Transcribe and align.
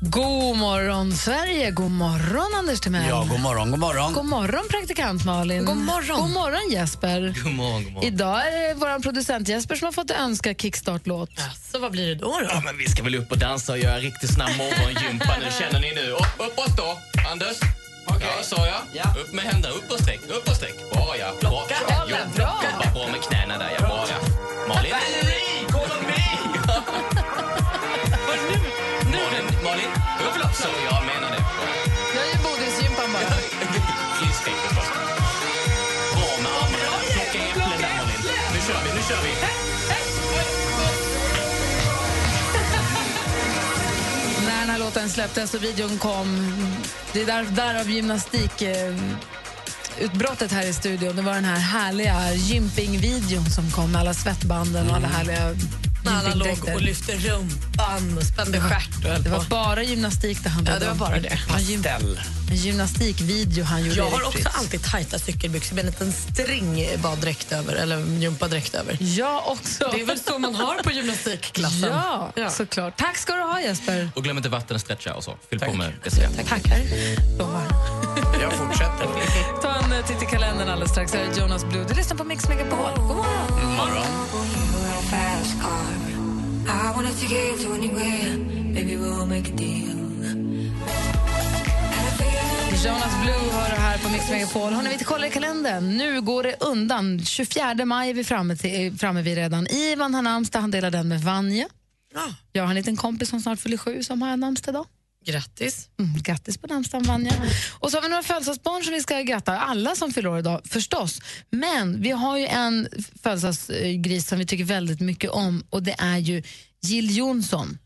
God 0.00 0.56
morgon, 0.56 1.12
Sverige! 1.12 1.70
God 1.70 1.90
morgon, 1.90 2.54
Anders 2.54 2.80
Timell. 2.80 3.08
Ja, 3.08 3.26
god 3.30 3.40
morgon, 3.40 3.70
god 3.70 3.80
morgon. 3.80 4.12
God 4.12 4.24
morgon, 4.24 4.64
praktikant 4.70 5.24
Malin. 5.24 5.64
God 5.64 5.76
morgon. 5.76 6.20
God 6.20 6.30
morgon, 6.30 6.70
Jesper. 6.70 7.34
God 7.44 7.52
morgon, 7.52 7.84
god 7.84 7.92
morgon. 7.92 8.04
Idag 8.12 8.46
är 8.48 8.68
det 8.68 8.74
vår 8.74 9.02
producent 9.02 9.48
Jesper 9.48 9.74
som 9.74 9.84
har 9.84 9.92
fått 9.92 10.10
önska 10.10 10.54
kickstart-låt. 10.54 11.30
Så 11.72 11.78
vad 11.78 11.92
blir 11.92 12.08
det 12.08 12.14
då? 12.14 12.26
då? 12.40 12.46
Ja, 12.48 12.62
men 12.64 12.76
vi 12.78 12.88
ska 12.88 13.02
väl 13.02 13.14
upp 13.14 13.32
och 13.32 13.38
dansa 13.38 13.72
och 13.72 13.78
göra 13.78 13.98
riktigt 13.98 14.34
snabb 14.34 14.50
morgongympa 14.58 15.36
nu, 15.40 15.46
känner 15.58 15.80
ni 15.80 15.94
nu? 15.94 16.10
Upp, 16.10 16.50
uppåt 16.50 16.76
då, 16.76 16.98
Anders. 17.30 17.56
Ja, 18.20 18.42
sa 18.42 18.66
jag. 18.66 19.16
Upp 19.20 19.32
med 19.32 19.44
händerna, 19.44 19.74
upp 19.74 19.90
och 19.90 19.98
sträck, 20.00 20.20
upp 20.28 20.48
och 20.48 20.56
sträck. 20.56 20.74
Bra, 20.92 21.14
ja. 21.20 21.32
Bra. 21.40 21.66
Den 44.98 45.08
låten 45.08 45.14
släpptes 45.14 45.54
och 45.54 45.64
videon 45.64 45.98
kom, 45.98 46.54
det 47.12 47.22
är 47.22 47.26
där, 47.26 47.42
därav 47.42 47.90
gymnastik... 47.90 48.62
Eh, 48.62 48.94
utbrottet 50.00 50.52
här 50.52 50.66
i 50.66 50.72
studion, 50.72 51.16
det 51.16 51.22
var 51.22 51.34
den 51.34 51.44
här 51.44 51.58
härliga 51.58 52.34
gympingvideon 52.34 53.50
som 53.50 53.70
kom 53.70 53.92
med 53.92 54.00
alla 54.00 54.14
svettbanden 54.14 54.90
och 54.90 54.96
alla 54.96 55.08
härliga 55.08 55.54
När 56.04 56.12
alla 56.18 56.34
låg 56.34 56.70
och 56.74 56.80
lyfte 56.82 57.12
rumpan 57.12 58.18
och 58.18 58.22
spände 58.24 58.60
stjärt 58.60 59.24
Det 59.24 59.30
var 59.30 59.44
bara 59.44 59.82
gymnastik 59.82 60.42
det 60.42 60.48
handlade 60.48 60.84
Ja, 60.86 60.92
det 60.92 60.98
var 60.98 61.08
bara 61.08 61.20
det. 61.20 61.38
En, 61.56 61.62
gym, 61.62 61.82
en 62.50 62.56
gymnastikvideo 62.56 63.64
han 63.64 63.84
gjorde. 63.84 63.96
Jag 63.96 64.04
har 64.10 64.22
också 64.22 64.32
Fritz. 64.32 64.46
alltid 64.58 64.82
tajta 64.84 65.18
cykelbyxor 65.18 65.74
med 65.74 65.84
en 65.84 65.90
liten 65.90 66.12
string 66.12 66.88
baddräkt 67.02 67.52
över, 67.52 67.74
eller 67.74 67.98
gympadräkt 68.18 68.74
över. 68.74 68.96
Jag 69.00 69.48
också. 69.48 69.90
Det 69.94 70.00
är 70.00 70.06
väl 70.06 70.18
så 70.20 70.38
man 70.38 70.54
har 70.54 70.82
på 70.82 70.90
gymnastikklassen? 70.90 71.88
Ja, 71.92 72.32
Ja. 72.36 72.50
såklart. 72.50 72.96
Tack 72.98 73.16
ska 73.18 73.32
du 73.34 73.42
ha, 73.42 73.60
Jesper. 73.60 74.10
Och 74.14 74.24
glöm 74.24 74.36
inte 74.36 74.48
vattenstretcha 74.48 75.14
och 75.14 75.24
så. 75.24 75.36
Fyll 75.50 75.58
på 75.60 75.72
med 75.72 75.92
vätska. 76.04 76.30
Tackar. 76.48 76.78
Lovar. 77.38 77.66
Jag 78.40 78.52
fortsätter. 78.52 79.06
Ta 79.62 79.74
en 79.74 79.92
eh, 79.92 80.06
titt 80.06 80.22
i 80.22 80.26
kalendern 80.26 80.68
alldeles 80.68 80.90
strax. 80.90 81.14
Här 81.14 81.20
är 81.20 81.40
Jonas 81.40 81.64
Blue. 81.64 81.84
Du 81.88 81.94
lyssnar 81.94 82.16
på 82.16 82.24
Mix 82.24 82.48
Megapol. 82.48 82.90
God 82.96 83.16
morgon. 83.16 83.76
morgon. 83.76 84.08
Jonas 92.84 93.22
Blue 93.22 93.52
hör 93.52 93.70
du 93.70 93.76
här 93.76 93.98
på 93.98 94.08
Mix 94.08 94.30
Megapol. 94.30 94.72
Hörrni, 94.72 94.96
vi 94.98 95.04
kollar 95.04 95.26
i 95.26 95.30
kalendern. 95.30 95.96
Nu 95.96 96.20
går 96.20 96.42
det 96.42 96.56
undan. 96.60 97.24
24 97.24 97.84
maj 97.84 98.10
är 98.10 98.14
vi 98.14 98.24
framme, 98.24 98.56
till, 98.56 98.98
framme 98.98 99.22
vid 99.22 99.34
redan. 99.34 99.66
Ivan 99.66 100.14
har 100.14 100.22
namnsdag, 100.22 100.60
han 100.60 100.70
delar 100.70 100.90
den 100.90 101.08
med 101.08 101.20
Vanja. 101.20 101.68
Ja. 102.14 102.20
Jag 102.52 102.62
har 102.62 102.70
en 102.70 102.76
liten 102.76 102.96
kompis 102.96 103.28
som 103.28 103.40
snart 103.40 103.58
fyller 103.58 103.76
sju 103.76 104.02
som 104.02 104.22
har 104.22 104.36
namnsdag 104.36 104.72
idag. 104.72 104.86
Grattis. 105.28 105.88
Mm, 105.98 106.22
grattis 106.22 106.58
på 106.58 106.66
namnsdagen, 106.66 107.06
Vanja. 107.06 107.32
Och 107.78 107.90
så 107.90 107.96
har 107.96 108.02
vi 108.02 108.08
några 108.08 108.22
födelsedagsbarn 108.22 108.84
som 108.84 108.92
vi 108.92 109.02
ska 109.02 109.20
gratta. 109.20 109.58
Alla 109.58 109.94
som 109.94 110.12
fyller 110.12 110.28
år 110.28 110.38
idag, 110.38 110.60
förstås. 110.64 111.20
Men 111.50 112.02
vi 112.02 112.10
har 112.10 112.38
ju 112.38 112.46
en 112.46 112.88
födelsedagsgris 113.22 114.28
som 114.28 114.38
vi 114.38 114.46
tycker 114.46 114.64
väldigt 114.64 115.00
mycket 115.00 115.30
om 115.30 115.64
och 115.70 115.82
det 115.82 115.94
är 115.98 116.18
ju 116.18 116.42
Jill 116.82 117.16
Johnson. 117.16 117.78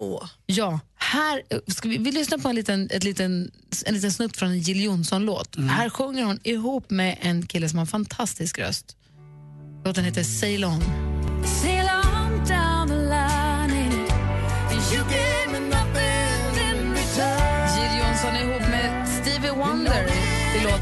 Åh. 0.00 0.24
Ja, 0.46 0.80
här 0.96 1.42
ska 1.70 1.88
vi, 1.88 1.98
vi 1.98 2.12
lyssnar 2.12 2.38
på 2.38 2.48
en 2.48 2.54
liten, 2.54 2.88
ett 2.90 3.04
liten, 3.04 3.50
en 3.86 3.94
liten 3.94 4.12
snutt 4.12 4.36
från 4.36 4.48
en 4.48 4.60
Jill 4.60 4.84
Johnson-låt. 4.84 5.56
Här 5.56 5.90
sjunger 5.90 6.24
hon 6.24 6.40
ihop 6.44 6.90
med 6.90 7.18
en 7.20 7.46
kille 7.46 7.68
som 7.68 7.78
har 7.78 7.82
en 7.82 7.86
fantastisk 7.86 8.58
röst. 8.58 8.96
Låten 9.84 10.04
heter 10.04 10.22
Sail 10.22 10.64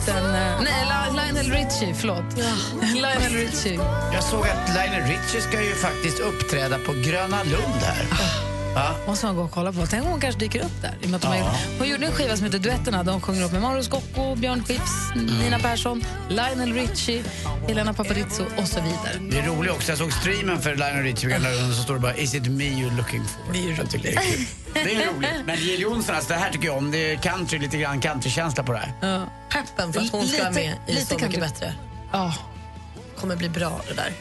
i 0.09 0.11
låten... 0.11 0.35
eh, 0.35 0.61
Nej, 0.63 0.87
Lionel 1.13 1.53
Richie, 1.53 1.95
förlåt. 1.95 2.25
Lionel 2.95 3.33
Richie. 3.33 3.81
Jag 4.13 4.25
såg 4.25 4.41
att 4.49 4.69
Lionel 4.75 5.03
Richie 5.09 5.41
ska 5.41 5.63
ju 5.63 5.75
faktiskt 5.75 6.21
uppträda 6.21 6.79
på 6.79 6.93
Gröna 6.93 7.43
Lund 7.43 7.83
här. 7.83 8.07
Va? 8.75 8.94
måste 9.06 9.27
man 9.27 9.37
gå 9.37 9.43
och 9.43 9.50
kolla 9.50 9.72
på. 9.72 9.87
Tänk 9.87 10.05
om 10.05 10.10
hon 10.10 10.21
kanske 10.21 10.41
dyker 10.41 10.60
upp 10.60 10.83
där. 10.83 10.94
I 11.03 11.06
och 11.06 11.10
med 11.10 11.16
att 11.16 11.22
de 11.22 11.28
har, 11.28 11.56
hon 11.78 11.88
gjorde 11.88 12.06
en 12.06 12.12
skiva 12.12 12.37
som 12.37 12.44
heter 12.47 12.59
Duetterna. 12.59 13.03
De 13.03 13.21
sjunger 13.21 13.44
upp 13.44 13.53
med 13.53 13.62
Mauro 13.62 13.83
Scocco, 13.83 14.34
Björn 14.34 14.65
Skifs, 14.65 15.15
Nina 15.41 15.59
Persson, 15.59 16.05
Lionel 16.28 16.72
Richie, 16.72 17.22
Helena 17.69 17.93
Paparizou 17.94 18.47
och 18.59 18.69
så 18.69 18.81
vidare. 18.81 19.19
Det 19.31 19.38
är 19.38 19.47
roligt 19.47 19.72
också. 19.72 19.93
Jag 19.93 19.99
såg 19.99 20.12
streamen 20.12 20.61
för 20.62 20.77
Lionel 20.77 21.03
Richie 21.03 21.37
och 21.69 21.75
så 21.77 21.82
står 21.82 21.94
det 21.94 22.00
bara 22.00 22.16
Is 22.16 22.34
it 22.34 22.47
me 22.47 22.65
you're 22.65 22.97
looking 22.97 23.22
for? 23.25 23.53
Det 23.53 23.59
är 23.59 23.62
ju 23.62 23.77
tycker 23.77 23.99
det 24.11 24.16
är 24.16 24.21
kul. 24.32 24.47
Det 24.75 24.81
är 24.81 25.12
roligt. 25.12 25.31
Men 25.47 25.56
Jill 25.56 25.81
Johnson, 25.81 26.15
alltså, 26.15 26.32
det 26.32 26.38
här 26.38 26.50
tycker 26.50 26.66
jag 26.66 26.77
om. 26.77 26.91
Det 26.91 27.12
är 27.12 27.16
country, 27.16 27.59
lite 27.59 27.78
grann 27.78 28.00
countrykänsla 28.00 28.62
på 28.62 28.72
det 28.72 28.78
här. 28.78 29.27
Peppen 29.50 29.93
för 29.93 30.00
att 30.00 30.11
hon 30.12 30.28
ska 30.28 30.38
vara 30.38 30.49
Lite- 30.50 30.62
med 30.62 30.77
i 30.88 30.93
lite 30.94 31.06
Så 31.06 31.15
kan 31.19 31.28
mycket 31.28 31.41
bättre. 31.44 31.75
Ja, 32.12 32.34
kommer 33.16 33.37
bli 33.37 33.49
bra 33.49 33.81
det 33.88 33.94
där. 33.94 34.12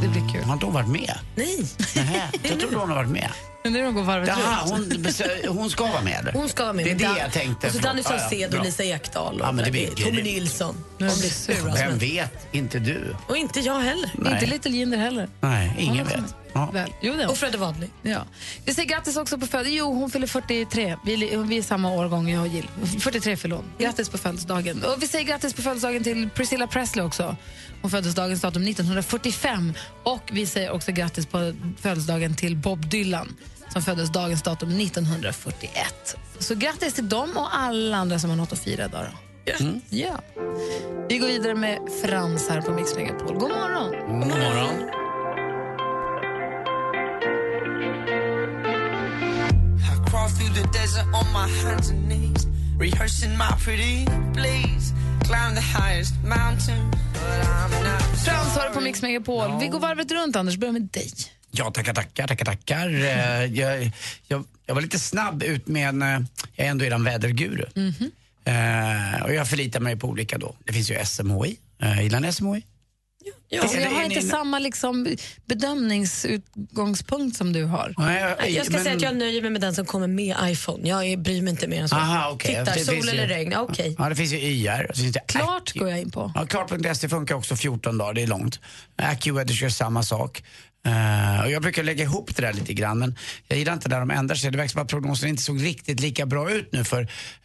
det 0.00 0.08
blir 0.08 0.32
kul. 0.32 0.44
Har 0.44 0.52
inte 0.52 0.66
hon 0.66 0.74
varit 0.74 0.88
med? 0.88 1.18
Nej, 1.34 1.64
Nähä, 1.96 2.22
jag 2.42 2.60
trodde 2.60 2.76
hon 2.76 2.88
har 2.88 2.96
varit 2.96 3.10
med. 3.10 3.30
Nu 3.70 3.82
de 3.82 3.94
går 3.94 4.02
varvet 4.02 4.28
Jaha, 4.28 4.58
hon, 4.64 5.56
hon 5.56 5.70
ska 5.70 5.84
vara 5.86 6.02
med? 6.02 6.30
hon 6.34 6.48
ska 6.48 6.62
vara 6.62 6.72
med. 6.72 6.84
Det 6.84 6.90
är 6.90 6.94
det 6.94 7.04
Dan- 7.04 7.16
jag 7.18 7.32
tänkte. 7.32 7.66
Och 7.66 7.72
så 7.72 7.78
Förlåt. 7.78 7.82
Danny 7.82 8.02
Ja, 8.04 8.12
ja, 8.14 8.18
Saucedo, 8.20 8.50
bra. 8.56 8.62
Lisa 8.62 8.84
Ekdahl 8.84 9.34
och 9.40 9.46
Ja, 9.46 9.52
men 9.52 9.64
det 9.64 9.70
blir 9.70 9.88
Tommy. 9.90 10.22
Nilsson. 10.22 10.76
Nu 10.98 11.06
blir 11.06 11.14
som 11.60 11.72
Vem 11.74 11.90
en- 11.92 11.98
vet? 11.98 12.46
Inte 12.52 12.78
du. 12.78 13.16
Och 13.28 13.36
inte 13.36 13.60
jag 13.60 13.80
heller. 13.80 14.10
Nej. 14.14 14.32
Inte 14.32 14.46
Little 14.46 14.70
Jinder 14.72 14.98
heller. 14.98 15.28
Nej, 15.40 15.76
ingen 15.78 16.06
också 16.06 16.16
vet. 16.20 16.34
Ja. 16.52 16.70
Väl. 16.72 16.92
Jo, 17.02 17.14
det. 17.14 17.26
Och 17.26 17.36
Fredde 17.38 17.58
Wadley. 17.58 17.88
Ja. 18.02 18.20
Vi 18.64 18.74
säger 18.74 18.88
grattis 18.88 19.16
också 19.16 19.38
på 19.38 19.46
födelsedagen. 19.46 19.78
Jo, 19.78 19.94
hon 19.94 20.10
fyller 20.10 20.26
43. 20.26 20.96
Vi, 21.04 21.14
är- 21.34 21.38
vi 21.38 21.58
är 21.58 21.62
samma 21.62 21.90
årgång, 21.92 22.28
jag 22.30 22.42
och 22.42 22.48
Jill. 22.48 22.68
43 23.00 23.36
fyller 23.36 23.56
hon. 23.56 23.64
Grattis 23.78 24.08
på 24.08 24.18
födelsedagen. 24.18 24.82
Och 24.84 25.02
vi 25.02 25.08
säger 25.08 25.24
grattis 25.24 25.54
på 25.54 25.62
födelsedagen 25.62 26.04
till 26.04 26.28
Priscilla 26.34 26.66
Presley 26.66 27.04
också. 27.04 27.36
Hon 27.82 27.90
föddes 27.90 28.14
dagens 28.14 28.40
datum 28.40 28.62
1945. 28.68 29.72
Och 30.02 30.22
vi 30.32 30.46
säger 30.46 30.70
också 30.70 30.92
grattis 30.92 31.26
på 31.26 31.52
födelsedagen 31.80 32.34
till 32.36 32.56
Bob 32.56 32.88
Dylan 32.90 33.36
som 33.76 33.82
föddes 33.82 34.10
dagens 34.10 34.42
datum 34.42 34.80
1941. 34.80 36.16
Så 36.38 36.54
grattis 36.54 36.94
till 36.94 37.08
dem 37.08 37.36
och 37.36 37.56
alla 37.56 37.96
andra 37.96 38.18
som 38.18 38.30
har 38.30 38.36
något 38.36 38.52
att 38.52 38.58
fira 38.58 38.84
idag. 38.84 39.06
Då. 39.44 39.64
Mm. 39.64 39.80
Ja. 39.90 40.20
Vi 41.08 41.18
går 41.18 41.26
vidare 41.26 41.54
med 41.54 41.78
Frans 42.02 42.48
här 42.48 42.60
på 42.62 42.72
Mix 42.72 42.94
Megapol. 42.96 43.38
God 43.38 43.50
morgon! 43.50 43.90
God 44.20 44.28
morgon. 44.28 44.90
I 49.78 50.10
crawl 50.10 50.28
through 50.28 50.54
the 50.54 50.78
desert 50.78 51.06
on 51.06 51.26
my 51.32 51.48
hands 51.62 51.90
and 51.90 52.08
knees, 52.08 52.46
rehearsing 52.80 53.30
my 53.30 53.52
pretty 53.64 54.04
please. 54.34 54.94
Climb 55.24 55.54
the 55.54 55.80
highest 55.80 56.14
mountain, 56.22 56.90
but 57.12 57.46
I'm 57.46 57.70
not 57.84 58.02
Frans 58.24 58.56
hör 58.56 58.74
på 58.74 58.80
Mix 58.80 59.02
Megapol. 59.02 59.60
Vi 59.60 59.68
går 59.68 59.80
varvet 59.80 60.12
runt, 60.12 60.36
Anders. 60.36 60.56
Börjar 60.56 60.72
med 60.72 60.82
dig. 60.82 61.35
Ja, 61.58 61.70
tackar, 61.70 61.94
tackar, 61.94 62.26
tackar, 62.26 62.44
tackar. 62.44 62.88
Eh, 63.04 63.44
jag, 63.44 63.90
jag, 64.28 64.44
jag 64.66 64.74
var 64.74 64.82
lite 64.82 64.98
snabb 64.98 65.42
ut 65.42 65.66
med 65.66 65.88
en, 65.88 66.02
eh, 66.02 66.20
jag 66.56 66.66
är 66.66 66.70
ändå 66.70 66.84
eran 66.84 67.04
väderguru. 67.04 67.64
Eh, 68.44 69.22
och 69.24 69.34
jag 69.34 69.48
förlitar 69.48 69.80
mig 69.80 69.96
på 69.96 70.08
olika 70.08 70.38
då. 70.38 70.56
Det 70.64 70.72
finns 70.72 70.90
ju 70.90 71.04
SMHI. 71.04 71.56
Uh, 71.82 72.02
gillar 72.02 72.20
ni 72.20 72.32
SMHI? 72.32 72.62
Ja. 73.48 73.62
Alltså, 73.62 73.78
jag 73.78 73.90
har 73.90 74.08
ni- 74.08 74.14
inte 74.14 74.26
samma 74.28 74.58
liksom, 74.58 75.16
bedömningsutgångspunkt 75.46 77.36
som 77.36 77.52
du 77.52 77.64
har. 77.64 77.94
Nej, 77.98 78.54
Jag 78.56 78.64
ska 78.66 78.74
men- 78.74 78.84
säga 78.84 78.96
att 78.96 79.02
jag 79.02 79.16
nöjer 79.16 79.42
mig 79.42 79.50
med 79.50 79.60
den 79.60 79.74
som 79.74 79.86
kommer 79.86 80.06
med 80.06 80.36
iPhone. 80.42 80.88
Jag 80.88 81.06
är- 81.06 81.16
bryr 81.16 81.42
mig 81.42 81.50
inte 81.50 81.68
mer 81.68 81.82
än 81.82 81.88
så. 81.88 81.96
Aha, 81.96 82.30
okej. 82.32 82.50
Tittar, 82.50 82.64
Det 82.78 82.84
sol 82.84 82.94
finns 82.94 83.06
ju- 83.06 83.10
eller 83.10 83.26
regn. 83.28 83.54
Okej. 83.56 83.94
Ja, 83.98 84.08
det 84.08 84.16
finns 84.16 84.32
ju 84.32 84.36
YR. 84.38 84.92
finns 84.94 85.12
det 85.12 85.20
Klart 85.26 85.72
Accu- 85.74 85.78
går 85.78 85.88
jag 85.90 85.98
in 86.00 86.10
på. 86.10 86.32
Ja, 86.34 86.46
klart.se 86.46 87.08
funkar 87.08 87.34
också 87.34 87.56
14 87.56 87.98
dagar, 87.98 88.14
det 88.14 88.22
är 88.22 88.26
långt. 88.26 88.60
AccuWeather 88.96 89.54
kör 89.54 89.68
samma 89.68 90.02
sak. 90.02 90.42
Uh, 90.86 91.44
och 91.44 91.50
jag 91.50 91.62
brukar 91.62 91.82
lägga 91.82 92.04
ihop 92.04 92.36
det 92.36 92.42
där 92.42 92.52
lite 92.52 92.74
grann 92.74 92.98
men 92.98 93.16
jag 93.48 93.58
gillar 93.58 93.72
inte 93.72 93.88
när 93.88 94.00
de 94.00 94.10
ändrar 94.10 94.36
sig. 94.36 94.50
Det 94.50 94.58
verkar 94.58 94.68
som 94.68 94.82
att 94.82 94.88
prognosen 94.88 95.28
inte 95.28 95.42
såg 95.42 95.64
riktigt 95.64 96.00
lika 96.00 96.26
bra 96.26 96.50
ut 96.50 96.72
nu 96.72 96.84
för 96.84 97.02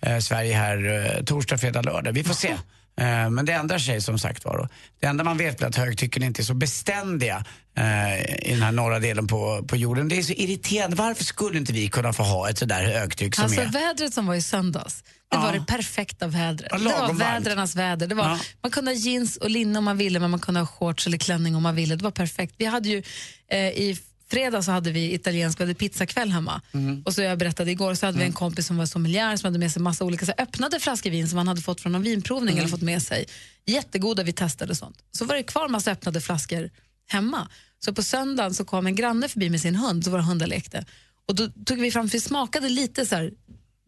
uh, 0.08 0.20
Sverige 0.20 0.56
här 0.56 0.86
uh, 0.86 1.24
torsdag, 1.24 1.58
fredag, 1.58 1.82
lördag. 1.82 2.12
Vi 2.12 2.24
får 2.24 2.34
se. 2.34 2.58
Eh, 3.00 3.30
Men 3.30 3.46
det 3.46 3.54
ändrar 3.54 3.78
sig 3.80 4.02
som 4.02 4.20
sagt 4.20 4.46
var. 4.46 4.70
Det 5.00 5.08
enda 5.08 5.24
man 5.24 5.38
vet 5.38 5.62
är 5.62 5.68
att 5.68 5.76
högtycken 5.76 6.24
inte 6.24 6.42
är 6.42 6.44
så 6.44 6.54
beständiga 6.54 7.46
eh, 7.78 8.22
i 8.48 8.52
den 8.54 8.62
här 8.62 8.72
norra 8.72 9.00
delen 9.00 9.28
på, 9.28 9.64
på 9.68 9.76
jorden. 9.76 10.08
Det 10.10 10.18
är 10.18 10.24
så 10.24 10.34
irriterande. 10.34 10.96
Varför 10.96 11.24
skulle 11.24 11.58
inte 11.58 11.74
vi 11.74 11.88
kunna 11.90 12.14
få 12.14 12.24
ha 12.24 12.50
ett 12.50 12.58
sådär 12.58 12.84
högtryck 12.84 13.36
som 13.36 13.44
Alltså 13.44 13.62
är... 13.62 13.66
vädret 13.72 14.14
som 14.14 14.26
var 14.28 14.36
i 14.36 14.42
söndags, 14.42 15.04
det 15.32 15.38
var 15.38 15.54
det 15.54 15.66
perfekta 15.68 16.28
vädret. 16.28 16.68
Ja, 16.72 16.78
det 16.78 16.84
var 16.84 17.14
vädrarnas 17.14 17.76
väder. 17.76 18.08
Det 18.08 18.16
var, 18.16 18.30
Ja. 18.30 18.40
Man 18.62 18.72
kunde 18.72 18.92
ha 18.92 18.96
jeans 18.96 19.38
och 19.38 19.50
linne 19.50 19.78
om 19.80 19.86
man 19.86 19.98
ville, 19.98 20.20
men 20.20 20.32
man 20.32 20.40
kunde 20.40 20.60
ha 20.60 20.68
shorts 20.68 21.08
eller 21.08 21.18
klänning 21.18 21.56
om 21.56 21.64
man 21.64 21.76
ville. 21.76 21.96
Det 21.96 22.04
var 22.04 22.12
perfekt. 22.12 22.56
Vi 22.58 22.66
hade 22.66 22.90
ju, 22.90 23.04
eh, 23.52 23.60
I 23.60 23.98
fredags 24.32 24.66
så 24.66 24.72
hade 24.72 24.92
vi 24.92 25.14
italiensk, 25.14 25.60
vi 25.60 25.64
hade 25.64 25.74
pizzakväll 25.74 26.30
hemma. 26.32 26.62
Mm. 26.74 27.04
Och 27.06 27.14
så 27.14 27.22
jag 27.22 27.38
berättade 27.40 27.72
igår 27.72 27.94
så 27.96 28.06
hade 28.06 28.18
vi 28.18 28.24
en 28.26 28.34
kompis 28.34 28.68
som 28.68 28.78
var 28.78 28.86
sommelier 28.86 29.38
som 29.38 29.48
hade 29.48 29.60
med 29.60 29.72
sig 29.72 29.82
massa 29.82 30.06
olika 30.06 30.26
så 30.26 30.34
öppnade 30.38 30.80
flaskor 30.80 31.10
vin 31.10 31.30
som 31.30 31.38
han 31.38 31.48
hade 31.48 31.62
fått 31.62 31.82
från 31.82 31.92
någon 31.92 32.04
vinprovning 32.04 32.54
Mm. 32.54 32.60
eller 32.60 32.70
fått 32.70 32.82
med 32.82 33.02
sig. 33.02 33.26
Jättegoda, 33.66 34.24
vi 34.24 34.34
testade 34.34 34.76
sånt. 34.76 34.98
Så 35.12 35.26
var 35.26 35.36
det 35.36 35.44
kvar 35.44 35.68
massa 35.68 35.92
öppnade 35.92 36.22
flaskor 36.22 36.70
hemma. 37.08 37.50
Så 37.80 37.94
på 37.94 38.04
söndagen 38.04 38.54
så 38.54 38.66
kom 38.66 38.88
en 38.88 38.96
granne 38.96 39.30
förbi 39.30 39.50
med 39.50 39.62
sin 39.62 39.76
hund, 39.76 40.04
så 40.06 40.12
våra 40.12 40.22
hundar 40.22 40.48
lekte. 40.48 40.86
Och 41.28 41.36
då 41.36 41.48
tog 41.66 41.80
vi 41.80 41.92
fram, 41.92 42.10
för 42.10 42.18
vi 42.18 42.22
smakade 42.22 42.70
lite 42.70 43.06
så 43.06 43.16
här, 43.16 43.32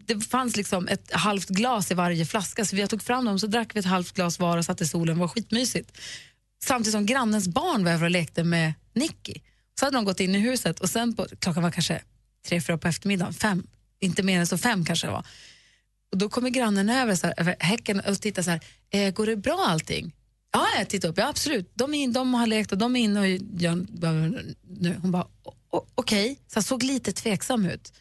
det 0.06 0.22
fanns 0.22 0.56
liksom 0.56 0.88
ett 0.88 1.12
halvt 1.12 1.50
glas 1.50 1.92
i 1.92 1.94
varje 1.94 2.26
flaska 2.26 2.66
så 2.66 2.76
vi 2.76 2.88
tog 2.88 3.04
fram 3.04 3.26
dem 3.26 3.40
så 3.40 3.48
drack 3.48 3.76
vi 3.76 3.80
ett 3.80 3.86
halvt 3.86 4.14
glas 4.14 4.40
var 4.40 4.58
och 4.58 4.66
satt 4.66 4.82
i 4.82 4.88
solen, 4.88 5.16
det 5.16 5.22
var 5.22 5.28
skitmysigt. 5.28 5.98
Samtidigt 6.64 6.92
som 6.92 7.06
grannens 7.06 7.48
barn 7.48 7.84
var 7.84 7.92
över 7.92 8.06
och 8.06 8.12
lekte 8.12 8.44
med 8.44 8.74
Nicky. 8.96 9.34
Så 9.80 9.86
hade 9.86 9.98
de 9.98 10.06
gått 10.06 10.20
in 10.20 10.36
i 10.36 10.40
huset 10.40 10.80
och 10.80 10.90
sen 10.90 11.16
på, 11.16 11.28
klockan 11.40 11.64
var 11.64 11.72
kanske 11.72 12.02
tre, 12.48 12.62
fyra 12.62 12.78
på 12.78 12.88
eftermiddagen, 12.88 13.34
fem, 13.34 13.68
inte 14.00 14.24
mer 14.24 14.40
än 14.40 14.48
så 14.48 14.58
fem 14.58 14.86
kanske 14.86 15.08
det 15.08 15.12
var. 15.12 15.26
Och 16.12 16.18
då 16.18 16.30
kommer 16.30 16.50
grannen 16.50 16.90
över, 16.90 17.16
så 17.16 17.28
här, 17.28 17.34
över 17.38 17.56
häcken 17.60 18.00
och 18.00 18.22
tittar 18.22 18.42
så 18.42 18.50
här, 18.50 18.62
eh, 18.90 19.14
går 19.14 19.26
det 19.26 19.36
bra 19.36 19.66
allting? 19.68 20.14
Ja, 20.52 20.68
jag 20.78 20.90
tittar 20.90 21.10
upp, 21.10 21.18
ja 21.18 21.28
absolut. 21.30 21.72
De, 21.74 21.94
är 21.94 21.98
in, 21.98 22.14
de 22.14 22.34
har 22.34 22.48
lekt 22.48 22.72
och 22.72 22.78
de 22.78 22.96
är 22.96 23.00
inne 23.00 23.20
och 23.20 23.28
gör 23.28 23.76
nu. 24.80 24.98
Hon 25.02 25.12
bara, 25.12 25.28
okej, 25.42 25.58
okay. 25.72 25.90
okej, 25.96 26.40
så 26.48 26.62
såg 26.62 26.84
lite 26.84 27.12
tveksam 27.12 27.66
ut. 27.66 27.94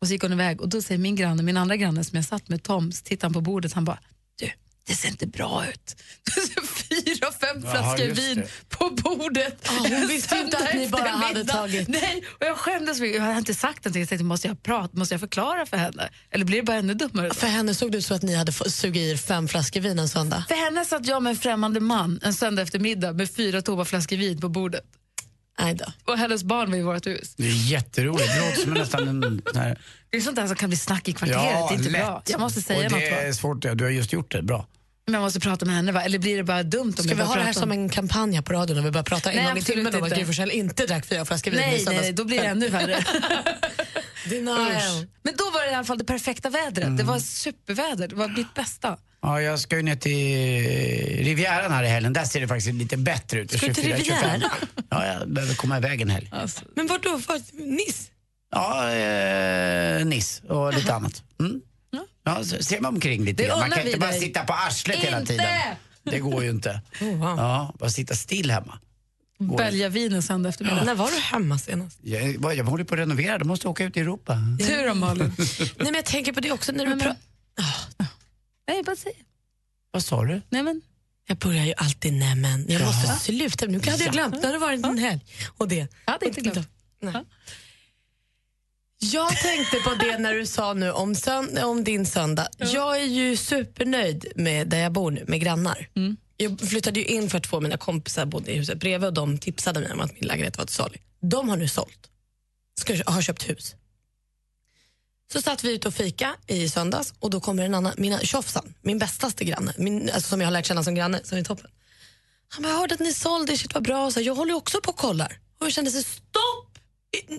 Och 0.00 0.06
så 0.06 0.12
gick 0.12 0.22
hon 0.22 0.32
iväg 0.32 0.60
och 0.60 0.68
då 0.68 0.82
säger 0.82 0.98
min 0.98 1.16
granne, 1.16 1.42
min 1.42 1.56
andra 1.56 1.76
granne 1.76 2.04
som 2.04 2.16
jag 2.16 2.24
satt 2.24 2.48
med, 2.48 2.62
Tom, 2.62 2.92
så 2.92 3.02
tittar 3.02 3.28
han 3.28 3.32
på 3.32 3.40
bordet, 3.40 3.72
han 3.72 3.84
bara, 3.84 3.98
du, 4.38 4.50
det 4.86 4.94
ser 4.94 5.08
inte 5.08 5.26
bra 5.26 5.64
ut. 5.68 5.96
Fyra, 6.66 7.32
fem 7.62 7.70
flaskor 7.70 8.06
vin 8.14 8.36
det. 8.36 8.76
på 8.76 8.90
bordet. 8.90 9.56
Ja, 9.64 9.70
hon 9.98 10.06
visste 10.08 10.36
inte 10.36 10.58
att 10.58 10.74
ni 10.74 10.88
bara 10.88 11.08
hade 11.08 11.44
tagit- 11.44 11.88
Nej, 11.88 12.24
och 12.40 12.46
jag 12.46 12.56
skämdes, 12.56 12.98
för 12.98 13.04
jag 13.06 13.22
hade 13.22 13.38
inte 13.38 13.54
sagt 13.54 13.84
någonting. 13.84 14.02
Jag 14.02 14.08
tänkte, 14.08 14.24
måste 14.24 14.48
jag 14.48 14.62
prata, 14.62 14.98
måste 14.98 15.14
jag 15.14 15.20
förklara 15.20 15.66
för 15.66 15.76
henne? 15.76 16.08
Eller 16.30 16.44
blir 16.44 16.56
det 16.56 16.62
bara 16.62 16.76
ännu 16.76 16.94
dummare? 16.94 17.28
Då? 17.28 17.34
För 17.34 17.46
henne 17.46 17.74
såg 17.74 17.92
det 17.92 17.98
ut 17.98 18.04
så 18.04 18.14
att 18.14 18.22
ni 18.22 18.34
hade 18.34 18.52
suga 18.52 19.00
i 19.00 19.10
er 19.10 19.16
fem 19.16 19.48
flaskor 19.48 19.80
vin 19.80 19.98
en 19.98 20.08
söndag. 20.08 20.44
För 20.48 20.54
henne 20.64 20.84
satt 20.84 21.06
jag 21.06 21.22
med 21.22 21.30
en 21.30 21.36
främmande 21.36 21.80
man 21.80 22.20
en 22.22 22.34
söndag 22.34 22.62
eftermiddag 22.62 23.12
med 23.12 23.30
fyra 23.30 23.62
tomma 23.62 23.84
flaskor 23.84 24.16
vin 24.16 24.40
på 24.40 24.48
bordet. 24.48 24.84
Nej 25.60 25.74
då. 25.74 25.84
Och 26.12 26.18
hennes 26.18 26.44
barn 26.44 26.70
var 26.70 26.78
i 26.78 26.82
vårt 26.82 27.06
hus. 27.06 27.34
Det 27.36 27.46
är 27.46 27.70
jätteroligt. 27.70 28.28
Det 28.34 28.40
låter 28.40 28.60
som 28.62 28.74
nästan 28.74 29.08
en... 29.08 29.42
Här... 29.54 29.78
Det 30.10 30.16
är 30.16 30.20
sånt 30.20 30.36
där 30.36 30.46
som 30.46 30.56
kan 30.56 30.70
bli 30.70 30.76
snack 30.78 31.08
i 31.08 31.12
kvarteret. 31.12 31.68
det 31.68 31.74
är 31.74 31.78
inte 31.78 31.90
bra. 31.90 32.22
Jag 32.26 32.40
måste 32.40 32.62
säga 32.62 32.86
och 32.86 32.92
något. 32.92 33.00
det 33.00 33.10
Va? 33.10 33.16
är 33.16 33.32
svårt, 33.32 33.64
ja, 33.64 33.74
du 33.74 33.84
har 33.84 33.90
just 33.90 34.12
gjort 34.12 34.32
det. 34.32 34.42
Bra. 34.42 34.66
Men 35.06 35.14
jag 35.14 35.22
måste 35.22 35.40
prata 35.40 35.64
med 35.66 35.74
henne, 35.74 35.92
va? 35.92 36.02
eller 36.02 36.18
blir 36.18 36.36
det 36.36 36.44
bara 36.44 36.62
dumt 36.62 36.94
om 36.98 37.04
Ska 37.04 37.14
vi 37.14 37.22
ha 37.22 37.34
det 37.34 37.40
här 37.40 37.46
pratar 37.46 37.52
som 37.60 37.70
om- 37.70 37.78
en 37.78 37.88
kampanj 37.88 38.42
på 38.42 38.52
radion 38.52 38.78
och 38.78 38.84
vi 38.86 38.90
börjar 38.90 39.04
prata 39.04 39.30
en 39.30 39.36
Nej, 39.36 39.44
gång 39.46 39.58
i 39.58 39.62
timmen 39.62 39.94
om 39.94 40.02
att 40.02 40.08
inte. 40.08 40.16
Gry 40.16 40.24
Forssell 40.26 40.50
inte 40.50 40.86
drack 40.86 41.06
fyra 41.06 41.24
flaskor 41.24 41.50
vin 41.50 41.60
Nej, 41.60 41.84
nej, 41.86 42.12
då 42.12 42.24
blir 42.24 42.40
det 42.40 42.46
ännu 42.46 42.68
värre. 42.68 43.04
Denial. 44.30 45.06
Men 45.22 45.34
då 45.36 45.44
var 45.50 45.64
det 45.66 45.70
i 45.70 45.74
alla 45.74 45.84
fall 45.84 45.98
det 45.98 46.04
perfekta 46.04 46.50
vädret. 46.50 46.84
Mm. 46.84 46.96
Det 46.96 47.02
var 47.04 47.18
superväder, 47.18 48.08
det 48.08 48.14
var 48.14 48.28
mitt 48.28 48.54
bästa. 48.54 48.96
Ja, 49.22 49.40
jag 49.40 49.60
ska 49.60 49.76
ju 49.76 49.82
ner 49.82 49.96
till 49.96 51.24
Rivieran 51.24 51.72
här 51.72 51.84
i 51.84 51.88
helgen. 51.88 52.12
Där 52.12 52.24
ser 52.24 52.40
det 52.40 52.48
faktiskt 52.48 52.74
lite 52.74 52.96
bättre 52.96 53.40
ut. 53.40 53.52
Ska 53.52 53.66
du 53.66 53.74
till 53.74 53.84
24, 53.84 53.98
25. 54.04 54.30
Rivieran? 54.30 54.50
Ja, 54.90 55.06
jag 55.06 55.28
behöver 55.28 55.54
komma 55.54 55.76
iväg 55.78 56.00
en 56.00 56.10
helg. 56.10 56.30
Men 56.74 56.86
vart 56.86 57.02
då? 57.02 57.10
Var, 57.10 57.40
Nice? 57.76 58.02
Ja, 58.54 58.90
eh, 58.92 60.04
Niss 60.06 60.42
och 60.48 60.74
lite 60.74 60.94
annat. 60.94 61.22
Mm. 61.40 61.60
Ja, 62.24 62.44
så 62.44 62.62
ser 62.62 62.80
man 62.80 62.94
omkring 62.94 63.24
lite 63.24 63.42
Det. 63.42 63.48
Man 63.48 63.70
kan 63.70 63.86
inte 63.86 63.98
bara 63.98 64.10
dig. 64.10 64.20
sitta 64.20 64.44
på 64.44 64.52
arslet 64.52 64.96
hela 64.98 65.20
Inte! 65.20 65.32
tiden. 65.32 65.46
Det 66.04 66.18
går 66.18 66.44
ju 66.44 66.50
inte. 66.50 66.80
Oh, 67.00 67.06
wow. 67.08 67.38
Ja, 67.38 67.74
bara 67.78 67.90
sitta 67.90 68.14
still 68.14 68.50
hemma. 68.50 68.78
Bälja 69.38 69.88
vin 69.88 70.12
en 70.12 70.22
söndag 70.22 70.48
eftermiddag. 70.48 70.84
När 70.84 70.94
var 70.94 71.10
du 71.10 71.16
hemma 71.20 71.58
senast? 71.58 71.98
Jag, 72.02 72.54
jag 72.56 72.64
håller 72.64 72.84
på 72.84 72.94
att 72.94 73.00
renovera, 73.00 73.38
då 73.38 73.44
måste 73.44 73.66
jag 73.66 73.70
åka 73.70 73.84
ut 73.84 73.96
i 73.96 74.00
Europa. 74.00 74.38
Tur 74.66 74.90
om 74.90 74.98
Malin. 75.00 75.32
Nej, 75.38 75.70
men 75.78 75.94
jag 75.94 76.04
tänker 76.04 76.32
på 76.32 76.40
det 76.40 76.52
också 76.52 76.72
när 76.72 76.86
du 76.86 76.92
pratar... 77.00 77.16
Nej, 78.68 78.82
bara 78.82 78.96
säg. 78.96 79.12
Vad 79.90 80.04
sa 80.04 80.24
du? 80.24 80.42
Nej, 80.48 80.62
men. 80.62 80.82
Jag 81.26 81.36
börjar 81.36 81.64
ju 81.64 81.74
alltid 81.76 82.12
nej 82.12 82.34
men. 82.34 82.66
Jag 82.68 82.80
Ja. 82.82 82.86
måste 82.86 83.08
sluta. 83.24 83.66
Nu 83.66 83.78
hade 83.78 83.90
jag 83.90 84.00
Ja. 84.00 84.10
glömt. 84.12 84.34
Nu 84.34 84.46
har 84.46 84.52
det 84.52 84.58
varit 84.58 84.84
en 84.86 84.98
helg. 84.98 85.20
Och 85.58 85.68
det. 85.68 85.86
Jag 86.04 86.12
hade 86.12 86.26
inte 86.26 86.40
glömt. 86.40 86.68
Nej. 87.02 87.14
Jag 89.12 89.36
tänkte 89.36 89.76
på 89.76 89.94
det 89.94 90.18
när 90.18 90.34
du 90.34 90.46
sa 90.46 90.72
nu 90.72 90.90
om, 90.92 91.14
om 91.64 91.84
din 91.84 92.06
söndag. 92.06 92.48
Jag 92.58 93.00
är 93.00 93.04
ju 93.04 93.36
supernöjd 93.36 94.32
med 94.36 94.68
där 94.68 94.78
jag 94.78 94.92
bor 94.92 95.10
nu, 95.10 95.24
med 95.28 95.40
grannar. 95.40 95.88
Jag 96.36 96.60
flyttade 96.60 97.00
ju 97.00 97.06
in 97.06 97.30
för 97.30 97.38
att 97.38 97.44
två 97.44 97.56
av 97.56 97.62
mina 97.62 97.76
kompisar 97.76 98.26
bodde 98.26 98.52
i 98.52 98.58
huset 98.58 98.78
bredvid 98.78 99.06
och 99.06 99.14
de 99.14 99.38
tipsade 99.38 99.80
mig 99.80 99.92
om 99.92 100.00
att 100.00 100.14
min 100.14 100.28
lägenhet 100.28 100.58
var 100.58 100.64
till 100.64 100.74
salu. 100.74 100.96
De 101.20 101.48
har 101.48 101.56
nu 101.56 101.68
sålt. 101.68 102.10
Ska, 102.80 103.02
har 103.06 103.22
köpt 103.22 103.48
hus. 103.48 103.74
Så 105.32 105.42
satt 105.42 105.64
vi 105.64 105.72
ute 105.74 105.88
och 105.88 105.94
fika 105.94 106.36
i 106.46 106.68
söndags 106.68 107.14
och 107.18 107.30
då 107.30 107.40
kommer 107.40 107.64
en 107.64 107.74
annan, 107.74 107.92
mina 107.96 108.18
tjofsan, 108.18 108.74
min 108.82 108.98
bästaste 108.98 109.44
granne, 109.44 109.74
min, 109.78 110.10
alltså 110.10 110.28
som 110.28 110.40
jag 110.40 110.46
har 110.46 110.52
lärt 110.52 110.66
känna 110.66 110.84
som 110.84 110.94
granne, 110.94 111.20
som 111.24 111.38
är 111.38 111.44
toppen. 111.44 111.70
Han 112.48 112.62
bara, 112.62 112.68
jag 112.68 112.78
hörde 112.78 112.94
att 112.94 113.00
ni 113.00 113.12
sålde, 113.12 113.56
shit 113.56 113.74
vad 113.74 113.82
bra. 113.82 114.10
Så 114.10 114.20
jag 114.20 114.34
håller 114.34 114.54
också 114.54 114.80
på 114.80 114.90
och 114.90 114.96
kollar. 114.96 115.38
Och 115.58 115.66
jag 115.66 115.72
kände 115.72 115.90
så 115.90 116.02
stopp! 116.02 116.78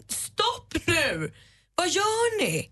Stopp 0.07 0.87
nu! 0.87 1.31
Vad 1.75 1.89
gör 1.89 2.41
ni? 2.41 2.71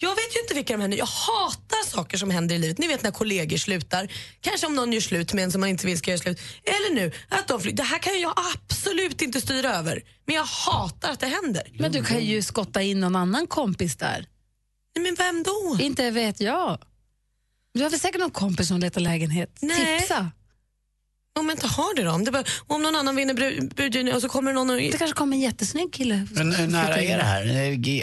Jag 0.00 0.10
vet 0.10 0.36
ju 0.36 0.40
inte 0.40 0.54
vilka 0.54 0.72
de 0.74 0.80
händer. 0.80 0.98
Jag 0.98 1.06
hatar 1.06 1.86
saker 1.86 2.18
som 2.18 2.30
händer 2.30 2.54
i 2.54 2.58
livet. 2.58 2.78
Ni 2.78 2.86
vet 2.86 3.02
när 3.02 3.10
kollegor 3.10 3.56
slutar. 3.56 4.08
Kanske 4.40 4.66
om 4.66 4.74
någon 4.74 4.92
gör 4.92 5.00
slut 5.00 5.32
med 5.32 5.44
en 5.44 5.52
som 5.52 5.60
man 5.60 5.70
inte 5.70 5.86
vill 5.86 5.98
ska 5.98 6.10
göra 6.10 6.18
slut. 6.20 6.40
Eller 6.64 6.94
nu, 6.94 7.12
att 7.28 7.48
de 7.48 7.60
flyttar. 7.60 7.76
Det 7.76 7.82
här 7.82 7.98
kan 7.98 8.20
jag 8.20 8.34
absolut 8.54 9.22
inte 9.22 9.40
styra 9.40 9.74
över. 9.74 10.02
Men 10.26 10.34
jag 10.34 10.44
hatar 10.44 11.10
att 11.10 11.20
det 11.20 11.26
händer. 11.26 11.62
Men 11.78 11.92
du 11.92 12.04
kan 12.04 12.24
ju 12.24 12.42
skotta 12.42 12.82
in 12.82 13.00
någon 13.00 13.16
annan 13.16 13.46
kompis 13.46 13.96
där. 13.96 14.26
Nej, 14.96 15.02
men 15.02 15.14
vem 15.14 15.42
då? 15.42 15.76
Inte 15.80 16.10
vet 16.10 16.40
jag. 16.40 16.78
Du 17.74 17.82
har 17.82 17.90
väl 17.90 18.00
säkert 18.00 18.20
någon 18.20 18.30
kompis 18.30 18.68
som 18.68 18.78
letar 18.78 19.00
lägenhet? 19.00 19.58
Nej. 19.60 19.98
Tipsa. 19.98 20.30
Om 21.38 21.48
jag 21.48 21.56
inte 21.56 21.66
har 21.66 21.94
det 21.96 22.02
då? 22.02 22.10
Om, 22.10 22.24
det 22.24 22.30
bara, 22.30 22.44
om 22.66 22.82
någon 22.82 22.96
annan 22.96 23.16
vinner 23.16 23.34
budgivningen 23.74 24.16
och 24.16 24.22
så 24.22 24.28
kommer 24.28 24.52
någon 24.52 24.70
och... 24.70 24.76
Det 24.76 24.98
kanske 24.98 25.14
kommer 25.16 25.36
en 25.36 25.40
jättesnygg 25.42 25.92
kille. 25.92 26.26
Men 26.30 26.52
hur 26.52 26.66
nära 26.66 26.84
Flytta 26.94 27.02
in. 27.02 27.10
är 27.10 27.18
det 27.18 27.24
här? 27.24 27.46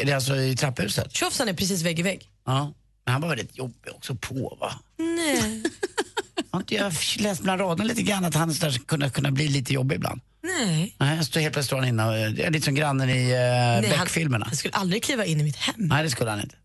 Är 0.02 0.06
det 0.06 0.14
alltså 0.14 0.36
i 0.36 0.56
trapphuset? 0.56 1.16
Tjofsan 1.16 1.50
är 1.50 1.54
precis 1.54 1.82
vägg 1.82 2.00
i 2.00 2.04
vägg. 2.04 2.30
Ja. 2.46 2.74
Men 3.06 3.12
han 3.14 3.22
var 3.22 3.30
väldigt 3.30 3.58
jobbig 3.58 3.92
också 3.96 4.16
på 4.16 4.58
va? 4.62 4.74
Nej. 4.98 5.64
Har 6.52 6.64
jag 6.68 6.94
läst 7.20 7.42
mellan 7.42 7.58
raderna 7.60 7.84
lite 7.84 8.02
grann 8.02 8.26
att 8.26 8.36
han 8.36 8.54
så 8.54 8.66
där 8.66 8.72
skulle 8.72 8.86
kunna, 8.86 9.10
kunna 9.10 9.32
bli 9.32 9.48
lite 9.48 9.74
jobbig 9.74 9.96
ibland? 9.96 10.22
Nej. 10.44 10.96
Nej, 11.00 11.16
jag 11.16 11.26
står 11.26 11.40
helt 11.42 11.54
plötsligt 11.54 11.68
står 11.68 11.78
han 11.78 11.88
inne 11.88 12.06
och 12.06 12.18
är 12.18 12.52
lite 12.52 12.66
som 12.66 12.76
grannen 12.76 13.10
i 13.10 13.14
uh, 13.24 13.30
Nej, 13.30 13.74
han- 13.74 14.00
Beck-filmerna. 14.00 14.46
Han 14.46 14.56
skulle 14.56 14.74
aldrig 14.74 15.04
kliva 15.04 15.26
in 15.26 15.40
i 15.40 15.44
mitt 15.44 15.56
hem. 15.56 15.76
Nej, 15.78 16.04
det 16.04 16.10
skulle 16.10 16.30
han 16.30 16.40
inte. 16.42 16.56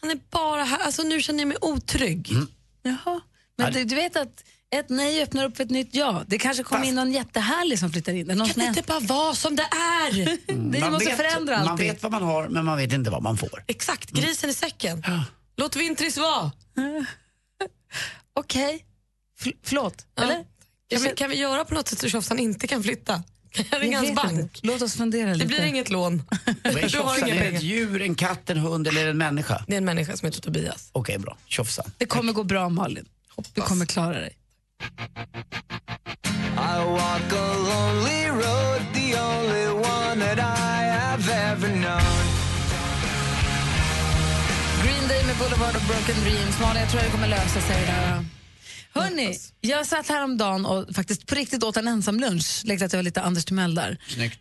Han 0.00 0.10
är 0.10 0.18
bara 0.30 0.64
här. 0.64 0.78
Alltså 0.78 1.02
nu 1.02 1.22
känner 1.22 1.38
jag 1.40 1.48
mig 1.48 1.56
otrygg. 1.60 2.32
Jaha. 2.82 3.20
Men 3.58 3.72
du, 3.72 3.84
du 3.84 3.94
vet 3.94 4.16
att 4.16 4.44
ett 4.70 4.88
nej 4.88 5.22
öppnar 5.22 5.44
upp 5.44 5.56
för 5.56 5.64
ett 5.64 5.70
nytt 5.70 5.88
ja. 5.92 6.22
Det 6.26 6.38
kanske 6.38 6.62
kommer 6.62 6.86
in 6.86 6.94
någon 6.94 7.12
jättehärlig 7.12 7.78
som 7.78 7.90
flyttar 7.92 8.12
in. 8.12 8.26
Någon 8.26 8.48
Kan 8.48 8.58
det 8.58 8.64
inte 8.68 8.82
bara 8.82 9.00
vara 9.00 9.34
som 9.34 9.56
det 9.56 9.62
är? 9.62 10.38
Det 10.70 10.80
Man 10.80 10.92
måste 10.92 11.08
vet, 11.08 11.16
förändra 11.16 11.58
Man 11.58 11.68
allting. 11.68 11.88
vet 11.88 12.02
vad 12.02 12.12
man 12.12 12.22
har, 12.22 12.48
men 12.48 12.64
man 12.64 12.76
vet 12.78 12.92
inte 12.92 13.10
vad 13.10 13.22
man 13.22 13.36
får. 13.36 13.64
Exakt, 13.66 14.10
grisen 14.10 14.50
i 14.50 14.54
säcken. 14.54 15.04
Låt 15.56 15.76
Vintris 15.76 16.16
vara. 16.18 16.52
Okej. 18.34 18.84
Fl- 19.40 19.56
förlåt, 19.62 20.06
Ja. 20.14 20.22
eller? 20.22 20.44
Kan 20.90 21.02
vi, 21.02 21.08
kan 21.16 21.30
vi 21.30 21.36
göra 21.36 21.64
på 21.64 21.74
något 21.74 21.88
sätt 21.88 21.98
så 21.98 22.08
Tjofsan 22.08 22.38
inte 22.38 22.66
kan 22.66 22.82
flytta? 22.82 23.22
Kan 23.54 23.64
jag 23.70 23.82
ringa 23.82 23.98
hans 23.98 24.14
bank? 24.14 24.32
inte. 24.32 24.60
Låt 24.62 24.82
oss 24.82 24.94
fundera 24.96 25.28
Det 25.28 25.34
lite. 25.34 25.46
blir 25.46 25.64
inget 25.64 25.90
lån. 25.90 26.22
Du 26.64 26.98
har 26.98 27.18
inga 27.28 27.34
Är 27.34 27.50
det 27.50 27.56
ett 27.56 27.62
djur, 27.62 28.02
en 28.02 28.14
katt, 28.14 28.50
en 28.50 28.58
hund 28.58 28.88
eller 28.88 29.06
en 29.08 29.18
människa? 29.18 29.64
Det 29.66 29.72
är 29.74 29.78
en 29.78 29.84
människa 29.84 30.16
som 30.16 30.26
heter 30.26 30.40
Tobias. 30.40 30.88
Okej, 30.92 31.18
bra. 31.18 31.36
Tjofsan. 31.46 31.84
Det 31.98 32.06
kommer 32.06 32.32
gå 32.32 32.44
bra 32.44 32.68
Malin. 32.68 33.06
Du 33.54 33.60
kommer 33.60 33.86
klara 33.86 34.12
dig. 34.20 34.36
I 36.56 36.84
walk 36.84 37.32
a 37.32 37.54
lonely 37.70 38.26
road, 38.28 38.80
the 38.94 39.16
only 39.18 39.66
one 39.68 40.18
that 40.20 40.38
I 40.38 40.84
have 40.98 41.28
ever 41.28 41.68
known. 41.68 42.24
Green 44.82 45.08
Day 45.08 45.24
med 45.26 45.36
Boulevard 45.38 45.76
of 45.76 45.86
Broken 45.88 46.22
Dreams. 46.24 46.60
Malin, 46.60 46.80
jag 46.82 46.90
tror 46.90 47.00
att 47.00 47.06
det 47.06 47.12
kommer 47.12 47.28
lösa 47.28 47.60
sig 47.60 47.86
där. 47.86 48.24
Hörni, 48.94 49.38
jag 49.60 49.86
satt 49.86 50.08
häromdagen 50.08 50.66
och 50.66 50.94
faktiskt 50.94 51.26
på 51.26 51.34
riktigt 51.34 51.64
åt 51.64 51.76
en 51.76 51.88
ensam 51.88 52.20
lunch. 52.20 52.62
Lekte 52.64 52.84
att 52.84 52.92
jag 52.92 52.98
var 52.98 53.02
lite 53.04 53.22
Anders 53.22 53.44
Timell 53.44 53.74
där. 53.74 53.98
Snyggt. 54.08 54.40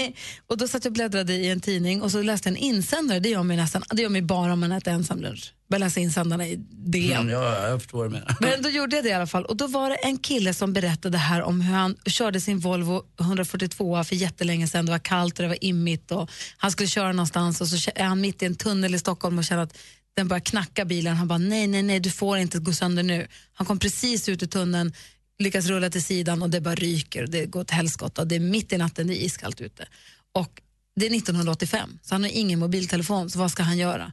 och 0.46 0.56
då 0.56 0.68
satt 0.68 0.84
jag 0.84 0.90
och 0.90 0.94
bläddrade 0.94 1.32
i 1.32 1.50
en 1.50 1.60
tidning 1.60 2.02
och 2.02 2.10
så 2.10 2.22
läste 2.22 2.48
jag 2.48 2.56
en 2.56 2.62
insändare. 2.62 3.20
Det 3.20 3.28
gör 3.28 3.42
mig, 3.42 3.56
nästan, 3.56 3.82
det 3.90 4.02
gör 4.02 4.08
mig 4.08 4.22
bara 4.22 4.52
om 4.52 4.60
man 4.60 4.72
äter 4.72 4.92
ensam 4.92 5.20
lunch. 5.20 5.54
Bara 5.70 5.78
läsa 5.78 6.00
insändarna 6.00 6.46
i 6.46 6.56
DN. 6.70 7.12
Mm, 7.12 7.28
ja, 7.28 7.68
jag 7.68 7.82
förstår 7.82 8.08
menar. 8.08 8.36
Men 8.40 8.62
då 8.62 8.68
gjorde 8.68 8.96
jag 8.96 9.04
det 9.04 9.08
i 9.08 9.12
alla 9.12 9.26
fall. 9.26 9.44
Och 9.44 9.56
då 9.56 9.66
var 9.66 9.90
det 9.90 9.96
en 9.96 10.18
kille 10.18 10.54
som 10.54 10.72
berättade 10.72 11.18
här 11.18 11.42
om 11.42 11.60
hur 11.60 11.74
han 11.74 11.96
körde 12.06 12.40
sin 12.40 12.58
Volvo 12.58 13.02
142 13.20 14.04
för 14.04 14.16
jättelänge 14.16 14.68
sedan. 14.68 14.86
Det 14.86 14.92
var 14.92 14.98
kallt 14.98 15.38
och 15.38 15.42
det 15.42 15.48
var 15.48 15.64
immigt 15.64 16.10
och 16.10 16.30
han 16.56 16.70
skulle 16.70 16.88
köra 16.88 17.12
någonstans 17.12 17.60
och 17.60 17.68
så 17.68 17.90
är 17.94 18.04
han 18.04 18.20
mitt 18.20 18.42
i 18.42 18.46
en 18.46 18.56
tunnel 18.56 18.94
i 18.94 18.98
Stockholm 18.98 19.38
och 19.38 19.44
känner 19.44 19.62
att 19.62 19.76
den 20.14 20.28
börjar 20.28 20.40
knacka 20.40 20.84
bilen. 20.84 21.16
Han 21.16 21.28
bara 21.28 21.38
nej, 21.38 21.66
nej, 21.66 21.82
nej, 21.82 22.00
du 22.00 22.10
får 22.10 22.38
inte 22.38 22.58
gå 22.58 22.72
sönder 22.72 23.02
nu. 23.02 23.26
Han 23.52 23.66
kom 23.66 23.78
precis 23.78 24.28
ut 24.28 24.42
ur 24.42 24.46
tunneln, 24.46 24.92
lyckas 25.38 25.66
rulla 25.66 25.90
till 25.90 26.04
sidan 26.04 26.42
och 26.42 26.50
det 26.50 26.60
bara 26.60 26.74
ryker 26.74 27.22
och 27.22 27.30
det 27.30 27.46
går 27.46 27.60
åt 27.60 27.70
helskotta 27.70 28.22
och 28.22 28.28
det 28.28 28.34
är 28.34 28.40
mitt 28.40 28.72
i 28.72 28.78
natten, 28.78 29.06
det 29.06 29.22
är 29.22 29.24
iskallt 29.24 29.60
ute. 29.60 29.88
Och 30.32 30.62
det 30.96 31.06
är 31.06 31.16
1985, 31.16 31.98
så 32.02 32.14
han 32.14 32.22
har 32.22 32.30
ingen 32.30 32.58
mobiltelefon, 32.58 33.30
så 33.30 33.38
vad 33.38 33.50
ska 33.50 33.62
han 33.62 33.78
göra? 33.78 34.12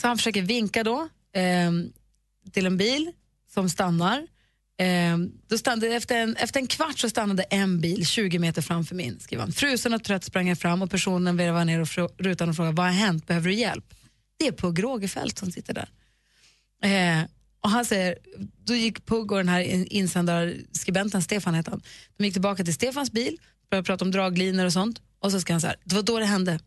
Så 0.00 0.06
han 0.06 0.16
försöker 0.16 0.42
vinka 0.42 0.84
då 0.84 1.08
eh, 1.34 1.72
till 2.52 2.66
en 2.66 2.76
bil 2.76 3.12
som 3.54 3.70
stannar. 3.70 4.26
Eh, 4.78 5.18
då 5.48 5.58
stannade, 5.58 5.86
efter, 5.94 6.16
en, 6.16 6.36
efter 6.36 6.60
en 6.60 6.66
kvart 6.66 6.98
så 6.98 7.10
stannade 7.10 7.42
en 7.42 7.80
bil 7.80 8.06
20 8.06 8.38
meter 8.38 8.62
framför 8.62 8.94
min. 8.94 9.20
Skriver 9.20 9.42
han. 9.42 9.52
Frusen 9.52 9.94
och 9.94 10.04
trött 10.04 10.24
sprang 10.24 10.48
jag 10.48 10.58
fram 10.58 10.82
och 10.82 10.90
personen 10.90 11.36
vevade 11.36 11.64
ner 11.64 11.80
och 11.80 11.88
rutan 12.18 12.48
och 12.48 12.56
frågade 12.56 12.76
vad 12.76 12.86
har 12.86 12.92
hänt, 12.92 13.26
behöver 13.26 13.48
du 13.48 13.54
hjälp? 13.54 13.93
Det 14.38 14.46
är 14.46 14.52
Pugh 14.52 14.82
Rogefeldt 14.82 15.38
som 15.38 15.52
sitter 15.52 15.74
där. 15.74 15.88
Eh, 16.82 17.24
och 17.60 17.70
han 17.70 17.84
säger, 17.84 18.18
då 18.64 18.74
gick 18.74 19.06
Pugh 19.06 19.32
och 19.32 19.36
den 19.36 19.48
här 19.48 19.92
insändarskribenten, 19.92 21.22
Stefan 21.22 21.54
heter 21.54 21.70
han, 21.70 21.82
de 22.16 22.24
gick 22.24 22.34
tillbaka 22.34 22.64
till 22.64 22.74
Stefans 22.74 23.12
bil, 23.12 23.38
började 23.70 23.86
prata 23.86 24.04
om 24.04 24.10
draglinor 24.10 24.64
och 24.64 24.72
sånt 24.72 25.02
och 25.18 25.30
så 25.30 25.40
ska 25.40 25.52
han 25.52 25.60
så 25.60 25.66
här, 25.66 25.76
det 25.84 25.94
var 25.94 26.02
då 26.02 26.18
det 26.18 26.24
hände. 26.24 26.60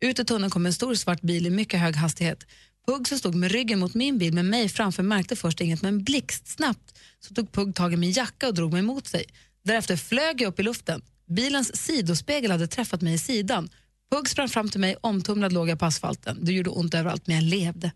Ut 0.00 0.20
ur 0.20 0.24
tunneln 0.24 0.50
kom 0.50 0.66
en 0.66 0.72
stor 0.72 0.94
svart 0.94 1.20
bil 1.20 1.46
i 1.46 1.50
mycket 1.50 1.80
hög 1.80 1.96
hastighet. 1.96 2.46
Pugh 2.86 3.04
som 3.04 3.18
stod 3.18 3.34
med 3.34 3.50
ryggen 3.50 3.78
mot 3.78 3.94
min 3.94 4.18
bil 4.18 4.34
med 4.34 4.44
mig 4.44 4.68
framför 4.68 5.02
märkte 5.02 5.36
först 5.36 5.60
inget 5.60 5.82
men 5.82 6.04
blixtsnabbt 6.04 6.98
så 7.20 7.34
tog 7.34 7.52
Pugh 7.52 7.72
tag 7.72 7.92
i 7.92 7.96
min 7.96 8.12
jacka 8.12 8.48
och 8.48 8.54
drog 8.54 8.72
mig 8.72 8.82
mot 8.82 9.06
sig. 9.06 9.24
Därefter 9.64 9.96
flög 9.96 10.40
jag 10.40 10.48
upp 10.48 10.60
i 10.60 10.62
luften. 10.62 11.02
Bilens 11.26 11.76
sidospegel 11.76 12.50
hade 12.50 12.66
träffat 12.66 13.02
mig 13.02 13.14
i 13.14 13.18
sidan. 13.18 13.68
Pugh 14.12 14.28
sprang 14.28 14.48
fram 14.48 14.68
till 14.68 14.80
mig, 14.80 14.96
omtumlad 15.00 15.52
låg 15.52 15.68
jag 15.68 15.78
på 15.78 15.84
asfalten. 15.84 16.38
Det 16.44 16.52
gjorde 16.52 16.70
ont 16.70 16.94
överallt 16.94 17.26
men 17.26 17.36
jag 17.36 17.44
levde. 17.44 17.92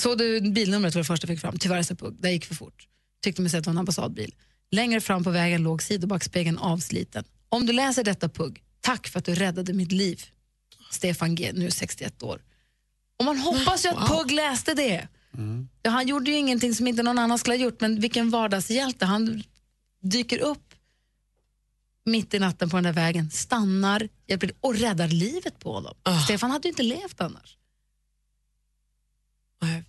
Såg 0.00 0.18
du 0.18 0.40
bilnumret 0.40 0.94
var 0.94 1.00
det 1.00 1.04
första 1.04 1.26
jag 1.26 1.36
fick 1.36 1.40
fram. 1.40 1.58
Tyvärr 1.58 1.82
sa 1.82 1.94
Pugh, 1.94 2.16
det 2.20 2.32
gick 2.32 2.44
för 2.44 2.54
fort. 2.54 2.88
Tyckte 3.22 3.42
mig 3.42 3.50
se 3.50 3.56
att 3.56 3.64
det 3.64 3.68
var 3.68 3.72
en 3.72 3.78
ambassadbil. 3.78 4.34
Längre 4.70 5.00
fram 5.00 5.24
på 5.24 5.30
vägen 5.30 5.62
låg 5.62 5.82
sidobackspegeln 5.82 6.58
avsliten. 6.58 7.24
Om 7.48 7.66
du 7.66 7.72
läser 7.72 8.04
detta 8.04 8.28
Pugh, 8.28 8.60
tack 8.80 9.08
för 9.08 9.18
att 9.18 9.24
du 9.24 9.34
räddade 9.34 9.72
mitt 9.72 9.92
liv. 9.92 10.22
Stefan 10.90 11.34
G, 11.34 11.50
nu 11.54 11.70
61 11.70 12.22
år. 12.22 12.42
Och 13.18 13.24
man 13.24 13.38
hoppas 13.38 13.84
ju 13.84 13.88
att 13.88 14.08
Pugh 14.08 14.34
läste 14.34 14.74
det. 14.74 15.08
Ja, 15.82 15.90
han 15.90 16.08
gjorde 16.08 16.30
ju 16.30 16.36
ingenting 16.36 16.74
som 16.74 16.86
inte 16.86 17.02
någon 17.02 17.18
annan 17.18 17.38
skulle 17.38 17.56
ha 17.56 17.62
gjort, 17.62 17.80
men 17.80 18.00
vilken 18.00 18.30
vardagshjälte. 18.30 19.04
Han 19.04 19.42
dyker 20.02 20.38
upp 20.38 20.71
mitt 22.04 22.34
i 22.34 22.38
natten 22.38 22.70
på 22.70 22.76
den 22.76 22.84
där 22.84 22.92
vägen, 22.92 23.30
stannar 23.30 24.08
hjälper 24.26 24.52
och 24.60 24.74
räddar 24.74 25.08
livet 25.08 25.58
på 25.58 25.72
honom. 25.72 25.94
Stefan 26.24 26.50
hade 26.50 26.68
ju 26.68 26.70
inte 26.70 26.82
levt 26.82 27.20
annars. 27.20 27.56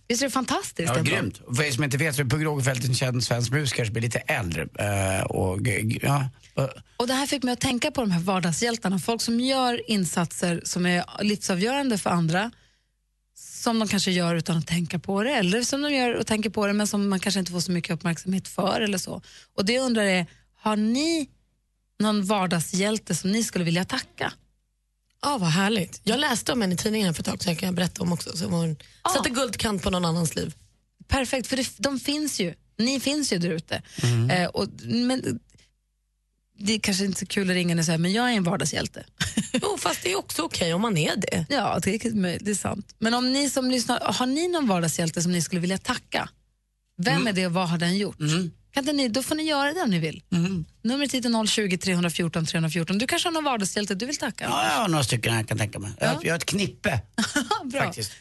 Visst 0.08 0.22
är 0.22 0.26
det 0.26 0.30
fantastiskt? 0.30 0.88
Ja, 0.88 0.98
ändå? 0.98 1.10
grymt. 1.10 1.38
Och 1.38 1.56
För 1.56 1.62
er 1.62 1.70
som 1.70 1.84
inte 1.84 1.96
vet 1.96 2.16
så 2.16 2.22
är 2.22 2.26
Pugh 2.26 2.44
Rogefeldt 2.44 2.84
en 2.84 2.94
känd 2.94 3.24
svensk 3.24 3.52
musiker 3.52 3.84
som 3.84 3.92
blir 3.92 4.02
lite 4.02 4.18
äldre. 4.18 4.62
Eh, 4.62 5.24
och, 5.24 5.58
ja, 6.02 6.28
eh, 6.56 6.68
Och 6.96 7.06
det 7.06 7.14
här 7.14 7.26
fick 7.26 7.42
mig 7.42 7.52
att 7.52 7.60
tänka 7.60 7.90
på 7.90 8.00
de 8.00 8.10
här 8.10 8.20
vardagshjältarna, 8.20 8.98
folk 8.98 9.22
som 9.22 9.40
gör 9.40 9.90
insatser 9.90 10.60
som 10.64 10.86
är 10.86 11.04
livsavgörande 11.22 11.98
för 11.98 12.10
andra, 12.10 12.50
som 13.36 13.78
de 13.78 13.88
kanske 13.88 14.10
gör 14.10 14.34
utan 14.34 14.56
att 14.56 14.66
tänka 14.66 14.98
på 14.98 15.22
det, 15.22 15.30
eller 15.30 15.62
som 15.62 15.82
de 15.82 15.94
gör 15.94 16.14
och 16.14 16.26
tänker 16.26 16.50
på 16.50 16.66
det 16.66 16.72
men 16.72 16.86
som 16.86 17.08
man 17.08 17.20
kanske 17.20 17.40
inte 17.40 17.52
får 17.52 17.60
så 17.60 17.72
mycket 17.72 17.90
uppmärksamhet 17.94 18.48
för 18.48 18.80
eller 18.80 18.98
så. 18.98 19.22
Och 19.56 19.64
det 19.64 19.72
jag 19.72 19.84
undrar 19.84 20.02
är, 20.02 20.26
har 20.56 20.76
ni 20.76 21.28
någon 22.00 22.24
vardagshjälte 22.24 23.14
som 23.14 23.30
ni 23.32 23.44
skulle 23.44 23.64
vilja 23.64 23.84
tacka? 23.84 24.32
Ja, 25.22 25.38
vad 25.38 25.50
härligt. 25.50 26.00
Jag 26.04 26.20
läste 26.20 26.52
om 26.52 26.60
henne 26.60 26.74
i 26.74 26.76
tidningen 26.76 27.14
för 27.14 27.22
ett 27.22 27.26
tag 27.26 27.42
så 27.42 27.50
jag 27.50 27.58
kan 27.58 27.74
berätta 27.74 28.02
om 28.02 28.12
också. 28.12 28.36
Så 28.36 28.44
hon 28.46 28.76
satte 29.16 29.30
guldkant 29.30 29.82
på 29.82 29.90
någon 29.90 30.04
annans 30.04 30.34
liv. 30.36 30.54
Perfekt, 31.08 31.46
för 31.46 31.56
det, 31.56 31.68
de 31.78 32.00
finns 32.00 32.40
ju. 32.40 32.54
Ni 32.78 33.00
finns 33.00 33.32
ju 33.32 33.38
där 33.38 33.50
ute. 33.50 33.82
Eh, 34.30 34.46
och- 34.48 34.68
men 34.84 35.40
det 36.58 36.72
är 36.72 36.78
kanske 36.78 37.04
inte 37.04 37.18
så 37.20 37.26
kul 37.26 37.50
att 37.50 37.54
ringa 37.54 37.78
och 37.78 37.84
säga 37.84 37.98
men 37.98 38.12
jag 38.12 38.32
är 38.32 38.36
en 38.36 38.42
vardagshjälte. 38.44 39.04
Jo, 39.62 39.76
fast 39.78 40.02
det 40.02 40.12
är 40.12 40.16
också 40.18 40.42
okej 40.42 40.74
om 40.74 40.80
man 40.82 40.96
är 40.96 41.16
det. 41.16 41.46
Ja, 41.48 41.78
det 41.82 42.04
är, 42.04 42.38
det 42.44 42.50
är 42.50 42.54
sant. 42.54 42.94
Men 42.98 43.14
om 43.14 43.32
ni 43.32 43.50
som 43.50 43.70
lyssnar, 43.70 44.00
har 44.00 44.26
ni 44.26 44.48
någon 44.48 44.66
vardagshjälte 44.68 45.22
som 45.22 45.32
ni 45.32 45.42
skulle 45.42 45.60
vilja 45.60 45.78
tacka? 45.78 46.28
Vem 46.96 47.26
är 47.26 47.32
det 47.32 47.46
och 47.46 47.52
vad 47.52 47.68
har 47.68 47.78
den 47.78 47.96
gjort? 47.96 48.16
Kan 48.74 48.82
inte 48.82 48.92
ni, 48.92 49.08
då 49.08 49.22
får 49.22 49.34
ni 49.34 49.42
göra 49.42 49.72
det 49.72 49.82
om 49.82 49.90
ni 49.90 49.98
vill. 49.98 50.22
Numret 50.82 51.14
hit 51.14 51.24
är 51.24 51.46
020 51.46 51.78
314 51.78 52.46
314. 52.46 52.98
Du 52.98 53.06
kanske 53.06 53.28
har 53.28 53.32
någon 53.32 53.44
vardagshjälte 53.44 53.94
du 53.94 54.06
vill 54.06 54.16
tacka? 54.16 54.44
ja, 54.44 54.64
jag 54.64 54.80
har 54.80 54.88
några 54.88 55.04
stycken 55.04 55.34
jag 55.34 55.48
kan 55.48 55.58
tänka 55.58 55.78
mig. 55.78 55.90
Jag, 56.00 56.24
jag 56.24 56.32
har 56.32 56.36
ett 56.36 56.44
knippe. 56.44 57.00
Bra. 57.64 57.80
faktiskt. 57.80 58.12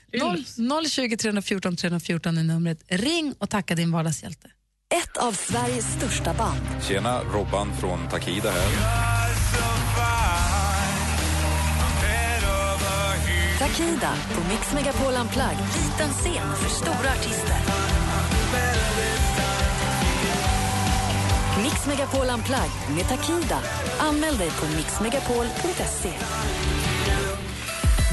0, 0.57 0.85
020 0.89 1.17
314 1.17 1.75
314 1.75 2.37
är 2.37 2.43
numret. 2.43 2.83
Ring 2.87 3.33
och 3.37 3.49
tacka 3.49 3.75
din 3.75 3.91
vardagshjälte. 3.91 4.47
Ett 5.03 5.17
av 5.17 5.31
Sveriges 5.33 5.85
största 5.97 6.33
band. 6.33 6.59
Tjena, 6.87 7.21
Robban 7.23 7.77
från 7.77 8.09
Takida 8.09 8.51
här. 8.51 8.69
Takida 13.59 14.13
på 14.33 14.41
Mix 14.49 14.73
Megapol 14.73 15.13
Unplugged. 15.13 15.57
Liten 15.75 16.13
scen 16.13 16.55
för 16.55 16.69
stora 16.69 17.11
artister. 17.11 18.02
Mix 21.61 21.85
Megapol 21.87 22.29
Unplugged 22.29 22.95
med 22.95 23.07
Takida. 23.07 23.59
Anmäl 23.99 24.37
dig 24.37 24.51
på 24.51 24.65
mixmegapol.se. 24.75 26.13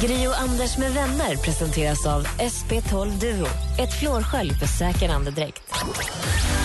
Gri 0.00 0.26
och 0.28 0.40
Anders 0.40 0.76
med 0.78 0.92
vänner 0.94 1.36
presenteras 1.36 2.06
av 2.06 2.26
SP12 2.26 3.18
Duo. 3.20 3.46
Ett 3.82 3.92
flårskölj 4.00 4.52
för 4.60 4.66
säker 4.66 5.08
andedräkt. 5.08 5.62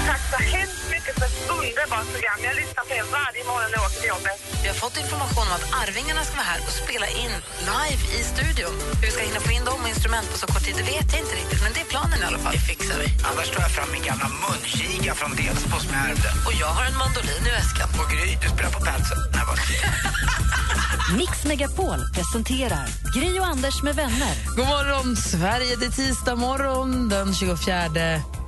Tack 0.08 0.22
så 0.32 0.38
hemskt 0.56 0.86
mycket 0.96 1.13
för 1.20 1.25
ett 1.32 1.39
underbart 1.58 2.08
program. 2.13 2.39
Jag 2.48 2.56
lyssnar 2.62 2.84
på 2.89 2.94
er 3.00 3.06
varje 3.20 3.44
morgon 3.51 3.70
när 3.72 3.77
jag 3.80 3.86
åker 3.88 4.00
till 4.04 4.12
jobbet. 4.15 4.38
Vi 4.63 4.68
har 4.72 4.77
fått 4.84 4.96
information 5.04 5.46
om 5.50 5.54
att 5.60 5.65
Arvingarna 5.82 6.22
ska 6.27 6.34
vara 6.42 6.50
här 6.54 6.60
och 6.68 6.74
spela 6.84 7.08
in 7.24 7.34
live 7.74 8.01
i 8.18 8.20
studion. 8.34 8.74
Hur 9.00 9.06
vi 9.08 9.12
ska 9.15 9.22
hinna 9.30 9.42
få 9.48 9.51
in 9.58 9.63
dem 9.70 9.77
och 9.84 9.89
instrument 9.96 10.27
på 10.32 10.36
så 10.44 10.48
kort 10.54 10.63
tid, 10.68 10.75
det 10.82 10.88
vet 10.96 11.08
jag 11.13 11.20
inte 11.25 11.36
riktigt. 11.42 11.62
Men 11.65 11.72
det 11.75 11.82
är 11.86 11.89
planen 11.96 12.20
i 12.24 12.25
alla 12.30 12.39
fall. 12.44 12.54
Det 12.58 12.63
fixar 12.72 12.98
vi. 13.04 13.08
Annars 13.30 13.48
tar 13.54 13.62
jag 13.68 13.74
fram 13.77 13.89
min 13.96 14.04
gamla 14.10 14.27
munkiga 14.44 15.12
från 15.20 15.32
Delsbo 15.39 15.75
som 15.86 15.92
jag 15.98 16.04
ärvde. 16.12 16.30
Och 16.48 16.56
jag 16.63 16.72
har 16.77 16.84
en 16.92 16.98
mandolin 17.04 17.44
i 17.50 17.51
väskan. 17.60 17.88
Och 18.00 18.08
Gry, 18.13 18.30
du 18.44 18.48
spelar 18.56 18.72
på 18.75 18.80
vad- 18.80 18.94
Mix 21.18 21.44
Megapol 21.44 22.00
presenterar 22.13 22.88
Gri 23.25 23.39
och 23.39 23.46
Anders 23.46 23.84
med 23.84 23.96
vänner. 23.96 24.55
God 24.55 24.67
morgon, 24.67 25.15
Sverige. 25.15 25.75
Det 25.75 25.86
är 25.86 25.89
tisdag 25.89 26.36
morgon 26.36 27.10
den 27.10 27.34
24 27.34 27.84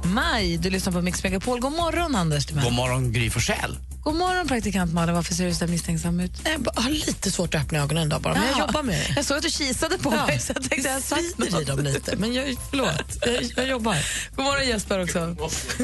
maj. 0.03 0.57
Du 0.57 0.69
lyssnar 0.69 0.93
på 0.93 1.01
Mix 1.01 1.23
Megapol. 1.23 1.59
God 1.59 1.71
morgon, 1.71 2.15
Anders. 2.15 2.45
Timell. 2.45 2.63
God 2.63 2.73
morgon, 2.73 3.11
Gry 3.11 3.29
Forssell. 3.29 3.77
God 4.03 4.15
morgon, 4.15 4.47
praktikant 4.47 4.93
Malin. 4.93 5.15
Varför 5.15 5.33
ser 5.33 5.45
du 5.45 5.53
så 5.53 5.67
misstänksam 5.67 6.19
ut? 6.19 6.31
Jag 6.75 6.81
har 6.81 6.89
lite 6.89 7.31
svårt 7.31 7.55
att 7.55 7.61
öppna 7.61 7.79
ögonen 7.79 8.07
idag 8.07 8.21
bara, 8.21 8.33
men 8.33 8.43
jag 8.43 8.51
Ja. 8.57 8.65
jobbar 8.67 8.83
med 8.83 8.95
det. 8.95 9.13
Jag 9.15 9.25
såg 9.25 9.37
att 9.37 9.43
du 9.43 9.49
kisade 9.49 9.97
på 9.97 10.09
mig, 10.11 10.39
så 10.39 10.53
jag 10.55 10.69
tänkte 10.69 10.89
jag 10.89 11.01
sagt 11.01 11.61
i 11.61 11.63
dem 11.63 11.79
lite, 11.79 12.15
men 12.15 12.33
jag, 12.33 12.55
förlåt. 12.69 13.17
Jag, 13.25 13.43
jag 13.55 13.67
jobbar. 13.67 13.95
God 14.35 14.45
morgon, 14.45 14.67
Jesper. 14.67 15.03
också. 15.03 15.35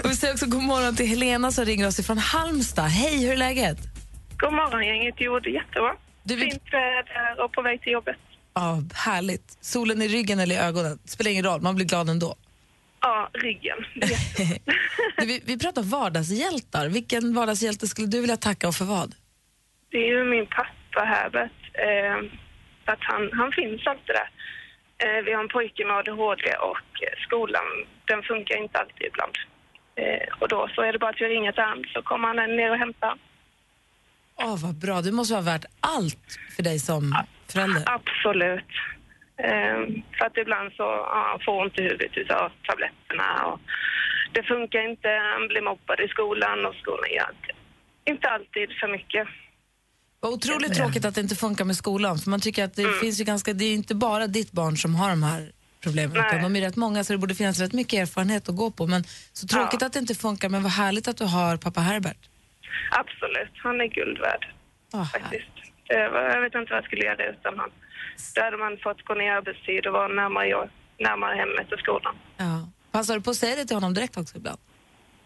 Och 0.04 0.12
vi 0.12 0.16
säger 0.16 0.34
också 0.34 0.46
god 0.46 0.64
morgon 0.64 0.96
till 0.96 1.08
Helena 1.08 1.52
som 1.52 1.66
ringer 1.66 1.88
oss 1.88 2.06
från 2.06 2.18
Halmstad. 2.18 2.86
Hej, 2.86 3.18
hur 3.26 3.32
är 3.34 3.38
läget? 3.38 3.78
God 4.38 4.54
morgon, 4.54 4.84
gänget. 4.88 5.16
Jo, 5.18 5.40
det 5.40 5.50
är 5.50 5.54
jättebra. 5.54 5.92
Du 6.24 6.36
vill- 6.36 6.52
Fint 6.52 6.64
väder 6.72 7.46
och 7.46 7.52
på 7.54 7.62
väg 7.62 7.82
till 7.82 7.92
jobbet. 7.94 8.16
Ja, 8.54 8.82
härligt. 8.94 9.58
Solen 9.62 10.02
i 10.02 10.08
ryggen 10.08 10.40
eller 10.40 10.56
i 10.56 10.58
ögonen, 10.58 11.00
spelar 11.06 11.32
ingen 11.32 11.46
roll, 11.46 11.62
man 11.62 11.76
blir 11.76 11.86
glad 11.86 12.10
ändå. 12.10 12.36
Ja, 13.02 13.30
ryggen. 13.34 13.78
Du, 15.18 15.26
vi, 15.26 15.42
vi 15.46 15.60
pratar 15.60 15.84
vardagshjältar. 15.84 16.90
Vilken 16.90 17.34
vardagshjälte 17.34 17.88
skulle 17.88 18.08
du 18.08 18.22
vilja 18.22 18.38
tacka 18.38 18.68
och 18.68 18.76
för 18.76 18.86
vad? 18.86 19.16
det 19.94 19.98
är 19.98 20.08
ju 20.08 20.24
min 20.24 20.48
pappa 20.48 21.02
Herbert. 21.14 21.62
Eh, 21.74 22.18
att 22.86 23.00
han, 23.00 23.30
han 23.34 23.52
finns 23.52 23.88
alltid 23.88 24.16
där. 24.20 24.30
Eh, 25.04 25.24
vi 25.26 25.34
har 25.34 25.44
en 25.44 25.50
pojke 25.50 25.86
med 25.86 25.98
ADHD 25.98 26.44
och 26.70 26.88
skolan, 27.26 27.70
den 28.06 28.24
funkar 28.24 28.56
inte 28.64 28.80
alltid 28.80 29.08
ibland. 29.08 29.36
Eh, 29.96 30.28
och 30.40 30.48
då 30.48 30.70
så 30.76 30.82
är 30.82 30.94
det 30.94 31.00
bara 31.00 31.10
att 31.10 31.22
jag 31.22 31.32
ringer 31.32 31.52
till 31.52 31.64
honom 31.64 31.84
så 31.94 32.02
kommer 32.02 32.28
han 32.28 32.56
ner 32.56 32.72
och 32.72 32.78
hämtar. 32.78 33.14
Åh, 34.36 34.58
vad 34.66 34.76
bra. 34.76 35.02
Det 35.02 35.12
måste 35.12 35.34
vara 35.34 35.44
värt 35.44 35.66
allt 35.80 36.28
för 36.56 36.64
dig 36.64 36.80
som 36.80 37.16
förälder. 37.54 37.84
Absolut. 37.86 38.72
Eh, 39.38 39.80
för 40.18 40.26
att 40.26 40.38
ibland 40.38 40.72
så 40.78 40.84
ja, 41.16 41.40
får 41.46 41.62
ont 41.62 41.80
i 41.80 41.84
huvudet 41.84 42.18
utav 42.18 42.52
tabletterna 42.68 43.30
och 43.46 43.60
det 44.34 44.44
funkar 44.44 44.90
inte, 44.90 45.08
han 45.34 45.48
blir 45.48 45.62
mobbad 45.62 46.00
i 46.00 46.08
skolan 46.08 46.66
och 46.66 46.76
skolan 46.76 47.10
gör 47.18 47.30
inte, 47.36 47.52
inte 48.12 48.28
alltid 48.30 48.68
för 48.80 48.88
mycket. 48.88 49.28
Vad 50.20 50.34
otroligt 50.34 50.74
tråkigt 50.74 51.06
att 51.06 51.16
det 51.16 51.22
inte 51.22 51.36
funkar 51.36 51.66
med 51.66 51.76
skolan. 51.76 52.18
För 52.18 52.30
man 52.30 52.40
tycker 52.40 52.64
att 52.64 52.76
det 52.76 53.00
finns 53.02 53.20
ju 53.22 53.24
ganska, 53.24 53.54
det 53.54 53.66
är 53.66 53.70
ju 53.70 53.74
inte 53.74 53.96
bara 53.96 54.28
ditt 54.28 54.52
barn 54.52 54.78
som 54.78 54.96
har 54.96 55.10
de 55.10 55.24
här 55.24 55.52
problemen. 55.84 56.18
Utan 56.18 56.42
de 56.44 56.56
är 56.56 56.62
rätt 56.62 56.76
många 56.76 57.04
så 57.04 57.14
det 57.14 57.20
borde 57.20 57.36
finnas 57.36 57.60
rätt 57.60 57.74
mycket 57.74 57.94
erfarenhet 58.00 58.50
att 58.50 58.56
gå 58.56 58.72
på. 58.72 58.88
Men 58.88 59.04
så 59.34 59.48
tråkigt 59.48 59.84
att 59.84 59.94
det 59.94 60.00
inte 60.00 60.16
funkar. 60.16 60.50
Men 60.50 60.64
vad 60.64 60.72
härligt 60.72 61.08
att 61.08 61.18
du 61.18 61.26
har 61.26 61.58
pappa 61.58 61.82
Herbert. 61.82 62.30
Absolut, 62.92 63.54
han 63.64 63.82
är 63.82 63.88
guld 63.88 64.20
värd. 64.20 64.46
faktiskt. 65.12 65.53
Var- 66.14 66.22
Jag 66.36 66.42
vet 66.42 66.56
inte 66.56 66.72
vad 66.74 66.78
jag 66.78 66.86
skulle 66.86 67.06
göra 67.06 67.26
utan 67.26 67.60
han. 67.60 67.72
Då 68.36 68.42
hade 68.42 68.58
man 68.58 68.78
fått 68.78 69.02
gå 69.06 69.14
ner 69.14 69.26
i 69.26 69.30
arbetstid 69.30 69.88
och 69.88 69.94
vara 69.94 70.08
närmare, 70.08 70.48
jag- 70.48 70.70
närmare 71.00 71.36
hemmet 71.36 71.72
och 71.72 71.80
skolan. 71.80 72.16
Ja. 72.38 72.68
Passar 72.92 73.14
du 73.16 73.22
på 73.22 73.30
att 73.30 73.36
säga 73.36 73.56
det 73.56 73.66
till 73.66 73.76
honom 73.76 73.94
direkt 73.94 74.18
också 74.18 74.38
ibland? 74.38 74.60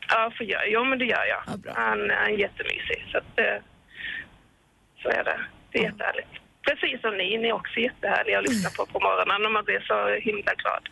Ja, 0.10 0.32
för 0.38 0.44
jag, 0.44 0.72
jo 0.72 0.84
men 0.84 1.00
det 1.00 1.06
gör 1.06 1.26
jag. 1.26 1.42
han, 1.46 1.64
han 2.10 2.12
är 2.12 2.30
jättemysig. 2.30 3.06
Så, 3.12 3.18
att, 3.18 3.40
eh, 3.40 3.58
så 5.02 5.10
är 5.10 5.24
det. 5.24 5.40
Det 5.72 5.78
är 5.80 5.84
jättehärligt. 5.84 6.28
Precis 6.68 7.02
som 7.02 7.18
ni, 7.18 7.38
ni 7.38 7.48
är 7.50 7.54
också 7.54 7.80
jättehärliga 7.80 8.40
att 8.40 8.50
lyssna 8.50 8.70
på 8.78 8.86
på 8.86 9.00
morgonen 9.00 9.46
och 9.46 9.52
man 9.52 9.64
blir 9.64 9.80
så 9.80 9.98
himla 10.30 10.54
glad. 10.54 10.90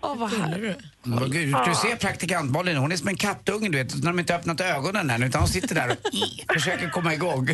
Åh, 0.00 0.16
vad 0.18 0.30
härligt. 0.32 0.78
Men 1.02 1.30
gud, 1.30 1.54
du 1.66 1.74
ser 1.74 1.96
praktikant 1.96 2.50
Malin, 2.50 2.76
hon 2.76 2.92
är 2.92 2.96
som 2.96 3.08
en 3.08 3.16
kattunge 3.16 3.68
du 3.68 3.78
vet, 3.78 3.94
när 4.02 4.10
de 4.10 4.18
inte 4.18 4.32
har 4.32 4.40
öppnat 4.40 4.60
ögonen 4.60 5.10
än 5.10 5.22
utan 5.22 5.40
hon 5.40 5.48
sitter 5.48 5.74
där 5.74 5.90
och 5.90 5.96
försöker 6.54 6.90
komma 6.90 7.14
igång. 7.14 7.44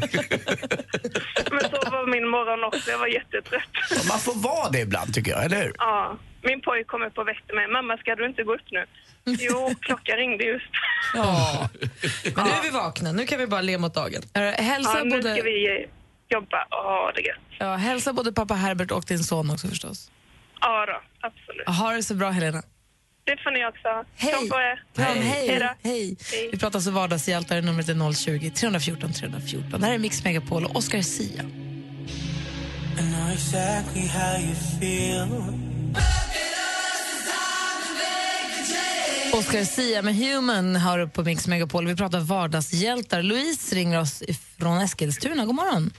Men 1.51 1.61
så 1.61 1.91
var 1.91 2.11
min 2.11 2.29
morgon 2.29 2.65
också, 2.65 2.91
jag 2.91 2.99
var 2.99 3.07
jättetrött. 3.07 3.63
Och 4.01 4.07
Man 4.09 4.19
får 4.19 4.35
vara 4.35 4.71
det 4.71 4.81
ibland 4.81 5.15
tycker 5.15 5.31
jag, 5.31 5.45
eller 5.45 5.63
hur? 5.63 5.73
Ja, 5.79 6.19
min 6.43 6.61
pojk 6.61 6.87
kom 6.87 7.03
upp 7.03 7.19
och 7.19 7.29
väckte 7.29 7.55
mig. 7.55 7.69
Mamma, 7.69 7.97
ska 7.97 8.15
du 8.15 8.27
inte 8.27 8.43
gå 8.43 8.55
upp 8.55 8.71
nu? 8.71 8.85
Jo, 9.25 9.75
klockan 9.81 10.17
ringde 10.17 10.45
just. 10.45 10.67
Ja. 11.15 11.69
Men 12.35 12.45
nu 12.45 12.51
är 12.51 12.63
vi 12.63 12.71
vakna, 12.71 13.13
nu 13.13 13.27
kan 13.27 13.39
vi 13.39 13.47
bara 13.47 13.61
le 13.61 13.79
mot 13.79 13.95
dagen. 13.95 14.23
Hälsa 14.59 14.99
ja, 14.99 15.05
nu 15.05 15.11
både- 15.11 15.35
ska 15.35 15.43
vi 15.43 15.87
jobba 16.29 16.63
och 16.71 16.77
ha 16.77 17.13
det 17.15 17.21
gött. 17.21 17.37
Ja, 17.59 17.75
hälsa 17.75 18.13
både 18.13 18.33
pappa 18.33 18.55
Herbert 18.55 18.91
och 18.91 19.05
din 19.05 19.19
son 19.25 19.51
också 19.51 19.69
förstås. 19.69 20.11
Ja 20.61 20.87
då, 20.87 21.01
absolut. 21.21 21.69
Ha 21.69 21.93
det 21.93 22.03
så 22.03 22.15
bra 22.15 22.31
Helena. 22.31 22.63
Det 23.25 23.37
får 23.43 23.51
ni 23.51 23.67
också. 23.67 23.89
Hej! 24.17 24.33
Kram 24.33 24.49
på 24.49 24.57
er. 24.57 24.83
Kram, 24.95 25.23
hej. 25.23 25.59
då. 25.59 25.89
hej. 25.89 26.17
Vi 26.53 26.59
pratar 26.59 26.79
alltså 26.79 26.91
vardagshjältar, 26.91 27.63
numret 27.63 27.89
är 27.89 28.13
020 28.13 28.51
314 28.51 29.13
314. 29.13 29.81
Det 29.81 29.87
här 29.87 29.95
är 29.95 29.99
Mix 29.99 30.25
Megapol 30.25 30.65
och 30.65 30.77
Oscar 30.77 31.03
Sia. 31.03 31.43
I 31.43 33.03
know 33.03 33.31
exactly 33.33 34.07
how 34.07 34.41
you 34.41 34.55
feel. 34.81 35.29
Oscar 39.33 39.65
Sia 39.65 40.03
med 40.03 40.15
Human 40.15 40.77
har 40.77 40.99
upp 40.99 41.13
på 41.13 41.23
Mix 41.23 41.49
Megapol. 41.49 41.87
Vi 41.87 41.97
pratar 41.97 42.21
vardagshjältar. 42.21 43.23
Louise 43.23 43.77
ringer 43.77 44.01
oss 44.01 44.23
från 44.59 44.79
Eskilstuna. 44.79 45.45
God 45.45 45.55
morgon. 45.55 45.91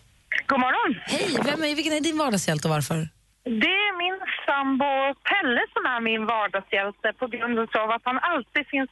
God 0.48 0.60
morgon. 0.60 1.02
Hej, 1.06 1.38
vem 1.46 1.64
är, 1.64 1.76
vilken 1.76 1.94
är 1.94 2.02
din 2.02 2.18
vardagshjälte 2.18 2.68
och 2.68 2.74
varför? 2.74 3.10
Det 3.44 3.74
är 3.88 3.98
min 3.98 4.20
sambo 4.48 4.92
Pelle 5.30 5.63
som 5.74 5.84
är 5.94 6.00
min 6.10 6.24
vardagshjälte 6.32 7.08
på 7.22 7.25
grund 7.34 7.60
av 7.82 7.88
att 7.96 8.06
han 8.10 8.20
alltid 8.32 8.63
finns 8.74 8.92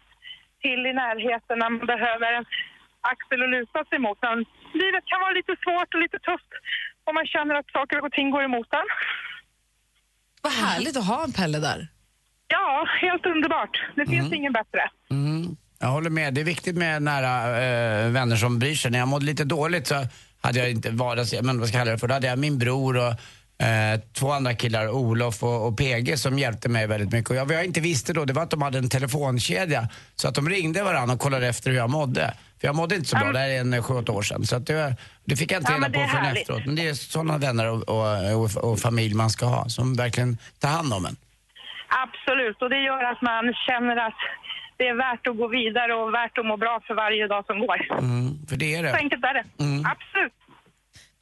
till 0.64 0.82
i 0.92 0.94
närheten 1.04 1.56
när 1.60 1.70
man 1.70 1.86
behöver 1.94 2.30
en 2.38 2.46
axel 3.14 3.40
att 3.44 3.54
luta 3.56 3.80
sig 3.90 4.00
mot. 4.06 4.20
Men 4.28 4.38
livet 4.82 5.04
kan 5.12 5.20
vara 5.26 5.34
lite 5.40 5.54
svårt 5.64 5.90
och 5.94 6.02
lite 6.06 6.20
tufft 6.30 6.52
och 7.06 7.14
man 7.18 7.26
känner 7.34 7.56
att 7.56 7.70
saker 7.78 7.98
och 8.06 8.12
ting 8.18 8.28
går 8.36 8.44
emot 8.50 8.70
en. 8.80 8.88
Vad 10.46 10.54
härligt 10.54 10.98
att 10.98 11.08
ha 11.14 11.24
en 11.24 11.34
Pelle 11.40 11.60
där. 11.70 11.88
Ja, 12.48 12.88
helt 13.02 13.26
underbart. 13.26 13.76
Det 13.96 14.06
finns 14.06 14.34
ingen 14.34 14.54
bättre. 14.54 14.82
Mm. 15.12 15.58
Jag 15.80 15.88
håller 15.88 16.10
med. 16.10 16.34
Det 16.34 16.42
är 16.42 16.46
viktigt 16.46 16.76
med 16.76 17.02
nära 17.02 17.34
eh, 17.64 18.12
vänner 18.12 18.36
som 18.36 18.60
bryr 18.60 18.76
sig. 18.76 18.92
När 18.92 19.00
jag 19.00 19.08
mådde 19.08 19.26
lite 19.26 19.44
dåligt 19.44 19.88
så 19.88 19.96
hade 20.42 20.60
jag 20.60 20.72
inte 20.72 20.90
vardags... 20.92 21.42
Men 21.42 21.60
vad 21.60 21.68
ska 21.68 21.78
jag 21.78 21.86
kalla 21.86 21.92
det 21.92 21.98
för? 21.98 22.08
Då 22.08 22.14
hade 22.14 22.28
jag 22.28 22.40
min 22.40 22.60
bror 22.60 22.98
och 22.98 23.14
eh, 23.58 24.02
två 24.14 24.32
andra 24.32 24.54
killar, 24.54 24.90
Olof 24.90 25.44
och, 25.44 25.68
och 25.68 25.78
PG, 25.78 26.18
som 26.20 26.40
hjälpte 26.40 26.70
mig 26.70 26.88
väldigt 26.88 27.12
mycket. 27.12 27.30
Och 27.30 27.36
jag, 27.36 27.46
vad 27.46 27.56
jag 27.56 27.66
inte 27.66 27.82
visste 27.82 28.14
då, 28.14 28.26
det 28.26 28.34
var 28.34 28.44
att 28.44 28.50
de 28.52 28.62
hade 28.62 28.78
en 28.78 28.90
telefonkedja. 28.90 29.90
Så 30.16 30.28
att 30.28 30.36
de 30.36 30.50
ringde 30.50 30.84
varandra 30.84 31.14
och 31.14 31.20
kollade 31.22 31.48
efter 31.48 31.70
hur 31.72 31.78
jag 31.78 31.90
mådde. 31.90 32.34
För 32.62 32.68
jag 32.68 32.76
mådde 32.76 32.96
inte 32.96 33.08
så 33.10 33.18
bra, 33.18 33.32
det 33.32 33.40
här 33.40 33.50
är 33.50 33.60
en 33.60 33.74
eh, 33.74 33.84
sju, 33.84 33.94
åtta 33.94 34.12
år 34.12 34.22
sedan. 34.22 34.46
Så 34.46 34.56
att 34.56 34.66
det, 34.68 34.96
det 35.26 35.36
fick 35.36 35.52
jag 35.52 35.60
inte 35.62 35.72
Ja, 35.72 35.78
reda 35.78 35.88
det 35.90 36.00
på 36.04 36.10
förrän 36.10 36.26
efteråt. 36.26 36.66
Men 36.66 36.76
det 36.76 36.88
är 36.88 36.94
sådana 36.94 37.38
vänner 37.38 37.66
och, 37.72 37.90
och, 37.90 38.44
och, 38.44 38.72
och 38.72 38.80
familj 38.80 39.14
man 39.14 39.30
ska 39.30 39.46
ha, 39.46 39.70
som 39.70 39.94
verkligen 39.96 40.38
tar 40.60 40.70
hand 40.70 40.94
om 40.94 41.06
en. 41.06 41.16
Absolut, 42.06 42.62
och 42.62 42.70
det 42.70 42.82
gör 42.90 43.04
att 43.12 43.22
man 43.22 43.44
känner 43.68 43.98
att 44.08 44.20
det 44.78 44.88
är 44.88 44.98
värt 45.08 45.28
att 45.28 45.38
gå 45.38 45.48
vidare 45.48 45.94
och 46.02 46.14
värt 46.14 46.38
att 46.38 46.46
må 46.46 46.58
bra 46.58 46.82
för 46.88 46.94
varje 46.94 47.28
dag 47.28 47.46
som 47.46 47.60
går. 47.60 47.78
Mm, 48.00 48.48
för 48.50 48.56
det 48.58 48.76
är 48.76 48.78
Så 48.78 48.84
det. 48.84 48.94
enkelt 49.04 49.24
är 49.30 49.34
det. 49.40 49.46
Mm. 49.64 49.86
Absolut. 49.94 50.34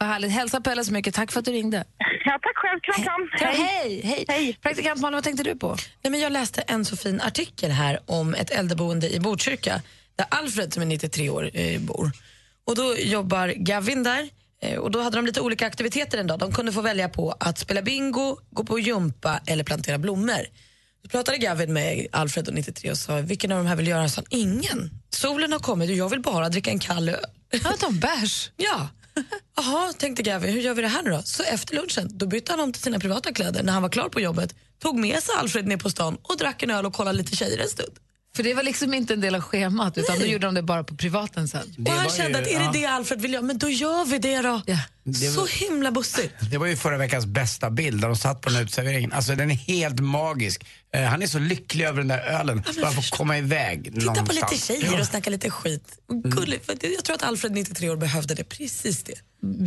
Vad 0.04 0.12
härligt. 0.12 0.32
Hälsa 0.32 0.62
Pelle 0.62 0.86
så 0.86 0.94
mycket. 0.94 1.16
Tack 1.16 1.32
för 1.32 1.40
att 1.40 1.46
du 1.46 1.52
ringde. 1.52 1.78
Ja, 2.26 2.40
tack 2.42 2.58
själv. 2.58 2.80
Kram, 2.80 3.30
kram. 3.38 3.66
Hej, 3.66 4.02
hej. 4.04 4.26
hej. 4.28 4.58
Praktikant 4.62 5.02
Malin, 5.02 5.16
vad 5.16 5.24
tänkte 5.24 5.44
du 5.44 5.56
på? 5.56 5.78
Nej, 6.02 6.12
men 6.12 6.20
jag 6.20 6.32
läste 6.32 6.62
en 6.62 6.86
så 6.86 6.98
fin 6.98 7.22
artikel 7.22 7.72
här 7.72 8.00
om 8.06 8.34
ett 8.34 8.52
äldreboende 8.52 9.14
i 9.14 9.20
Botkyrka 9.20 9.82
där 10.16 10.26
Alfred 10.30 10.74
som 10.74 10.82
är 10.82 10.86
93 10.88 11.30
år 11.30 11.50
eh, 11.54 11.80
bor. 11.82 12.12
Och 12.68 12.76
då 12.76 12.96
jobbar 12.98 13.48
Gavin 13.48 14.04
där 14.04 14.30
eh, 14.62 14.78
och 14.78 14.92
då 14.92 15.02
hade 15.02 15.18
de 15.18 15.26
lite 15.26 15.42
olika 15.42 15.68
aktiviteter 15.68 16.18
en 16.18 16.28
dag. 16.28 16.40
De 16.40 16.52
kunde 16.52 16.72
få 16.72 16.82
välja 16.82 17.10
på 17.10 17.36
att 17.40 17.58
spela 17.58 17.82
bingo, 17.82 18.38
gå 18.50 18.64
på 18.64 18.80
gympa 18.80 19.40
eller 19.48 19.64
plantera 19.64 19.98
blommor. 19.98 20.46
Då 21.04 21.10
pratade 21.10 21.38
Gavin 21.38 21.74
med 21.74 22.08
Alfred 22.12 22.48
och 22.48 22.54
93 22.54 22.92
och 22.92 22.98
sa 22.98 23.16
vilken 23.22 23.52
av 23.52 23.58
de 23.58 23.68
här 23.68 23.76
vill 23.76 23.88
göra? 23.88 24.10
Så 24.10 24.22
han, 24.22 24.26
ingen. 24.30 24.90
Solen 25.10 25.52
har 25.52 25.60
kommit 25.60 25.90
och 25.90 25.96
jag 25.96 26.10
vill 26.10 26.22
bara 26.22 26.50
dricka 26.50 26.72
en 26.72 26.80
kall 26.80 27.10
öl. 27.10 27.26
Han 27.64 27.78
tar 27.78 27.88
en 27.88 28.00
bärs. 28.00 28.52
Ja. 28.58 28.88
Jaha, 29.56 29.94
tänkte 29.98 30.24
Gavin, 30.24 30.54
hur 30.54 30.62
gör 30.62 30.74
vi 30.74 30.82
det 30.82 30.88
här 30.88 31.04
nu 31.04 31.10
då? 31.12 31.22
Så 31.24 31.44
efter 31.44 31.76
lunchen, 31.76 32.18
då 32.18 32.26
bytte 32.26 32.52
han 32.52 32.60
om 32.60 32.74
till 32.74 32.82
sina 32.82 33.00
privata 33.00 33.34
kläder 33.34 33.64
när 33.64 33.74
han 33.74 33.82
var 33.82 33.90
klar 33.90 34.10
på 34.10 34.20
jobbet, 34.22 34.56
tog 34.82 35.00
med 35.00 35.24
sig 35.24 35.36
Alfred 35.40 35.68
ner 35.68 35.78
på 35.78 35.90
stan 35.90 36.18
och 36.24 36.38
drack 36.38 36.64
en 36.64 36.72
öl 36.72 36.86
och 36.86 36.94
kollade 36.94 37.18
lite 37.18 37.36
tjejer 37.36 37.58
en 37.58 37.68
stund. 37.70 37.92
För 38.36 38.44
det 38.44 38.54
var 38.54 38.64
liksom 38.64 38.94
inte 38.94 39.14
en 39.14 39.22
del 39.22 39.36
av 39.36 39.42
schemat, 39.42 39.98
utan 39.98 40.20
då 40.20 40.26
gjorde 40.26 40.48
de 40.48 40.54
det 40.54 40.62
bara 40.62 40.84
på 40.84 40.96
privaten 40.96 41.48
sen. 41.48 41.76
och 41.88 41.92
han 41.94 42.10
kände 42.10 42.40
ju- 42.40 42.46
att 42.46 42.52
är 42.52 42.60
det 42.60 42.66
ja. 42.66 42.72
det 42.74 42.86
Alfred 42.86 43.22
vill 43.22 43.34
göra, 43.34 43.44
men 43.44 43.58
då 43.58 43.70
gör 43.70 44.06
vi 44.06 44.18
det 44.18 44.42
då. 44.42 44.62
Det 45.06 45.14
Så 45.32 45.40
var- 45.42 45.48
himla 45.48 45.92
bussigt. 45.92 46.34
Det 46.52 46.58
var 46.58 46.68
ju 46.68 46.76
förra 46.76 46.98
veckans 46.98 47.26
bästa 47.26 47.70
bild 47.70 48.02
där 48.02 48.08
de 48.08 48.18
satt 48.18 48.42
på 48.42 48.50
den 48.50 48.56
här 48.56 48.64
uteserveringen. 48.64 49.12
Alltså 49.14 49.36
den 49.36 49.52
är 49.52 49.56
helt 49.56 50.00
magisk. 50.00 50.66
Eh, 50.94 51.04
han 51.04 51.22
är 51.24 51.28
så 51.28 51.40
lycklig 51.40 51.86
över 51.86 51.98
den 51.98 52.08
där 52.08 52.20
ölen. 52.20 52.64
Bara 52.82 52.92
få 52.92 53.02
komma 53.18 53.38
iväg 53.38 53.84
Titta 53.84 54.00
på 54.00 54.06
någonstans. 54.06 54.52
lite 54.52 54.66
tjejer 54.66 54.94
Ja. 54.94 55.00
och 55.00 55.08
snacka 55.08 55.30
lite 55.30 55.50
skit. 55.50 55.98
Gulligt, 56.24 56.66
för 56.66 56.78
jag 56.96 57.04
tror 57.06 57.16
att 57.16 57.24
Alfred 57.24 57.52
93 57.52 57.90
år 57.90 57.96
behövde 57.96 58.36
det, 58.36 58.44
precis 58.44 59.04
det. 59.04 59.14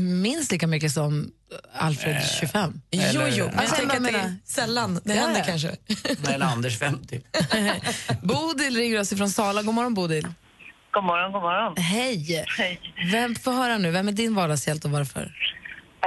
Minst 0.01 0.53
lika 0.53 0.67
mycket 0.67 0.93
som 0.93 1.31
Alfred 1.75 2.23
25. 2.41 2.81
Jo, 2.91 3.01
jo, 3.15 3.21
men 3.21 3.37
jag 3.37 3.55
Alltså, 3.55 3.77
tänker 3.77 3.97
att 3.97 4.05
det 4.05 4.11
är 4.11 4.37
sällan 4.45 5.01
det 5.05 5.15
Ja, 5.15 5.21
händer 5.21 5.39
ja. 5.41 5.45
kanske. 5.47 5.77
Eller 6.33 6.47
Anders 6.47 6.79
50. 6.79 7.21
Bodil 8.23 8.77
ringer 8.77 9.01
oss 9.01 9.13
ifrån 9.13 9.31
Sala. 9.31 9.63
God 9.63 9.75
morgon, 9.75 9.95
Bodil. 9.95 10.27
God 10.97 11.05
morgon, 11.05 11.33
god 11.33 11.43
morgon. 11.43 11.73
Hej. 11.77 12.45
Vem 13.13 13.35
får 13.35 13.53
höra 13.61 13.79
nu? 13.79 13.91
Vem 13.91 14.09
är 14.09 14.13
din 14.23 14.35
vardagshjälte 14.35 14.85
och 14.89 14.95
varför? 14.99 15.25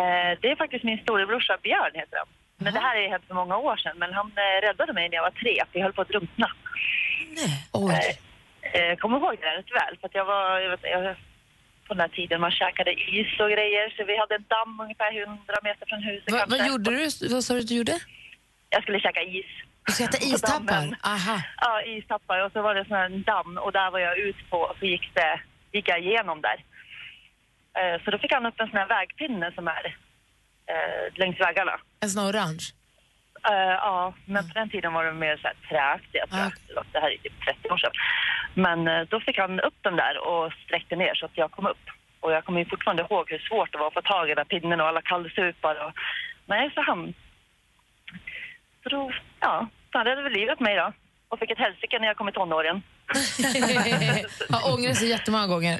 Eh, 0.01 0.31
det 0.41 0.47
är 0.53 0.55
faktiskt 0.63 0.83
min 0.89 0.99
storebrorsa 1.03 1.57
Björn 1.63 1.93
heter 2.01 2.17
han. 2.21 2.29
Men 2.63 2.73
det 2.73 2.79
här 2.79 2.95
är 3.01 3.09
hänt 3.13 3.25
för 3.27 3.35
många 3.41 3.57
år 3.57 3.77
sedan. 3.77 3.95
Men 4.01 4.13
han 4.13 4.27
eh, 4.43 4.67
räddade 4.67 4.93
mig 4.93 5.09
när 5.09 5.15
jag 5.15 5.23
var 5.29 5.35
tre, 5.43 5.55
för 5.69 5.79
jag 5.79 5.83
höll 5.85 5.93
på 5.93 6.01
att 6.01 6.13
drunkna. 6.13 6.49
Oj. 7.71 7.93
Eh, 8.61 8.81
eh, 8.81 8.95
kommer 9.01 9.17
ihåg 9.17 9.35
det 9.41 9.57
rätt 9.57 9.71
väl, 9.79 9.93
för 10.01 10.09
jag 10.13 10.25
var, 10.25 10.59
jag 10.59 10.69
vet, 10.69 10.83
jag, 10.83 11.15
på 11.87 11.93
den 11.93 12.01
här 12.01 12.13
tiden 12.19 12.41
man 12.41 12.51
käkade 12.51 12.91
is 12.91 13.31
och 13.43 13.51
grejer, 13.55 13.85
så 13.95 14.03
vi 14.11 14.17
hade 14.21 14.35
en 14.35 14.45
damm 14.55 14.79
ungefär 14.85 15.11
100 15.21 15.53
meter 15.63 15.85
från 15.89 16.03
huset 16.03 16.31
Va, 16.31 16.45
vad 16.47 16.67
gjorde 16.67 16.89
du? 16.91 17.03
Vad 17.33 17.43
sa 17.43 17.53
du 17.53 17.59
att 17.59 17.67
du 17.67 17.75
gjorde? 17.75 17.95
Jag 18.69 18.81
skulle 18.83 18.99
käka 18.99 19.21
is. 19.21 19.51
Äta 19.89 20.17
På 20.17 20.25
istappar? 20.25 20.97
Aha. 21.03 21.41
Ja, 21.61 21.81
istappar. 21.81 22.45
Och 22.45 22.51
så 22.51 22.61
var 22.61 22.75
det 22.75 22.85
sån 22.85 22.97
här 22.97 23.09
damm 23.09 23.57
och 23.57 23.71
där 23.71 23.91
var 23.91 23.99
jag 23.99 24.17
ut 24.17 24.49
på 24.49 24.57
och 24.57 24.75
så 24.79 24.85
gick, 24.85 25.11
det, 25.13 25.41
gick 25.71 25.89
jag 25.89 25.99
igenom 25.99 26.41
där. 26.41 26.63
Eh, 27.79 28.03
så 28.03 28.11
då 28.11 28.17
fick 28.17 28.31
han 28.31 28.45
upp 28.45 28.59
en 28.59 28.69
sån 28.69 28.77
här 28.77 28.87
vägpinne 28.87 29.51
som 29.55 29.67
är 29.67 29.85
eh, 30.71 31.13
längs 31.15 31.39
väggarna. 31.39 31.79
En 31.99 32.09
sån 32.09 32.29
orange? 32.29 32.65
Eh, 33.49 33.75
ja, 33.87 34.13
men 34.25 34.47
på 34.47 34.53
den 34.53 34.69
tiden 34.69 34.93
var 34.93 35.05
det 35.05 35.13
mer 35.13 35.37
så 35.37 35.47
här 35.47 35.55
träakt. 35.69 36.09
Jag 36.11 36.29
tror 36.29 36.79
att 36.79 36.93
det 36.93 36.99
här 36.99 37.11
är 37.11 37.17
typ 37.17 37.45
30 37.45 37.69
år 37.69 37.77
sedan. 37.77 37.91
Men 38.53 39.07
då 39.09 39.19
fick 39.19 39.37
han 39.37 39.59
upp 39.59 39.77
den 39.81 39.95
där 39.95 40.27
och 40.27 40.53
sträckte 40.65 40.95
ner 40.95 41.15
så 41.15 41.25
att 41.25 41.37
jag 41.37 41.51
kom 41.51 41.65
upp. 41.65 41.85
Och 42.19 42.31
jag 42.31 42.45
kommer 42.45 42.65
fortfarande 42.65 43.03
ihåg 43.03 43.29
hur 43.31 43.39
svårt 43.39 43.71
det 43.71 43.77
var 43.77 43.87
att 43.87 43.93
få 43.93 44.01
tag 44.01 44.25
i 44.25 44.35
den 44.35 44.45
där 44.47 44.59
pinnen 44.59 44.81
och 44.81 44.87
alla 44.87 45.01
kallsupar. 45.01 45.85
Och... 45.85 45.93
Nej, 46.45 46.71
så 46.75 46.81
han... 46.81 47.13
Så 48.83 48.89
då, 48.89 49.11
ja, 49.39 49.67
så 49.91 49.97
han 49.97 50.05
räddade 50.05 50.23
väl 50.23 50.33
livet 50.33 50.59
mig 50.59 50.75
då. 50.75 50.93
Och 51.29 51.39
fick 51.39 51.51
ett 51.51 51.57
helsike 51.65 51.99
när 51.99 52.07
jag 52.07 52.17
kom 52.17 52.29
i 52.29 52.31
tonåren. 52.31 52.81
Har 54.49 54.73
ångrat 54.73 54.97
sig 54.97 55.09
jättemånga 55.09 55.47
gånger. 55.47 55.79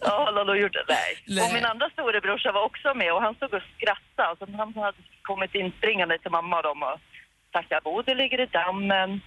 Ja, 0.00 0.32
han 0.36 0.46
nog 0.46 0.56
gjort 0.56 0.72
det. 0.72 0.84
Nej. 0.88 1.44
Och 1.44 1.54
min 1.54 1.64
andra 1.64 1.90
storebrorsa 1.90 2.52
var 2.52 2.62
också 2.64 2.94
med 2.94 3.12
och 3.14 3.22
han 3.22 3.34
stod 3.34 3.54
och 3.54 3.62
skrattade. 3.76 4.36
Så 4.38 4.56
han 4.56 4.74
hade 4.74 4.98
kommit 5.22 5.54
inspringande 5.54 6.18
till 6.18 6.30
mamma 6.30 6.56
och 6.56 6.62
dem 6.62 6.82
och 6.82 6.98
att 7.54 7.84
Bodil 7.84 8.16
ligger 8.16 8.40
i 8.40 8.46
dammen. 8.46 9.20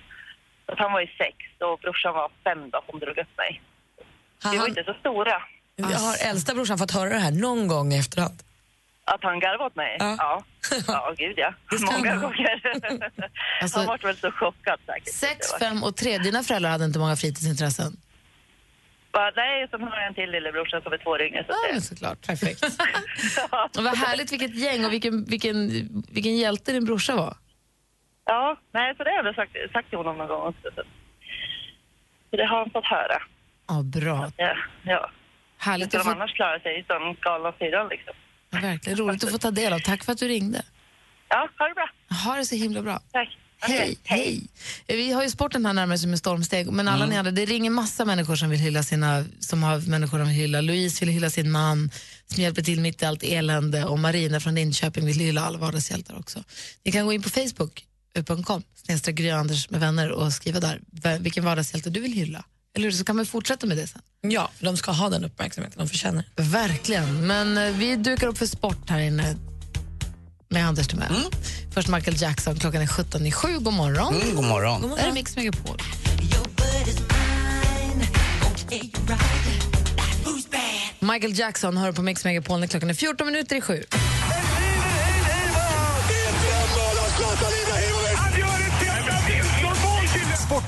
Att 0.65 0.79
han 0.79 0.91
var 0.91 1.01
ju 1.01 1.07
sex 1.07 1.35
och 1.59 1.79
brorsan 1.79 2.13
var 2.13 2.31
fem 2.43 2.69
då 2.69 2.81
som 2.89 2.99
drog 2.99 3.17
upp 3.17 3.37
mig. 3.37 3.61
Vi 4.51 4.57
var 4.57 4.67
inte 4.67 4.83
så 4.83 4.93
stora. 4.93 5.41
Jag 5.75 5.99
har 6.07 6.29
äldsta 6.29 6.53
brorsan 6.53 6.77
fått 6.77 6.91
höra 6.91 7.09
det 7.09 7.19
här 7.19 7.31
någon 7.31 7.67
gång 7.67 7.93
i 7.93 7.97
efterhand? 7.99 8.46
Att 9.13 9.23
han 9.23 9.39
garvade 9.39 9.63
åt 9.65 9.75
mig? 9.75 9.95
Ja. 9.99 10.15
Ja, 10.17 10.43
ja 10.87 11.13
gud 11.17 11.33
ja. 11.37 11.53
Många 11.91 12.09
han 12.09 12.17
ha. 12.19 12.27
gånger. 12.27 12.61
Alltså- 13.61 13.77
han 13.79 13.87
var 13.87 13.97
väl 13.97 14.17
så 14.17 14.31
chockad 14.31 14.79
säkert. 14.85 15.13
Sex, 15.13 15.53
fem 15.59 15.83
och 15.83 15.95
tre. 15.95 16.17
Dina 16.17 16.43
föräldrar 16.43 16.69
hade 16.71 16.85
inte 16.85 16.99
många 16.99 17.15
fritidsintressen. 17.15 17.97
Va, 19.11 19.31
Nej, 19.35 19.67
sen 19.71 19.81
har 19.83 19.97
en 19.97 20.13
till 20.13 20.31
lillebrorsa 20.31 20.81
som 20.81 20.93
är 20.93 20.97
två 20.97 21.09
år 21.09 21.21
yngre. 21.21 21.45
Så 21.47 21.53
Ja, 21.73 21.81
såklart. 21.81 22.27
Perfekt. 22.27 22.63
Och 23.77 23.83
vad 23.83 23.97
härligt 23.97 24.31
vilket 24.31 24.55
gäng 24.55 24.85
och 24.85 24.93
vilken, 24.93 25.25
vilken, 25.25 25.69
vilken 26.11 26.37
hjälte 26.37 26.71
din 26.71 26.85
brorsa 26.85 27.15
var. 27.15 27.37
Ja, 28.25 28.57
nej, 28.71 28.95
så 28.97 29.03
det 29.03 29.09
har 29.11 29.23
jag 29.23 29.35
sagt, 29.35 29.51
sagt 29.73 29.89
till 29.89 29.97
honom 29.97 30.17
någon 30.17 30.27
gång 30.27 30.41
också. 30.47 30.69
Så, 30.75 30.83
det 32.37 32.45
har 32.45 32.57
han 32.57 32.69
fått 32.69 32.85
höra. 32.85 33.21
Ja, 33.67 33.81
bra. 33.83 34.31
Ja, 34.37 34.55
ja. 34.83 35.09
Härligt 35.57 35.85
att 35.87 35.91
de 35.91 35.99
få, 36.03 36.09
annars 36.11 36.33
klarar 36.33 36.59
sig 36.59 36.85
som 36.87 37.15
galna 37.21 37.53
syrran 37.59 37.87
liksom. 37.87 38.13
Verkligen 38.61 38.97
roligt 38.99 39.23
att 39.23 39.31
få 39.31 39.37
ta 39.37 39.51
del 39.51 39.73
av. 39.73 39.79
Tack 39.79 40.03
för 40.03 40.11
att 40.11 40.17
du 40.19 40.27
ringde. 40.27 40.61
Ja, 41.29 41.49
ha 41.59 41.67
det 41.67 41.73
bra. 41.73 41.89
Ha 42.25 42.35
det 42.35 42.45
så 42.45 42.55
himla 42.55 42.81
bra. 42.81 42.99
Tack. 43.11 43.37
Hej, 43.59 43.97
hej. 44.03 44.47
Vi 44.87 45.11
har 45.11 45.23
ju 45.23 45.29
sporten 45.29 45.65
här 45.65 45.73
närmare 45.73 45.97
sig 45.97 46.09
med 46.09 46.19
stormsteg, 46.19 46.71
men 46.71 46.87
alla 46.87 47.03
Mm. 47.03 47.09
ni 47.09 47.17
andra, 47.17 47.31
det 47.31 47.45
ringer 47.45 47.69
massa 47.69 48.05
människor 48.05 48.35
som 48.35 48.49
vill 48.49 48.59
hylla 48.59 48.83
sina, 48.83 49.25
som 49.39 49.63
har 49.63 49.89
människor 49.89 50.19
de 50.19 50.27
vill 50.27 50.37
hylla. 50.37 50.61
Louise 50.61 51.05
vill 51.05 51.13
hylla 51.13 51.29
sin 51.29 51.51
man 51.51 51.91
som 52.25 52.43
hjälper 52.43 52.61
till 52.61 52.81
mitt 52.81 53.01
i 53.01 53.05
allt 53.05 53.23
elände 53.23 53.85
och 53.85 53.99
Marina 53.99 54.39
från 54.39 54.55
Linköping 54.55 55.05
vill 55.05 55.19
hylla 55.19 55.41
alla 55.41 55.57
vardagshjältar 55.57 56.19
också. 56.19 56.43
Ni 56.83 56.91
kan 56.91 57.05
gå 57.05 57.13
in 57.13 57.21
på 57.23 57.29
facebook.com, 57.29 58.63
snedstreck 58.75 59.19
med 59.69 59.79
vänner 59.79 60.11
och 60.11 60.33
skriva 60.33 60.59
där 60.59 60.79
vilken 61.19 61.45
vardagshjälte 61.45 61.89
du 61.89 61.99
vill 61.99 62.13
hylla. 62.13 62.45
Eller 62.75 62.91
så 62.91 63.03
kan 63.03 63.17
vi 63.17 63.25
fortsätta 63.25 63.67
med 63.67 63.77
det 63.77 63.87
sen. 63.87 64.01
Ja, 64.21 64.51
för 64.57 64.65
de 64.65 64.77
ska 64.77 64.91
ha 64.91 65.09
den 65.09 65.25
uppmärksamheten 65.25 65.79
de 65.79 65.89
förtjänar. 65.89 66.23
Verkligen. 66.35 67.27
Men 67.27 67.57
eh, 67.57 67.71
vi 67.73 67.95
dukar 67.95 68.27
upp 68.27 68.37
för 68.37 68.45
sport 68.45 68.89
här 68.89 68.99
inne 68.99 69.35
med 70.49 70.67
Anders 70.67 70.87
Timell. 70.87 71.15
Mm. 71.15 71.31
Först 71.73 71.87
Michael 71.87 72.21
Jackson, 72.21 72.59
klockan 72.59 72.81
är 72.81 72.87
17 72.87 73.25
i 73.25 73.31
sju. 73.31 73.59
God 73.59 73.73
morgon. 73.73 74.15
Mm, 74.15 74.35
god 74.35 74.45
morgon. 74.45 74.81
God 74.81 74.89
morgon. 74.89 75.03
Där 75.03 75.09
är 75.09 75.13
Mix 75.13 75.35
Megapol. 75.35 75.77
Michael 80.99 81.39
Jackson 81.39 81.77
hör 81.77 81.91
på 81.91 82.01
Mix 82.01 82.25
Megapol 82.25 82.59
när 82.59 82.67
klockan 82.67 82.89
är 82.89 82.93
14 82.93 83.27
minuter 83.27 83.55
i 83.55 83.61
sju. 83.61 83.83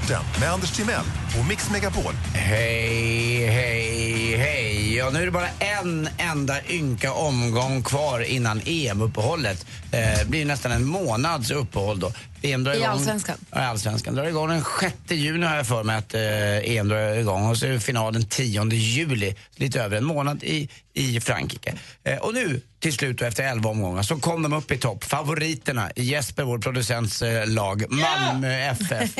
Sporten 0.09 0.39
med 0.39 0.51
Anders 0.51 0.71
Timell 0.71 1.05
och 1.39 1.45
Mix 1.47 1.69
Megapol. 1.69 2.13
Hej, 2.33 3.45
hej, 3.45 4.37
hej. 4.37 4.95
Ja, 4.95 5.09
nu 5.09 5.21
är 5.21 5.25
det 5.25 5.31
bara 5.31 5.49
en 5.59 6.09
enda 6.17 6.55
ynka 6.69 7.13
omgång 7.13 7.83
kvar 7.83 8.19
innan 8.19 8.61
EM-uppehållet. 8.65 9.65
Det 9.91 10.27
blir 10.27 10.45
nästan 10.45 10.71
en 10.71 10.85
månads 10.85 11.51
uppehåll 11.51 11.99
då. 11.99 12.11
EM 12.41 12.63
drar 12.63 12.73
I 12.73 12.77
igång, 12.77 12.87
Allsvenskan? 12.89 13.37
Ja, 13.51 13.59
Allsvenskan. 13.59 14.15
drar 14.15 14.25
igång 14.25 14.49
den 14.49 14.63
6 14.81 14.95
juni 15.09 15.45
har 15.45 15.55
jag 15.55 15.67
för 15.67 15.83
mig 15.83 15.95
att 15.95 16.13
eh, 16.13 16.77
EM 16.77 16.87
drar 16.87 17.13
igång. 17.13 17.49
Och 17.49 17.57
så 17.57 17.65
är 17.65 17.79
finalen 17.79 18.25
10 18.25 18.69
juli, 18.71 19.35
lite 19.55 19.81
över 19.81 19.97
en 19.97 20.05
månad 20.05 20.43
i, 20.43 20.69
i 20.93 21.19
Frankrike. 21.19 21.73
Eh, 22.03 22.17
och 22.17 22.33
nu 22.33 22.61
till 22.79 22.93
slut 22.93 23.17
då, 23.17 23.25
efter 23.25 23.43
11 23.43 23.69
omgångar 23.69 24.03
så 24.03 24.19
kom 24.19 24.41
de 24.41 24.53
upp 24.53 24.71
i 24.71 24.77
topp. 24.77 25.03
Favoriterna 25.03 25.91
i 25.95 26.03
Jesper, 26.03 26.43
vår 26.43 26.57
producents 26.57 27.21
eh, 27.21 27.47
lag, 27.47 27.85
Malmö 27.89 28.53
FF. 28.53 29.17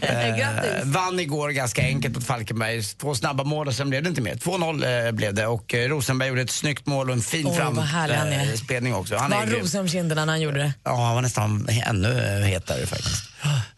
Eh, 0.00 0.84
vann 0.84 1.20
igår 1.20 1.48
ganska 1.50 1.82
enkelt 1.82 2.14
mot 2.14 2.24
Falkenberg. 2.24 2.82
Två 2.82 3.14
snabba 3.14 3.44
mål 3.44 3.68
och 3.68 3.74
sen 3.74 3.90
blev 3.90 4.02
det 4.02 4.08
inte 4.08 4.20
mer. 4.20 4.34
2-0 4.34 5.06
eh, 5.06 5.12
blev 5.12 5.34
det 5.34 5.46
och 5.46 5.74
eh, 5.74 5.88
Rosenberg 5.88 6.28
gjorde 6.28 6.42
ett 6.42 6.50
snyggt 6.50 6.86
mål 6.86 7.08
och 7.10 7.16
en 7.16 7.22
fin 7.22 7.46
är. 7.46 8.46
framspelning 8.46 8.94
också. 8.94 9.16
Han 9.16 9.30
Var 9.30 9.38
han 9.38 9.50
rosig 9.50 9.80
om 9.80 9.88
kinderna 9.88 10.24
när 10.24 10.32
han 10.32 10.40
gjorde 10.40 10.58
det? 10.58 10.72
Ja, 10.84 11.04
han 11.04 11.14
var 11.14 11.22
nästan 11.22 11.68
ännu 11.86 12.08
eh, 12.54 12.60
hetare 12.60 12.86
faktiskt. 12.86 13.24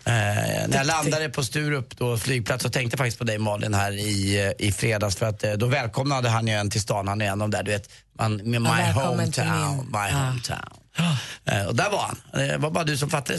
Eh, 0.04 0.12
när 0.68 0.76
jag 0.76 0.86
landade 0.86 1.28
på 1.28 1.42
Sturup, 1.44 1.96
då, 1.98 2.18
flygplats, 2.18 2.62
så 2.62 2.70
tänkte 2.70 2.94
jag 2.94 2.98
faktiskt 2.98 3.18
på 3.18 3.24
dig 3.24 3.38
Malin 3.38 3.74
här 3.74 3.92
i, 3.92 4.44
eh, 4.58 4.66
i 4.66 4.72
fredags 4.72 5.16
för 5.16 5.26
att 5.26 5.44
eh, 5.44 5.52
då 5.52 5.66
välkomnade 5.66 6.28
han 6.28 6.46
ju 6.46 6.52
en 6.54 6.70
till 6.70 6.80
stan, 6.80 7.08
han 7.08 7.20
är 7.20 7.26
en 7.26 7.42
av 7.42 7.48
de 7.50 7.56
där, 7.56 7.62
du 7.62 7.70
vet, 7.70 7.90
man, 8.18 8.36
med 8.36 8.62
my 8.62 8.68
till 8.68 9.02
hometown, 9.02 9.86
my 9.92 9.98
Ja. 10.10 10.16
hometown. 10.16 10.80
Eh, 11.44 11.66
och 11.66 11.74
där 11.76 11.90
var 11.90 11.98
han. 11.98 12.18
Det 12.48 12.56
var 12.56 12.70
bara 12.70 12.84
du 12.84 12.96
som 12.96 13.10
fattade. 13.10 13.38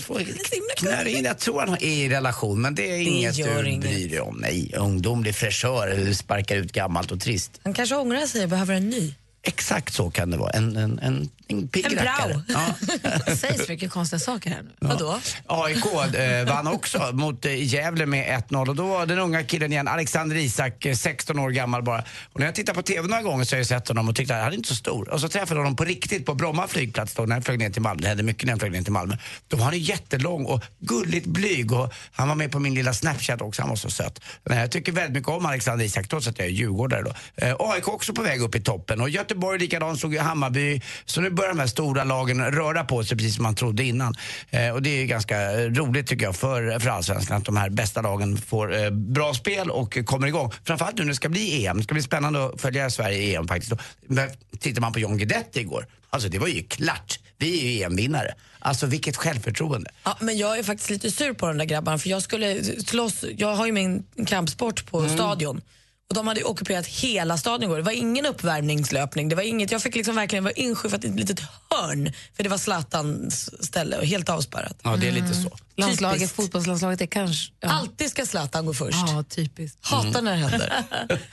Knör 0.77 1.07
in. 1.07 1.25
Jag 1.25 1.37
tror 1.39 1.59
han 1.59 1.73
är 1.73 1.83
i 1.83 2.09
relation, 2.09 2.61
men 2.61 2.75
det 2.75 2.91
är 2.91 2.97
inget 3.01 3.37
gör 3.37 3.63
du 3.63 3.69
inget. 3.69 3.81
bryr 3.81 4.09
dig 4.09 4.19
om. 4.19 4.37
Nej, 4.37 4.73
ungdomlig 4.77 5.35
fräschör 5.35 6.13
sparkar 6.13 6.55
ut 6.55 6.71
gammalt 6.71 7.11
och 7.11 7.19
trist. 7.19 7.51
Han 7.63 7.73
kanske 7.73 7.95
ångrar 7.95 8.25
sig 8.25 8.43
och 8.43 8.49
behöver 8.49 8.73
en 8.75 8.89
ny. 8.89 9.13
Exakt 9.43 9.93
så 9.93 10.11
kan 10.11 10.31
det 10.31 10.37
vara. 10.37 10.51
En, 10.51 10.75
en, 10.75 10.99
en, 10.99 11.29
en 11.47 11.67
pigg 11.67 11.85
rackare. 11.85 12.41
Ja. 12.47 12.75
Det 13.25 13.35
sägs 13.35 13.69
mycket 13.69 13.91
konstiga 13.91 14.19
saker 14.19 14.49
här 14.49 14.61
nu. 14.61 14.69
Vadå? 14.79 15.19
AIK 15.45 15.85
eh, 16.15 16.45
vann 16.45 16.67
också 16.67 17.09
mot 17.13 17.45
eh, 17.45 17.63
Gävle 17.63 18.05
med 18.05 18.43
1-0 18.49 18.69
och 18.69 18.75
då 18.75 18.87
var 18.87 19.05
den 19.05 19.19
unga 19.19 19.43
killen 19.43 19.71
igen, 19.71 19.87
Alexander 19.87 20.35
Isak, 20.35 20.85
eh, 20.85 20.95
16 20.95 21.39
år 21.39 21.49
gammal 21.49 21.83
bara. 21.83 22.03
Och 22.33 22.39
när 22.39 22.45
jag 22.45 22.55
tittar 22.55 22.73
på 22.73 22.81
TV 22.81 23.07
några 23.07 23.21
gånger 23.21 23.43
så 23.43 23.55
har 23.55 23.57
jag 23.57 23.67
sett 23.67 23.87
honom 23.87 24.09
och 24.09 24.15
tyckte 24.15 24.35
att 24.35 24.43
han 24.43 24.51
är 24.51 24.55
inte 24.55 24.69
så 24.69 24.75
stor. 24.75 25.09
Och 25.09 25.21
så 25.21 25.29
träffade 25.29 25.53
jag 25.59 25.63
honom 25.63 25.75
på 25.75 25.83
riktigt 25.83 26.25
på 26.25 26.33
Bromma 26.33 26.67
flygplats 26.67 27.13
då 27.13 27.23
när 27.23 27.35
jag 27.35 27.45
flög 27.45 27.59
ner 27.59 27.69
till 27.69 27.81
Malmö. 27.81 28.01
Det 28.01 28.07
hände 28.07 28.23
mycket 28.23 28.43
när 28.43 28.53
jag 28.53 28.59
flög 28.59 28.71
ner 28.71 28.81
till 28.81 28.93
Malmö. 28.93 29.17
Då 29.47 29.57
var 29.57 29.65
han 29.65 29.79
jättelång 29.79 30.45
och 30.45 30.63
gulligt 30.79 31.25
blyg 31.25 31.71
och 31.71 31.93
han 32.11 32.27
var 32.27 32.35
med 32.35 32.51
på 32.51 32.59
min 32.59 32.73
lilla 32.73 32.93
Snapchat 32.93 33.41
också, 33.41 33.61
han 33.61 33.69
var 33.69 33.75
så 33.75 33.89
söt. 33.89 34.21
Men 34.43 34.57
jag 34.57 34.71
tycker 34.71 34.91
väldigt 34.91 35.13
mycket 35.13 35.29
om 35.29 35.45
Alexander 35.45 35.85
Isak 35.85 36.07
trots 36.07 36.27
att 36.27 36.39
jag 36.39 36.47
är 36.47 36.51
djurgårdare 36.51 37.01
då. 37.01 37.13
Eh, 37.35 37.55
AIK 37.59 37.87
också 37.87 38.13
på 38.13 38.21
väg 38.21 38.41
upp 38.41 38.55
i 38.55 38.61
toppen 38.61 39.01
och 39.01 39.09
Göteborg 39.09 39.36
likadant 39.59 39.99
slog 39.99 40.13
ju 40.13 40.19
Hammarby. 40.19 40.81
Så 41.05 41.21
nu 41.21 41.29
börjar 41.29 41.49
de 41.53 41.59
här 41.59 41.67
stora 41.67 42.03
lagen 42.03 42.51
röra 42.51 42.83
på 42.83 43.03
sig 43.03 43.17
precis 43.17 43.35
som 43.35 43.43
man 43.43 43.55
trodde 43.55 43.83
innan. 43.83 44.15
Eh, 44.49 44.69
och 44.69 44.81
det 44.81 44.89
är 44.89 44.97
ju 44.99 45.05
ganska 45.07 45.57
roligt 45.67 46.07
tycker 46.07 46.25
jag 46.25 46.35
för, 46.35 46.79
för 46.79 46.89
allsvenskan 46.89 47.37
att 47.37 47.45
de 47.45 47.57
här 47.57 47.69
bästa 47.69 48.01
lagen 48.01 48.37
får 48.37 48.83
eh, 48.83 48.89
bra 48.89 49.33
spel 49.33 49.69
och 49.71 49.97
kommer 50.05 50.27
igång. 50.27 50.51
Framförallt 50.63 50.97
nu 50.97 51.03
när 51.03 51.09
det 51.09 51.15
ska 51.15 51.29
bli 51.29 51.65
EM. 51.65 51.77
Det 51.77 51.83
ska 51.83 51.93
bli 51.93 52.03
spännande 52.03 52.45
att 52.45 52.61
följa 52.61 52.89
Sverige 52.89 53.17
i 53.17 53.35
EM 53.35 53.47
faktiskt. 53.47 53.73
Men 54.07 54.29
tittar 54.59 54.81
man 54.81 54.93
på 54.93 54.99
John 54.99 55.17
Guidetti 55.17 55.59
igår, 55.59 55.87
alltså 56.09 56.29
det 56.29 56.39
var 56.39 56.47
ju 56.47 56.63
klart. 56.63 57.19
Vi 57.37 57.59
är 57.67 57.71
ju 57.71 57.83
EM-vinnare. 57.83 58.33
Alltså 58.59 58.85
vilket 58.85 59.17
självförtroende. 59.17 59.89
Ja, 60.03 60.17
men 60.19 60.37
jag 60.37 60.59
är 60.59 60.63
faktiskt 60.63 60.89
lite 60.89 61.11
sur 61.11 61.33
på 61.33 61.47
de 61.47 61.57
där 61.57 61.65
grabbarna 61.65 61.97
för 61.97 62.09
jag 62.09 62.21
skulle 62.21 62.63
slåss, 62.63 63.25
jag 63.37 63.55
har 63.55 63.65
ju 63.65 63.71
min 63.71 64.03
kampsport 64.27 64.85
på 64.91 64.99
Mm. 64.99 65.13
stadion. 65.15 65.61
Och 66.09 66.15
de 66.15 66.27
hade 66.27 66.43
ockuperat 66.43 66.87
hela 66.87 67.37
staden 67.37 67.63
igår. 67.63 67.77
Det 67.77 67.83
var 67.83 67.91
ingen 67.91 68.25
uppvärmningslöpning. 68.25 69.29
Det 69.29 69.35
var 69.35 69.43
inget, 69.43 69.71
jag 69.71 69.81
fick 69.81 69.95
liksom 69.95 70.15
verkligen 70.15 70.43
vara 70.43 70.53
inskjutsad 70.53 71.05
i 71.05 71.07
ett 71.07 71.15
litet 71.15 71.39
hörn 71.69 72.13
för 72.33 72.43
det 72.43 72.49
var 72.49 72.57
Zlatans 72.57 73.65
ställe 73.65 73.97
och 73.97 74.05
helt 74.05 74.29
avspärrat. 74.29 74.79
Ja, 74.83 74.95
det 74.95 75.07
är 75.07 75.11
lite 75.11 75.33
så. 75.33 75.49
Landslaget, 75.77 76.19
Typiskt. 76.19 76.35
fotbollslandslaget 76.35 77.01
är 77.01 77.05
kanske... 77.05 77.53
Ja. 77.59 77.69
Alltid 77.69 78.09
ska 78.09 78.25
Zlatan 78.25 78.65
gå 78.65 78.73
först. 78.73 78.97
Ja, 79.07 79.23
typiskt. 79.29 79.77
Hatar 79.85 80.21
när 80.21 80.31
det 80.31 80.37
händer. 80.37 80.83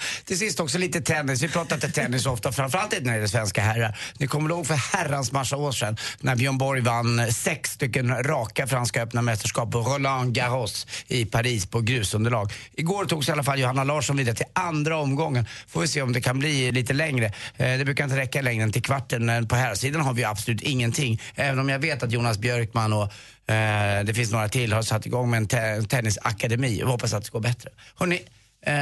Till 0.25 0.39
sist 0.39 0.61
också 0.61 0.79
lite 0.79 1.01
tennis. 1.01 1.43
Vi 1.43 1.49
pratar 1.49 1.77
inte 1.77 1.91
tennis 1.91 2.27
ofta, 2.27 2.53
framförallt 2.53 2.93
inte 2.93 3.05
när 3.07 3.17
det 3.19 3.23
är 3.23 3.27
svenska 3.27 3.63
herrar. 3.63 3.99
Ni 4.19 4.27
kommer 4.27 4.51
ihåg 4.51 4.67
för 4.67 4.75
herrans 4.75 5.33
massa 5.33 5.57
år 5.57 5.73
sedan 5.73 5.97
när 6.21 6.37
Björn 6.37 6.59
Borg 6.59 6.81
vann 6.81 7.33
sex 7.33 7.71
stycken 7.71 8.25
raka 8.25 8.67
franska 8.67 9.03
öppna 9.03 9.23
mästerskap 9.23 9.73
på 9.73 9.79
Roland 9.79 10.35
Garros 10.35 10.87
i 11.09 11.25
Paris 11.25 11.67
på 11.67 11.81
grusunderlag. 11.81 12.53
Igår 12.73 13.05
togs 13.05 13.29
i 13.29 13.33
alla 13.33 13.43
fall 13.45 13.59
Johanna 13.61 13.85
Larsson 13.85 14.17
vidare 14.17 14.35
till 14.37 14.47
andra 14.53 14.97
omgången. 14.99 15.47
Får 15.69 15.81
vi 15.81 15.89
se 15.89 16.03
om 16.03 16.13
det 16.13 16.21
kan 16.21 16.39
bli 16.39 16.73
lite 16.73 16.93
längre. 16.93 17.27
Eh, 17.57 17.79
Det 17.79 17.85
brukar 17.85 18.05
inte 18.05 18.17
räcka 18.17 18.43
längre 18.43 18.63
än 18.65 18.73
till 18.73 18.83
kvarten. 18.83 19.27
Men 19.27 19.49
på 19.49 19.57
herrsidan 19.57 20.01
har 20.03 20.13
vi 20.13 20.25
absolut 20.25 20.61
ingenting. 20.63 21.21
Även 21.35 21.59
om 21.59 21.69
jag 21.69 21.79
vet 21.79 22.03
att 22.03 22.13
Jonas 22.13 22.39
Björkman 22.39 22.93
och 22.93 23.13
eh, 23.47 24.05
det 24.05 24.15
finns 24.15 24.33
några 24.33 24.49
till 24.49 24.73
har 24.73 24.83
satt 24.83 25.07
igång 25.07 25.31
med 25.31 25.37
en 25.39 25.49
te- 25.49 25.83
tennisakademi 25.83 26.83
och 26.83 26.89
hoppas 26.89 27.13
att 27.13 27.21
det 27.23 27.27
ska 27.27 27.39
gå 27.39 27.43
bättre. 27.43 27.71
Hörrni, 27.97 28.23
Eh, 28.67 28.73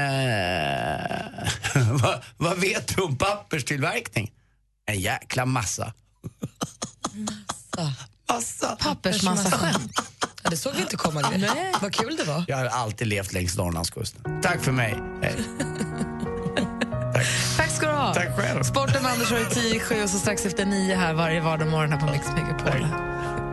vad, 2.03 2.23
vad 2.37 2.59
vet 2.61 2.97
du 2.97 3.03
om 3.03 3.17
papperstillverkning? 3.19 4.31
En 4.87 5.01
jäkla 5.01 5.47
massa. 5.47 5.93
Massa. 8.29 8.77
Pappersmassa-skämt. 8.81 9.93
Ja, 10.43 10.51
det 10.51 10.57
såg 10.57 10.75
vi 10.75 10.81
inte 10.83 10.97
komma. 10.97 11.21
Det. 11.23 11.39
Nej. 11.39 11.73
Vad 11.81 11.95
kul 11.95 12.17
det 12.17 12.25
var. 12.25 12.45
Jag 12.49 12.57
har 12.57 12.67
alltid 12.67 13.07
levt 13.07 13.33
längs 13.33 13.57
Norrlandskusten. 13.57 14.43
Tack 14.43 14.61
för 14.63 14.73
mig. 14.73 14.99
Hej. 15.23 15.35
Tack 17.57 17.71
ska 17.71 17.87
du 17.87 17.93
ha. 17.93 18.15
Tack 18.15 18.37
själv. 18.37 18.63
Sporten 18.63 19.03
med 19.03 19.13
Anders 19.13 19.31
har 19.31 19.39
ju 19.39 19.45
10 19.45 19.81
7 19.81 20.03
och 20.03 20.11
så 20.11 20.19
strax 20.19 20.47
efter 20.47 20.65
9 20.65 20.97
här 20.97 21.13
varje 21.15 21.41
vardag 21.41 21.69
morgon 21.69 21.93
här 21.93 22.01
på 22.01 22.07
Mix 22.13 22.27
Megapol. 22.29 22.87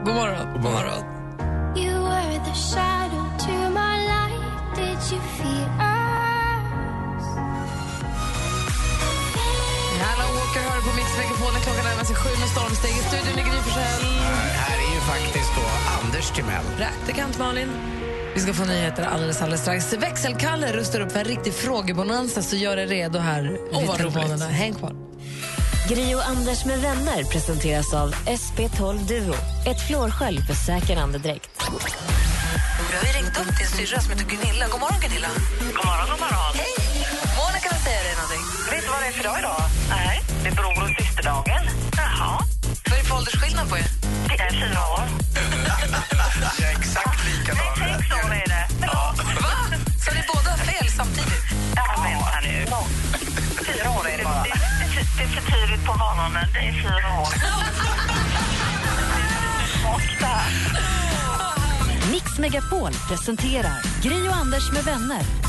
God 0.06 0.16
morgon. 0.16 0.54
God 0.54 0.64
morgon. 0.64 1.04
You 1.76 1.94
were 2.10 2.40
the 2.50 2.56
shadow 2.70 3.26
to 3.46 3.54
my 3.80 3.96
light. 4.12 4.42
Did 4.76 5.00
you 5.12 5.20
feel 5.38 5.70
us? 5.80 7.26
Alan 10.10 10.30
Walker 10.36 10.62
hör 10.70 10.82
på 10.82 10.96
Mix 10.96 11.10
Megapol 11.18 11.54
när 11.54 11.60
klockan 11.60 11.86
närmar 11.86 12.04
sig 12.04 12.16
sju 12.16 12.30
med 12.40 12.50
stormsteg. 12.50 12.92
I 12.92 13.04
studion 13.10 13.36
ligger 13.36 13.52
Gry 13.52 13.62
Forssell. 13.62 14.04
Här 14.54 14.78
är 14.78 14.94
ju 14.96 15.02
faktiskt 15.02 15.52
då 15.56 15.66
Anders 16.02 16.32
Timell. 16.32 16.66
Praktikant 16.78 17.38
Malin. 17.40 17.70
Vi 18.34 18.40
ska 18.40 18.54
få 18.54 18.66
nyheter 18.66 19.04
alldeles, 19.04 19.42
alldeles 19.42 19.62
strax. 19.62 19.94
Växelkalle 19.94 20.74
rustar 20.74 21.02
upp 21.02 21.12
för 21.12 21.20
en 21.20 21.26
riktig 21.26 21.54
frågebonanza, 21.54 22.42
så 22.42 22.56
gör 22.56 22.78
er 22.78 22.88
redo 22.88 23.20
här 23.20 23.58
Åh, 23.72 23.80
vid 23.80 23.88
vad 23.88 24.00
roligt. 24.02 24.44
Häng 24.44 24.74
kvar. 24.74 24.94
Gri 25.90 26.16
och 26.16 26.28
Anders 26.28 26.66
med 26.66 26.80
vänner 26.80 27.24
presenteras 27.24 27.94
av 27.94 28.16
SP12 28.16 29.08
Duo. 29.08 29.36
Ett 29.66 29.88
flårskölj 29.88 30.42
för 30.48 30.54
säker 30.54 30.98
andedräkt. 30.98 31.50
Vi 32.90 32.96
har 32.98 33.06
ju 33.06 33.14
ringt 33.20 33.38
upp 33.42 33.58
din 33.60 33.68
syrra 33.68 34.00
som 34.02 34.12
heter 34.12 34.26
Gunilla. 34.34 34.66
God 34.72 34.80
morgon, 34.80 35.00
Gunilla. 35.06 35.30
God 35.78 35.86
morgon, 35.90 36.08
god 36.12 36.20
morgon. 36.26 36.54
Hej! 36.62 36.74
Monica 37.40 37.68
vill 37.74 37.84
säga 37.88 38.02
dig 38.08 38.14
någonting. 38.22 38.44
Vet 38.72 38.84
du 38.86 38.90
vad 38.94 39.02
det 39.04 39.08
är 39.12 39.16
för 39.20 39.24
dag 39.30 39.38
idag? 39.42 39.62
Nej. 39.90 40.16
Det 40.44 40.50
är 40.52 40.56
bror 40.60 40.78
och 40.84 40.92
systerdagen. 41.00 41.64
Jaha. 42.02 42.32
Vad 42.86 42.94
är 42.98 43.02
det 43.02 43.08
för 43.10 43.16
åldersskillnad 43.20 43.66
på 43.70 43.76
er? 43.82 43.90
Det 44.30 44.44
är 44.48 44.52
fyra 44.64 44.82
år. 44.96 45.06
Jag 46.60 46.68
är 46.70 46.74
exakt 46.80 47.20
likadan. 47.28 47.76
Sex 47.82 48.04
år 48.26 48.32
är 48.44 48.48
det. 48.56 48.66
Ja. 48.88 49.02
Va? 49.46 49.56
Så 50.04 50.10
ni 50.18 50.22
båda 50.32 50.50
har 50.54 50.62
fel 50.72 50.88
samtidigt? 51.00 51.46
Ja, 51.76 51.86
vänta 52.04 52.40
nu 52.48 52.60
det, 55.20 55.24
är 55.24 55.28
för 55.28 55.52
tidigt 55.52 55.86
på 55.86 55.94
morgonen. 55.98 56.48
Det 56.54 56.60
är 56.60 56.72
fyra 56.72 57.10
år. 57.22 57.30
Mix 62.12 62.40
Megapol 62.40 62.92
presenterar 63.10 64.02
Gri 64.04 64.30
och 64.30 64.36
Anders 64.36 64.72
med 64.72 64.84
vänner. 64.84 65.49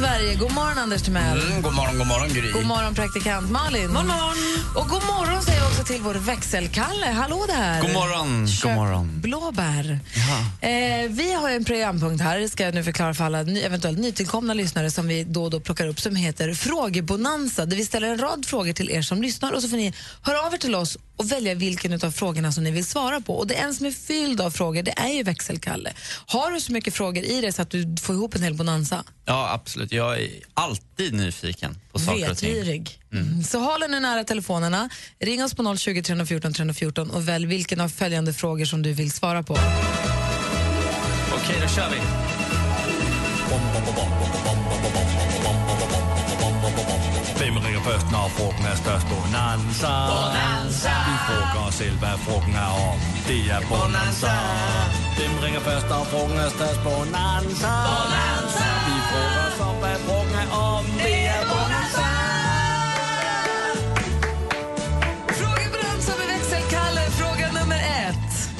Morgon, 0.00 0.18
Sverige! 0.18 0.34
God 0.34 0.52
morgon, 0.52 0.78
Anders 0.78 1.02
Timell. 1.02 1.40
Mm, 1.40 1.62
god 1.62 1.74
morgon, 1.74 1.98
god 1.98 2.06
morgon 2.06 2.28
Gry. 2.28 2.52
God 2.52 2.66
morgon, 2.66 2.94
praktikant 2.94 3.50
Malin. 3.50 3.86
God 3.86 4.06
morgon. 4.06 4.36
Och 4.76 4.88
god 4.88 5.02
morgon 5.02 5.42
säger 5.42 5.58
jag 5.58 5.68
också 5.68 5.84
till 5.84 6.00
vår 6.02 6.14
växelkalle. 6.14 7.06
Hallå 7.06 7.44
där! 7.48 7.80
God 7.80 7.92
morgon, 7.92 8.46
god 8.62 8.74
morgon. 8.74 9.20
Blåbär. 9.20 10.00
Eh, 10.60 11.08
vi 11.08 11.32
har 11.32 11.50
en 11.50 11.64
programpunkt 11.64 12.22
här, 12.22 12.48
ska 12.48 12.64
jag 12.64 12.74
nu 12.74 12.84
förklara 12.84 13.14
för 13.14 13.24
alla 13.24 13.42
ny, 13.42 13.60
eventuellt 13.60 13.98
nytillkomna 13.98 14.54
lyssnare 14.54 14.90
som 14.90 15.08
vi 15.08 15.24
då 15.24 15.44
och 15.44 15.50
då 15.50 15.60
plockar 15.60 15.86
upp, 15.86 16.00
som 16.00 16.16
heter 16.16 16.54
Frågebonanza, 16.54 17.66
där 17.66 17.76
vi 17.76 17.84
ställer 17.84 18.08
en 18.08 18.18
rad 18.18 18.46
frågor 18.46 18.72
till 18.72 18.90
er 18.90 19.02
som 19.02 19.22
lyssnar 19.22 19.52
och 19.52 19.62
så 19.62 19.68
får 19.68 19.76
ni 19.76 19.92
höra 20.22 20.40
av 20.40 20.54
er 20.54 20.58
till 20.58 20.74
oss 20.74 20.98
och 21.16 21.32
välja 21.32 21.54
vilken 21.54 21.92
av 21.92 22.10
frågorna 22.10 22.52
som 22.52 22.64
ni 22.64 22.70
vill 22.70 22.84
svara 22.84 23.20
på. 23.20 23.34
Och 23.38 23.46
det 23.46 23.54
är 23.54 23.64
en 23.64 23.74
som 23.74 23.86
är 23.86 23.90
fylld 23.90 24.40
av 24.40 24.50
frågor, 24.50 24.82
det 24.82 24.94
är 24.96 25.08
ju 25.08 25.22
växelkalle. 25.22 25.92
Har 26.26 26.50
du 26.50 26.60
så 26.60 26.72
mycket 26.72 26.94
frågor 26.94 27.24
i 27.24 27.40
dig 27.40 27.52
så 27.52 27.62
att 27.62 27.70
du 27.70 27.96
får 28.02 28.14
ihop 28.14 28.34
en 28.34 28.42
hel 28.42 28.54
bonanza? 28.54 29.04
Ja, 29.24 29.50
absolut. 29.52 29.89
Jag 29.92 30.20
är 30.20 30.30
alltid 30.54 31.14
nyfiken 31.14 31.78
på 31.92 31.98
saker 31.98 32.30
och 32.30 32.36
ting. 32.38 32.54
Vetgirig. 32.54 33.00
Mm. 33.12 33.42
Så 33.44 33.58
håll 33.58 33.82
er 33.82 33.88
nu 33.88 34.00
nära 34.00 34.24
telefonerna. 34.24 34.88
Ring 35.20 35.44
oss 35.44 35.54
på 35.54 35.76
020 35.76 36.02
314 36.02 36.52
314 36.52 37.10
och 37.10 37.28
välj 37.28 37.46
vilken 37.46 37.80
av 37.80 37.88
följande 37.88 38.32
frågor 38.32 38.64
som 38.64 38.82
du 38.82 38.92
vill 38.92 39.12
svara 39.12 39.42
på. 39.42 39.52
Okej, 41.32 41.56
då 41.62 41.68
kör 41.68 41.90
vi. 41.90 42.00
Hvem 47.38 47.58
ringer 47.58 47.80
først, 47.80 48.10
når 48.12 48.28
frugten 48.36 48.66
er 48.66 48.76
størst? 48.76 49.06
Bonanza. 49.08 49.92
Bonanza. 50.12 50.94
Vi 51.08 51.16
frågar 51.26 51.68
os 51.68 51.74
selv, 51.74 51.98
hvad 51.98 52.18
frugten 52.26 52.54
er 52.54 52.72
om. 52.90 52.98
Det 53.28 53.50
er 53.50 53.60
Bonanza. 53.68 54.34
Hvem 55.16 55.38
ringer 55.44 55.60
først, 55.60 55.88
når 55.88 56.04
frugten 56.04 56.38
er 56.38 56.50
størst? 56.50 56.80
Bonanza. 56.84 57.72
Bonanza 57.88 58.79
om. 60.50 60.84
Det 60.98 61.26
er 61.26 61.44
Bonanza. 61.48 62.06
som 66.00 66.18
med 66.18 66.26
växelkalle. 66.26 67.00
Fråga 67.00 67.52
nummer 67.60 67.76
ett. 67.76 68.50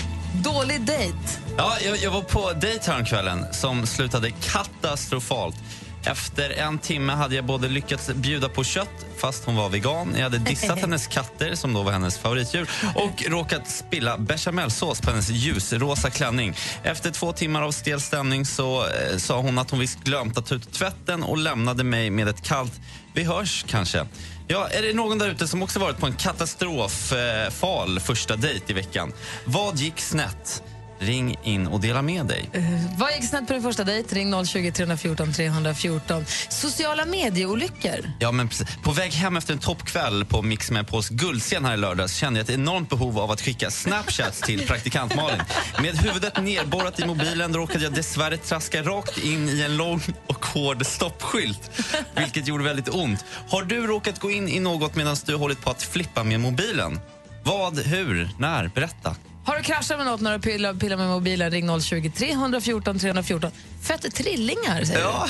Dålig 0.45 0.81
dejt. 0.81 1.19
Ja, 1.57 1.77
jag, 1.85 1.97
jag 1.97 2.11
var 2.11 2.23
på 2.23 2.53
dejt 2.53 2.91
häromkvällen 2.91 3.47
som 3.53 3.87
slutade 3.87 4.31
katastrofalt. 4.31 5.57
Efter 6.05 6.51
en 6.51 6.79
timme 6.79 7.13
hade 7.13 7.35
jag 7.35 7.45
både 7.45 7.69
lyckats 7.69 8.11
bjuda 8.15 8.49
på 8.49 8.65
kött 8.65 9.07
fast 9.17 9.45
hon 9.45 9.57
var 9.57 9.69
vegan. 9.69 10.13
Jag 10.17 10.23
hade 10.23 10.39
dissat 10.39 10.79
hennes 10.81 11.07
katter, 11.07 11.55
som 11.55 11.73
då 11.73 11.83
var 11.83 11.93
hennes 11.93 12.19
favoritdjur 12.19 12.71
och 12.95 13.25
råkat 13.29 13.71
spilla 13.71 14.19
bechamelsås 14.19 15.01
på 15.01 15.11
hennes 15.11 15.31
ljusrosa 15.31 16.11
klänning. 16.11 16.55
Efter 16.83 17.11
två 17.11 17.33
timmar 17.33 17.63
av 17.63 17.71
stel 17.71 18.01
stämning 18.01 18.47
så 18.47 18.87
eh, 18.87 19.17
sa 19.17 19.41
hon 19.41 19.59
att 19.59 19.71
hon 19.71 19.81
visst 19.81 20.05
glömt 20.05 20.39
att 20.39 20.47
ta 20.47 20.55
ut 20.55 20.73
tvätten 20.73 21.23
och 21.23 21.39
lämnade 21.39 21.85
mig 21.85 22.11
med 22.11 22.29
ett 22.29 22.43
kallt 22.43 22.81
vi 23.15 23.25
hörs 23.25 23.65
kanske. 23.69 24.07
Ja, 24.49 24.69
är 24.69 24.83
det 24.83 24.93
någon 24.93 25.19
där 25.19 25.29
ute 25.29 25.49
som 25.49 25.63
också 25.63 25.81
varit 25.81 25.99
på 25.99 26.07
en 26.07 26.15
katastroffal 26.17 27.97
eh, 27.97 28.03
första 28.03 28.37
dejt 28.37 28.73
i 28.73 28.73
veckan? 28.73 29.13
Vad 29.45 29.77
gick 29.77 30.01
snett? 30.01 30.63
Ring 31.03 31.37
in 31.43 31.67
och 31.67 31.81
dela 31.81 32.03
med 32.03 32.27
dig. 32.27 32.51
Eh, 32.53 32.63
vad 32.99 33.13
gick 33.13 33.25
snett 33.25 33.47
på 33.47 33.53
din 33.53 33.63
första 33.63 33.85
dejt? 33.85 34.17
Ring 34.17 34.47
020 34.47 34.73
314 34.73 35.33
314. 35.33 36.25
Sociala 36.49 37.05
medieolyckor. 37.05 38.13
Ja, 38.19 38.33
men 38.33 38.49
precis. 38.49 38.77
På 38.83 38.93
väg 38.93 39.13
hem 39.13 39.37
efter 39.37 39.53
en 39.53 39.59
toppkväll 39.59 40.25
på 40.25 40.43
Mix 40.43 40.71
med 40.71 40.89
Pauls 40.89 41.09
guldscen 41.09 41.65
här 41.65 41.75
i 41.75 41.77
lördags 41.77 42.15
kände 42.15 42.41
jag 42.41 42.45
ett 42.45 42.55
enormt 42.55 42.91
behov 42.91 43.19
av 43.19 43.31
att 43.31 43.41
skicka 43.41 43.71
Snapchats 43.71 44.41
till 44.47 44.67
praktikant 44.67 45.17
Malin. 45.17 45.41
Med 45.83 45.99
huvudet 45.99 46.43
nerborrat 46.43 47.01
i 47.01 47.07
mobilen 47.07 47.55
råkade 47.55 47.85
jag 47.85 47.95
dessvärre 47.95 48.37
traska 48.37 48.83
rakt 48.83 49.19
in 49.19 49.49
i 49.49 49.63
en 49.63 49.77
lång 49.77 50.01
och 50.27 50.47
hård 50.47 50.87
stoppskylt, 50.87 51.71
vilket 52.17 52.49
gjorde 52.49 52.65
väldigt 52.65 52.89
ont. 52.89 53.25
Har 53.49 53.63
du 53.63 53.87
råkat 53.87 54.19
gå 54.19 54.31
in 54.31 54.49
i 54.49 54.61
något 54.61 54.97
medan 54.97 55.17
du 55.27 55.35
hållit 55.35 55.65
på 55.65 55.71
att 55.71 55.83
flippa 55.83 56.25
med 56.25 56.41
mobilen? 56.41 57.01
Vad, 57.45 57.79
hur, 57.79 58.31
när? 58.39 58.69
Berätta. 58.75 59.17
Har 59.45 59.57
du 59.57 59.63
kraschat 59.63 59.99
med 59.99 60.07
något 60.07 60.21
när 60.21 60.33
du 60.33 60.39
pillar, 60.39 60.75
pillar 60.75 60.97
med 60.97 61.09
mobilen? 61.09 61.51
Ring 61.51 61.81
020 61.81 62.11
314 62.11 62.99
314. 62.99 63.51
Fött 63.83 64.15
trillingar, 64.15 64.85
säger 64.85 65.01
Ja, 65.01 65.27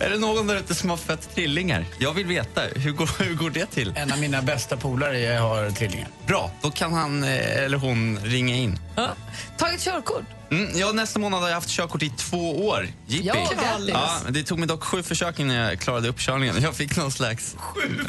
är 0.00 0.10
det 0.10 0.18
någon 0.18 0.46
där 0.46 0.56
ute 0.56 0.74
som 0.74 0.90
har 0.90 0.96
fött 0.96 1.34
trillingar? 1.34 1.84
Jag 1.98 2.12
vill 2.12 2.26
veta. 2.26 2.62
Hur 2.76 2.92
går, 2.92 3.10
hur 3.24 3.34
går 3.34 3.50
det 3.50 3.66
till? 3.66 3.92
En 3.96 4.12
av 4.12 4.18
mina 4.18 4.42
bästa 4.42 4.76
polare 4.76 5.36
har 5.36 5.70
trillingar. 5.70 6.08
Bra, 6.26 6.50
då 6.62 6.70
kan 6.70 6.92
han 6.92 7.24
eh, 7.24 7.62
eller 7.64 7.78
hon 7.78 8.18
ringa 8.24 8.54
in. 8.56 8.70
du. 8.96 9.02
Ja. 9.02 9.14
Tagit 9.58 9.80
körkort? 9.80 10.24
Mm, 10.50 10.78
ja, 10.78 10.92
nästa 10.92 11.18
månad 11.18 11.40
har 11.40 11.48
jag 11.48 11.54
haft 11.54 11.68
körkort 11.68 12.02
i 12.02 12.08
två 12.10 12.66
år. 12.68 12.88
Jippi. 13.06 13.26
Ja, 13.26 13.78
ja, 13.88 14.10
det 14.28 14.42
tog 14.42 14.58
mig 14.58 14.68
dock 14.68 14.84
sju 14.84 15.02
försök 15.02 15.38
innan 15.38 15.56
jag 15.56 15.78
klarade 15.80 16.08
uppkörningen. 16.08 16.62
Jag 16.62 16.74
fick 16.74 16.96
någon 16.96 17.12
slags 17.12 17.56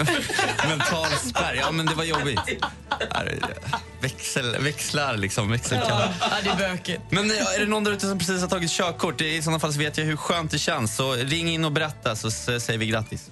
mental 0.67 1.11
spärr. 1.11 1.53
Ja, 1.55 1.71
men 1.71 1.85
det 1.85 1.95
var 1.95 2.03
jobbigt. 2.03 2.39
Växel, 4.01 4.55
växlar 4.59 5.17
liksom, 5.17 5.51
växelkalle. 5.51 6.13
Ja, 6.19 6.27
det 6.43 6.49
är 6.49 6.55
bökigt. 6.71 7.01
Men 7.09 7.31
är 7.31 7.59
det 7.59 7.65
någon 7.65 7.83
där 7.83 7.91
ute 7.91 8.07
som 8.07 8.19
precis 8.19 8.41
har 8.41 8.47
tagit 8.47 8.71
körkort? 8.71 9.21
I 9.21 9.41
sådana 9.41 9.59
fall 9.59 9.72
så 9.73 9.79
vet 9.79 9.97
jag 9.97 10.05
hur 10.05 10.15
skönt 10.15 10.51
det 10.51 10.57
känns. 10.59 10.95
Så 10.95 11.13
ring 11.13 11.49
in 11.49 11.65
och 11.65 11.71
berätta 11.71 12.15
så 12.15 12.31
säger 12.31 12.77
vi 12.77 12.85
grattis. 12.85 13.29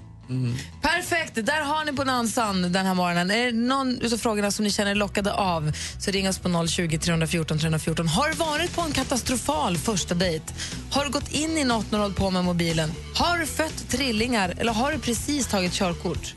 Perfekt, 0.81 1.35
där 1.35 1.61
har 1.61 1.85
ni 1.85 1.91
bonanzan 1.91 2.71
den 2.71 2.85
här 2.85 2.93
morgonen. 2.93 3.31
Är 3.31 3.45
det 3.45 3.51
någon 3.51 4.13
av 4.13 4.17
frågorna 4.17 4.51
som 4.51 4.63
ni 4.63 4.71
känner 4.71 4.91
er 4.91 4.95
lockade 4.95 5.33
av 5.33 5.71
så 5.99 6.11
ring 6.11 6.29
oss 6.29 6.39
på 6.39 6.67
020 6.67 6.97
314 6.97 7.59
314. 7.59 8.07
Har 8.07 8.29
du 8.29 8.35
varit 8.35 8.75
på 8.75 8.81
en 8.81 8.91
katastrofal 8.91 9.77
första 9.77 10.15
dejt? 10.15 10.53
Har 10.91 11.05
du 11.05 11.11
gått 11.11 11.31
in 11.31 11.57
i 11.57 11.63
något 11.63 11.91
när 11.91 11.99
du 11.99 12.03
hållit 12.03 12.17
på 12.17 12.29
med 12.29 12.43
mobilen? 12.43 12.91
Har 13.15 13.37
du 13.37 13.45
fött 13.45 13.89
trillingar 13.89 14.53
eller 14.57 14.73
har 14.73 14.91
du 14.91 14.99
precis 14.99 15.47
tagit 15.47 15.73
körkort? 15.73 16.35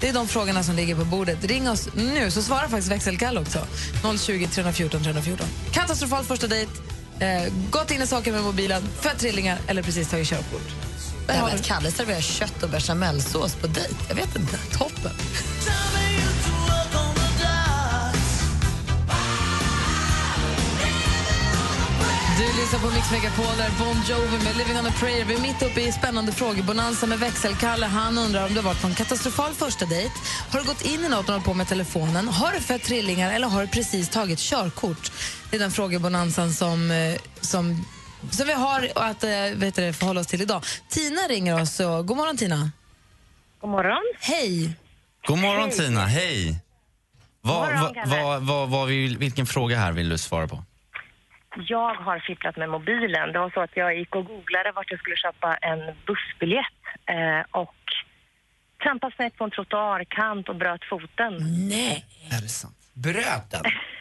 Det 0.00 0.08
är 0.08 0.12
de 0.12 0.28
frågorna 0.28 0.62
som 0.62 0.76
ligger 0.76 0.96
på 0.96 1.04
bordet. 1.04 1.44
Ring 1.44 1.70
oss 1.70 1.88
nu 1.94 2.30
så 2.30 2.42
svarar 2.42 2.68
faktiskt 2.68 2.90
växelkall 2.90 3.38
också. 3.38 3.66
020 4.18 4.46
314 4.46 5.02
314. 5.02 5.46
Katastrofal 5.72 6.24
första 6.24 6.46
dejt, 6.46 6.72
eh, 7.20 7.52
gått 7.70 7.90
in 7.90 8.02
i 8.02 8.06
saker 8.06 8.32
med 8.32 8.42
mobilen, 8.42 8.82
fött 9.00 9.18
trillingar 9.18 9.58
eller 9.66 9.82
precis 9.82 10.10
tagit 10.10 10.26
körkort. 10.26 10.90
Att 11.28 11.64
Kalle 11.64 11.90
serverar 11.90 12.20
kött 12.20 12.62
och 12.62 12.70
bechamelsås 12.70 13.54
på 13.54 13.66
dejt. 13.66 13.94
Jag 14.08 14.14
vet 14.14 14.36
inte. 14.36 14.56
Toppen. 14.78 15.12
Du 22.38 22.46
lyssnar 22.60 22.78
på 22.78 22.90
Mix 22.94 23.10
Megapol, 23.10 23.56
där 23.58 23.70
Bon 23.78 24.02
Jovi 24.08 24.44
med 24.44 24.56
Living 24.56 24.78
on 24.78 24.86
a 24.86 24.92
prayer. 24.98 25.24
Vi 25.24 25.34
är 25.34 25.40
mitt 25.40 25.62
uppe 25.62 25.80
i 25.80 25.92
spännande 25.92 26.32
frågebonanza 26.32 27.06
med 27.06 27.18
växelkalle. 27.18 27.86
Han 27.86 28.18
undrar 28.18 28.46
om 28.46 28.48
du 28.48 28.56
har 28.56 28.62
varit 28.62 28.80
på 28.80 28.86
en 28.86 28.94
katastrofal 28.94 29.52
första 29.54 29.86
dejt. 29.86 30.14
Har 30.50 30.60
du 30.60 30.66
gått 30.66 30.82
in 30.82 31.04
i 31.04 31.08
något 31.08 31.28
och 31.28 31.32
hållit 31.32 31.44
på 31.44 31.54
med 31.54 31.68
telefonen? 31.68 32.28
Har 32.28 32.52
du 32.52 32.60
fött 32.60 32.82
trillingar 32.82 33.32
eller 33.32 33.48
har 33.48 33.60
du 33.60 33.68
precis 33.68 34.08
tagit 34.08 34.38
körkort? 34.38 35.12
Det 35.50 35.56
är 35.56 35.60
den 35.60 35.70
frågebonanzan 35.70 36.50
som, 36.50 36.90
eh, 36.90 37.20
som, 37.40 37.84
som 38.30 38.46
vi 38.46 38.52
har 38.52 38.88
att 38.94 39.24
eh, 39.24 39.30
vet 39.54 39.74
du, 39.74 39.92
förhålla 39.92 40.20
oss 40.20 40.26
till 40.26 40.42
idag. 40.42 40.62
Tina 40.88 41.20
ringer 41.20 41.62
oss. 41.62 41.74
Så, 41.74 42.02
god 42.02 42.16
morgon, 42.16 42.36
Tina. 42.36 42.70
God 43.60 43.70
morgon. 43.70 44.02
Hej. 44.20 44.76
God 45.26 45.38
morgon 45.38 45.68
Hej. 45.68 45.78
Tina, 45.78 46.00
hej. 46.00 46.60
Vad, 47.40 47.68
morgon, 47.68 47.94
vad, 48.06 48.22
vad, 48.22 48.42
vad, 48.42 48.68
vad 48.68 48.88
vill, 48.88 49.18
vilken 49.18 49.46
fråga 49.46 49.76
här 49.76 49.92
vill 49.92 50.08
du 50.08 50.18
svara 50.18 50.48
på? 50.48 50.64
Jag 51.56 51.94
har 51.94 52.18
fipplat 52.18 52.56
med 52.56 52.68
mobilen. 52.68 53.32
Det 53.32 53.38
var 53.38 53.50
så 53.50 53.60
att 53.60 53.76
jag 53.76 53.98
gick 53.98 54.14
och 54.14 54.24
googlade 54.24 54.72
vart 54.72 54.90
jag 54.90 55.00
skulle 55.00 55.16
köpa 55.16 55.56
en 55.56 55.78
bussbiljett 56.06 56.80
eh, 57.06 57.60
och 57.60 57.74
trampade 58.82 59.16
snett 59.16 59.36
på 59.36 59.44
en 59.44 59.50
trottoarkant 59.50 60.48
och 60.48 60.56
bröt 60.56 60.84
foten. 60.84 61.32
Nej. 61.68 62.06
Är 62.30 62.40
det 62.42 62.48
sant? 62.48 62.76
Bröt 62.92 63.50
den? 63.50 63.62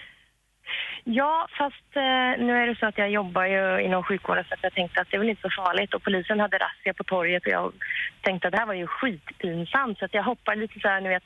Ja, 1.04 1.48
fast 1.58 1.96
eh, 1.96 2.46
nu 2.46 2.58
är 2.58 2.68
det 2.68 2.76
så 2.80 2.86
att 2.86 2.98
jag 2.98 3.10
jobbar 3.10 3.46
ju 3.46 3.82
inom 3.82 4.04
sjukvården 4.04 4.44
så 4.48 4.54
att 4.54 4.64
jag 4.64 4.74
tänkte 4.74 5.02
att 5.02 5.08
det 5.12 5.18
är 5.18 5.20
väl 5.20 5.30
inte 5.30 5.42
så 5.42 5.64
farligt. 5.64 5.94
Och 5.94 6.04
polisen 6.04 6.40
hade 6.40 6.58
razzia 6.58 6.94
på 6.94 7.04
torget 7.04 7.46
och 7.46 7.52
jag 7.52 7.74
tänkte 8.22 8.48
att 8.48 8.52
det 8.52 8.58
här 8.58 8.66
var 8.66 8.74
ju 8.74 8.88
skitpinsamt. 8.88 10.00
Så 10.00 10.06
att 10.06 10.14
jag 10.14 10.24
hoppade 10.24 10.62
lite 10.62 10.80
så 10.80 10.88
här, 10.88 11.02
ni 11.02 11.10
vet, 11.10 11.24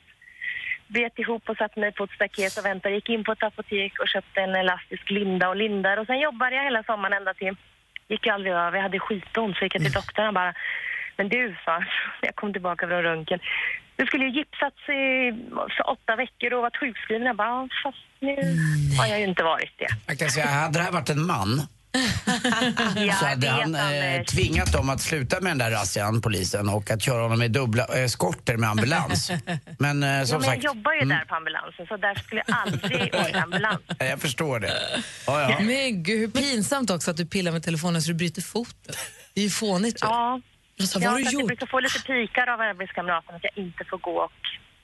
bet 0.86 1.18
ihop 1.18 1.48
och 1.48 1.56
satte 1.56 1.80
mig 1.80 1.92
på 1.92 2.04
ett 2.04 2.10
staket 2.10 2.58
och 2.58 2.64
väntade. 2.64 2.94
Gick 2.94 3.08
in 3.08 3.24
på 3.24 3.32
ett 3.32 3.42
apotek 3.42 4.00
och 4.00 4.08
köpte 4.08 4.40
en 4.40 4.54
elastisk 4.54 5.10
linda 5.10 5.48
och 5.48 5.56
lindar. 5.56 5.96
Och 5.96 6.06
sen 6.06 6.20
jobbade 6.20 6.56
jag 6.56 6.64
hela 6.64 6.82
sommaren 6.82 7.12
ända 7.12 7.34
till, 7.34 7.56
gick 8.08 8.26
aldrig 8.26 8.52
över. 8.52 8.76
Jag 8.76 8.82
hade 8.82 8.98
skitont 8.98 9.56
så 9.56 9.64
gick 9.64 9.74
jag 9.74 9.82
till 9.82 9.92
doktorn 9.92 10.26
och 10.26 10.34
bara, 10.34 10.54
men 11.16 11.28
du 11.28 11.56
sa 11.64 11.84
jag 12.20 12.34
kom 12.34 12.52
tillbaka 12.52 12.88
från 12.88 13.02
röntgen. 13.02 13.40
Du 13.96 14.06
skulle 14.06 14.24
ju 14.24 14.30
gipsats 14.38 14.76
i 14.88 15.02
för 15.76 15.90
åtta 15.90 16.16
veckor 16.16 16.52
och 16.52 16.62
varit 16.62 16.76
sjukskriven. 16.76 17.26
Jag 17.26 17.36
bara, 17.36 17.48
"Ja, 17.48 17.68
fast 17.84 17.98
nu 18.20 18.36
har 18.98 19.06
jag 19.06 19.18
ju 19.20 19.26
inte 19.26 19.42
varit 19.42 19.72
det. 19.78 19.88
Jag 20.06 20.18
kan 20.18 20.30
säga, 20.30 20.46
hade 20.46 20.78
det 20.78 20.82
här 20.84 20.92
varit 20.92 21.10
en 21.10 21.26
man 21.26 21.62
Ja, 22.96 23.14
så 23.14 23.26
hade 23.26 23.46
jag 23.46 23.52
han 23.52 23.74
eh, 23.74 24.22
tvingat 24.22 24.72
dem 24.72 24.90
att 24.90 25.00
sluta 25.00 25.40
med 25.40 25.50
den 25.50 25.58
där 25.58 25.70
razzian, 25.70 26.20
polisen, 26.20 26.68
och 26.68 26.90
att 26.90 27.02
köra 27.02 27.22
honom 27.22 27.38
med 27.38 27.50
dubbla 27.50 27.84
eskorter 27.84 28.56
med 28.56 28.70
ambulans. 28.70 29.30
Men 29.78 30.02
eh, 30.02 30.08
Ja, 30.08 30.26
som 30.26 30.40
men 30.40 30.44
jag 30.48 30.54
sagt, 30.54 30.64
jobbar 30.64 30.92
ju 30.92 30.98
mm, 31.00 31.08
där 31.18 31.24
på 31.24 31.34
ambulansen 31.34 31.86
så 31.86 31.96
därför 31.96 32.22
skulle 32.24 32.42
jag 32.46 32.56
aldrig 32.58 33.14
åka 33.28 33.42
ambulans. 33.42 33.80
jag 33.98 34.20
förstår 34.20 34.60
det. 34.60 34.72
Ja, 35.26 35.40
ja. 35.50 35.56
Men 35.60 36.02
gud, 36.02 36.18
hur 36.20 36.28
pinsamt 36.28 36.90
också 36.90 37.10
att 37.10 37.16
du 37.16 37.26
pillar 37.26 37.52
med 37.52 37.62
telefonen 37.62 38.02
så 38.02 38.08
du 38.10 38.14
bryter 38.14 38.42
foten. 38.42 38.94
Det 39.34 39.40
är 39.40 39.44
ju 39.44 39.50
fånigt. 39.50 40.02
ju. 40.02 40.06
Ja, 40.06 40.40
Alltså, 40.80 40.98
ja 40.98 41.10
vad 41.10 41.12
har 41.12 41.18
du 41.18 41.26
att 41.26 41.32
jag 41.32 41.40
gjort? 41.40 41.46
brukar 41.48 41.66
få 41.66 41.80
lite 41.80 41.98
pikar 42.02 42.46
av 42.46 42.60
arbetskamraterna 42.60 43.36
att 43.36 43.44
jag 43.44 43.64
inte 43.64 43.84
får 43.90 43.98
gå 43.98 44.10
och 44.10 44.32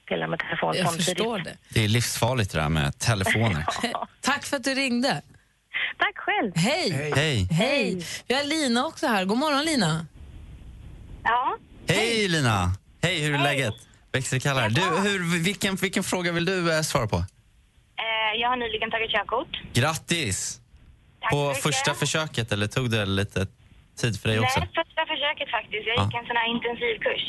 pilla 0.08 0.26
med 0.26 0.38
telefonen 0.38 0.76
Jag 0.76 0.94
förstår 0.94 1.38
det. 1.38 1.56
Det 1.68 1.84
är 1.84 1.88
livsfarligt 1.88 2.52
det 2.52 2.60
där 2.60 2.68
med 2.68 2.98
telefoner. 2.98 3.64
Tack 4.20 4.44
för 4.46 4.56
att 4.56 4.64
du 4.64 4.74
ringde. 4.74 5.22
Tack 5.98 6.16
själv. 6.16 6.52
Hej. 6.56 7.12
Hej. 7.16 7.48
Hej. 7.50 8.06
Vi 8.28 8.34
har 8.34 8.44
Lina 8.44 8.86
också 8.86 9.06
här. 9.06 9.24
God 9.24 9.38
morgon 9.38 9.64
Lina. 9.64 10.06
Ja. 11.24 11.56
Hej 11.88 12.28
Lina! 12.28 12.72
Hej, 13.02 13.20
hur 13.20 13.34
är 13.34 13.42
läget? 13.42 13.74
Växelkallar. 14.12 14.68
Du, 14.68 14.80
hur, 14.80 15.42
vilken, 15.44 15.76
vilken 15.76 16.02
fråga 16.02 16.32
vill 16.32 16.44
du 16.44 16.74
eh, 16.76 16.82
svara 16.82 17.06
på? 17.06 17.16
Eh, 17.16 18.40
jag 18.40 18.48
har 18.48 18.56
nyligen 18.56 18.90
tagit 18.90 19.10
körkort. 19.10 19.60
Grattis! 19.72 20.60
Tack 21.20 21.30
på 21.30 21.54
första 21.54 21.94
försöket, 21.94 22.52
eller 22.52 22.66
tog 22.66 22.90
det 22.90 23.06
lite 23.06 23.46
tid 23.96 24.20
för 24.20 24.28
dig 24.28 24.40
också? 24.40 24.60
Nej, 24.60 24.68
första 24.68 25.02
försöket 25.12 25.48
faktiskt. 25.50 25.84
Jag 25.86 26.04
gick 26.04 26.14
en 26.14 26.26
sån 26.26 26.36
här 26.36 26.48
intensivkurs. 26.54 27.22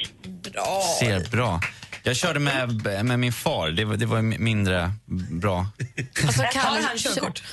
Bra. 0.54 0.82
Ser 1.00 1.32
bra. 1.32 1.60
Jag 2.04 2.16
körde 2.16 2.40
med, 2.40 3.06
med 3.06 3.20
min 3.20 3.34
far, 3.34 3.70
det 3.70 3.86
var, 3.86 3.98
det 3.98 4.06
var 4.06 4.22
mindre 4.22 4.92
bra. 5.32 5.66
Alltså, 6.26 6.42
Har 6.42 6.82
han 6.82 6.98
körkort? 6.98 7.44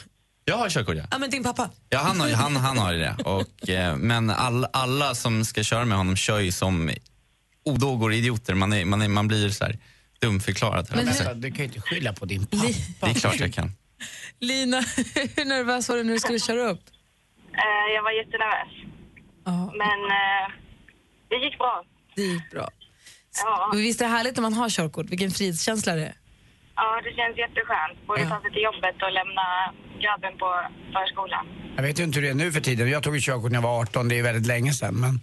Jag 0.45 0.57
har 0.57 0.69
körkort, 0.69 0.97
ja. 0.97 1.05
Ja, 1.11 1.19
men 1.19 1.31
din 1.31 1.43
pappa? 1.43 1.71
Ja, 1.89 1.99
han 1.99 2.21
har, 2.21 2.31
han, 2.31 2.57
han 2.57 2.79
har 2.79 2.93
ju 2.93 2.99
det. 2.99 3.17
Och, 3.25 3.69
eh, 3.69 3.97
men 3.97 4.31
all, 4.31 4.67
alla 4.73 5.15
som 5.15 5.45
ska 5.45 5.63
köra 5.63 5.85
med 5.85 5.99
honom 5.99 6.17
kör 6.17 6.39
ju 6.39 6.53
som 6.53 6.91
odågor, 7.65 8.13
idioter. 8.13 8.55
Man, 8.55 8.73
är, 8.73 8.85
man, 8.85 9.03
är, 9.03 9.09
man 9.09 9.29
blir 9.29 9.49
så 9.51 9.65
här 9.65 9.79
dumförklarad. 10.21 10.89
Men 10.95 11.15
säga. 11.15 11.35
du 11.35 11.51
kan 11.51 11.59
ju 11.59 11.65
inte 11.65 11.81
skylla 11.81 12.13
på 12.13 12.25
din 12.25 12.47
pappa. 12.47 12.67
Det 13.01 13.07
är 13.11 13.15
klart 13.15 13.41
jag 13.41 13.55
kan. 13.55 13.73
Lina, 14.41 14.81
hur 15.37 15.45
nervös 15.45 15.89
var 15.89 15.97
du 15.97 16.05
när 16.05 16.13
du 16.13 16.21
skulle 16.21 16.39
köra 16.39 16.71
upp? 16.71 16.83
Eh, 17.53 17.95
jag 17.95 18.03
var 18.03 18.11
jättenervös. 18.11 18.98
Men 19.53 19.99
eh, 20.21 20.45
det 21.29 21.37
gick 21.37 21.59
bra. 21.59 21.85
Det 22.17 22.23
gick 22.23 22.51
bra. 22.51 22.69
Ja. 23.45 23.71
Visst 23.75 24.01
är 24.01 24.05
det 24.05 24.11
härligt 24.11 24.37
när 24.37 24.43
man 24.43 24.53
har 24.53 24.69
körkort? 24.69 25.07
Vilken 25.11 25.31
frihetskänsla 25.31 25.95
det 25.95 26.03
är. 26.03 26.15
ja, 26.77 27.01
det 27.05 27.13
känns 27.17 27.39
jätteskönt. 27.39 28.07
Både 28.07 28.23
ta 28.29 28.41
sig 28.41 28.51
till 28.53 28.63
jobbet 28.63 28.97
och 29.03 29.13
lämna 29.13 29.47
grabben 30.03 30.39
på 30.39 30.49
förskolan. 30.95 31.47
Jag 31.77 31.83
vet 31.83 32.01
ju 32.01 32.05
inte 32.05 32.19
hur 32.19 32.27
det 32.27 32.31
är 32.31 32.35
nu 32.35 32.53
för 32.53 32.61
tiden. 32.61 32.91
Jag 32.91 33.03
tog 33.03 33.21
körkort 33.21 33.51
när 33.51 33.57
jag 33.57 33.63
var 33.63 33.81
18, 33.81 34.09
det 34.09 34.19
är 34.19 34.23
väldigt 34.23 34.47
länge 34.47 34.73
sedan. 34.73 34.95
Men 34.95 35.21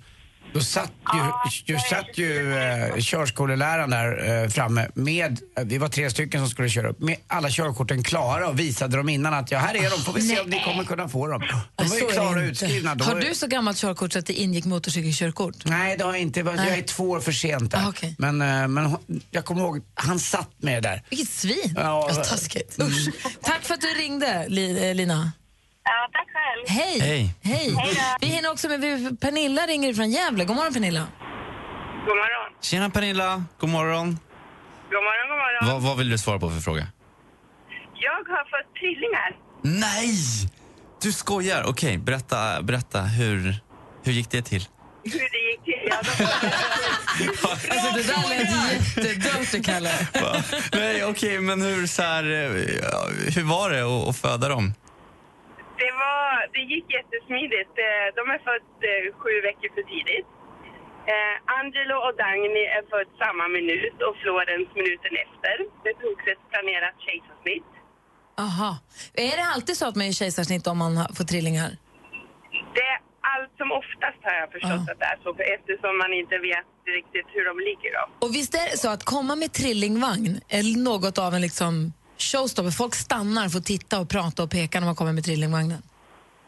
då 0.55 0.61
satt 0.61 0.91
ju, 1.13 1.73
ju, 1.73 1.79
satt 1.79 2.17
ju 2.17 2.53
eh, 2.53 2.97
körskoleläraren 2.99 3.89
där 3.89 4.43
eh, 4.43 4.49
framme 4.49 4.87
med, 4.93 5.39
eh, 5.57 5.63
vi 5.65 5.77
var 5.77 5.87
tre 5.87 6.09
stycken 6.09 6.41
som 6.41 6.49
skulle 6.49 6.69
köra 6.69 6.89
upp, 6.89 6.99
med 6.99 7.15
alla 7.27 7.49
körkorten 7.49 8.03
klara 8.03 8.47
och 8.47 8.59
visade 8.59 8.97
dem 8.97 9.09
innan 9.09 9.33
att 9.33 9.51
ja, 9.51 9.59
här 9.59 9.75
är 9.75 9.89
de, 9.89 10.01
får 10.01 10.13
vi 10.13 10.21
se 10.21 10.39
om 10.39 10.49
ni 10.49 10.63
kommer 10.63 10.83
kunna 10.83 11.09
få 11.09 11.27
dem. 11.27 11.43
De 11.75 11.87
var 11.87 11.95
ju 11.95 12.05
det 12.05 12.13
klara 12.13 12.29
och 12.29 12.43
utskrivna. 12.43 12.95
Då 12.95 13.05
Har 13.05 13.15
du 13.15 13.35
så 13.35 13.47
gammalt 13.47 13.77
körkort 13.77 14.13
så 14.13 14.19
att 14.19 14.25
det 14.25 14.33
ingick 14.33 14.65
motorcykelkörkort? 14.65 15.55
Nej, 15.65 15.97
det 15.97 16.03
har 16.03 16.11
jag 16.11 16.21
inte. 16.21 16.39
Jag 16.39 16.55
Nej. 16.55 16.79
är 16.79 16.83
två 16.83 17.09
år 17.09 17.19
för 17.19 17.31
sent 17.31 17.71
där. 17.71 17.85
Ah, 17.85 17.89
okej. 17.89 18.15
Men, 18.17 18.41
eh, 18.41 18.67
men 18.67 18.97
jag 19.31 19.45
kommer 19.45 19.61
ihåg, 19.61 19.81
han 19.93 20.19
satt 20.19 20.51
med 20.57 20.83
där. 20.83 21.03
Vilket 21.09 21.29
svin! 21.29 21.73
Ja, 21.75 22.09
taskigt. 22.29 22.79
Usch. 22.79 23.09
Tack 23.41 23.63
för 23.63 23.73
att 23.73 23.81
du 23.81 23.87
ringde, 23.87 24.27
eh, 24.27 24.95
Lina. 24.95 25.31
Ja, 25.85 26.09
tack 26.13 26.27
själv. 26.33 26.79
Hej! 26.79 26.99
Hej. 26.99 27.35
Hej. 27.43 27.75
Vi 28.21 28.27
hinner 28.27 28.51
också 28.51 28.67
med 28.69 28.81
vi- 28.81 29.15
Pernilla 29.17 29.61
ringer 29.61 29.93
från 29.93 30.09
Gävle. 30.11 30.45
God 30.45 30.55
morgon 30.55 30.73
Pernilla. 30.73 31.07
God 32.05 32.15
morgon. 32.17 32.51
Tjena 32.61 32.89
Pernilla, 32.89 33.43
god 33.59 33.69
morgon. 33.69 34.05
God 34.05 35.03
morgon, 35.03 35.27
god 35.29 35.37
morgon. 35.37 35.73
Vad, 35.73 35.81
vad 35.89 35.97
vill 35.97 36.09
du 36.09 36.17
svara 36.17 36.39
på 36.39 36.49
för 36.49 36.59
fråga? 36.59 36.87
Jag 37.93 38.11
har 38.11 38.43
fått 38.43 38.75
trillingar. 38.79 39.35
Nej! 39.61 40.15
Du 41.01 41.11
skojar. 41.11 41.63
Okej, 41.67 41.97
berätta, 41.97 42.61
berätta 42.61 43.01
hur, 43.01 43.55
hur 44.03 44.11
gick 44.11 44.31
det 44.31 44.41
till? 44.41 44.67
Hur 45.03 45.11
det 45.11 45.51
gick 45.51 45.63
till? 45.63 45.89
Ja, 45.89 45.97
Alltså 47.49 47.95
det 47.95 48.03
där 48.03 48.29
lät 48.29 48.95
jättedirty, 48.97 49.63
Kalle. 49.63 49.91
Nej, 50.73 51.05
okej, 51.05 51.39
men 51.39 51.61
hur, 51.61 51.87
så 51.87 52.01
här, 52.01 52.23
eh, 52.23 52.49
hur 53.35 53.43
var 53.43 53.69
det 53.69 53.81
att, 53.81 54.07
att 54.09 54.17
föda 54.17 54.49
dem? 54.49 54.73
Det, 55.81 55.91
var, 56.03 56.27
det 56.55 56.63
gick 56.73 56.87
jättesmidigt. 56.97 57.73
De 58.17 58.23
är 58.35 58.39
född 58.47 58.69
eh, 58.89 59.05
sju 59.21 59.33
veckor 59.47 59.69
för 59.75 59.85
tidigt. 59.93 60.27
Eh, 61.13 61.35
Angelo 61.59 61.95
och 62.05 62.15
Dagny 62.23 62.63
är 62.77 62.83
född 62.93 63.09
samma 63.23 63.45
minut 63.57 63.97
och 64.07 64.15
Florens 64.21 64.69
minuten 64.79 65.13
efter. 65.25 65.55
Det 65.85 65.93
togs 66.03 66.23
ett 66.33 66.43
planerat 66.51 66.95
kejsarsnitt. 67.05 67.71
Aha. 68.47 68.71
Är 69.13 69.35
det 69.39 69.45
alltid 69.53 69.75
så 69.77 69.85
att 69.87 69.95
man 69.95 70.05
gör 70.05 70.13
kejsarsnitt 70.21 70.67
om 70.67 70.77
man 70.77 70.93
får 71.17 71.23
trillingar? 71.31 71.71
Det 72.75 72.85
är 72.93 72.99
allt 73.33 73.53
som 73.57 73.71
oftast 73.81 74.19
har 74.27 74.35
jag 74.41 74.51
förstått 74.51 74.85
att 74.91 74.99
det 74.99 75.09
är 75.13 75.19
så, 75.23 75.29
eftersom 75.55 75.97
man 75.97 76.13
inte 76.13 76.37
vet 76.37 76.69
riktigt 76.97 77.27
hur 77.35 77.45
de 77.49 77.59
ligger. 77.69 77.91
Då. 77.97 78.27
Och 78.27 78.35
visst 78.35 78.55
är 78.55 78.65
det 78.71 78.77
så 78.77 78.89
att 78.89 79.03
komma 79.03 79.35
med 79.35 79.51
trillingvagn 79.53 80.39
är 80.49 80.83
något 80.83 81.17
av 81.17 81.33
en 81.33 81.41
liksom 81.41 81.93
showstopper? 82.17 82.71
Folk 82.71 82.95
stannar 82.95 83.49
för 83.49 83.57
att 83.59 83.65
titta 83.65 83.99
och 83.99 84.09
prata 84.09 84.43
och 84.43 84.51
peka 84.51 84.79
när 84.79 84.85
man 84.85 84.95
kommer 84.95 85.13
med 85.13 85.23
trillingvagnen. 85.23 85.81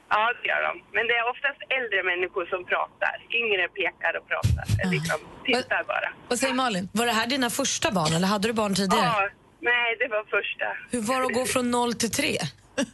Ja, 0.09 0.33
det 0.41 0.47
gör 0.47 0.61
de. 0.67 0.73
Men 0.95 1.07
det 1.07 1.13
är 1.13 1.29
oftast 1.33 1.59
äldre 1.77 2.03
människor 2.11 2.45
som 2.45 2.65
pratar. 2.65 3.15
Yngre 3.41 3.67
pekar 3.67 4.13
och 4.19 4.27
pratar. 4.31 4.89
Liksom, 4.91 5.19
tittar 5.45 5.83
bara. 5.83 6.09
Vad 6.29 6.39
säger 6.39 6.53
Malin? 6.53 6.89
Var 6.91 7.05
det 7.05 7.11
här 7.11 7.27
dina 7.27 7.49
första 7.49 7.91
barn 7.91 8.13
eller 8.13 8.27
hade 8.27 8.47
du 8.47 8.53
barn 8.53 8.75
tidigare? 8.75 9.05
Ja, 9.05 9.29
nej, 9.61 9.95
det 9.99 10.07
var 10.07 10.23
första. 10.23 10.65
Hur 10.91 11.01
var 11.01 11.19
det 11.19 11.25
att 11.25 11.33
gå 11.33 11.45
från 11.45 11.71
noll 11.71 11.93
till 11.93 12.11
tre? 12.11 12.37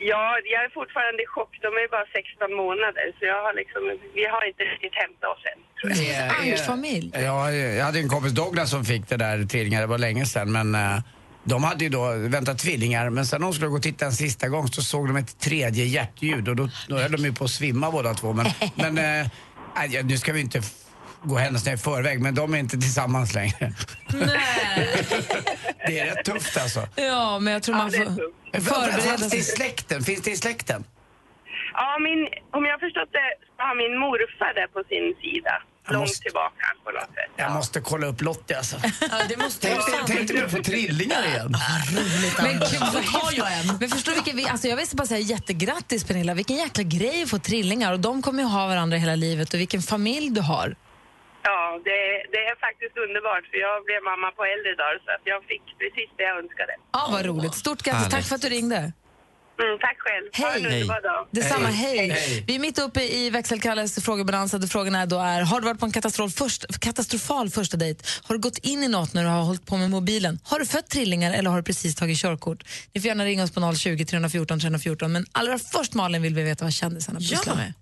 Ja, 0.00 0.24
jag 0.54 0.64
är 0.64 0.70
fortfarande 0.80 1.22
i 1.22 1.26
chock. 1.26 1.58
De 1.62 1.68
är 1.78 1.80
ju 1.80 1.88
bara 1.88 2.06
16 2.12 2.54
månader, 2.54 3.06
så 3.18 3.24
jag 3.32 3.42
har 3.42 3.54
liksom, 3.54 3.82
vi 4.14 4.24
har 4.34 4.42
inte 4.50 4.62
riktigt 4.62 4.94
hämtat 5.02 5.30
oss 5.34 5.44
än. 5.52 5.58
Tror 5.78 6.06
jag. 6.06 6.40
Angstfamilj. 6.40 7.10
Ja, 7.14 7.52
jag 7.52 7.84
hade 7.84 7.98
en 7.98 8.08
kompis 8.08 8.32
Douglas 8.32 8.70
som 8.70 8.84
fick 8.84 9.08
det 9.08 9.16
där 9.16 9.44
trillingar, 9.44 9.80
det 9.80 9.86
var 9.86 9.98
länge 9.98 10.26
sedan. 10.26 10.52
Men 10.52 10.74
eh, 10.74 10.98
de 11.48 11.64
hade 11.64 11.84
ju 11.84 11.90
då 11.90 12.12
väntat 12.14 12.58
tvillingar, 12.58 13.10
men 13.10 13.26
sen 13.26 13.40
när 13.40 13.46
de 13.46 13.54
skulle 13.54 13.68
gå 13.68 13.76
och 13.76 13.82
titta 13.82 14.04
en 14.06 14.12
sista 14.12 14.48
gång 14.48 14.68
så 14.68 14.82
såg 14.82 15.06
de 15.06 15.16
ett 15.16 15.38
tredje 15.38 15.84
hjärtljud 15.84 16.48
och 16.48 16.56
då, 16.56 16.68
då 16.88 16.96
höll 16.98 17.12
de 17.12 17.24
ju 17.24 17.32
på 17.34 17.44
att 17.44 17.50
svimma 17.50 17.90
båda 17.90 18.14
två. 18.14 18.32
Men, 18.32 18.46
men 18.74 18.94
nej, 18.94 19.30
ja, 19.90 20.02
nu 20.02 20.18
ska 20.18 20.32
vi 20.32 20.40
inte 20.40 20.62
gå 21.22 21.36
händelserna 21.36 21.74
i 21.74 21.78
förväg, 21.78 22.20
men 22.20 22.34
de 22.34 22.54
är 22.54 22.58
inte 22.58 22.76
tillsammans 22.76 23.34
längre. 23.34 23.72
det 25.86 25.98
är 25.98 26.06
rätt 26.06 26.24
tufft 26.24 26.56
alltså. 26.56 26.88
Ja, 26.96 27.38
men 27.38 27.52
jag 27.52 27.62
tror 27.62 27.74
man 27.74 27.90
får 27.92 28.04
förbereda 28.60 29.02
Fanns 29.02 29.30
det 29.30 29.36
i 29.36 29.42
sig. 29.42 29.56
släkten? 29.56 30.02
Finns 30.02 30.22
det 30.22 30.30
i 30.30 30.36
släkten? 30.36 30.84
Ja, 31.72 31.98
min, 31.98 32.28
om 32.56 32.64
jag 32.64 32.72
har 32.72 32.78
förstått 32.78 33.12
det 33.12 33.28
så 33.56 33.62
har 33.62 33.74
min 33.84 33.98
morfar 33.98 34.52
det 34.58 34.68
på 34.76 34.80
sin 34.88 35.06
sida. 35.22 35.54
Långt 35.94 36.02
måste- 36.08 36.22
tillbaka 36.22 36.66
på 36.84 36.90
något 36.90 37.02
sätt. 37.02 37.30
Jag 37.36 37.52
måste 37.52 37.80
kolla 37.80 38.06
upp 38.06 38.20
Lottie 38.22 38.56
alltså. 38.56 38.76
Ja, 39.00 39.16
det 39.28 39.36
måste 39.36 39.66
Tänk 39.68 39.86
dig- 39.86 40.00
tänk 40.06 40.28
dig 40.28 40.42
att 40.44 40.50
få 40.50 40.62
trillingar 40.62 41.22
igen. 41.26 41.52
Men 42.42 42.52
gud, 42.52 42.80
vad 42.94 43.04
har 43.04 43.32
jag 43.32 43.52
en? 43.58 43.66
Men 43.80 43.88
förstår 43.88 44.12
du 44.12 44.16
vilken, 44.16 44.36
vi- 44.36 44.48
alltså 44.48 44.68
jag 44.68 44.76
vill 44.76 44.86
bara 44.92 45.06
säga 45.06 45.20
jättegrattis 45.20 46.04
Pernilla, 46.04 46.34
vilken 46.34 46.56
jäkla 46.56 46.82
grej 46.82 47.22
att 47.22 47.30
få 47.30 47.38
trillingar 47.38 47.92
och 47.92 48.00
de 48.00 48.22
kommer 48.22 48.42
ju 48.42 48.48
ha 48.48 48.66
varandra 48.66 48.96
hela 48.96 49.14
livet 49.14 49.54
och 49.54 49.60
vilken 49.60 49.82
familj 49.82 50.30
du 50.30 50.40
har. 50.40 50.76
Ja, 51.42 51.80
det, 51.84 52.00
det 52.32 52.38
är 52.50 52.56
faktiskt 52.66 52.96
underbart 52.96 53.44
för 53.50 53.56
jag 53.66 53.84
blev 53.84 54.02
mamma 54.10 54.30
på 54.38 54.42
äldre 54.44 54.74
dagar 54.82 54.98
så 55.04 55.10
att 55.16 55.24
jag 55.32 55.40
fick 55.44 55.62
precis 55.80 56.08
det 56.16 56.22
jag 56.22 56.38
önskade. 56.42 56.72
Ja, 56.92 57.08
vad 57.12 57.24
roligt. 57.26 57.54
Stort 57.54 57.82
grattis, 57.82 58.08
tack 58.08 58.24
för 58.24 58.34
att 58.34 58.42
du 58.42 58.48
ringde. 58.48 58.92
Mm, 59.62 59.78
tack 59.80 59.96
själv. 59.98 60.46
Ha 60.46 60.54
en 60.54 60.64
Hej. 60.64 60.82
underbar 60.82 61.02
dag. 61.02 61.26
Detsamma, 61.30 61.68
hej. 61.68 62.44
Vi 62.46 62.54
är 62.54 62.58
mitt 62.58 62.78
uppe 62.78 63.02
i 63.02 63.30
växelkalles 63.30 64.04
frågebalansa 64.04 64.58
där 64.58 64.66
frågorna 64.66 65.06
då 65.06 65.18
är, 65.18 65.42
har 65.42 65.60
du 65.60 65.66
varit 65.66 65.80
på 65.80 65.86
en 65.86 65.92
katastrof 65.92 66.32
först, 66.34 66.80
katastrofal 66.80 67.50
första 67.50 67.76
dejt? 67.76 68.04
Har 68.22 68.34
du 68.34 68.40
gått 68.40 68.58
in 68.58 68.82
i 68.82 68.88
något 68.88 69.14
när 69.14 69.22
du 69.22 69.28
har 69.28 69.42
hållit 69.42 69.66
på 69.66 69.76
med 69.76 69.90
mobilen? 69.90 70.38
Har 70.44 70.58
du 70.58 70.66
fött 70.66 70.88
trillingar 70.88 71.32
eller 71.32 71.50
har 71.50 71.56
du 71.56 71.62
precis 71.62 71.94
tagit 71.94 72.18
körkort? 72.18 72.64
Ni 72.92 73.00
får 73.00 73.08
gärna 73.08 73.24
ringa 73.24 73.44
oss 73.44 73.50
på 73.50 73.74
020 73.74 74.04
314 74.04 74.60
314 74.60 75.12
men 75.12 75.26
allra 75.32 75.58
först 75.58 75.94
Malin 75.94 76.22
vill 76.22 76.34
vi 76.34 76.42
veta 76.42 76.64
vad 76.64 76.72
kändisarna 76.72 77.18
pysslar 77.18 77.54
med. 77.56 77.72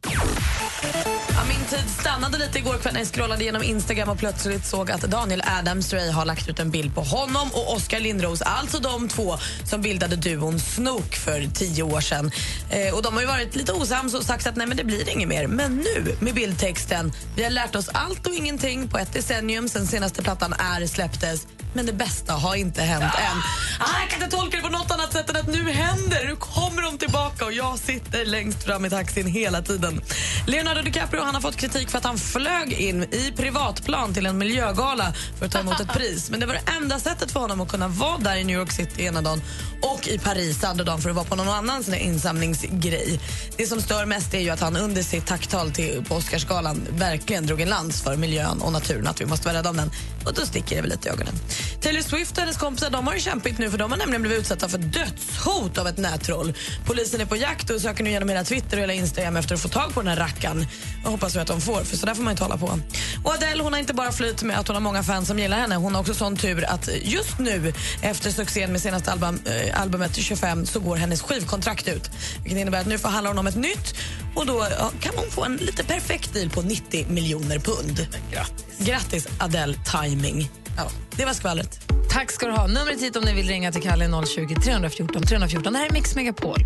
Ja, 0.82 1.44
min 1.48 1.64
tid 1.66 1.90
stannade 2.00 2.38
lite 2.38 2.58
igår 2.58 2.74
kväll 2.74 2.92
när 2.92 3.00
jag 3.00 3.08
scrollade 3.08 3.42
igenom 3.42 3.62
Instagram 3.62 4.08
och 4.08 4.18
plötsligt 4.18 4.66
såg 4.66 4.90
att 4.90 5.00
Daniel 5.00 5.42
Adams-Ray 5.42 6.10
har 6.10 6.24
lagt 6.24 6.48
ut 6.48 6.58
en 6.58 6.70
bild 6.70 6.94
på 6.94 7.00
honom 7.00 7.48
och 7.52 7.74
Oskar 7.74 8.00
Lindros, 8.00 8.42
alltså 8.42 8.78
de 8.78 9.08
två 9.08 9.36
som 9.64 9.82
bildade 9.82 10.16
duon 10.16 10.60
Snook 10.60 11.14
för 11.14 11.46
tio 11.54 11.82
år 11.82 12.00
sedan. 12.00 12.30
Eh, 12.70 12.94
och 12.94 13.02
de 13.02 13.14
har 13.14 13.20
ju 13.20 13.26
varit 13.26 13.56
lite 13.56 13.72
osams 13.72 14.14
och 14.14 14.22
sagt 14.22 14.46
att 14.46 14.56
nej 14.56 14.66
men 14.66 14.76
det 14.76 14.84
blir 14.84 15.08
inget 15.08 15.28
mer. 15.28 15.46
Men 15.46 15.76
nu 15.76 16.16
med 16.20 16.34
bildtexten, 16.34 17.12
vi 17.36 17.44
har 17.44 17.50
lärt 17.50 17.74
oss 17.74 17.88
allt 17.88 18.26
och 18.26 18.34
ingenting 18.34 18.88
på 18.88 18.98
ett 18.98 19.12
decennium 19.12 19.68
sen 19.68 19.86
senaste 19.86 20.22
plattan 20.22 20.52
är 20.52 20.86
släpptes. 20.86 21.46
Men 21.76 21.86
det 21.86 21.92
bästa 21.92 22.32
har 22.32 22.54
inte 22.54 22.82
hänt 22.82 23.02
än. 23.02 23.38
Ah, 23.78 24.00
jag 24.00 24.10
kan 24.10 24.22
inte 24.22 24.36
tolka 24.36 24.56
det 24.56 24.62
på 24.62 24.68
något 24.68 24.90
annat 24.90 25.12
sätt 25.12 25.30
än 25.30 25.36
att 25.36 25.46
nu 25.46 25.70
händer 25.70 26.24
Nu 26.26 26.36
kommer 26.36 26.82
de 26.82 26.98
tillbaka 26.98 27.44
och 27.44 27.52
jag 27.52 27.78
sitter 27.78 28.24
längst 28.24 28.64
fram 28.64 28.84
i 28.84 28.90
taxin 28.90 29.26
hela 29.26 29.62
tiden. 29.62 30.00
Leonardo 30.46 30.82
DiCaprio 30.82 31.22
han 31.22 31.34
har 31.34 31.42
fått 31.42 31.56
kritik 31.56 31.90
för 31.90 31.98
att 31.98 32.04
han 32.04 32.18
flög 32.18 32.72
in 32.72 33.02
i 33.02 33.32
privatplan 33.36 34.14
till 34.14 34.26
en 34.26 34.38
miljögala 34.38 35.12
för 35.38 35.46
att 35.46 35.52
ta 35.52 35.58
emot 35.58 35.80
ett 35.80 35.92
pris. 35.92 36.30
Men 36.30 36.40
det 36.40 36.46
var 36.46 36.54
det 36.54 36.72
enda 36.76 36.98
sättet 36.98 37.30
för 37.30 37.40
honom 37.40 37.60
att 37.60 37.68
kunna 37.68 37.88
vara 37.88 38.18
där 38.18 38.36
i 38.36 38.44
New 38.44 38.56
York 38.56 38.72
City 38.72 39.04
ena 39.04 39.22
dagen 39.22 39.42
och 39.82 40.08
i 40.08 40.18
Paris 40.18 40.64
andra 40.64 40.84
dagen 40.84 41.00
för 41.00 41.10
att 41.10 41.16
vara 41.16 41.26
på 41.26 41.36
någon 41.36 41.48
annan 41.48 41.84
sån 41.84 41.94
här 41.94 42.00
insamlingsgrej. 42.00 43.20
Det 43.56 43.66
som 43.66 43.80
stör 43.80 44.06
mest 44.06 44.34
är 44.34 44.40
ju 44.40 44.50
att 44.50 44.60
han 44.60 44.76
under 44.76 45.02
sitt 45.02 45.26
tacktal 45.26 45.70
till, 45.70 46.04
på 46.08 46.14
Oscarsgalan 46.14 46.86
verkligen 46.90 47.46
drog 47.46 47.60
en 47.60 47.68
lans 47.68 48.02
för 48.02 48.16
miljön 48.16 48.62
och 48.62 48.72
naturen, 48.72 49.06
att 49.06 49.20
vi 49.20 49.26
måste 49.26 49.46
vara 49.46 49.58
rädda 49.58 49.70
om 49.70 49.76
den. 49.76 49.90
Och 50.24 50.34
då 50.34 50.46
sticker 50.46 50.76
det 50.76 50.82
väl 50.82 50.90
lite 50.90 51.08
i 51.08 51.12
ögonen. 51.12 51.34
Taylor 51.80 52.02
Swift 52.02 52.32
och 52.32 52.38
hennes 52.38 52.56
kompisar 52.56 52.90
de 52.90 53.06
har 53.06 53.14
ju 53.14 53.20
kämpigt 53.20 53.58
nu 53.58 53.70
för 53.70 53.78
de 53.78 53.90
har 53.90 53.98
nämligen 53.98 54.22
blivit 54.22 54.40
utsatta 54.40 54.68
för 54.68 54.78
dödshot 54.78 55.78
av 55.78 55.88
ett 55.88 55.98
nättroll. 55.98 56.54
Polisen 56.86 57.20
är 57.20 57.24
på 57.24 57.36
jakt 57.36 57.70
och 57.70 57.80
söker 57.80 58.04
nu 58.04 58.10
genom 58.10 58.28
hela 58.28 58.44
Twitter 58.44 58.76
och 58.76 58.82
hela 58.82 58.92
Instagram 58.92 59.36
efter 59.36 59.54
att 59.54 59.60
få 59.60 59.68
tag 59.68 59.94
på 59.94 60.00
den 60.00 60.08
här 60.08 60.16
rackaren. 60.16 60.66
Jag 61.04 61.10
hoppas 61.10 61.36
vi 61.36 61.40
att 61.40 61.46
de 61.46 61.60
får, 61.60 61.80
för 61.80 61.96
så 61.96 62.06
där 62.06 62.14
får 62.14 62.22
man 62.22 62.30
inte 62.30 62.42
hålla 62.42 62.56
på. 62.56 62.78
Och 63.24 63.34
Adele 63.34 63.62
hon 63.62 63.72
har 63.72 63.80
inte 63.80 63.94
bara 63.94 64.12
flytt 64.12 64.42
med 64.42 64.58
att 64.58 64.68
hon 64.68 64.76
har 64.76 64.80
många 64.80 65.02
fans 65.02 65.28
som 65.28 65.38
gillar 65.38 65.58
henne. 65.58 65.76
Hon 65.76 65.94
har 65.94 66.00
också 66.00 66.14
sån 66.14 66.36
tur 66.36 66.64
att 66.64 66.88
just 67.02 67.38
nu, 67.38 67.72
efter 68.02 68.30
succén 68.30 68.72
med 68.72 68.80
senaste 68.80 69.12
album, 69.12 69.40
eh, 69.44 69.80
albumet 69.80 70.16
25, 70.16 70.66
så 70.66 70.80
går 70.80 70.96
hennes 70.96 71.22
skivkontrakt 71.22 71.88
ut. 71.88 72.10
Vilket 72.42 72.60
innebär 72.60 72.80
att 72.80 72.86
nu 72.86 72.98
förhandlar 72.98 73.30
hon 73.30 73.38
om 73.38 73.46
ett 73.46 73.56
nytt 73.56 73.94
och 74.34 74.46
då 74.46 74.66
kan 75.00 75.12
hon 75.16 75.30
få 75.30 75.44
en 75.44 75.56
lite 75.56 75.84
perfekt 75.84 76.34
deal 76.34 76.50
på 76.50 76.62
90 76.62 77.06
miljoner 77.08 77.58
pund. 77.58 78.06
Grattis. 78.32 78.86
Grattis 78.86 79.28
Adele, 79.38 79.74
timing. 79.92 80.50
Ja, 80.76 80.90
det 81.16 81.24
var 81.24 81.32
skvallret. 81.32 81.80
Tack 82.10 82.30
ska 82.30 82.46
du 82.46 82.52
ha. 82.52 82.66
Numret 82.66 83.02
hit 83.02 83.16
om 83.16 83.24
ni 83.24 83.34
vill 83.34 83.46
ringa 83.46 83.72
till 83.72 83.82
Kalle 83.82 84.04
är 84.04 84.26
020 84.26 84.54
314 84.54 85.22
314. 85.22 85.72
Det 85.72 85.78
här 85.78 85.86
är 85.86 85.92
Mix 85.92 86.14
Megapol. 86.14 86.58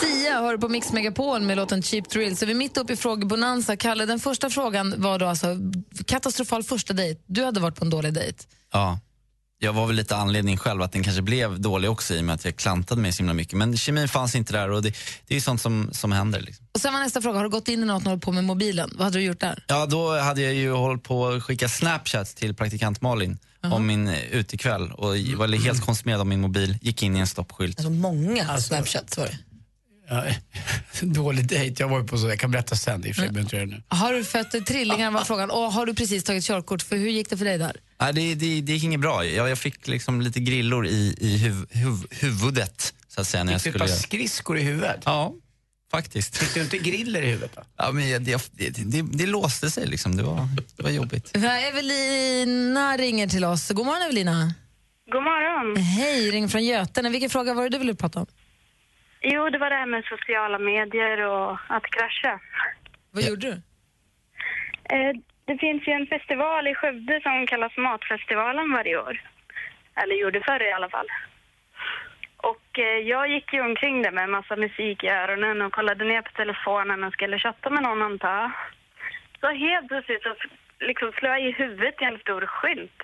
Sia 0.00 0.40
hör 0.40 0.56
på 0.56 0.68
Mix 0.68 0.92
Megapol 0.92 1.40
med 1.40 1.56
låten 1.56 1.82
Cheap 1.82 2.08
Thrill. 2.08 2.36
Så 2.36 2.46
vi 2.46 2.52
är 2.52 2.56
mitt 2.56 2.76
uppe 2.76 2.92
i 2.92 2.96
frågebonanza. 2.96 3.76
Kalle, 3.76 4.06
den 4.06 4.20
första 4.20 4.50
frågan 4.50 4.94
var 4.96 5.18
då 5.18 5.26
alltså 5.26 5.56
katastrofal 6.06 6.62
första 6.62 6.92
dejt. 6.94 7.20
Du 7.26 7.44
hade 7.44 7.60
varit 7.60 7.76
på 7.76 7.84
en 7.84 7.90
dålig 7.90 8.12
dejt. 8.14 8.44
Ja. 8.72 8.98
Jag 9.58 9.72
var 9.72 9.86
väl 9.86 9.96
lite 9.96 10.16
anledning 10.16 10.56
själv 10.56 10.82
att 10.82 10.92
den 10.92 11.02
kanske 11.02 11.22
blev 11.22 11.60
dålig 11.60 11.90
också 11.90 12.14
i 12.14 12.20
och 12.20 12.24
med 12.24 12.34
att 12.34 12.44
jag 12.44 12.56
klantade 12.56 13.00
mig 13.00 13.12
så 13.12 13.18
himla 13.18 13.34
mycket. 13.34 13.54
Men 13.54 13.76
kemin 13.76 14.08
fanns 14.08 14.34
inte 14.34 14.52
där 14.52 14.70
och 14.70 14.82
det, 14.82 14.90
det 15.26 15.34
är 15.34 15.36
ju 15.36 15.40
sånt 15.40 15.60
som, 15.60 15.90
som 15.92 16.12
händer. 16.12 16.40
Liksom. 16.40 16.66
Och 16.72 16.80
sen 16.80 16.92
var 16.92 17.00
nästa 17.00 17.22
fråga, 17.22 17.38
har 17.38 17.44
du 17.44 17.50
gått 17.50 17.68
in 17.68 17.82
i 17.82 17.86
något 17.86 18.02
när 18.02 18.04
du 18.04 18.10
hållit 18.10 18.24
på 18.24 18.32
med 18.32 18.44
mobilen? 18.44 18.90
Vad 18.94 19.04
hade 19.04 19.18
du 19.18 19.24
gjort 19.24 19.40
där? 19.40 19.64
Ja, 19.66 19.86
då 19.86 20.18
hade 20.18 20.42
jag 20.42 20.54
ju 20.54 20.72
hållit 20.72 21.02
på 21.02 21.28
att 21.28 21.42
skicka 21.42 21.68
Snapchat 21.68 22.36
till 22.36 22.54
praktikant 22.54 23.00
Malin 23.00 23.38
om 23.72 23.86
min 23.86 24.08
eh, 24.08 24.24
utekväll 24.24 24.92
och 24.92 25.08
var 25.36 25.64
helt 25.64 25.80
konsumerad 25.80 26.20
av 26.20 26.26
min 26.26 26.40
mobil, 26.40 26.78
gick 26.82 27.02
in 27.02 27.16
i 27.16 27.18
en 27.18 27.26
stoppskylt. 27.26 27.78
Alltså 27.78 27.90
många 27.90 28.58
Snapchats 28.58 29.18
var 29.18 29.24
det. 29.24 29.38
Dålig 31.02 31.46
dejt, 31.48 31.82
jag 31.82 31.88
var 31.88 32.00
ju 32.00 32.06
på 32.06 32.18
så, 32.18 32.28
jag 32.28 32.38
kan 32.38 32.50
berätta 32.50 32.76
sen 32.76 33.06
i 33.06 33.12
och 33.12 33.16
för 33.16 33.22
sig, 33.22 33.58
det 33.58 33.66
nu. 33.66 33.82
Har 33.88 34.12
du 34.12 34.24
fött 34.24 34.66
trillingar 34.66 35.10
var 35.10 35.24
frågan. 35.24 35.50
Och 35.50 35.72
har 35.72 35.86
du 35.86 35.94
precis 35.94 36.24
tagit 36.24 36.44
körkort? 36.44 36.82
För 36.82 36.96
hur 36.96 37.08
gick 37.08 37.30
det 37.30 37.36
för 37.36 37.44
dig 37.44 37.58
där? 37.58 37.76
Nej, 38.00 38.12
det, 38.12 38.34
det, 38.34 38.60
det 38.60 38.72
gick 38.72 38.84
inget 38.84 39.00
bra. 39.00 39.24
Jag, 39.24 39.48
jag 39.50 39.58
fick 39.58 39.88
liksom 39.88 40.20
lite 40.20 40.40
grillor 40.40 40.86
i, 40.86 41.16
i 41.20 41.38
huv, 41.38 41.66
huv, 41.70 42.06
huvudet. 42.10 42.94
Så 43.08 43.20
att 43.20 43.26
säga, 43.26 43.44
när 43.44 43.52
jag 43.52 43.62
Fick 43.62 43.72
du 43.72 43.84
ett 43.84 43.90
skulle 43.90 43.96
par 43.96 44.02
skridskor 44.02 44.58
i 44.58 44.62
huvudet? 44.62 45.00
Ja, 45.04 45.34
faktiskt. 45.90 46.36
Fick 46.36 46.54
du 46.54 46.62
inte 46.62 46.78
griller 46.78 47.22
i 47.22 47.26
huvudet? 47.26 47.50
Då? 47.54 47.62
Ja, 47.76 47.92
men 47.92 48.08
jag- 48.08 48.22
det, 48.22 48.50
det, 48.52 48.70
det, 48.70 49.02
det 49.02 49.26
låste 49.26 49.70
sig 49.70 49.86
liksom. 49.86 50.16
Det 50.16 50.22
var, 50.22 50.48
det 50.76 50.82
var 50.82 50.90
jobbigt. 50.90 51.36
Evelina 51.36 52.96
ringer 52.96 53.26
till 53.28 53.44
oss. 53.44 53.70
God 53.70 53.86
morgon 53.86 54.02
Evelina. 54.02 54.54
God 55.12 55.22
morgon. 55.22 55.76
Hej, 55.82 56.30
ringer 56.30 56.48
från 56.48 56.64
Götene. 56.64 57.08
Vilken 57.10 57.30
fråga 57.30 57.54
var 57.54 57.62
det 57.62 57.68
du 57.68 57.78
ville 57.78 57.94
prata 57.94 58.20
om? 58.20 58.26
Jo, 59.32 59.50
det 59.50 59.58
var 59.58 59.70
det 59.70 59.76
här 59.76 59.86
med 59.86 60.04
sociala 60.04 60.58
medier 60.58 61.18
och 61.26 61.58
att 61.68 61.86
krascha. 61.94 62.40
Vad 63.10 63.24
gjorde 63.24 63.46
du? 63.46 63.52
Eh, 64.94 65.12
det 65.44 65.58
finns 65.58 65.88
ju 65.88 65.92
en 65.92 66.06
festival 66.06 66.68
i 66.68 66.74
Skövde 66.74 67.20
som 67.22 67.46
kallas 67.46 67.76
Matfestivalen 67.76 68.72
varje 68.72 68.96
år. 68.98 69.20
Eller 69.94 70.14
gjorde 70.14 70.40
förr 70.40 70.62
i 70.62 70.72
alla 70.72 70.88
fall. 70.88 71.06
Och 72.36 72.78
eh, 72.78 72.98
jag 73.12 73.28
gick 73.28 73.52
ju 73.52 73.60
omkring 73.60 74.02
där 74.02 74.10
med 74.10 74.24
en 74.24 74.30
massa 74.30 74.56
musik 74.56 75.04
i 75.04 75.08
öronen 75.08 75.62
och 75.62 75.72
kollade 75.72 76.04
ner 76.04 76.22
på 76.22 76.32
telefonen 76.32 77.04
och 77.04 77.12
skulle 77.12 77.38
chatta 77.38 77.70
med 77.70 77.82
någon 77.82 78.02
antar. 78.02 78.52
Så 79.40 79.46
helt 79.48 79.88
plötsligt 79.88 80.22
så 80.22 80.34
liksom 80.80 81.12
slår 81.12 81.32
jag 81.32 81.40
i 81.48 81.52
huvudet 81.52 82.02
i 82.02 82.04
en 82.04 82.18
stor 82.18 82.46
skylt. 82.46 83.02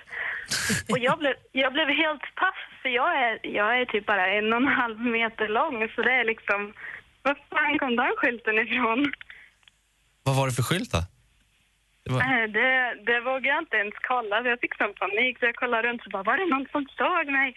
Och 0.91 0.99
jag 0.99 1.19
blev, 1.19 1.33
jag 1.51 1.73
blev 1.73 1.87
helt 1.87 2.35
paff 2.35 2.55
för 2.81 2.89
jag 2.89 3.17
är, 3.23 3.39
jag 3.43 3.79
är 3.81 3.85
typ 3.85 4.05
bara 4.05 4.27
en 4.27 4.53
och 4.53 4.61
en 4.61 4.67
halv 4.67 4.99
meter 4.99 5.47
lång 5.47 5.89
så 5.95 6.01
det 6.01 6.11
är 6.11 6.25
liksom, 6.25 6.73
var 7.21 7.35
fan 7.49 7.79
kom 7.79 7.95
den 7.95 8.13
skylten 8.17 8.59
ifrån? 8.59 9.13
Vad 10.23 10.35
var 10.35 10.47
det 10.47 10.53
för 10.53 10.63
skylt 10.63 10.91
då? 10.91 11.01
Det 12.05 12.11
var... 12.13 12.21
Eh, 12.21 12.47
Det, 12.57 12.95
det 13.05 13.19
vågade 13.19 13.47
jag 13.47 13.61
inte 13.61 13.77
ens 13.77 13.93
kolla. 14.11 14.41
Jag 14.41 14.59
fick 14.59 14.75
sån 14.77 14.93
panik 14.93 15.39
så 15.39 15.45
jag 15.45 15.55
kollade 15.55 15.87
runt 15.87 16.05
och 16.05 16.11
bara, 16.11 16.23
var 16.23 16.37
det 16.37 16.45
någon 16.45 16.67
som 16.71 16.85
såg 16.97 17.25
mig? 17.31 17.53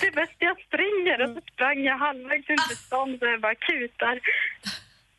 Det 0.00 0.06
är 0.06 0.12
bäst 0.12 0.36
jag 0.38 0.56
springer. 0.66 1.22
Och 1.22 1.30
så 1.36 1.40
sprang 1.52 1.78
jag 1.84 1.98
halvvägs 1.98 2.50
ut 2.50 2.64
till 2.68 2.76
stan 2.76 3.18
så 3.18 3.26
jag 3.26 3.40
bara 3.40 3.54
kutar. 3.54 4.20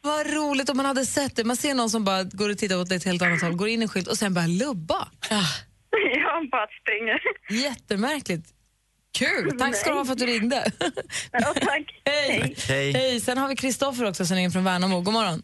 Vad 0.01 0.27
roligt 0.33 0.69
om 0.69 0.77
man 0.77 0.85
hade 0.85 1.05
sett 1.05 1.35
det. 1.35 1.43
Man 1.43 1.55
ser 1.55 1.73
någon 1.73 1.89
som 1.89 2.03
bara 2.03 2.23
går 2.23 2.49
och 2.49 2.57
tittar 2.57 2.77
åt 2.79 2.91
ett 2.91 3.03
helt 3.05 3.21
annat 3.21 3.41
håll, 3.41 3.53
går 3.55 3.67
in 3.67 3.79
i 3.79 3.83
en 3.83 3.89
skylt 3.89 4.07
och 4.07 4.17
sen 4.17 4.33
börjar 4.33 4.47
lubba. 4.47 5.07
Jag 5.29 6.49
bara 6.51 6.67
springer. 6.81 7.19
Jättemärkligt. 7.63 8.47
Kul! 9.17 9.51
Tack 9.59 9.75
ska 9.75 9.89
du 9.89 9.95
ha 9.97 10.05
för 10.05 10.11
att 10.11 10.19
du 10.19 10.25
ringde. 10.25 10.71
Ja, 11.31 11.53
tack. 11.61 12.01
Hej. 12.05 12.55
Hej. 12.67 12.91
Hej. 12.93 13.19
Sen 13.21 13.37
har 13.37 13.47
vi 13.47 13.55
Kristoffer 13.55 14.05
också 14.09 14.25
som 14.25 14.35
ringer 14.37 14.49
från 14.49 14.63
Värnamo. 14.63 15.01
God 15.01 15.13
morgon. 15.13 15.43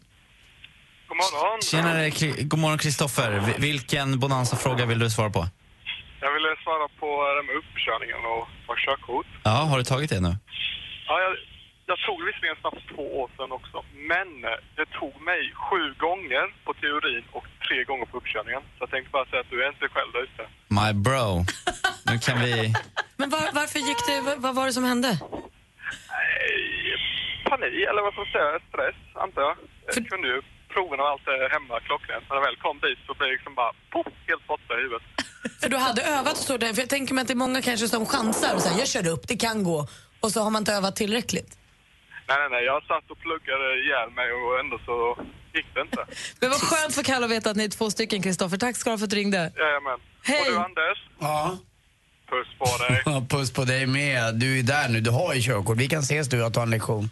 God 1.08 1.16
morgon. 1.16 1.60
Tjenare, 1.62 2.10
Kri- 2.10 2.42
god 2.42 2.58
morgon 2.60 2.78
Kristoffer. 2.78 3.30
Vi- 3.46 3.66
Vilken 3.68 4.18
bonanza-fråga 4.18 4.86
vill 4.86 4.98
du 4.98 5.10
svara 5.10 5.30
på? 5.30 5.46
Jag 6.20 6.32
ville 6.34 6.48
svara 6.64 6.88
på 7.00 7.06
det 7.36 7.42
med 7.46 7.56
uppkörningen 7.62 8.16
och 8.32 8.48
ta 8.66 8.74
körkort. 8.86 9.26
Ja, 9.44 9.50
har 9.50 9.78
du 9.78 9.84
tagit 9.84 10.10
det 10.10 10.20
nu? 10.20 10.36
Ja, 11.08 11.14
jag, 11.20 11.32
jag 11.92 11.98
tog 12.06 12.18
visserligen 12.28 12.56
snabbt 12.60 12.78
för 12.82 12.88
två 12.94 13.06
år 13.20 13.28
sedan 13.36 13.52
också, 13.58 13.76
men 14.12 14.28
eh, 14.50 14.58
det 14.78 14.86
tog 15.00 15.14
mig 15.30 15.42
sju 15.66 15.82
gånger 16.06 16.46
på 16.64 16.72
teorin 16.82 17.24
och 17.36 17.46
tre 17.66 17.78
gånger 17.88 18.06
på 18.10 18.16
uppkörningen. 18.20 18.62
Så 18.74 18.78
jag 18.84 18.90
tänkte 18.90 19.10
bara 19.16 19.26
säga 19.26 19.40
att 19.44 19.52
du 19.54 19.58
är 19.64 19.68
inte 19.74 19.88
själv 19.94 20.10
där 20.12 20.22
ute. 20.28 20.42
My 20.78 20.90
bro. 21.06 21.28
Nu 22.10 22.14
kan 22.26 22.36
vi... 22.44 22.52
Men 23.20 23.28
var, 23.34 23.42
varför 23.60 23.78
gick 23.88 24.00
det, 24.08 24.20
vad, 24.26 24.36
vad 24.44 24.54
var 24.58 24.66
det 24.66 24.72
som 24.78 24.84
hände? 24.92 25.10
Panik, 27.50 27.78
eller 27.88 28.02
vad 28.02 28.12
ska 28.12 28.20
man 28.24 28.32
säga, 28.36 28.50
stress 28.68 28.98
antar 29.24 29.42
jag. 29.42 29.56
Jag 29.86 30.06
kunde 30.10 30.28
ju 30.28 30.38
proven 30.74 31.00
och 31.00 31.08
allt 31.10 31.24
det 31.24 31.48
hemma 31.56 31.80
klockrent. 31.88 32.24
När 32.28 32.36
jag 32.36 32.44
väl 32.48 32.56
kom 32.56 32.78
dit 32.86 32.98
så 33.06 33.14
blev 33.14 33.28
det 33.28 33.34
liksom 33.36 33.54
bara 33.54 33.72
poff, 33.94 34.12
helt 34.30 34.46
borta 34.46 34.72
i 34.78 34.82
huvudet. 34.84 35.06
För 35.60 35.68
du 35.68 35.76
hade 35.76 36.02
övat 36.02 36.36
så 36.36 36.56
där, 36.56 36.72
för 36.74 36.80
jag 36.82 36.88
tänker 36.88 37.14
mig 37.14 37.22
att 37.22 37.28
det 37.28 37.38
är 37.40 37.44
många 37.46 37.62
kanske 37.62 37.88
som 37.88 38.06
chansar 38.06 38.54
och 38.54 38.62
säger 38.62 38.78
jag 38.78 38.88
kör 38.88 39.06
upp, 39.14 39.28
det 39.28 39.36
kan 39.36 39.62
gå. 39.64 39.86
Och 40.20 40.30
så 40.32 40.40
har 40.40 40.50
man 40.50 40.60
inte 40.62 40.72
övat 40.72 40.96
tillräckligt. 40.96 41.65
Nej, 42.28 42.36
nej, 42.40 42.48
nej. 42.50 42.64
Jag 42.64 42.82
satt 42.82 43.10
och 43.10 43.18
pluggade 43.18 43.66
ihjäl 43.82 44.10
mig 44.18 44.28
och 44.32 44.52
ändå 44.60 44.76
så 44.88 44.96
gick 45.54 45.66
det 45.74 45.80
inte. 45.80 46.00
Men 46.40 46.50
vad 46.50 46.60
skönt 46.60 46.94
för 46.94 47.02
Kalle 47.02 47.24
att 47.26 47.32
veta 47.32 47.50
att 47.50 47.56
ni 47.56 47.64
är 47.64 47.68
två 47.68 47.90
stycken, 47.90 48.22
Kristoffer. 48.22 48.56
Tack 48.56 48.76
ska 48.76 48.90
du 48.90 48.92
ha 48.92 48.98
för 48.98 49.04
att 49.04 49.10
du 49.10 49.16
ringde. 49.16 49.52
Jajamän. 49.56 49.98
Hej. 50.22 50.40
Och 50.40 50.46
du 50.54 50.58
Anders, 50.58 50.98
Ja. 51.18 51.58
puss 52.30 52.48
på 52.58 52.70
dig. 52.84 53.26
Puss 53.28 53.52
på 53.52 53.64
dig 53.64 53.86
med. 53.86 54.34
Du 54.34 54.58
är 54.58 54.62
där 54.62 54.88
nu, 54.88 55.00
du 55.00 55.10
har 55.10 55.34
ju 55.34 55.40
körkort. 55.42 55.76
Vi 55.76 55.88
kan 55.88 56.00
ses 56.00 56.28
du 56.28 56.42
och 56.44 56.54
ta 56.54 56.62
en 56.62 56.70
lektion. 56.70 57.10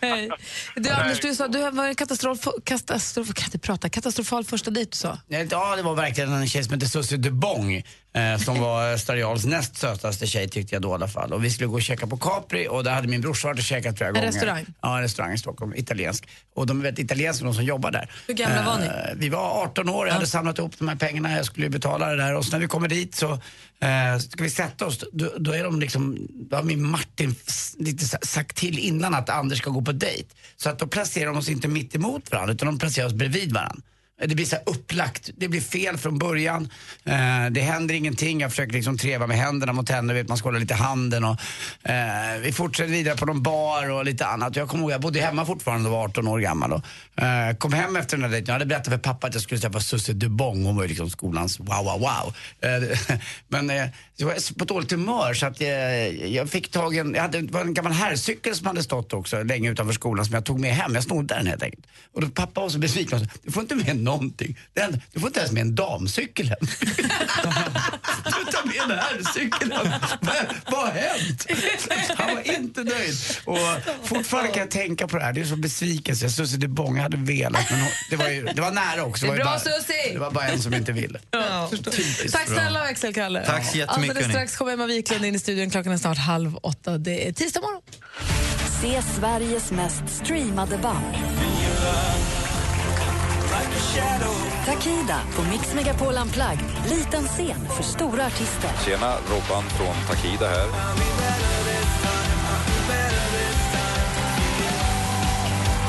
Hej. 0.00 0.30
Du, 0.76 0.90
Anders, 0.90 1.20
du 1.20 1.34
sa 1.34 1.48
du 1.48 1.70
var 1.70 1.86
en 1.86 1.94
katastrof, 1.94 2.48
katastrof, 2.64 3.34
kan 3.34 3.44
inte 3.44 3.58
prata, 3.58 3.88
katastrofal 3.88 4.44
första 4.44 4.70
dejt 4.70 4.90
du 4.90 4.96
sa. 4.96 5.18
Ja, 5.28 5.76
det 5.76 5.82
var 5.82 5.94
verkligen 5.94 6.32
en 6.32 6.48
tjej 6.48 6.64
som 6.64 6.72
hette 6.74 6.88
Susie 6.88 7.18
Dubong. 7.18 7.82
Eh, 8.14 8.38
som 8.38 8.60
var 8.60 8.96
Starials 8.96 9.44
näst 9.44 9.76
sötaste 9.76 10.26
tjej 10.26 10.48
tyckte 10.48 10.74
jag 10.74 10.82
då 10.82 10.90
i 10.90 10.92
alla 10.94 11.08
fall. 11.08 11.32
Och 11.32 11.44
vi 11.44 11.50
skulle 11.50 11.66
gå 11.66 11.74
och 11.74 11.82
käka 11.82 12.06
på 12.06 12.16
Capri 12.16 12.68
och 12.68 12.84
där 12.84 12.90
hade 12.92 13.08
min 13.08 13.20
brorsa 13.20 13.48
varit 13.48 13.58
och 13.58 13.64
käkat 13.64 13.96
flera 13.98 14.08
En 14.08 14.14
gånger. 14.14 14.26
restaurang? 14.26 14.66
Ja, 14.82 14.96
en 14.96 15.02
restaurang 15.02 15.32
i 15.34 15.38
Stockholm, 15.38 15.74
italiensk. 15.76 16.28
Och 16.54 16.66
de 16.66 16.78
är 16.80 16.84
väldigt 16.84 17.04
italienska 17.04 17.44
de 17.44 17.54
som 17.54 17.64
jobbar 17.64 17.90
där. 17.90 18.10
Hur 18.26 18.34
gamla 18.34 18.62
var 18.66 18.78
ni? 18.78 18.86
Eh, 18.86 18.92
Vi 19.16 19.28
var 19.28 19.62
18 19.62 19.88
år, 19.88 20.06
jag 20.06 20.14
hade 20.14 20.26
samlat 20.26 20.58
ihop 20.58 20.72
de 20.78 20.88
här 20.88 20.96
pengarna, 20.96 21.36
jag 21.36 21.46
skulle 21.46 21.68
betala 21.68 22.06
det 22.06 22.16
där. 22.16 22.34
Och 22.34 22.44
så 22.44 22.52
när 22.52 22.58
vi 22.58 22.66
kommer 22.66 22.88
dit 22.88 23.14
så 23.14 23.40
eh, 23.80 24.18
ska 24.18 24.44
vi 24.44 24.50
sätta 24.50 24.86
oss, 24.86 25.04
då, 25.12 25.32
då 25.38 25.52
är 25.52 25.64
de 25.64 25.80
liksom, 25.80 26.28
då 26.30 26.56
har 26.56 26.62
min 26.62 26.90
Martin 26.90 27.34
lite 27.78 28.04
sagt 28.26 28.56
till 28.56 28.78
innan 28.78 29.14
att 29.14 29.30
Anders 29.30 29.58
ska 29.58 29.70
gå 29.70 29.82
på 29.82 29.92
dejt. 29.92 30.28
Så 30.56 30.70
att 30.70 30.78
då 30.78 30.86
placerar 30.86 31.26
de 31.26 31.36
oss 31.36 31.48
inte 31.48 31.68
mitt 31.68 31.94
emot 31.94 32.32
varandra 32.32 32.54
utan 32.54 32.66
de 32.66 32.78
placerar 32.78 33.06
oss 33.06 33.14
bredvid 33.14 33.52
varandra. 33.52 33.82
Det 34.20 34.34
blir 34.34 34.44
så 34.44 34.56
upplagt, 34.66 35.30
det 35.36 35.48
blir 35.48 35.60
fel 35.60 35.98
från 35.98 36.18
början. 36.18 36.68
Eh, 37.04 37.46
det 37.50 37.60
händer 37.60 37.94
ingenting, 37.94 38.40
jag 38.40 38.50
försöker 38.50 38.72
liksom 38.72 38.98
treva 38.98 39.26
med 39.26 39.36
händerna 39.36 39.72
mot 39.72 39.88
henne, 39.88 40.14
vet, 40.14 40.28
man 40.28 40.38
ska 40.38 40.48
hålla 40.48 40.58
lite 40.58 40.74
i 40.74 40.76
handen. 40.76 41.24
Och, 41.24 41.36
eh, 41.90 42.40
vi 42.42 42.52
fortsätter 42.52 42.90
vidare 42.90 43.16
på 43.16 43.26
någon 43.26 43.42
bar 43.42 43.90
och 43.90 44.04
lite 44.04 44.26
annat. 44.26 44.56
Jag 44.56 44.68
kommer 44.68 44.82
ihåg, 44.82 44.92
jag 44.92 45.00
bodde 45.00 45.20
hemma 45.20 45.46
fortfarande 45.46 45.88
och 45.88 45.94
var 45.94 46.04
18 46.04 46.28
år 46.28 46.38
gammal. 46.38 46.72
Och, 46.72 46.82
eh, 47.22 47.56
kom 47.58 47.72
hem 47.72 47.96
efter 47.96 48.16
den 48.16 48.24
här 48.24 48.30
dejten, 48.30 48.46
jag 48.46 48.52
hade 48.52 48.66
berättat 48.66 48.92
för 48.92 48.98
pappa 48.98 49.26
att 49.26 49.34
jag 49.34 49.42
skulle 49.42 49.60
träffa 49.60 49.80
Susie 49.80 50.14
Dubong, 50.14 50.64
hon 50.64 50.76
var 50.76 50.82
ju 50.82 50.88
liksom 50.88 51.10
skolans 51.10 51.60
wow 51.60 51.84
wow 51.84 52.00
wow. 52.00 52.34
Eh, 52.60 53.18
men 53.48 53.70
eh, 53.70 53.86
jag 54.16 54.26
var 54.26 54.58
på 54.58 54.64
dåligt 54.64 54.90
humör 54.90 55.34
så 55.34 55.46
att 55.46 55.60
jag 56.30 56.50
fick 56.50 56.70
tag 56.70 56.94
i 56.94 56.98
en, 56.98 57.14
jag 57.14 57.22
hade, 57.22 57.40
det 57.40 57.52
var 57.52 57.60
en 57.60 57.74
gammal 57.74 57.92
herrcykel 57.92 58.54
som 58.54 58.66
hade 58.66 58.82
stått 58.82 59.12
också 59.12 59.42
länge 59.42 59.70
utanför 59.70 59.92
skolan 59.92 60.24
som 60.24 60.34
jag 60.34 60.44
tog 60.44 60.60
med 60.60 60.74
hem, 60.74 60.94
jag 60.94 61.04
snodde 61.04 61.34
den 61.34 61.46
helt 61.46 61.62
enkelt. 61.62 61.86
Och 62.12 62.20
då 62.20 62.28
pappa 62.28 62.60
var 62.60 62.68
så 62.68 62.78
besviken, 62.78 63.20
sa, 63.20 63.26
du 63.42 63.52
får 63.52 63.62
inte 63.62 63.74
med 63.74 63.96
någonting. 63.96 64.58
Du 65.12 65.20
får 65.20 65.28
inte 65.28 65.40
ens 65.40 65.52
med 65.52 65.60
en 65.60 65.74
damcykel 65.74 66.48
hem. 66.48 66.58
med 68.86 68.98
en 68.98 69.02
herrcykel 69.04 69.72
hem. 69.72 69.86
Vad- 70.20 70.34
Vad 70.70 70.80
har 70.80 70.92
hänt? 70.92 71.46
Han 72.16 72.34
var 72.34 72.54
inte 72.58 72.84
nöjd. 72.84 73.14
Och 73.44 73.58
fortfarande 74.04 74.50
kan 74.50 74.60
jag 74.60 74.70
tänka 74.70 75.08
på 75.08 75.18
det 75.18 75.24
här, 75.24 75.32
det 75.32 75.40
är 75.40 75.44
så 75.44 75.56
besvikelse. 75.56 76.30
Susie 76.30 76.58
de 76.58 76.68
Bång, 76.68 76.96
jag 76.96 77.02
hade 77.02 77.16
velat 77.16 77.70
men 77.70 77.80
hon, 77.80 77.90
det, 78.10 78.16
var 78.16 78.28
ju, 78.28 78.44
det 78.44 78.60
var 78.60 78.70
nära 78.70 79.04
också. 79.04 79.26
Det 79.26 79.26
är 79.26 79.28
var 79.28 79.36
ju 79.36 79.42
bra, 79.42 79.58
bara! 79.64 80.12
Det 80.12 80.18
var 80.18 80.30
bara 80.30 80.44
en 80.48 80.62
som 80.62 80.74
inte 80.74 80.92
ville. 80.92 81.20
Ja. 81.30 81.70
Tack 82.32 82.46
snälla 82.46 82.80
växelkalle. 82.84 83.44
Tack 83.46 83.70
så 83.70 83.78
jättemycket, 83.78 84.16
Alldeles 84.16 84.32
strax 84.32 84.56
kommer 84.56 84.72
Emma 84.72 84.86
Wiklund 84.86 85.24
in 85.24 85.34
i 85.34 85.38
studion. 85.38 85.70
Klockan 85.70 85.92
är 85.92 85.96
snart 85.98 86.18
halv 86.18 86.56
åtta. 86.62 86.98
Det 86.98 87.28
är 87.28 87.32
tisdag 87.32 87.60
morgon. 87.60 87.82
Se 88.82 89.02
Sveriges 89.20 89.70
mest 89.70 90.02
streamade 90.24 90.78
band. 90.78 91.04
Takida 94.64 95.20
på 95.36 95.42
Mix 95.42 95.74
Megapol 95.74 96.14
Unplugged. 96.22 96.64
Liten 96.88 97.24
scen 97.24 97.68
för 97.76 97.82
stora 97.82 98.26
artister. 98.26 98.70
Tjena, 98.84 99.14
Robban 99.30 99.62
från 99.62 99.94
Takida 100.08 100.48
här. 100.48 100.68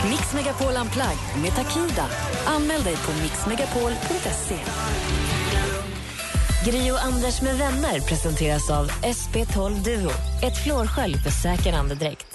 Mix 0.10 0.34
Megapol 0.34 0.74
Unplugged 0.82 1.41
med 1.41 1.55
Takida. 1.55 2.05
Anmäl 2.45 2.84
dig 2.84 2.95
på 2.95 3.12
mixmegapol.se. 3.22 4.60
Gri 6.66 6.91
och 6.91 7.03
Anders 7.03 7.41
med 7.41 7.57
vänner 7.57 7.99
presenteras 7.99 8.70
av 8.70 8.91
SP12 8.91 9.84
Duo. 9.84 10.12
Ett 10.43 10.57
flårskölj 10.64 11.18
för 11.18 11.30
säker 11.32 11.74
andedräkt. 11.74 12.26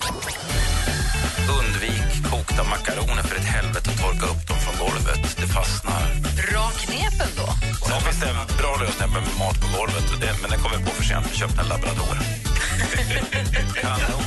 Undvik 1.59 2.31
kokta 2.31 2.65
makaroner 2.65 3.23
för 3.23 3.37
ett 3.37 3.49
helvete 3.57 3.91
och 3.93 3.99
torka 4.03 4.27
upp 4.33 4.49
dem 4.49 4.59
från 4.65 4.87
golvet. 4.87 5.37
Det 5.41 5.47
fastnar. 5.47 6.03
Bra 6.51 6.67
knepen 6.85 7.31
då. 7.37 7.49
Sen 7.89 8.01
finns 8.01 8.21
det 8.21 8.29
en 8.29 8.57
bra 8.61 8.73
lösning 8.83 9.13
med 9.15 9.23
mat 9.39 9.57
på 9.63 9.69
golvet, 9.79 10.07
och 10.13 10.21
det, 10.21 10.33
men 10.43 10.51
den 10.51 10.61
kommer 10.65 10.79
på 10.87 10.91
för 10.91 11.05
sent. 11.05 11.27
Vi 11.33 11.37
köpte 11.37 11.61
en 11.61 11.69
labrador. 11.69 12.17
Kanon. 13.81 14.25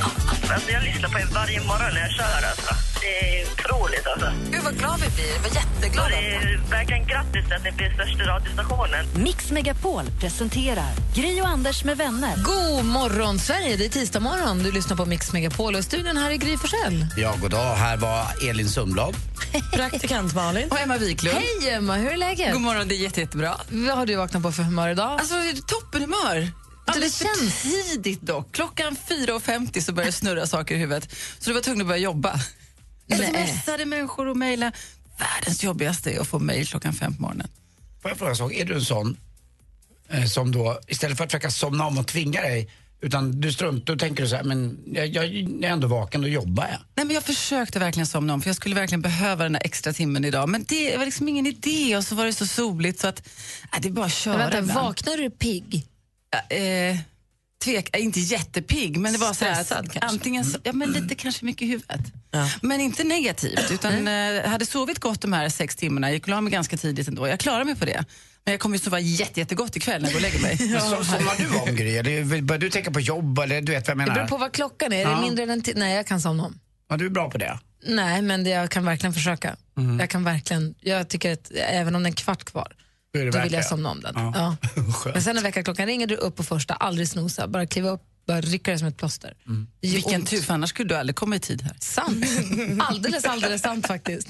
Alltså, 0.52 0.70
jag 0.70 0.82
lyssnar 0.82 1.08
på 1.08 1.18
er 1.18 1.28
varje 1.34 1.60
morgon 1.60 1.92
när 1.94 2.00
jag 2.00 2.10
kör. 2.10 2.42
Alltså. 2.50 2.87
Det 3.00 3.40
är 3.40 3.44
otroligt. 3.52 4.06
Alltså. 4.06 4.32
Gud 4.50 4.62
vad 4.64 4.78
glad 4.78 5.00
vi 5.00 5.08
blir. 5.16 5.32
Vi 5.32 5.48
var 5.48 5.56
jätteglada. 5.56 6.08
Det 6.08 6.34
är 6.34 6.60
verkligen 6.70 7.06
grattis 7.06 7.52
att 7.56 7.64
ni 7.64 7.72
blir 7.72 7.94
största 7.94 8.24
radiostationen. 8.24 9.06
Mix 9.14 9.50
Megapol 9.50 10.04
presenterar 10.20 10.90
Gri 11.14 11.40
och 11.42 11.48
Anders 11.48 11.84
med 11.84 11.96
vänner. 11.96 12.36
God 12.36 12.84
morgon, 12.84 13.38
Sverige. 13.38 13.76
Det 13.76 13.84
är 13.84 13.88
tisdag 13.88 14.20
morgon. 14.20 14.58
Du 14.58 14.72
lyssnar 14.72 14.96
på 14.96 15.04
Mix 15.06 15.32
Megapol 15.32 15.74
och 15.74 15.80
i 15.80 15.82
studion 15.82 16.16
här 16.16 16.30
är 16.30 16.36
Gry 16.36 16.56
Forssell. 16.56 17.06
Ja, 17.16 17.34
god 17.40 17.50
dag. 17.50 17.74
Här 17.76 17.96
var 17.96 18.48
Elin 18.50 18.68
Sundblad. 18.68 19.14
Praktikant 19.72 20.34
Malin. 20.34 20.68
Och 20.70 20.78
Emma 20.80 20.96
Wiklund. 20.98 21.36
Hej 21.36 21.70
Emma, 21.70 21.96
hur 21.96 22.10
är 22.10 22.16
läget? 22.16 22.52
God 22.52 22.62
morgon, 22.62 22.88
det 22.88 22.94
är 22.94 22.98
jätte, 22.98 23.20
jättebra. 23.20 23.54
Vad 23.68 23.96
har 23.98 24.06
du 24.06 24.16
vaknat 24.16 24.42
på 24.42 24.52
för 24.52 24.62
humör 24.62 24.88
idag? 24.88 25.20
Alltså, 25.20 25.34
toppenhumör. 25.66 26.50
Alldeles 26.84 27.18
för 27.18 27.62
tidigt 27.62 28.20
dock. 28.20 28.54
Klockan 28.54 28.96
4.50 29.08 29.80
så 29.80 29.92
började 29.92 30.12
snurra 30.12 30.46
saker 30.46 30.74
i 30.74 30.78
huvudet. 30.78 31.12
Så 31.38 31.50
du 31.50 31.54
var 31.54 31.60
tvungen 31.60 31.80
att 31.80 31.86
börja 31.86 32.00
jobba. 32.00 32.40
Jag 33.08 33.48
smsade 33.48 33.84
människor 33.84 34.28
och 34.28 34.36
mejlade. 34.36 34.72
Världens 35.18 35.64
jobbigaste 35.64 36.10
är 36.10 36.20
att 36.20 36.28
få 36.28 36.38
mejl 36.38 36.66
klockan 36.66 36.92
fem 36.92 37.14
på 37.14 37.22
morgonen. 37.22 37.48
Får 38.02 38.10
jag 38.10 38.18
fråga 38.18 38.30
en 38.30 38.36
sak? 38.36 38.52
Är 38.52 38.64
du 38.64 38.74
en 38.74 38.82
sån 38.84 39.16
eh, 40.08 40.24
som 40.24 40.52
då, 40.52 40.80
istället 40.86 41.16
för 41.16 41.24
att 41.24 41.30
försöka 41.30 41.50
somna 41.50 41.86
om 41.86 41.98
och 41.98 42.06
tvinga 42.06 42.40
dig, 42.40 42.70
utan 43.00 43.40
du 43.40 43.52
strunt, 43.52 43.86
då 43.86 43.96
tänker 43.96 44.22
du 44.22 44.28
så 44.28 44.36
här, 44.36 44.42
men 44.44 44.78
jag, 44.86 45.06
jag, 45.06 45.26
jag 45.26 45.64
är 45.64 45.68
ändå 45.72 45.86
vaken, 45.88 46.20
då 46.20 46.28
jobbar 46.28 46.64
jag. 46.64 46.78
Nej, 46.94 47.06
men 47.06 47.14
jag 47.14 47.24
försökte 47.24 47.78
verkligen 47.78 48.06
somna 48.06 48.34
om 48.34 48.42
för 48.42 48.48
jag 48.48 48.56
skulle 48.56 48.74
verkligen 48.74 49.02
behöva 49.02 49.42
den 49.42 49.52
där 49.52 49.62
extra 49.64 49.92
timmen 49.92 50.24
idag. 50.24 50.48
Men 50.48 50.64
det 50.64 50.96
var 50.96 51.04
liksom 51.04 51.28
ingen 51.28 51.46
idé 51.46 51.96
och 51.96 52.04
så 52.04 52.14
var 52.14 52.24
det 52.26 52.32
så 52.32 52.46
soligt 52.46 53.00
så 53.00 53.06
att 53.06 53.28
nej, 53.72 53.80
det 53.82 53.88
är 53.88 53.92
bara 53.92 54.06
att 54.06 54.12
köra 54.12 54.36
Men 54.36 54.50
vänta, 54.50 54.58
ibland. 54.58 54.86
vaknar 54.86 55.16
du 55.16 55.30
pigg? 55.30 55.86
Ja, 56.30 56.56
eh, 56.56 56.96
tvek, 57.64 57.96
äh, 57.96 58.02
inte 58.04 58.20
jättepigg, 58.20 58.96
men 58.96 59.12
det 59.12 59.18
var 59.18 59.32
så 59.32 59.44
här 59.44 59.54
Stressad 59.54 59.78
att 59.86 59.92
kanske? 59.92 60.00
antingen, 60.16 60.44
så, 60.44 60.58
ja 60.62 60.72
men 60.72 60.90
lite 60.92 61.14
kanske 61.14 61.44
mycket 61.44 61.62
i 61.62 61.66
huvudet. 61.66 62.00
Men 62.62 62.80
inte 62.80 63.04
negativt, 63.04 63.70
utan 63.70 64.08
eh, 64.08 64.48
hade 64.48 64.66
sovit 64.66 64.98
gott 64.98 65.20
de 65.22 65.32
här 65.32 65.48
sex 65.48 65.76
timmarna, 65.76 66.12
gick 66.12 66.22
och 66.22 66.28
la 66.28 66.40
mig 66.40 66.52
ganska 66.52 66.76
tidigt 66.76 67.08
ändå. 67.08 67.28
Jag 67.28 67.40
klarar 67.40 67.64
mig 67.64 67.76
på 67.76 67.84
det. 67.84 68.04
Men 68.44 68.52
jag 68.52 68.60
kommer 68.60 68.76
ju 68.76 68.84
sova 68.84 69.00
jätte, 69.00 69.40
jättegott 69.40 69.76
ikväll 69.76 70.02
när 70.02 70.08
jag 70.08 70.12
går 70.12 70.18
och 70.18 70.32
lägger 70.32 70.42
mig. 70.42 70.58
Så, 70.80 71.04
somnar 71.04 71.36
du 71.38 71.70
om 71.70 71.76
Gry? 71.76 72.42
Börjar 72.42 72.58
du 72.60 72.70
tänka 72.70 72.90
på 72.90 73.00
jobb? 73.00 73.38
Eller 73.38 73.60
du 73.60 73.72
vet 73.72 73.88
vad 73.88 73.90
jag 73.90 73.98
Det 73.98 74.02
menar? 74.02 74.14
beror 74.14 74.26
på 74.28 74.36
vad 74.36 74.52
klockan 74.52 74.92
är. 74.92 74.96
Är 74.96 75.02
Ja. 75.02 75.16
det 75.16 75.20
mindre 75.22 75.42
än 75.44 75.50
en 75.50 75.62
Nej, 75.74 75.94
jag 75.96 76.06
kan 76.06 76.20
somna 76.20 76.44
om. 76.44 76.58
Ja, 76.88 76.96
du 76.96 77.06
är 77.06 77.10
bra 77.10 77.30
på 77.30 77.38
det. 77.38 77.58
Nej, 77.86 78.22
men 78.22 78.44
det, 78.44 78.50
jag 78.50 78.70
kan 78.70 78.84
verkligen 78.84 79.14
försöka. 79.14 79.56
Mhm. 79.76 80.00
Jag 80.00 80.10
kan 80.10 80.24
verkligen, 80.24 80.74
jag 80.80 81.08
tycker 81.08 81.32
att 81.32 81.50
även 81.54 81.94
om 81.94 82.02
det 82.02 82.06
är 82.06 82.10
en 82.10 82.14
kvart 82.14 82.44
kvar, 82.44 82.72
Då 83.14 83.30
då 83.30 83.40
vill 83.42 83.52
jag 83.52 83.64
somna 83.66 83.90
om 83.90 84.00
den. 84.00 84.12
Ja. 84.16 84.32
Ja. 84.34 84.56
Men 85.12 85.22
sen 85.22 85.34
när 85.36 85.42
väckarklockan 85.42 85.86
ringer 85.86 86.06
du 86.06 86.14
upp 86.16 86.36
på 86.36 86.44
första, 86.44 86.74
aldrig 86.74 87.08
snosa, 87.08 87.48
bara 87.48 87.66
kliva 87.66 87.90
upp, 87.90 88.02
bara 88.26 88.40
rycka 88.40 88.70
det 88.72 88.78
som 88.78 88.88
ett 88.88 88.96
plåster. 88.96 89.34
Gör 89.82 89.92
Vilken 89.94 90.14
ont. 90.20 90.30
tur, 90.30 90.40
för 90.42 90.54
annars 90.54 90.70
skulle 90.70 90.88
du 90.88 90.96
aldrig 90.96 91.16
komma 91.16 91.36
i 91.36 91.40
tid 91.40 91.62
här. 91.62 91.76
Sant. 91.80 92.24
Alldeles, 92.80 93.24
alldeles 93.24 93.62
sant 93.62 93.86
faktiskt. 93.86 94.28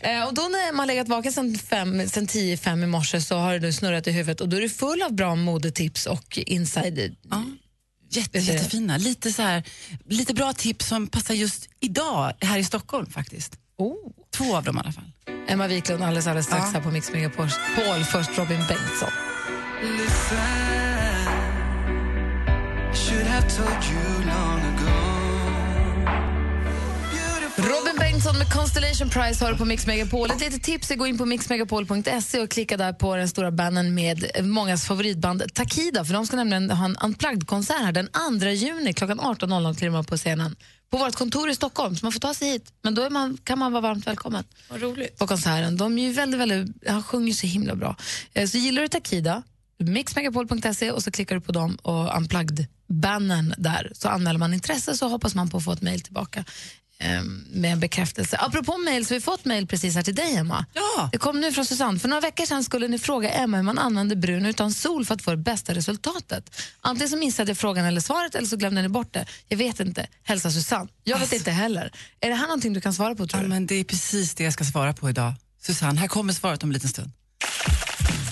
eh, 0.00 0.22
och 0.28 0.34
då 0.34 0.42
när 0.42 0.72
man 0.72 0.78
har 0.78 0.86
legat 0.86 1.08
vaken 1.08 1.32
sen, 1.32 1.58
fem, 1.58 2.08
sen 2.08 2.26
tio, 2.26 2.56
fem 2.56 2.82
i 2.82 2.86
morse 2.86 3.20
så 3.20 3.36
har 3.36 3.58
du 3.58 3.72
snurrat 3.72 4.06
i 4.06 4.10
huvudet 4.12 4.40
och 4.40 4.48
då 4.48 4.56
är 4.56 4.60
du 4.60 4.68
full 4.68 5.02
av 5.02 5.12
bra 5.12 5.34
modetips 5.34 6.06
och 6.06 6.38
insider. 6.38 7.14
Jätte, 8.12 8.38
jättefina. 8.38 8.96
Lite, 8.96 9.32
så 9.32 9.42
här, 9.42 9.62
lite 10.08 10.34
bra 10.34 10.52
tips 10.52 10.86
som 10.88 11.06
passar 11.06 11.34
just 11.34 11.68
idag 11.80 12.32
här 12.40 12.58
i 12.58 12.64
Stockholm 12.64 13.06
faktiskt. 13.06 13.56
Oh. 13.80 14.12
Två 14.36 14.56
av 14.56 14.64
dem 14.64 14.76
i 14.76 14.80
alla 14.80 14.92
fall. 14.92 15.04
Emma 15.48 15.66
Wiklund 15.66 16.02
alldeles, 16.02 16.26
alldeles 16.26 16.46
strax 16.46 16.64
Ja. 16.66 16.78
här 16.78 16.80
på 16.80 16.90
Mix 16.90 17.12
Megapol. 17.12 17.48
Först 18.04 18.38
Robin 18.38 18.60
Bengtsson. 18.68 19.10
Robin 27.56 27.96
Bengtsson 27.98 28.38
med 28.38 28.52
Constellation 28.52 29.10
Prize 29.10 29.44
har 29.44 29.54
på 29.54 29.64
Mix 29.64 29.86
Megapol. 29.86 30.30
Ett 30.30 30.40
litet 30.40 30.62
tips 30.62 30.90
är 30.90 30.96
gå 30.96 31.06
in 31.06 31.18
på 31.18 31.26
mixmegapol.se 31.26 32.40
och 32.40 32.50
klicka 32.50 32.76
där 32.76 32.92
på 32.92 33.16
den 33.16 33.28
stora 33.28 33.50
bannern 33.50 33.94
med 33.94 34.24
mångas 34.42 34.86
favoritband 34.86 35.54
Takida. 35.54 36.04
För 36.04 36.14
de 36.14 36.26
ska 36.26 36.36
nämligen 36.36 36.70
ha 36.70 36.84
en 36.84 36.96
Unplugged-konsert 36.96 37.80
här 37.84 37.92
den 37.92 38.08
2 38.40 38.48
juni 38.48 38.92
klockan 38.92 39.20
18.00 39.20 39.74
kliver 39.78 39.92
man 39.92 40.04
på 40.04 40.16
scenen 40.16 40.56
på 40.90 40.96
vårt 40.98 41.14
kontor 41.14 41.50
i 41.50 41.54
Stockholm. 41.54 41.96
Så 41.96 42.04
man 42.06 42.12
får 42.12 42.20
ta 42.20 42.34
sig 42.34 42.48
hit. 42.50 42.72
Men 42.82 42.94
då 42.94 43.10
man, 43.10 43.38
kan 43.44 43.58
man 43.58 43.72
vara 43.72 43.80
varmt 43.82 44.06
välkommen 44.06 44.44
Vad 44.68 44.80
roligt. 44.82 45.18
på 45.18 45.26
konserten. 45.26 45.76
De 45.76 45.98
är 45.98 46.12
väldigt, 46.12 46.40
väldigt, 46.40 46.88
han 46.88 47.02
sjunger 47.02 47.32
så 47.32 47.46
himla 47.46 47.74
bra. 47.76 47.96
Eh, 48.34 48.48
Så 48.48 48.58
gillar 48.58 48.82
du 48.82 48.88
Takida, 48.88 49.42
mixmegapol.se 49.78 50.90
och 50.90 51.02
så 51.02 51.10
klickar 51.10 51.34
du 51.34 51.40
på 51.40 51.52
dem 51.52 51.76
och 51.82 52.16
Unplugged-bannern 52.16 53.54
där. 53.58 53.90
Så 53.94 54.08
anmäler 54.08 54.38
man 54.38 54.54
intresse 54.54 54.96
så 54.96 55.08
hoppas 55.08 55.34
man 55.34 55.50
på 55.50 55.56
att 55.56 55.64
få 55.64 55.72
ett 55.72 55.82
mejl 55.82 56.00
tillbaka 56.00 56.44
med 57.50 57.72
en 57.72 57.80
bekräftelse. 57.80 58.36
Apropå 58.40 58.78
mejl 58.78 59.06
så 59.06 59.14
har 59.14 59.18
vi 59.18 59.24
fått 59.24 59.44
mejl 59.44 59.66
precis 59.66 59.94
här 59.94 60.02
till 60.02 60.14
dig 60.14 60.36
Emma. 60.36 60.66
Ja. 60.74 61.08
Det 61.12 61.18
kom 61.18 61.40
nu 61.40 61.52
från 61.52 61.64
Susanne. 61.66 61.98
För 61.98 62.08
några 62.08 62.20
veckor 62.20 62.46
sedan 62.46 62.64
skulle 62.64 62.88
ni 62.88 62.98
fråga 62.98 63.30
Emma 63.30 63.56
hur 63.56 63.64
man 63.64 63.78
använder 63.78 64.16
brun 64.16 64.46
utan 64.46 64.72
sol 64.72 65.04
för 65.04 65.14
att 65.14 65.22
få 65.22 65.30
det 65.30 65.36
bästa 65.36 65.74
resultatet. 65.74 66.62
Antingen 66.80 67.08
så 67.08 67.16
missade 67.16 67.50
jag 67.50 67.58
frågan 67.58 67.84
eller 67.84 68.00
svaret 68.00 68.34
eller 68.34 68.46
så 68.46 68.56
glömde 68.56 68.82
ni 68.82 68.88
bort 68.88 69.12
det. 69.14 69.26
Jag 69.48 69.56
vet 69.58 69.80
inte. 69.80 70.06
Hälsa 70.22 70.50
Susanne. 70.50 70.88
Jag 71.04 71.18
vet 71.18 71.32
inte 71.32 71.50
heller. 71.50 71.92
Är 72.20 72.28
det 72.28 72.34
här 72.34 72.46
någonting 72.46 72.72
du 72.72 72.80
kan 72.80 72.94
svara 72.94 73.14
på 73.14 73.26
tror 73.26 73.38
Ja, 73.40 73.42
du? 73.42 73.48
men 73.48 73.66
det 73.66 73.74
är 73.74 73.84
precis 73.84 74.34
det 74.34 74.44
jag 74.44 74.52
ska 74.52 74.64
svara 74.64 74.92
på 74.92 75.10
idag. 75.10 75.32
Susanne, 75.62 76.00
här 76.00 76.08
kommer 76.08 76.32
svaret 76.32 76.62
om 76.62 76.68
en 76.70 76.74
liten 76.74 76.88
stund. 76.90 77.10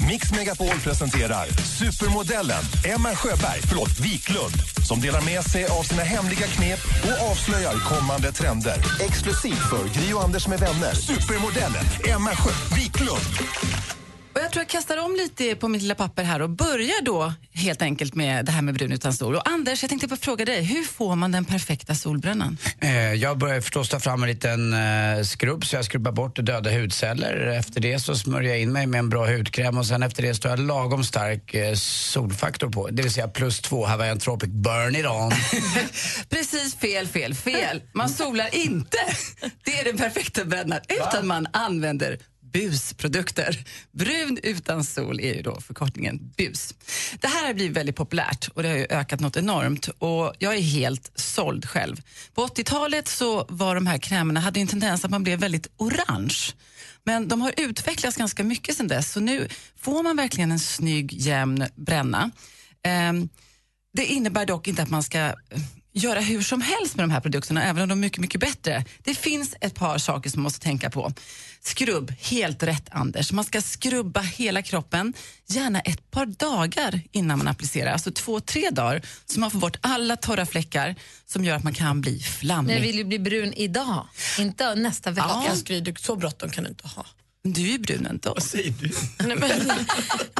Mix 0.07 0.33
Megapol 0.33 0.81
presenterar 0.85 1.47
supermodellen 1.81 2.63
Emma 2.85 3.15
Sjöberg, 3.15 3.61
förlåt, 3.69 4.01
Wiklund 4.01 4.79
som 4.89 5.01
delar 5.01 5.21
med 5.21 5.45
sig 5.45 5.65
av 5.65 5.83
sina 5.83 6.03
hemliga 6.03 6.47
knep 6.47 6.79
och 7.05 7.31
avslöjar 7.31 7.75
kommande 7.75 8.33
trender. 8.33 8.77
Exklusivt 9.01 9.71
för 9.71 9.85
Gri 10.01 10.13
och 10.15 10.25
Anders 10.25 10.49
med 10.49 10.61
vänner. 10.61 10.95
Supermodellen 10.95 11.85
Emma 12.15 12.31
Sjö 12.31 12.77
Wiklund. 12.77 13.98
Och 14.39 14.45
jag 14.45 14.51
tror 14.53 14.61
jag 14.61 14.69
kastar 14.69 14.97
om 15.05 15.17
lite 15.17 15.55
på 15.57 15.69
mitt 15.69 15.83
lilla 15.83 15.95
papper 15.95 16.23
här 16.25 16.43
och 16.43 16.51
börjar 16.51 17.03
då 17.05 17.33
helt 17.53 17.83
enkelt 17.83 18.15
med 18.15 18.45
det 18.45 18.53
här 18.53 18.63
med 18.63 18.75
brun 18.75 18.93
utan 18.93 19.13
sol. 19.13 19.35
Och 19.37 19.49
Anders, 19.49 19.83
jag 19.83 19.89
tänkte 19.89 20.09
bara 20.09 20.17
fråga 20.17 20.45
dig, 20.45 20.63
hur 20.63 20.85
får 20.85 21.17
man 21.17 21.33
den 21.33 21.45
perfekta 21.45 21.95
solbrännan? 21.95 22.59
Eh, 22.81 23.13
Jag 23.15 23.39
börjar 23.39 23.61
förstås 23.61 23.89
ta 23.89 24.01
fram 24.01 24.23
en 24.23 24.29
liten 24.29 24.73
eh, 24.73 25.23
skrubb 25.23 25.67
så 25.67 25.77
jag 25.77 25.85
skrubbar 25.85 26.13
bort 26.13 26.37
döda 26.37 26.71
hudceller. 26.71 27.47
Efter 27.47 27.81
det 27.81 28.01
så 28.01 28.15
smörjer 28.15 28.51
jag 28.51 28.61
in 28.61 28.73
mig 28.73 28.87
med 28.87 28.99
en 28.99 29.09
bra 29.09 29.27
hudkräm 29.27 29.79
och 29.79 29.87
sen 29.87 30.03
efter 30.03 30.23
det 30.23 30.35
står 30.35 30.51
jag 30.51 30.61
lagom 30.61 31.05
stark 31.05 31.55
eh, 31.55 31.75
solfaktor 31.75 32.69
på. 32.71 32.89
Det 32.91 33.03
vill 33.03 33.13
säga 33.13 33.29
plus 33.29 33.61
två 33.61 33.87
Hawaiian 33.87 34.19
Tropic 34.19 34.49
Burn 34.51 34.97
It 34.97 35.07
On. 35.07 35.31
Precis 36.29 36.75
fel, 36.77 37.07
fel, 37.07 37.35
fel. 37.35 37.83
Man 37.93 38.09
solar 38.09 38.55
inte. 38.55 38.99
Det 39.65 39.79
är 39.81 39.85
den 39.85 39.97
perfekta 39.97 40.45
brännan. 40.45 40.81
Utan 40.89 41.27
man 41.27 41.47
använder 41.53 42.19
busprodukter. 42.53 43.65
Brun 43.93 44.39
utan 44.43 44.85
sol 44.85 45.21
är 45.21 45.35
ju 45.35 45.43
då 45.43 45.61
förkortningen 45.61 46.33
BUS. 46.37 46.75
Det 47.21 47.27
här 47.27 47.47
har 47.47 47.55
blivit 47.55 47.77
väldigt 47.77 47.97
populärt 47.97 48.49
och 48.49 48.63
det 48.63 48.69
har 48.69 48.77
ju 48.77 48.87
ökat 48.91 49.21
något 49.21 49.37
enormt 49.37 49.89
och 49.89 50.35
jag 50.39 50.57
är 50.57 50.61
helt 50.61 51.13
såld 51.15 51.69
själv. 51.69 52.03
På 52.35 52.47
80-talet 52.47 53.09
så 53.09 53.47
var 53.49 53.75
de 53.75 53.87
här 53.87 53.99
krämerna, 53.99 54.41
hade 54.41 54.59
ju 54.59 54.63
en 54.63 54.69
tendens 54.69 55.05
att 55.05 55.11
man 55.11 55.23
blev 55.23 55.39
väldigt 55.39 55.67
orange. 55.77 56.53
Men 57.05 57.29
de 57.29 57.41
har 57.41 57.55
utvecklats 57.57 58.17
ganska 58.17 58.45
mycket 58.45 58.77
sedan 58.77 58.89
dess 58.89 59.13
så 59.13 59.21
nu 59.21 59.49
får 59.77 60.03
man 60.03 60.17
verkligen 60.17 60.53
en 60.53 60.59
snygg 60.59 61.13
jämn 61.13 61.67
bränna. 61.75 62.31
Ehm, 62.83 63.29
det 63.93 64.07
innebär 64.07 64.47
dock 64.47 64.69
inte 64.69 64.83
att 64.83 64.91
man 64.91 65.03
ska 65.03 65.33
göra 65.99 66.21
hur 66.21 66.43
som 66.43 66.61
helst 66.61 66.97
med 66.97 67.03
de 67.03 67.11
här 67.11 67.21
produkterna, 67.21 67.65
även 67.65 67.83
om 67.83 67.89
de 67.89 67.99
är 67.99 68.01
mycket, 68.01 68.21
mycket 68.21 68.41
bättre. 68.41 68.85
Det 69.03 69.15
finns 69.15 69.55
ett 69.61 69.75
par 69.75 69.99
saker 69.99 70.31
som 70.31 70.41
man 70.41 70.43
måste 70.43 70.61
tänka 70.61 70.91
på. 70.91 71.13
Skrubb, 71.61 72.11
helt 72.21 72.63
rätt 72.63 72.89
Anders. 72.91 73.33
Man 73.33 73.45
ska 73.45 73.63
skrubba 73.63 74.21
hela 74.21 74.63
kroppen, 74.63 75.15
gärna 75.47 75.81
ett 75.81 76.11
par 76.11 76.27
dagar 76.27 77.01
innan 77.13 77.39
man 77.39 77.49
applicerar. 77.49 77.93
Alltså 77.93 78.11
två, 78.11 78.41
tre 78.41 78.71
dagar, 78.71 79.03
så 79.27 79.41
man 79.41 79.51
får 79.51 79.59
bort 79.59 79.77
alla 79.81 80.17
torra 80.17 80.47
fläckar 80.47 80.95
som 81.27 81.45
gör 81.45 81.57
att 81.57 81.65
man 81.65 81.75
kan 81.75 82.01
bli 82.01 82.21
flammig. 82.21 82.67
Men 82.67 82.77
jag 82.77 82.83
vill 82.83 82.97
ju 82.99 83.05
bli 83.05 83.19
brun 83.19 83.53
idag, 83.53 84.09
inte 84.39 84.75
nästa 84.75 85.11
vecka. 85.11 85.45
Ja. 85.67 85.93
Så 85.99 86.17
bråttom 86.17 86.51
kan 86.51 86.65
du 86.65 86.71
inte 86.71 86.89
ha. 86.89 87.07
Du 87.53 87.75
är 87.75 87.79
brun 87.79 88.07
ändå. 88.07 88.35
Vad 88.35 88.43
säger 88.43 88.75
du? 88.81 88.91
Nej, 89.27 89.37
men, 89.37 89.51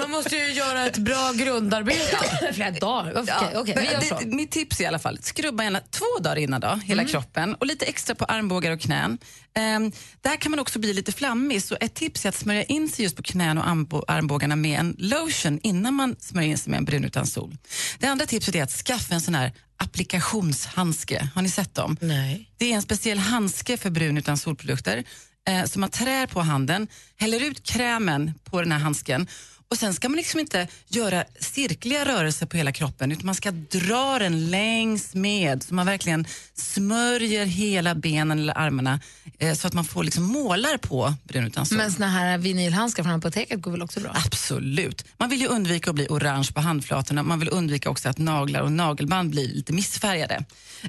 man 0.01 0.11
måste 0.11 0.37
ju 0.37 0.53
göra 0.53 0.87
ett 0.87 0.99
bra 0.99 1.33
grundarbete. 1.37 2.17
Flera 2.55 2.71
dagar? 2.71 3.13
Okej, 3.13 3.25
Ja, 3.27 3.61
okej, 3.61 3.75
men 3.75 3.85
vi 3.85 3.93
gör 3.93 4.01
så. 4.01 4.19
det, 4.21 4.27
mitt 4.27 4.51
tips 4.51 4.81
är 4.81 4.85
i 4.85 4.87
alla 4.87 4.99
fall, 4.99 5.19
skrubba 5.23 5.65
gärna 5.65 5.81
två 5.91 6.05
dagar 6.23 6.37
innan 6.37 6.61
då, 6.61 6.81
hela 6.85 7.03
Mm. 7.03 7.11
kroppen 7.13 7.55
och 7.55 7.67
lite 7.67 7.85
extra 7.87 8.15
på 8.15 8.25
armbågar 8.25 8.73
och 8.73 8.81
knän. 8.81 9.19
Um, 9.59 9.93
där 10.21 10.37
kan 10.37 10.51
man 10.51 10.59
också 10.61 10.79
bli 10.79 10.93
lite 10.95 11.13
flammig 11.13 11.63
så 11.63 11.77
ett 11.81 11.95
tips 11.95 12.25
är 12.25 12.29
att 12.29 12.35
smörja 12.35 12.63
in 12.65 12.89
sig 12.89 13.03
just 13.03 13.17
på 13.17 13.23
knän 13.23 13.59
och 13.59 13.65
armbå- 13.65 14.05
armbågarna 14.09 14.57
med 14.57 14.81
en 14.81 14.97
lotion 14.99 15.61
innan 15.63 15.95
man 15.95 16.17
smörjer 16.21 16.51
in 16.51 16.59
sig 16.59 16.71
med 16.71 16.79
en 16.79 16.85
brun 16.85 17.05
utan 17.05 17.27
sol. 17.27 17.57
Det 17.99 18.07
andra 18.07 18.27
tipset 18.27 18.55
är 18.55 18.63
att 18.63 18.71
skaffa 18.73 19.15
en 19.15 19.21
sån 19.21 19.35
här 19.35 19.53
applikationshandske. 19.77 21.29
Har 21.35 21.43
ni 21.43 21.49
sett 21.51 21.75
dem? 21.75 21.97
Nej. 22.01 22.51
Det 22.59 22.73
är 22.73 22.75
en 22.77 22.83
speciell 22.83 23.19
handske 23.19 23.77
för 23.77 23.91
brun 23.91 24.19
utan 24.19 24.39
solprodukter 24.39 25.05
eh, 25.49 25.65
som 25.65 25.81
man 25.81 25.91
trär 25.91 26.27
på 26.27 26.41
handen, 26.41 26.89
häller 27.17 27.45
ut 27.45 27.63
krämen 27.63 28.35
på 28.45 28.61
den 28.63 28.73
här 28.73 28.79
handsken 28.79 29.27
och 29.71 29.79
sen 29.79 29.95
ska 29.95 30.09
man 30.09 30.17
liksom 30.17 30.41
inte 30.41 30.69
göra 30.89 31.25
cirkliga 31.41 32.05
rörelser 32.05 32.47
på 32.47 32.57
hela 32.57 32.73
kroppen 32.73 33.13
utan 33.13 33.27
man 33.27 33.35
ska 33.35 33.51
dra 33.51 34.19
den 34.19 34.51
längs 34.51 35.15
med 35.15 35.63
så 35.63 35.75
man 35.75 35.87
verkligen 35.87 36.27
smörjer 36.55 37.45
hela 37.45 37.95
benen 37.95 38.39
eller 38.39 38.59
armarna 38.59 39.01
eh, 39.39 39.55
så 39.55 39.67
att 39.67 39.73
man 39.73 39.85
får 39.85 40.05
liksom 40.05 40.25
målar 40.25 40.77
på 40.77 41.15
brun 41.25 41.47
utan 41.47 41.67
sol. 41.67 41.79
Men 41.79 41.93
såna 41.93 42.09
här 42.09 42.39
vinylhandskar 42.39 43.03
från 43.03 43.13
apoteket 43.13 43.61
går 43.63 43.71
väl 43.71 43.83
också 43.83 44.01
bra? 44.01 44.13
Absolut. 44.27 45.05
Man 45.17 45.29
vill 45.29 45.41
ju 45.41 45.47
undvika 45.47 45.91
att 45.91 45.95
bli 45.95 46.07
orange 46.11 46.53
på 46.55 46.61
handflatorna. 46.61 47.23
Man 47.23 47.39
vill 47.39 47.49
undvika 47.53 47.91
också 47.91 48.09
att 48.09 48.19
naglar 48.19 48.61
och 48.61 48.73
nagelband 48.73 49.31
blir 49.31 49.49
lite 49.49 49.73
missfärgade. 49.73 50.45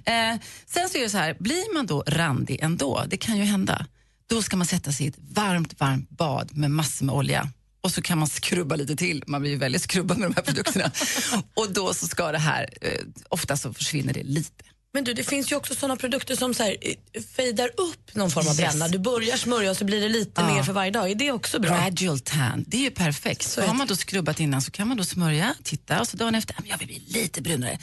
Eh, 0.06 0.36
sen 0.66 0.90
så 0.90 0.98
är 0.98 1.02
det 1.02 1.10
så 1.10 1.18
här, 1.18 1.36
blir 1.40 1.74
man 1.74 1.86
då 1.86 2.04
randig 2.08 2.60
ändå, 2.62 3.04
det 3.08 3.18
kan 3.18 3.38
ju 3.38 3.44
hända, 3.44 3.86
då 4.30 4.42
ska 4.42 4.58
man 4.58 4.68
sätta 4.68 4.92
sig 4.92 5.06
i 5.06 5.10
ett 5.10 5.18
varmt, 5.32 5.80
varmt 5.80 6.10
bad 6.10 6.58
med 6.58 6.72
massor 6.72 7.06
med 7.06 7.16
olja. 7.16 7.50
Och 7.82 7.92
så 7.92 8.02
kan 8.02 8.18
man 8.18 8.28
skrubba 8.28 8.76
lite 8.76 8.96
till. 8.96 9.24
Man 9.28 9.42
blir 9.42 9.52
ju 9.52 9.58
väldigt 9.58 9.82
skrubbad 9.82 10.18
med 10.18 10.30
de 10.30 10.36
här 10.36 10.42
produkterna. 10.44 10.92
och 11.54 11.72
då 11.74 11.94
så 11.94 12.08
ska 12.08 12.32
det 12.32 12.38
här, 12.38 12.68
eh, 12.82 12.92
ofta 13.30 13.58
så 13.58 13.74
försvinner 13.74 14.14
det 14.14 14.24
lite. 14.24 14.64
Men 14.94 15.04
du, 15.04 15.14
det 15.14 15.24
finns 15.24 15.52
ju 15.52 15.56
också 15.56 15.76
såna 15.76 15.96
produkter 15.96 16.36
som 16.36 16.54
så 16.54 16.64
här, 16.64 16.76
eh, 16.82 17.22
fejdar 17.24 17.70
upp 17.78 18.16
någon 18.16 18.32
form 18.32 18.48
av 18.48 18.56
bränna. 18.58 18.88
Du 18.88 19.00
börjar 19.00 19.38
smörja 19.38 19.72
och 19.72 19.78
så 19.78 19.86
blir 19.86 20.02
det 20.02 20.10
lite 20.10 20.42
Ja. 20.42 20.54
mer 20.56 20.64
för 20.64 20.74
varje 20.74 20.92
dag. 20.92 21.12
Är 21.12 21.16
det 21.16 21.32
också 21.32 21.60
bra? 21.60 21.70
Gradual 21.78 22.20
tan, 22.20 22.64
det 22.68 22.78
är 22.78 22.82
ju 22.82 22.92
perfekt. 22.92 23.42
Så 23.50 23.62
har 23.62 23.74
man 23.74 23.88
då 23.88 23.96
skrubbat 23.96 24.40
innan 24.40 24.62
så 24.62 24.72
kan 24.72 24.88
man 24.88 24.98
då 24.98 25.04
smörja, 25.04 25.56
titta 25.64 26.00
och 26.00 26.08
så 26.08 26.18
dagen 26.18 26.36
efter, 26.36 26.56
"Ah, 26.60 26.62
jag 26.66 26.78
vill 26.78 26.88
bli 26.88 27.04
lite 27.22 27.42
brunare. 27.42 27.80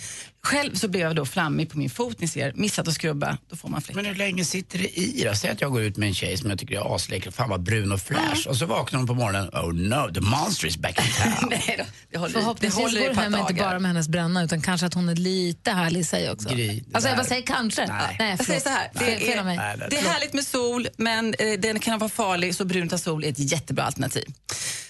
Själv 0.47 0.75
så 0.75 0.89
blev 0.89 1.03
jag 1.03 1.17
då 1.17 1.25
flammig 1.27 1.71
på 1.71 1.79
min 1.79 1.91
fot, 1.91 2.21
ni 2.21 2.29
ser, 2.29 2.53
missat 2.55 2.89
att 2.89 2.95
skrubba, 2.95 3.39
då 3.51 3.57
får 3.57 3.69
man 3.69 3.83
fläckar. 3.83 4.03
Men 4.03 4.07
hur 4.11 4.15
länge 4.15 4.45
sitter 4.45 4.79
det 4.79 4.99
i 4.99 5.25
då? 5.25 5.35
Säg 5.35 5.51
att 5.51 5.61
jag 5.61 5.73
går 5.73 5.83
ut 5.83 5.97
med 5.97 6.07
en 6.09 6.15
tjej 6.15 6.37
som 6.37 6.51
jag 6.51 6.59
tycker 6.59 6.75
är 6.77 6.95
asläcker, 6.95 7.31
fan 7.31 7.51
vad 7.51 7.63
brun 7.63 7.93
och 7.93 8.01
fräsch. 8.01 8.47
Och 8.49 8.57
så 8.57 8.67
vaknar 8.67 8.99
hon 8.99 9.07
på 9.07 9.15
morgonen, 9.15 9.49
oh 9.49 9.73
no, 9.73 10.15
the 10.15 10.21
monster 10.21 10.67
is 10.69 10.77
back 10.77 10.99
in 10.99 11.05
town. 11.23 11.49
Nej 11.51 11.75
då, 11.79 11.85
det 12.11 12.19
håller, 12.19 12.33
Förhoppningsvis 12.33 12.77
det 12.77 12.83
håller 12.83 13.01
går 13.01 13.15
det 13.15 13.21
hem 13.21 13.35
inte 13.35 13.55
bara 13.55 13.79
med 13.79 13.89
hennes 13.89 14.09
bränna 14.09 14.43
utan 14.45 14.63
kanske 14.63 14.87
att 14.87 14.95
hon 14.95 15.09
är 15.09 15.15
lite 15.15 15.71
härlig 15.71 16.01
i 16.01 16.05
sig 16.05 16.31
också. 16.31 16.49
Gry, 16.49 16.83
alltså 16.93 17.09
jag 17.09 17.19
bara 17.19 17.27
säger 17.27 17.43
kanske. 17.43 17.87
Nej. 17.87 18.17
Nej, 18.19 18.31
Jag 18.39 18.47
säger 18.47 18.61
så 18.61 18.69
här, 18.69 18.91
Fel- 18.95 19.37
det 19.37 19.45
mig. 19.45 19.57
är, 19.57 19.77
Nej, 19.77 19.87
det 19.91 19.97
är 19.99 20.03
härligt 20.03 20.33
med 20.33 20.47
sol, 20.47 20.89
men 20.97 21.35
eh, 21.39 21.53
den 21.59 21.79
kan 21.79 21.99
vara 21.99 22.11
farlig, 22.11 22.55
så 22.55 22.65
brun 22.65 22.99
sol 22.99 23.25
är 23.25 23.29
ett 23.29 23.53
jättebra 23.53 23.85
alternativ. 23.85 24.25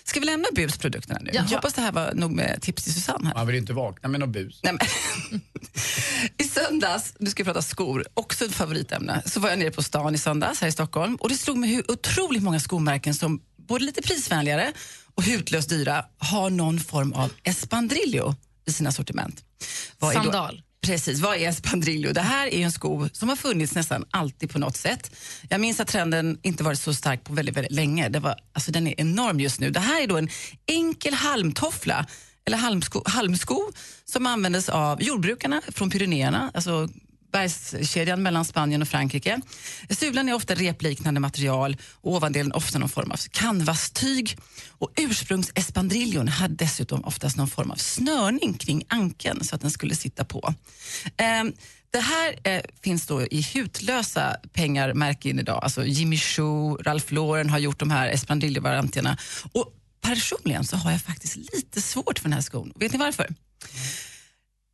Ska 0.08 0.20
vi 0.20 0.26
lämna 0.26 0.48
busprodukterna 0.54 1.18
nu? 1.22 1.30
Ja. 1.34 1.40
Jag 1.42 1.56
hoppas 1.56 1.74
det 1.74 1.80
här 1.80 1.92
var 1.92 2.12
nog 2.14 2.30
med 2.30 2.62
tips 2.62 2.84
till 2.84 2.94
Susanne. 2.94 3.28
Här. 3.28 3.34
Man 3.34 3.46
vill 3.46 3.56
inte 3.56 3.72
vakna 3.72 4.08
med 4.08 4.20
någon 4.20 4.32
bus. 4.32 4.60
Nej, 4.62 4.72
men. 4.72 5.40
I 6.38 6.44
söndags, 6.44 7.14
nu 7.18 7.30
ska 7.30 7.42
vi 7.42 7.44
prata 7.44 7.62
skor, 7.62 8.06
också 8.14 8.44
ett 8.44 8.52
favoritämne, 8.54 9.22
så 9.26 9.40
var 9.40 9.48
jag 9.50 9.58
nere 9.58 9.70
på 9.70 9.82
stan 9.82 10.14
i 10.14 10.18
söndags 10.18 10.60
här 10.60 10.68
i 10.68 10.72
Stockholm 10.72 11.16
och 11.16 11.28
det 11.28 11.34
slog 11.34 11.56
mig 11.58 11.74
hur 11.74 11.90
otroligt 11.90 12.42
många 12.42 12.60
skomärken 12.60 13.14
som 13.14 13.40
både 13.68 13.84
lite 13.84 14.02
prisvänligare 14.02 14.72
och 15.14 15.22
hutlöst 15.22 15.68
dyra 15.68 16.04
har 16.18 16.50
någon 16.50 16.80
form 16.80 17.12
av 17.12 17.32
espandrillo 17.42 18.34
i 18.66 18.72
sina 18.72 18.92
sortiment. 18.92 19.44
Vad 19.98 20.10
är 20.10 20.16
då- 20.16 20.22
Sandal. 20.22 20.62
Precis, 20.80 21.20
vad 21.20 21.36
är 21.36 21.52
spandrillo? 21.52 22.12
Det 22.12 22.20
här 22.20 22.46
är 22.46 22.64
en 22.64 22.72
sko 22.72 23.08
som 23.12 23.28
har 23.28 23.36
funnits 23.36 23.74
nästan 23.74 24.04
alltid 24.10 24.50
på 24.50 24.58
något 24.58 24.76
sätt. 24.76 25.16
Jag 25.48 25.60
minns 25.60 25.80
att 25.80 25.88
trenden 25.88 26.38
inte 26.42 26.64
varit 26.64 26.80
så 26.80 26.94
stark 26.94 27.24
på 27.24 27.32
väldigt, 27.32 27.56
väldigt 27.56 27.72
länge. 27.72 28.08
Det 28.08 28.18
var, 28.18 28.34
alltså 28.52 28.72
den 28.72 28.86
är 28.86 29.00
enorm 29.00 29.40
just 29.40 29.60
nu. 29.60 29.70
Det 29.70 29.80
här 29.80 30.02
är 30.02 30.06
då 30.06 30.16
en 30.16 30.28
enkel 30.66 31.14
halmtoffla 31.14 32.06
eller 32.46 32.58
halmsko, 32.58 33.02
halmsko 33.06 33.72
som 34.04 34.26
användes 34.26 34.68
av 34.68 35.02
jordbrukarna 35.02 35.62
från 35.68 35.90
Pyrenéerna, 35.90 36.50
alltså 36.54 36.88
bergskedjan 37.36 38.22
mellan 38.22 38.44
Spanien 38.44 38.82
och 38.82 38.88
Frankrike. 38.88 39.40
Sulan 39.90 40.28
är 40.28 40.34
ofta 40.34 40.54
repliknande 40.54 41.20
material 41.20 41.76
och 41.92 42.12
ovandelen 42.12 42.52
ofta 42.52 42.78
någon 42.78 42.88
form 42.88 43.10
av 43.10 43.16
canvastyg. 43.30 44.38
Och 44.68 44.90
ursprungsespandriljon 44.96 46.28
hade 46.28 46.54
dessutom 46.54 47.04
oftast 47.04 47.36
någon 47.36 47.48
form 47.48 47.70
av 47.70 47.76
snörning 47.76 48.54
kring 48.54 48.84
ankeln 48.88 49.44
så 49.44 49.54
att 49.54 49.60
den 49.60 49.70
skulle 49.70 49.94
sitta 49.94 50.24
på. 50.24 50.54
Ehm, 51.16 51.52
det 51.90 52.00
här 52.00 52.36
eh, 52.44 52.62
finns 52.82 53.06
då 53.06 53.22
i 53.22 53.42
hutlösa 53.42 54.36
pengar 54.52 54.94
märken 54.94 55.38
idag. 55.38 55.60
Alltså 55.62 55.84
Jimmy 55.84 56.18
Choo, 56.18 56.76
Ralph 56.76 57.12
Lauren 57.12 57.50
har 57.50 57.58
gjort 57.58 57.78
de 57.78 57.90
här 57.90 58.08
Espandrillo-varianterna. 58.08 59.18
Och 59.52 59.72
personligen 60.00 60.64
så 60.64 60.76
har 60.76 60.90
jag 60.90 61.00
faktiskt 61.00 61.36
lite 61.36 61.82
svårt 61.82 62.18
för 62.18 62.24
den 62.24 62.32
här 62.32 62.40
skon. 62.40 62.72
Vet 62.76 62.92
ni 62.92 62.98
varför? 62.98 63.28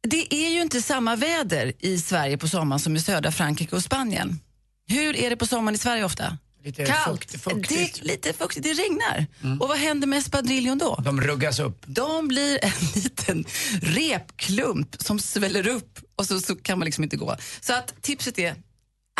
Det 0.09 0.35
är 0.35 0.51
ju 0.51 0.61
inte 0.63 0.83
samma 0.83 1.17
väder 1.17 1.73
i 1.79 1.99
Sverige 1.99 2.39
på 2.39 2.49
sommaren 2.49 2.81
som 2.81 2.97
i 2.97 3.01
södra 3.01 3.33
Frankrike 3.33 3.77
och 3.77 3.83
Spanien. 3.83 4.41
Hur 4.89 5.17
är 5.17 5.31
det 5.31 5.37
på 5.37 5.47
sommaren 5.47 5.75
i 5.75 5.79
Sverige 5.79 6.05
ofta? 6.05 6.39
Lite 6.65 6.85
Kallt. 6.87 7.21
fukt- 7.33 7.39
fuktigt. 7.39 7.69
Det 7.95 8.01
är 8.01 8.05
lite 8.05 8.33
fuktigt, 8.33 8.65
det 8.65 8.73
regnar. 8.73 9.27
Och 9.61 9.69
vad 9.69 9.79
händer 9.79 10.07
med 10.07 10.19
espadriljon 10.19 10.79
då? 10.79 11.01
De 11.05 11.21
ruggas 11.21 11.59
upp. 11.59 11.83
De 11.87 12.29
blir 12.29 12.65
en 12.65 12.73
liten 12.95 13.45
repklump 13.83 14.97
som 15.03 15.19
sväller 15.19 15.69
upp 15.69 15.99
och 16.17 16.27
så, 16.27 16.41
så 16.41 16.57
kan 16.57 16.79
man 16.79 16.87
liksom 16.87 17.05
inte 17.05 17.17
gå. 17.17 17.37
Så 17.61 17.73
att 17.73 18.03
tipset 18.03 18.39
är, 18.39 18.53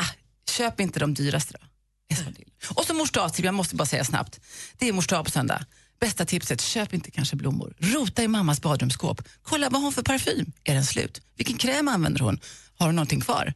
ah, 0.01 0.07
köp 0.51 0.81
inte 0.81 1.01
de 1.01 1.15
dyraste 1.15 1.55
då. 1.61 1.67
Espadrillo. 2.15 2.51
Och 2.75 2.85
så 2.85 2.95
mors 2.95 3.11
jag 3.39 3.55
måste 3.55 3.77
bara 3.77 3.87
säga 3.87 4.05
snabbt. 4.05 4.41
Det 4.79 4.89
är 4.89 4.93
mors 4.93 5.07
på 5.07 5.25
söndag. 5.31 5.67
Bästa 6.03 6.25
tipset, 6.25 6.61
köp 6.61 6.95
inte 6.95 7.11
kanske 7.11 7.37
blommor. 7.37 7.75
Rota 7.79 8.23
i 8.23 8.29
mammas 8.29 8.61
badrumsskåp. 8.61 9.23
Kolla 9.43 9.69
vad 9.71 9.81
har 9.81 9.87
hon 9.87 9.93
för 9.93 10.03
parfym. 10.03 10.53
Är 10.65 10.75
den 10.75 10.85
slut? 10.85 11.21
Vilken 11.37 11.59
kräm 11.59 11.89
använder 11.89 12.21
hon? 12.21 12.41
Har 12.79 12.87
hon 12.87 12.97
någonting 12.97 13.21
kvar? 13.21 13.55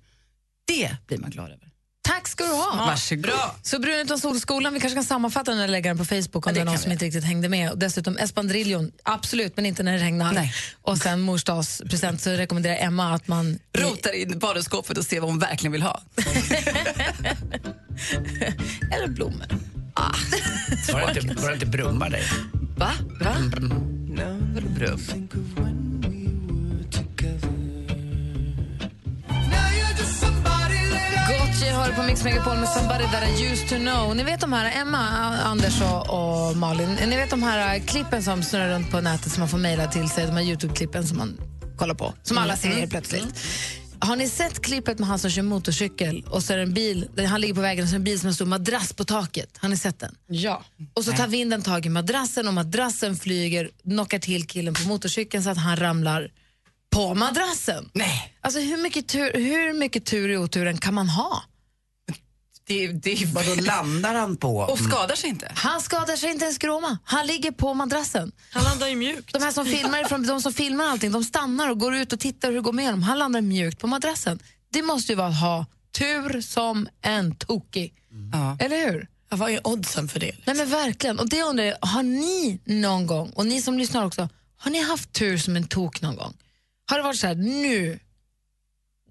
Det 0.67 0.97
blir 1.07 1.19
man 1.19 1.31
glad 1.31 1.47
över. 1.47 1.69
Tack 2.03 2.29
ska 2.29 2.45
du 2.45 2.51
ha. 2.51 2.87
Varsågod. 2.87 3.31
Så 3.63 3.79
Brun 3.79 4.01
utan 4.01 4.19
solskolan, 4.19 4.75
vi 4.75 4.81
kanske 4.81 4.95
kan 4.95 5.05
sammanfatta 5.05 5.51
den 5.51 5.61
och 5.61 5.69
lägga 5.69 5.91
den 5.91 5.99
på 5.99 6.05
Facebook 6.05 6.47
om 6.47 6.55
det 6.55 6.61
är 6.61 6.65
någon 6.65 6.79
som 6.79 6.93
inte 6.93 7.05
riktigt 7.05 7.25
hängde 7.25 7.49
med. 7.49 7.71
Och 7.71 7.79
dessutom 7.79 8.17
Espandriljon, 8.17 8.93
absolut, 9.03 9.57
men 9.57 9.67
inte 9.67 9.83
när 9.83 9.93
det 9.93 9.99
regnar. 10.05 10.33
Nej. 10.33 10.55
Och 10.83 10.99
sen 10.99 11.21
mors 11.21 11.45
dagspresent 11.45 12.21
så 12.21 12.31
rekommenderar 12.31 12.77
Emma 12.77 13.15
att 13.15 13.29
man... 13.29 13.59
Rotar 13.73 14.13
in 14.13 14.39
badrumsskåpet 14.39 14.99
och 14.99 15.05
ser 15.05 15.21
vad 15.21 15.31
hon 15.31 15.39
verkligen 15.39 15.73
vill 15.73 15.83
ha. 15.83 16.03
Eller 18.93 19.09
blommor. 19.09 19.76
Var 20.93 21.15
det 21.15 21.21
inte, 21.21 21.35
var 21.43 21.49
det 21.49 21.55
inte 21.55 21.67
brummar 21.67 22.11
dig? 22.11 22.23
Va? 22.77 22.91
Va? 23.21 23.37
Vadå 24.55 24.69
brum? 24.69 25.01
Gotye 31.29 31.73
hör 31.73 31.93
på 31.93 32.03
Mix 32.03 32.25
Megapol 32.25 32.57
med 32.57 32.69
Somebody 32.69 33.05
That 33.05 33.29
I 33.29 33.45
Used 33.53 33.69
To 33.69 33.77
Know. 33.77 34.17
Ni 34.17 34.23
vet 34.23 34.41
de 34.41 34.53
här, 34.53 34.81
Emma, 34.81 34.99
Anders 35.45 35.81
och, 35.83 36.11
och 36.11 36.57
Malin, 36.57 36.97
ni 37.07 37.17
vet 37.17 37.31
de 37.31 37.43
här 37.43 37.79
klippen 37.79 38.23
som 38.23 38.43
snurrar 38.43 38.69
runt 38.69 38.91
på 38.91 39.01
nätet 39.01 39.33
som 39.33 39.41
man 39.41 39.49
får 39.49 39.59
mejla 39.59 39.87
till 39.87 40.09
sig, 40.09 40.27
de 40.27 40.33
här 40.33 40.43
Youtube-klippen 40.43 41.03
som 41.07 41.19
man 41.19 41.39
kollar 41.77 41.95
på, 41.95 42.15
som 42.23 42.39
alla 42.39 42.57
ser 42.57 42.69
helt 42.69 42.91
plötsligt. 42.91 43.41
Har 44.01 44.17
ni 44.17 44.29
sett 44.29 44.63
klippet 44.63 44.99
med 44.99 45.09
han 45.09 45.19
som 45.19 45.31
kör 45.31 45.43
motorcykel 45.43 46.25
och 46.31 46.43
så 46.43 46.53
är 46.53 46.57
det 46.57 46.63
en 46.63 46.75
bil, 46.75 47.11
han 47.29 47.41
ligger 47.41 47.55
på 47.55 47.61
vägen 47.61 47.83
och 47.83 47.89
så 47.89 47.95
är 47.95 47.99
det 47.99 48.01
en 48.01 48.05
bil 48.05 48.19
som 48.21 48.27
har 48.27 48.31
en 48.31 48.35
stor 48.35 48.47
madrass 48.47 48.93
på 48.93 49.05
taket? 49.05 49.59
Har 49.59 49.69
ni 49.69 49.77
sett 49.77 49.99
den? 49.99 50.17
Ja. 50.27 50.65
Och 50.95 51.05
så 51.05 51.13
tar 51.13 51.29
vinden 51.29 51.63
tag 51.63 51.87
i 51.87 51.89
madrassen 51.89 52.49
och 52.49 52.55
madrassen 52.55 53.17
flyger, 53.17 53.71
knockar 53.83 54.19
till 54.19 54.47
killen 54.47 54.75
på 54.75 54.89
motorcykeln 54.89 55.45
så 55.45 55.51
att 55.51 55.59
han 55.59 55.77
ramlar 55.77 56.31
på 56.91 57.15
madrassen. 57.15 57.91
Nej. 57.93 58.35
Alltså 58.41 58.61
hur 58.61 58.77
mycket 58.77 59.09
tur, 59.09 59.33
hur 59.35 59.73
mycket 59.73 60.05
tur 60.05 60.29
i 60.29 60.37
oturen 60.37 60.79
kan 60.79 60.95
man 60.95 61.09
ha? 61.09 61.43
Det, 62.67 62.89
det, 62.89 63.25
Vadå 63.35 63.55
landar 63.55 64.15
han 64.15 64.37
på? 64.37 64.59
och 64.71 64.79
skadar 64.79 65.15
sig 65.15 65.31
inte. 65.31 65.53
Han 65.55 65.81
skadar 65.81 66.17
sig 66.17 66.31
inte 66.31 66.47
en 66.47 66.55
skråma. 66.55 66.99
Han 67.05 67.27
ligger 67.27 67.51
på 67.51 67.75
madrassen. 67.75 68.33
Han 68.51 68.65
landar 68.65 68.89
ju 68.89 68.97
mjukt. 68.97 69.33
De 69.33 69.43
här 69.43 69.53
som 69.53 69.67
filmar, 69.67 70.27
de 70.27 70.41
som 70.41 70.53
filmar 70.53 70.85
allting, 70.85 71.13
de 71.13 71.25
stannar 71.25 71.71
och 71.71 71.79
går 71.81 71.95
ut 71.95 72.13
och 72.13 72.21
tittar 72.21 72.49
hur 72.49 72.55
det 72.55 72.63
går 72.63 72.73
med 72.73 72.93
dem. 72.93 73.03
Han 73.03 73.19
landar 73.19 73.41
mjukt 73.41 73.79
på 73.79 73.87
madrassen. 73.87 74.39
Det 74.73 74.83
måste 74.83 75.13
ju 75.13 75.17
vara 75.17 75.29
att 75.29 75.41
ha 75.41 75.67
tur 75.99 76.41
som 76.41 76.89
en 77.03 77.35
tokig. 77.35 77.95
Ja. 78.33 78.57
Eller 78.61 78.91
hur? 78.91 79.09
Ja, 79.31 79.37
vad 79.37 79.51
är 79.51 79.67
oddsen 79.67 80.09
för 80.09 80.21
det? 80.21 80.33
Nej 80.45 80.57
men 80.57 80.69
verkligen. 80.69 81.19
Och 81.19 81.29
det 81.29 81.43
undrar 81.43 81.65
jag, 81.65 81.77
har 81.81 82.03
ni 82.03 82.61
någon 82.65 83.07
gång, 83.07 83.31
och 83.31 83.47
ni 83.47 83.63
som 83.63 83.79
lyssnar 83.79 84.07
också, 84.07 84.29
har 84.57 84.71
ni 84.71 84.83
haft 84.83 85.13
tur 85.13 85.39
som 85.39 85.57
en 85.57 85.69
tok 85.69 86.03
någon 86.03 86.17
gång? 86.17 86.35
Har 86.87 86.97
det 86.97 87.03
varit 87.03 87.19
så 87.19 87.27
här, 87.27 87.35
nu, 87.35 87.99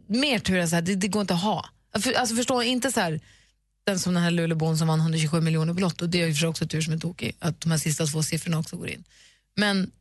mer 0.08 0.40
tur 0.40 0.58
än 0.58 0.70
så 0.70 0.76
här, 0.76 0.82
det, 0.82 0.96
det 0.96 1.08
går 1.08 1.22
inte 1.22 1.34
att 1.34 1.42
ha. 1.42 1.70
För, 2.00 2.14
alltså 2.14 2.36
förstå, 2.36 2.64
inte 2.64 2.92
så 2.92 3.00
här, 3.00 3.22
den 3.86 4.00
som 4.00 4.14
den 4.14 4.24
här 4.24 4.32
Luleåbon 4.32 4.78
som 4.78 4.88
vann 4.88 5.00
127 5.00 5.42
miljoner 5.42 5.74
på 5.74 5.80
Lotto, 5.80 6.08
det 6.08 6.22
är 6.22 6.28
ju 6.28 6.48
också 6.48 6.68
tur 6.68 6.82
som 6.82 6.94
en 6.94 7.00
tokig, 7.00 7.36
att 7.40 7.62
de 7.62 7.72
här 7.72 7.78
sista 7.78 8.06
två 8.06 8.24
siffrorna 8.24 8.60
också 8.60 8.78
går 8.78 8.90
in. 8.90 9.04
Men 9.56 9.92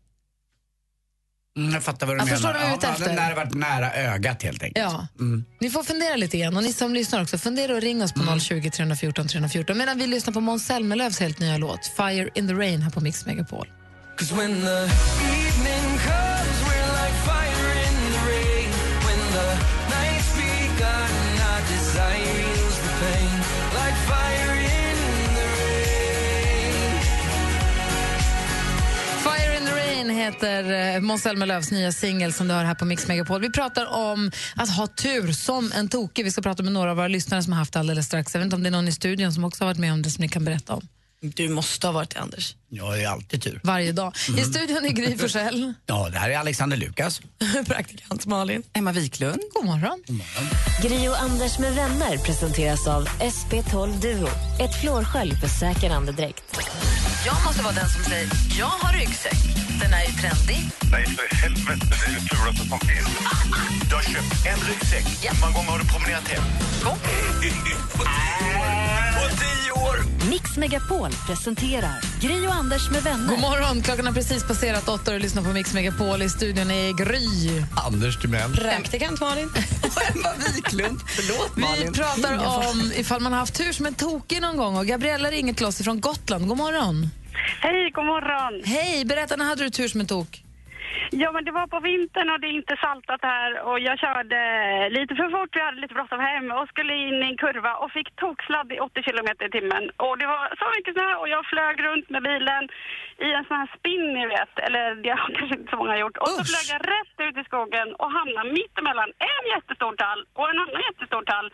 Mm, 1.57 1.72
jag 1.74 1.82
fattar 1.82 2.07
vad 2.07 2.16
du 2.16 2.18
Jag 2.18 2.24
menar. 2.26 2.37
förstår 2.37 2.53
du 2.53 2.59
är 2.59 2.62
Ja, 2.62 2.68
hade 2.68 2.89
efter. 2.89 3.14
nära 3.14 3.35
varit 3.35 3.55
nära 3.55 3.93
ögat 3.95 4.43
helt 4.43 4.62
enkelt. 4.62 4.87
Ja. 4.93 5.07
Mm. 5.20 5.45
Ni 5.61 5.70
får 5.70 5.82
fundera 5.82 6.16
lite 6.16 6.39
grann 6.39 6.57
och 6.57 6.62
ni 6.62 6.72
som 6.72 6.95
lyssnar 6.95 7.22
också, 7.22 7.39
fundera 7.39 7.74
och 7.74 7.80
ring 7.80 8.03
oss 8.03 8.12
på 8.12 8.39
020 8.41 8.70
314 8.70 9.28
314 9.28 9.78
medan 9.78 9.99
vi 9.99 10.07
lyssnar 10.07 10.32
på 10.32 10.41
Måns 10.41 10.66
Zelmerlöws 10.66 11.20
helt 11.20 11.39
nya 11.39 11.57
låt 11.59 11.87
Fire 11.97 12.30
in 12.35 12.49
the 12.49 12.55
Rain 12.55 12.82
här 12.82 12.91
på 12.91 13.01
Mix 13.01 13.26
Megapol. 13.26 13.68
Cause 14.18 14.35
when 14.35 14.61
the 14.61 14.66
evening 14.66 15.99
comes, 15.99 16.43
heter 30.25 30.95
eh, 30.95 31.01
Måns 31.01 31.22
Zelmerlöws 31.22 31.70
nya 31.70 31.93
singel 31.93 32.33
som 32.33 32.49
du 32.49 32.55
hör 32.55 32.64
här 32.64 32.75
på 32.75 32.85
Mix 32.85 33.09
Megapol. 33.09 33.41
Vi 33.41 33.51
pratar 33.51 33.87
om 33.87 34.31
att 34.57 34.70
ha 34.70 34.87
tur 34.87 35.33
som 35.33 35.72
en 35.75 35.89
tokig. 35.89 36.25
Vi 36.25 36.31
ska 36.31 36.43
prata 36.43 36.62
med 36.62 36.72
några 36.72 36.91
av 36.91 36.97
våra 36.97 37.09
lyssnare 37.09 37.43
som 37.43 37.53
har 37.53 37.59
haft 37.59 37.72
det 37.72 37.79
alldeles 37.79 38.07
strax. 38.07 38.35
Jag 38.35 38.41
vet 38.41 38.45
inte 38.45 38.57
om 38.57 38.62
det 38.62 38.68
är 38.68 38.70
någon 38.70 38.89
i 38.89 38.93
studion 38.93 39.33
som 39.33 39.45
också 39.45 39.64
har 39.64 39.66
varit 39.66 39.79
med 39.79 39.93
om 39.93 40.03
det 40.03 40.11
som 40.11 40.22
ni 40.22 40.29
kan 40.29 40.45
berätta 40.45 40.75
om. 40.75 40.89
Du 41.25 41.49
måste 41.49 41.87
ha 41.87 41.93
varit 41.93 42.11
det, 42.11 42.20
Anders. 42.20 42.57
Jag 42.68 42.85
har 42.85 42.97
ju 42.97 43.05
alltid 43.05 43.43
tur. 43.43 43.61
Varje 43.62 43.93
dag. 43.93 44.14
I 44.39 44.43
studion 44.45 44.85
är 44.85 44.91
Gry 44.91 45.16
Forssell. 45.18 45.72
Ja, 45.87 46.09
det 46.12 46.18
här 46.18 46.31
är 46.31 46.39
Alexander 46.39 46.77
Lukas. 46.77 47.20
Praktikant 47.66 48.27
Malin. 48.27 48.62
Emma 48.72 48.93
Wiklund. 48.93 49.41
God 49.55 49.64
morgon. 49.64 50.03
Gri 50.83 51.09
och 51.09 51.22
Anders 51.22 51.59
med 51.59 51.75
vänner 51.75 52.18
presenteras 52.18 52.87
av 52.87 53.09
SP12 53.09 54.01
Duo. 54.01 54.29
Ett 54.61 54.81
flårskölj 54.81 55.35
för 55.41 55.49
säker 55.49 55.91
andedräkt. 55.91 56.61
Jag 57.27 57.45
måste 57.45 57.62
vara 57.62 57.75
den 57.75 57.89
som 57.89 58.05
säger, 58.05 58.29
jag 58.59 58.66
har 58.66 58.93
ryggsäck. 58.93 59.39
Den 59.83 59.93
är 59.93 60.01
ju 60.07 60.12
trendig. 60.12 60.59
Nej, 60.93 61.07
för 61.07 61.37
helvete. 61.37 61.87
Det 61.91 62.11
är 62.11 62.14
det 62.14 62.37
fulaste 62.37 62.68
som 62.68 62.79
finns. 62.81 63.09
Du 63.89 63.95
har 63.95 64.03
köpt 64.03 64.47
en 64.47 64.68
ryggsäck. 64.68 65.07
Hur 65.22 65.41
många 65.41 65.53
gånger 65.53 65.70
har 65.70 65.79
du 65.79 65.85
promenerat 65.85 66.29
hem? 66.29 66.43
På 69.14 69.37
tio 69.41 69.72
år! 69.72 69.97
Mix 70.35 70.57
Megapol 70.57 71.11
presenterar 71.26 72.01
Gri 72.20 72.47
och 72.47 72.55
Anders 72.55 72.91
med 72.91 73.03
vänner. 73.03 73.28
God 73.28 73.41
morgon, 73.41 73.82
klockan 73.82 74.07
har 74.07 74.12
precis 74.12 74.45
passerat 74.49 74.89
åtta 74.89 75.14
och 75.14 75.20
lyssnar 75.20 75.43
på 75.43 75.49
Mix 75.49 75.74
Megapol. 75.74 76.22
I 76.22 76.28
studion 76.28 76.70
är 76.70 76.93
Gry. 76.93 77.62
Anders 77.87 78.18
Timell. 78.18 78.55
Praktikant 78.57 79.20
Malin. 79.20 79.51
Emma 80.14 80.28
Wiklund. 80.55 81.01
Förlåt, 81.07 81.53
Vi 81.57 81.61
Malin. 81.62 81.93
pratar 81.93 82.47
om 82.70 82.93
ifall 82.97 83.20
man 83.20 83.32
har 83.32 83.41
haft 83.41 83.55
tur 83.55 83.72
som 83.72 83.87
en 83.87 83.95
tokig 83.95 84.41
någon 84.43 84.57
gång. 84.57 84.76
Och 84.76 84.87
Gabriella 84.87 85.30
ringer 85.30 85.55
till 85.55 85.66
oss 85.66 85.78
från 85.78 86.01
Gotland. 86.01 86.49
God 86.49 86.57
morgon. 86.57 87.09
Hej, 87.61 87.91
god 87.95 88.05
morgon. 88.05 88.62
Hej, 88.64 89.05
berätta, 89.05 89.37
när 89.37 89.45
hade 89.45 89.64
du 89.64 89.70
tur 89.70 89.89
som 89.89 90.01
en 90.01 90.07
tok? 90.07 90.45
Ja, 91.11 91.32
men 91.32 91.45
det 91.45 91.53
var 91.53 91.66
på 91.66 91.80
vintern 91.80 92.30
och 92.30 92.40
det 92.40 92.47
är 92.47 92.61
inte 92.62 92.76
saltat 92.76 93.22
här 93.22 93.51
och 93.68 93.80
jag 93.80 93.99
körde 93.99 94.38
lite 94.99 95.14
för 95.14 95.28
fort, 95.30 95.57
vi 95.57 95.61
hade 95.61 95.80
lite 95.80 95.95
bråttom 95.95 96.20
hem 96.20 96.51
och 96.51 96.68
skulle 96.68 96.95
in 96.95 97.22
i 97.22 97.26
en 97.30 97.36
kurva 97.36 97.72
och 97.82 97.90
fick 97.92 98.16
toksladd 98.16 98.72
i 98.72 98.78
80 98.80 99.03
kilometer 99.03 99.45
i 99.47 99.51
timmen. 99.51 99.84
Och 99.97 100.18
det 100.18 100.26
var 100.26 100.42
så 100.61 100.66
mycket 100.76 100.95
snö 100.95 101.14
och 101.20 101.28
jag 101.28 101.47
flög 101.47 101.76
runt 101.86 102.09
med 102.11 102.22
bilen 102.22 102.62
i 103.26 103.28
en 103.38 103.45
sån 103.45 103.57
här 103.57 103.70
spinn, 103.78 104.07
ni 104.18 104.26
vet, 104.26 104.55
eller 104.66 104.95
det 105.05 105.11
har 105.11 105.30
kanske 105.38 105.57
inte 105.57 105.70
så 105.70 105.76
många 105.76 105.97
gjort. 105.99 106.16
Och 106.16 106.28
så 106.28 106.40
Usch. 106.40 106.51
flög 106.51 106.66
jag 106.74 106.82
rätt 106.97 107.16
ut 107.26 107.36
i 107.42 107.45
skogen 107.51 107.88
och 108.03 108.11
hamnade 108.18 108.51
mitt 108.59 108.78
emellan 108.78 109.11
en 109.30 109.45
jättestor 109.55 109.95
tall 110.03 110.20
och 110.38 110.51
en 110.51 110.59
annan 110.62 110.82
jättestor 110.88 111.22
tall. 111.32 111.49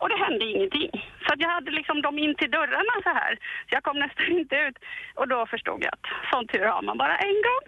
Och 0.00 0.08
det 0.08 0.18
hände 0.24 0.44
ingenting. 0.52 0.90
Så 1.24 1.28
att 1.32 1.40
jag 1.44 1.50
hade 1.56 1.70
liksom 1.70 2.02
dem 2.02 2.16
in 2.24 2.34
till 2.40 2.50
dörrarna 2.50 2.94
så 3.06 3.12
här. 3.20 3.32
Så 3.66 3.70
jag 3.76 3.82
kom 3.82 3.98
nästan 4.04 4.26
inte 4.40 4.54
ut. 4.66 4.76
Och 5.14 5.28
då 5.28 5.46
förstod 5.52 5.78
jag 5.86 5.92
att 5.96 6.06
sån 6.30 6.46
tur 6.52 6.66
har 6.74 6.82
man 6.88 6.96
bara 7.04 7.16
en 7.28 7.38
gång. 7.48 7.64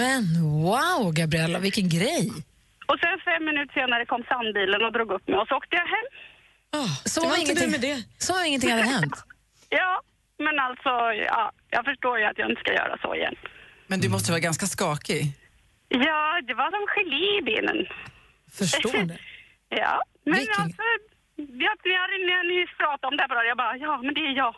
Men 0.00 0.24
wow, 0.68 1.02
Gabriella, 1.20 1.58
vilken 1.58 1.88
grej. 1.96 2.24
Och 2.90 2.98
sen 3.02 3.16
fem 3.28 3.44
minuter 3.44 3.74
senare 3.80 4.04
kom 4.12 4.22
sandbilen 4.30 4.80
och 4.86 4.92
drog 4.92 5.10
upp 5.16 5.28
mig 5.28 5.38
och 5.38 5.48
så 5.48 5.54
åkte 5.56 5.76
jag 5.80 5.86
hem. 5.96 6.06
Så 7.04 7.20
det 7.20 7.28
var 7.28 7.36
ingenting, 7.44 7.70
med 7.70 7.80
det. 7.80 7.96
Så 8.18 8.44
ingenting 8.44 8.70
hade 8.70 8.82
hänt. 8.82 9.14
Ja, 9.68 10.00
men 10.38 10.58
alltså, 10.58 10.90
ja, 11.26 11.52
jag 11.70 11.84
förstår 11.84 12.18
ju 12.18 12.24
att 12.24 12.38
jag 12.38 12.50
inte 12.50 12.60
ska 12.60 12.72
göra 12.72 12.98
så 13.02 13.14
igen. 13.14 13.34
Men 13.86 14.00
du 14.00 14.08
måste 14.08 14.32
vara 14.32 14.40
ganska 14.40 14.66
skakig. 14.66 15.22
Ja, 15.88 16.40
det 16.46 16.54
var 16.54 16.70
som 16.70 16.86
gelé 16.94 17.38
i 17.38 17.42
benen. 17.42 17.86
Förstår 18.58 18.92
det. 19.06 19.18
Ja, 19.68 20.02
men 20.30 20.38
Vilken- 20.38 20.62
alltså, 20.64 20.82
jag, 21.64 21.74
jag 21.94 22.00
hade 22.04 22.18
nyss 22.52 22.72
pratat 22.82 23.04
om 23.10 23.16
det 23.20 23.26
bara. 23.32 23.44
Jag 23.50 23.56
bara, 23.62 23.74
ja, 23.86 23.92
men 24.04 24.12
det 24.16 24.20
är 24.30 24.34
jag. 24.42 24.54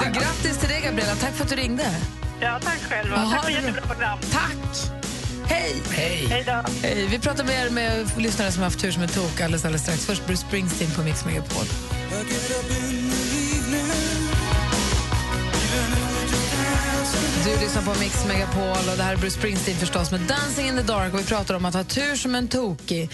Du, 0.00 0.20
grattis 0.20 0.56
till 0.60 0.68
dig, 0.68 0.80
Gabriella. 0.86 1.14
Tack 1.24 1.34
för 1.36 1.44
att 1.44 1.50
du 1.50 1.56
ringde. 1.56 1.86
Ja, 2.40 2.58
tack 2.68 2.80
själva. 2.90 3.16
Tack 3.16 3.44
för 3.44 3.50
bra. 3.52 3.60
jättebra 3.60 3.82
program. 3.92 4.18
Tack. 4.32 4.62
Hej. 5.46 5.82
Hej. 5.96 6.26
Hej 6.30 6.44
då. 6.46 6.58
Hej. 6.82 7.06
Vi 7.10 7.18
pratar 7.18 7.44
mer 7.44 7.70
med 7.70 8.06
lyssnare 8.18 8.50
som 8.52 8.62
har 8.62 8.66
haft 8.70 8.80
tur 8.80 8.90
som 8.90 9.02
en 9.02 9.08
tok 9.08 9.40
alldeles, 9.40 9.64
alldeles 9.64 9.82
strax. 9.82 10.06
Först 10.06 10.26
Bruce 10.26 10.42
Springsteen 10.46 10.90
på 10.96 11.02
Mix 11.02 11.24
Megapol. 11.24 11.66
Du 17.44 17.60
lyssnar 17.60 17.82
på 17.82 18.00
Mix 18.00 18.26
Megapol 18.26 18.90
och 18.90 18.96
det 18.96 19.02
här 19.02 19.12
är 19.12 19.16
Bruce 19.16 19.38
Springsteen 19.38 19.76
förstås 19.76 20.10
med 20.10 20.20
Dancing 20.20 20.68
in 20.68 20.76
the 20.76 20.82
dark 20.82 21.14
och 21.14 21.20
vi 21.20 21.24
pratar 21.24 21.54
om 21.54 21.64
att 21.64 21.74
ha 21.74 21.84
tur 21.84 22.16
som 22.16 22.34
en 22.34 22.48
tokig. 22.48 23.02
Eh, 23.02 23.08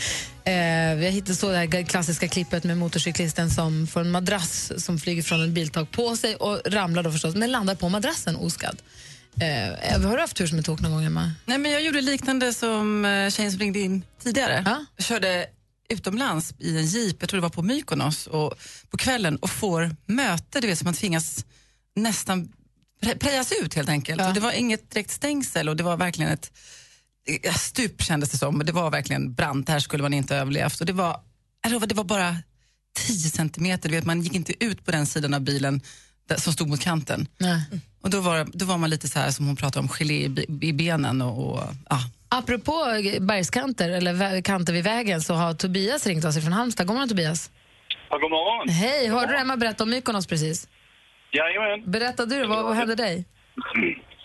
vi 0.96 1.04
har 1.04 1.10
hittat 1.10 1.36
så 1.36 1.50
det 1.50 1.56
här 1.56 1.84
klassiska 1.84 2.28
klippet 2.28 2.64
med 2.64 2.78
motorcyklisten 2.78 3.50
som 3.50 3.86
får 3.86 4.00
en 4.00 4.10
madrass 4.10 4.72
som 4.84 4.98
flyger 4.98 5.22
från 5.22 5.40
en 5.40 5.54
biltak 5.54 5.90
på 5.90 6.16
sig 6.16 6.36
och 6.36 6.60
ramlar 6.66 7.02
då 7.02 7.12
förstås, 7.12 7.34
men 7.34 7.52
landar 7.52 7.74
på 7.74 7.88
madrassen 7.88 8.36
oskadd. 8.36 8.82
Eh, 9.40 10.02
har 10.02 10.16
du 10.16 10.20
haft 10.20 10.36
tur 10.36 10.46
som 10.46 10.58
en 10.58 10.64
tok 10.64 10.80
någon 10.80 10.92
gång, 10.92 11.04
Emma? 11.04 11.32
Nej, 11.44 11.58
men 11.58 11.72
jag 11.72 11.82
gjorde 11.82 12.00
liknande 12.00 12.52
som 12.52 13.04
eh, 13.04 13.30
tjejen 13.30 13.52
som 13.52 13.60
ringde 13.60 13.78
in 13.78 14.02
tidigare. 14.22 14.62
Ja. 14.66 14.84
Jag 14.96 15.06
körde 15.06 15.46
utomlands 15.88 16.54
i 16.58 16.78
en 16.78 16.86
jeep, 16.86 17.16
jag 17.20 17.28
tror 17.28 17.38
det 17.38 17.42
var 17.42 17.50
på 17.50 17.62
Mykonos, 17.62 18.26
och, 18.26 18.54
på 18.90 18.96
kvällen 18.96 19.36
och 19.36 19.50
får 19.50 19.96
möte, 20.06 20.60
du 20.60 20.66
vet, 20.66 20.78
som 20.78 20.84
man 20.84 20.94
tvingas 20.94 21.44
nästan 21.96 22.52
prejas 23.00 23.52
ut 23.62 23.74
helt 23.74 23.88
enkelt. 23.88 24.22
Och 24.26 24.34
det 24.34 24.40
var 24.40 24.52
inget 24.52 24.90
direkt 24.90 25.10
stängsel 25.10 25.68
och 25.68 25.76
det 25.76 25.82
var 25.82 25.96
verkligen 25.96 26.32
ett 26.32 26.52
stup 27.56 28.02
kändes 28.02 28.30
det 28.30 28.38
som. 28.38 28.58
Det 28.58 28.72
var 28.72 28.90
verkligen 28.90 29.34
brant, 29.34 29.68
här 29.68 29.80
skulle 29.80 30.02
man 30.02 30.14
inte 30.14 30.34
ha 30.34 30.40
överlevt. 30.40 30.80
Och 30.80 30.86
det 30.86 30.92
var 30.92 31.20
det 31.86 31.94
var 31.94 32.04
bara 32.04 32.36
10 33.06 33.30
centimeter. 33.30 33.88
Du 33.88 33.94
vet, 33.94 34.04
man 34.04 34.22
gick 34.22 34.34
inte 34.34 34.64
ut 34.64 34.84
på 34.84 34.90
den 34.90 35.06
sidan 35.06 35.34
av 35.34 35.40
bilen 35.40 35.80
där, 36.28 36.36
som 36.36 36.52
stod 36.52 36.68
mot 36.68 36.80
kanten. 36.80 37.28
Nej. 37.38 37.62
Och 38.02 38.10
då 38.10 38.20
var, 38.20 38.48
då 38.52 38.64
var 38.64 38.78
man 38.78 38.90
lite 38.90 39.08
så 39.08 39.18
här 39.18 39.30
som 39.30 39.46
hon 39.46 39.56
pratade 39.56 39.80
om, 39.80 39.88
gelé 39.88 40.14
i, 40.14 40.46
i 40.60 40.72
benen 40.72 41.22
och, 41.22 41.48
och 41.48 41.62
ja. 41.90 41.98
Apropå 42.28 42.72
bergskanter, 43.20 43.90
eller 43.90 44.40
kanter 44.40 44.72
vid 44.72 44.84
vägen, 44.84 45.22
så 45.22 45.34
har 45.34 45.54
Tobias 45.54 46.06
ringt 46.06 46.24
oss 46.24 46.40
från 46.40 46.52
Halmstad. 46.52 46.86
God 46.86 46.94
morgon 46.94 47.08
Tobias. 47.08 47.50
Ja, 48.10 48.18
god 48.18 48.30
morgon. 48.30 48.68
Hej, 48.68 49.08
hörde 49.08 49.32
du 49.32 49.38
Emma 49.38 49.56
berätta 49.56 49.84
om 49.84 49.90
Mykonos 49.90 50.26
precis? 50.26 50.68
Jajamän. 51.30 51.90
Berätta 51.90 52.26
du, 52.26 52.46
vad, 52.46 52.64
vad 52.64 52.74
hände 52.74 52.94
dig? 52.94 53.24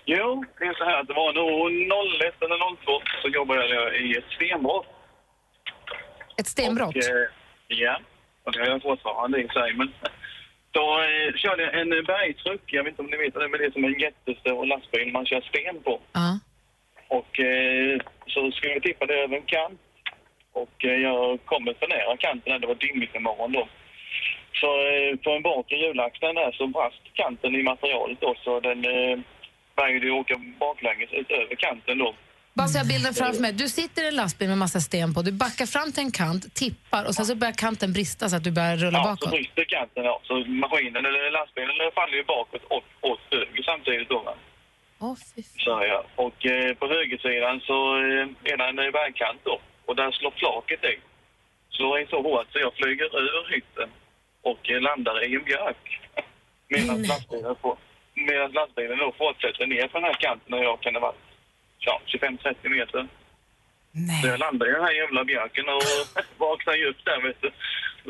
Jo, 0.06 0.45
det 0.60 0.66
är 0.66 0.74
så 0.74 0.84
här 0.84 0.99
att 1.01 1.08
det 1.08 1.14
var 1.14 1.34
nog 1.34 1.72
01 2.22 2.43
eller 2.43 2.76
02 2.86 3.01
så 3.22 3.28
jobbade 3.28 3.66
jag 3.76 4.01
i 4.01 4.18
ett 4.18 4.30
stenbrott. 4.36 4.86
Ett 6.38 6.47
stenbrott? 6.47 6.95
Och, 6.95 7.04
eh, 7.04 7.28
ja, 7.68 7.99
och 8.43 8.51
det 8.51 8.60
har 8.60 8.68
jag 8.68 8.82
fortfarande 8.82 9.41
i 9.41 9.47
sig. 9.47 9.74
Men 9.74 9.93
då 10.72 11.01
eh, 11.01 11.34
körde 11.36 11.64
jag 11.64 11.80
en 11.82 11.89
bergtruck, 11.89 12.62
jag 12.66 12.84
vet 12.84 12.91
inte 12.91 13.01
om 13.01 13.10
ni 13.10 13.18
vet 13.18 13.34
det 13.34 13.47
men 13.47 13.60
det 13.60 13.66
är 13.66 13.72
som 13.72 13.84
en 13.86 13.99
jättestor 13.99 14.66
lastbil 14.66 15.12
man 15.12 15.26
kör 15.26 15.41
sten 15.41 15.84
på. 15.84 15.99
Ja. 16.14 16.39
Och 17.08 17.39
eh, 17.39 17.99
så 18.28 18.51
skulle 18.51 18.74
vi 18.74 18.82
tippa 18.82 19.06
det 19.06 19.14
över 19.24 19.36
en 19.36 19.45
kant. 19.56 19.80
Och 20.51 20.86
eh, 20.86 21.01
jag 21.08 21.39
kommer 21.45 21.74
för 21.74 21.88
nära 21.88 22.18
kanten, 22.18 22.62
det 22.62 22.68
var 22.68 22.76
dimmigt 22.76 23.16
en 23.16 23.24
morgon 23.24 23.51
då. 23.51 23.68
Så 24.62 24.68
eh, 24.91 25.16
på 25.24 25.30
en 25.32 25.41
bakre 25.41 25.78
hjulaxeln 25.78 26.36
där 26.36 26.51
så 26.51 26.68
brast 26.68 27.04
kanten 27.14 27.56
i 27.56 27.64
materialet 27.64 28.18
då, 28.22 28.36
så 28.43 28.60
den 28.60 28.86
eh, 28.86 29.20
började 29.76 30.06
ju 30.06 30.12
åka 30.12 30.36
baklänges 30.60 31.10
utöver 31.12 31.56
kanten 31.56 31.97
då. 31.97 32.16
Bara 32.54 32.68
så 32.68 32.78
jag 32.78 32.88
bilden 32.88 33.14
framför 33.14 33.41
mig. 33.41 33.54
Du 33.54 33.68
sitter 33.70 34.04
i 34.04 34.08
en 34.08 34.16
lastbil 34.16 34.47
med 34.49 34.58
massa 34.58 34.80
sten 34.80 35.14
på, 35.14 35.22
du 35.22 35.32
backar 35.32 35.66
fram 35.66 35.91
till 35.91 36.04
en 36.04 36.12
kant, 36.12 36.56
tippar 36.56 37.04
och 37.08 37.16
sen 37.16 37.26
så 37.26 37.36
börjar 37.36 37.54
kanten 37.66 37.93
brista 37.93 38.30
så 38.30 38.36
att 38.36 38.43
du 38.43 38.51
börjar 38.51 38.76
rulla 38.78 38.97
Ja, 38.97 39.04
så 39.04 39.10
bakåt. 39.10 39.32
brister 39.32 39.64
kanten 39.78 40.04
ja. 40.04 40.20
Så 40.24 40.34
maskinen 40.64 41.06
eller 41.06 41.32
lastbilen 41.32 41.91
faller 41.95 42.18
ju 42.22 42.24
bakåt 42.24 42.64
och 42.64 42.84
åt 43.12 43.20
höger 43.32 43.64
samtidigt 43.64 44.10
då. 44.10 44.20
va. 44.20 44.36
Fy 45.36 45.41
Så 45.66 45.70
ja. 45.93 46.04
Och 46.16 46.45
eh, 46.45 46.74
på 46.80 46.88
högersidan 46.88 47.62
så 47.70 47.78
eh, 47.97 48.51
är 48.51 48.58
det 48.58 48.66
en 48.70 48.80
eh, 48.80 48.91
bergkant 48.91 49.41
då. 49.43 49.60
Och 49.86 49.95
där 49.95 50.12
slår 50.12 50.32
flaket 50.32 50.84
i. 50.84 50.95
Slår 51.78 51.99
in 51.99 52.08
så 52.08 52.22
hårt 52.22 52.47
så 52.51 52.60
jag 52.60 52.74
flyger 52.74 53.06
ur 53.20 53.54
hytten 53.56 53.89
och 54.43 54.69
eh, 54.69 54.81
landar 54.81 55.23
i 55.23 55.35
en 55.35 55.43
björk. 55.43 55.83
Medan 56.67 57.01
lastbilen, 57.03 57.55
får, 57.61 57.77
medan 58.13 58.51
lastbilen 58.51 58.97
då 58.97 59.13
fortsätter 59.17 59.67
ner 59.67 59.87
på 59.87 59.97
den 59.99 60.09
här 60.09 60.19
kanten 60.25 60.53
och 60.53 60.63
jag 60.63 60.81
kan 60.81 60.95
ha 60.95 61.01
varit 61.01 61.25
ja, 61.79 62.01
25-30 62.07 62.69
meter. 62.69 63.07
Så 64.21 64.27
jag 64.27 64.39
landar 64.39 64.69
i 64.69 64.71
den 64.71 64.83
här 64.83 64.91
jävla 64.91 65.23
björken 65.23 65.65
och 65.69 65.83
vaknar 66.37 66.85
upp 66.85 67.05
där 67.05 67.21
vet 67.21 67.41
du. 67.41 67.51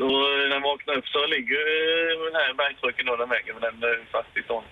Och 0.04 0.48
när 0.48 0.54
jag 0.54 0.60
vaknar 0.60 0.94
upp 0.94 1.08
så 1.08 1.26
ligger 1.26 1.60
eh, 1.74 2.24
den 2.24 2.34
här 2.40 2.54
bergtrucken 2.54 3.06
då 3.06 3.16
den 3.16 3.28
vägen, 3.28 3.56
men 3.60 3.80
den 3.80 3.90
är 3.90 4.04
fast 4.12 4.36
i 4.36 4.42
stånd. 4.42 4.66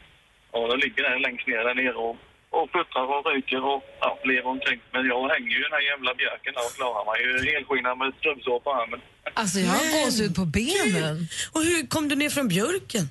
Och 0.51 0.69
den 0.69 0.79
ligger 0.79 1.03
där 1.03 1.19
längst 1.19 1.47
ner 1.47 1.65
där 1.65 1.75
nere 1.75 1.95
och, 1.95 2.17
och 2.51 2.73
puttrar 2.73 3.07
och 3.17 3.27
ryker 3.27 3.65
och 3.65 3.83
ja, 4.01 4.19
lever 4.25 4.51
omkring. 4.51 4.81
Men 4.91 5.07
jag 5.07 5.29
hänger 5.29 5.51
ju 5.51 5.59
i 5.61 5.63
den 5.63 5.73
här 5.73 5.81
jävla 5.81 6.15
björken 6.15 6.55
där 6.55 6.67
och 6.67 6.77
klarar 6.77 7.05
mig 7.05 7.19
ju 7.27 7.53
helskinnad 7.53 7.99
med 7.99 8.13
strumpsår 8.19 8.61
på 8.61 8.73
armen. 8.73 9.01
Alltså 9.35 9.59
jag 9.59 9.73
har 9.79 10.05
gåshud 10.05 10.35
på 10.41 10.45
benen. 10.45 11.17
Och 11.55 11.63
hur 11.69 11.87
kom 11.87 12.09
du 12.09 12.15
ner 12.17 12.31
från 12.31 12.49
björken? 12.49 13.05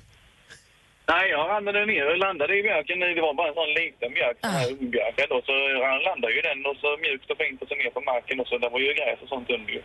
Nej, 1.12 1.30
jag 1.30 1.48
ramlade 1.52 1.86
ner 1.86 2.04
och 2.10 2.18
landade 2.26 2.52
i 2.58 2.62
björken. 2.62 3.00
Det 3.00 3.20
var 3.28 3.34
bara 3.40 3.48
en 3.48 3.58
sån 3.60 3.72
liten 3.82 4.10
björk, 4.16 4.36
sån 4.40 4.50
här 4.50 4.68
ungbjörken 4.72 5.26
då. 5.32 5.38
Så 5.48 5.52
han 5.90 6.00
landade 6.10 6.32
ju 6.38 6.42
den 6.48 6.58
och 6.70 6.76
så 6.82 6.88
mjukt 7.04 7.30
och 7.32 7.38
fint 7.42 7.62
och 7.62 7.68
så 7.68 7.74
ner 7.80 7.90
på 7.96 8.00
marken 8.12 8.40
och 8.40 8.46
så. 8.50 8.54
Det 8.58 8.68
var 8.74 8.80
ju 8.80 8.90
gräs 9.00 9.18
och 9.22 9.28
sånt 9.34 9.50
under 9.56 9.72
ju. 9.76 9.82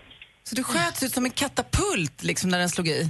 Så 0.48 0.56
du 0.56 0.64
sköts 0.64 1.04
ut 1.06 1.14
som 1.18 1.26
en 1.26 1.36
katapult 1.44 2.18
liksom 2.30 2.48
när 2.50 2.60
den 2.60 2.70
slog 2.70 2.88
i? 2.88 3.02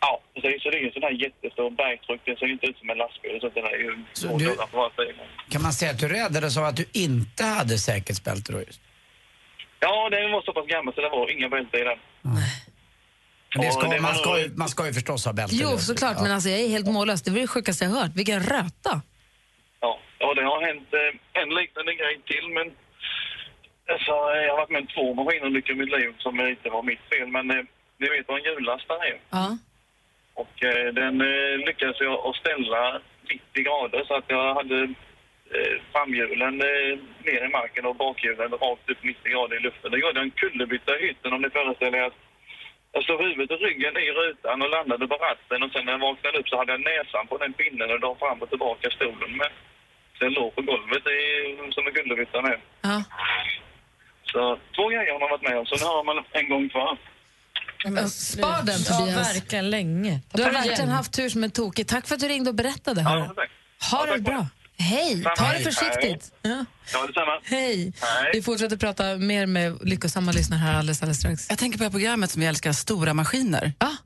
Ja, 0.00 0.12
precis. 0.34 0.62
Så 0.62 0.70
det 0.70 0.76
är 0.78 0.80
ju 0.80 0.86
en 0.86 0.92
sån 0.98 1.02
här 1.02 1.16
jättestor 1.26 1.70
bergtruck. 1.70 2.20
Den 2.24 2.36
ser 2.36 2.46
ju 2.46 2.52
inte 2.52 2.66
ut 2.70 2.78
som 2.78 2.90
en 2.90 2.98
lastbil. 2.98 3.38
Så 3.40 3.48
den 3.58 3.64
är 3.72 3.76
ju 3.84 3.90
två 4.20 4.38
du- 4.38 4.56
på 4.74 4.90
sida. 4.96 5.22
Kan 5.52 5.62
man 5.62 5.72
säga 5.72 5.90
att 5.90 5.98
du 6.04 6.08
räddades 6.08 6.56
av 6.60 6.64
att 6.64 6.76
du 6.76 6.84
inte 6.92 7.44
hade 7.44 7.78
säkerhetsbälte 7.78 8.52
då 8.52 8.58
just? 8.68 8.80
Ja, 9.80 10.08
den 10.10 10.32
var 10.32 10.42
så 10.42 10.52
pass 10.52 10.66
gammal 10.66 10.94
så 10.94 11.00
det 11.00 11.08
var 11.08 11.30
inga 11.36 11.48
bälte 11.48 11.76
i 11.78 11.84
den. 11.84 11.98
Men 12.22 12.34
det 13.60 13.66
Ja, 13.66 13.72
ska, 13.72 14.00
man, 14.00 14.14
ska 14.14 14.38
ju, 14.40 14.50
man 14.56 14.68
ska 14.68 14.86
ju 14.86 14.92
förstås 14.92 15.24
ha 15.26 15.32
bälte. 15.32 15.54
Jo, 15.56 15.78
såklart, 15.78 16.16
Ja. 16.16 16.22
men 16.22 16.32
alltså 16.32 16.48
jag 16.48 16.60
är 16.60 16.68
helt 16.68 16.86
mållös. 16.86 17.22
Det 17.22 17.30
var 17.30 17.38
det 17.40 17.46
sjukaste 17.46 17.84
jag 17.84 17.90
hört. 17.92 18.10
Vilken 18.14 18.40
röta. 18.42 18.94
Ja, 19.80 19.98
och 20.26 20.34
det 20.36 20.42
har 20.42 20.60
hänt 20.68 20.88
eh, 21.00 21.42
en 21.42 21.48
liknande 21.60 21.94
grej 21.94 22.14
till, 22.30 22.46
men 22.56 22.66
alltså, 23.92 24.12
eh, 24.34 24.42
jag 24.46 24.52
har 24.52 24.60
varit 24.62 24.70
med 24.74 24.80
om 24.80 24.86
två 24.96 25.14
maskinolyckor 25.14 25.72
i 25.76 25.78
mitt 25.78 25.92
liv 25.98 26.10
som 26.18 26.40
inte 26.40 26.68
var 26.70 26.82
mitt 26.82 27.04
fel, 27.12 27.28
men 27.36 27.50
eh, 27.50 27.64
ni 28.00 28.06
vet 28.08 28.28
vad 28.28 28.38
en 28.38 28.44
hjullastare 28.44 29.02
är. 29.12 29.18
Ja. 29.30 29.58
Och 30.42 30.54
eh, 30.70 30.86
den 31.00 31.14
eh, 31.20 31.52
lyckades 31.66 31.96
jag 32.00 32.14
att 32.26 32.36
ställa 32.42 32.82
90 33.54 33.64
grader 33.68 34.04
så 34.08 34.14
att 34.18 34.24
jag 34.36 34.54
hade 34.54 34.78
framhjulen 35.92 36.54
eh, 36.70 36.92
ner 37.26 37.42
i 37.48 37.50
marken 37.58 37.84
och 37.88 37.96
bakhjulen 38.04 38.50
rakt 38.64 38.90
upp 38.92 39.02
90 39.02 39.32
grader 39.32 39.56
i 39.56 39.60
luften. 39.66 39.90
Då 39.90 39.96
gjorde 39.98 40.18
jag 40.20 40.26
en 40.28 40.38
kullerbytta 40.42 40.92
i 40.98 41.00
hytten 41.06 41.32
om 41.34 41.40
ni 41.42 41.50
föreställer 41.58 41.98
er 41.98 42.06
att 42.10 42.18
jag 42.92 43.02
slog 43.04 43.20
huvudet 43.26 43.50
och 43.54 43.60
ryggen 43.66 43.94
i 44.06 44.10
rutan 44.20 44.62
och 44.62 44.70
landade 44.76 45.04
på 45.12 45.16
ratten 45.28 45.62
och 45.64 45.70
sen 45.72 45.84
när 45.84 45.92
jag 45.92 45.98
vaknade 46.08 46.38
upp 46.38 46.48
så 46.48 46.56
hade 46.58 46.72
jag 46.74 46.80
näsan 46.92 47.26
på 47.30 47.36
den 47.42 47.52
pinnen 47.60 47.90
och 47.94 48.00
då 48.00 48.10
fram 48.22 48.38
och 48.42 48.50
tillbaka 48.52 48.86
stolen 48.98 49.32
med. 49.40 49.50
Så 50.16 50.20
jag 50.26 50.32
låg 50.32 50.54
på 50.56 50.62
golvet 50.70 51.04
i, 51.16 51.20
som 51.74 51.86
en 51.86 51.92
kullerbytta 51.98 52.38
med. 52.48 52.58
Ja. 52.88 52.98
Så 54.32 54.58
två 54.76 54.84
grejer 54.88 55.12
har 55.12 55.20
man 55.20 55.30
varit 55.34 55.46
med 55.48 55.58
om, 55.58 55.66
så 55.66 55.74
nu 55.82 55.86
har 55.94 56.04
man 56.04 56.24
en 56.40 56.48
gång 56.52 56.68
kvar. 56.68 56.92
Spar 58.08 58.62
den, 58.66 58.80
Ja, 58.88 58.98
Tobias. 58.98 59.36
verkligen 59.36 59.70
länge. 59.70 60.20
Du 60.32 60.42
har 60.42 60.50
verkligen 60.52 60.76
igen. 60.78 60.88
haft 60.88 61.12
tur 61.12 61.28
som 61.28 61.44
en 61.44 61.50
tokig. 61.50 61.86
Tack 61.88 62.06
för 62.08 62.14
att 62.14 62.20
du 62.20 62.28
ringde 62.28 62.50
och 62.50 62.56
berättade. 62.56 63.00
hörru. 63.02 63.28
ha 63.90 64.06
det 64.06 64.18
bra. 64.18 64.46
Hej, 64.80 65.24
ta 65.36 65.52
det 65.52 65.60
försiktigt. 65.60 66.32
Ja. 66.42 66.64
Ja, 66.92 67.06
detsamma. 67.06 67.40
Hej. 67.44 67.92
Hej. 68.00 68.30
Vi 68.32 68.42
fortsätter 68.42 68.76
prata 68.76 69.16
mer 69.16 69.46
med 69.46 69.78
lyckosamma 69.82 70.32
lyssnare 70.32 70.60
här 70.60 70.74
alldeles, 70.74 71.02
alldeles 71.02 71.18
strax. 71.18 71.46
Jag 71.48 71.58
tänker 71.58 71.78
på 71.78 71.82
det 71.82 71.86
här 71.86 71.90
programmet 71.90 72.30
som 72.30 72.40
vi 72.40 72.46
älskar, 72.46 72.72
Stora 72.72 73.14
maskiner. 73.14 73.72
Ja, 73.78 73.96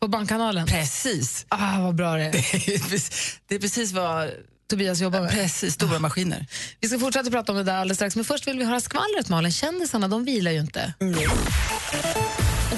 på 0.00 0.08
Bankkanalen. 0.08 0.66
Precis. 0.66 1.46
Ah, 1.48 1.80
vad 1.80 1.94
bra 1.94 2.14
det 2.14 2.24
är. 2.24 2.32
det 3.48 3.54
är 3.54 3.58
precis 3.58 3.92
vad 3.92 4.30
Tobias 4.70 5.00
jobbar 5.00 5.20
med. 5.20 5.30
Precis, 5.30 5.74
stora 5.74 5.98
maskiner. 5.98 6.46
Vi 6.80 6.88
ska 6.88 6.98
fortsätta 6.98 7.30
prata 7.30 7.52
om 7.52 7.58
det 7.58 7.64
där 7.64 7.76
alldeles 7.76 7.98
strax, 7.98 8.16
men 8.16 8.24
först 8.24 8.46
vill 8.46 8.58
vi 8.58 8.64
höra 8.64 8.80
skvallret, 8.80 9.28
Malin. 9.28 9.52
Kändisarna, 9.52 10.08
de 10.08 10.24
vilar 10.24 10.50
ju 10.50 10.60
inte. 10.60 10.94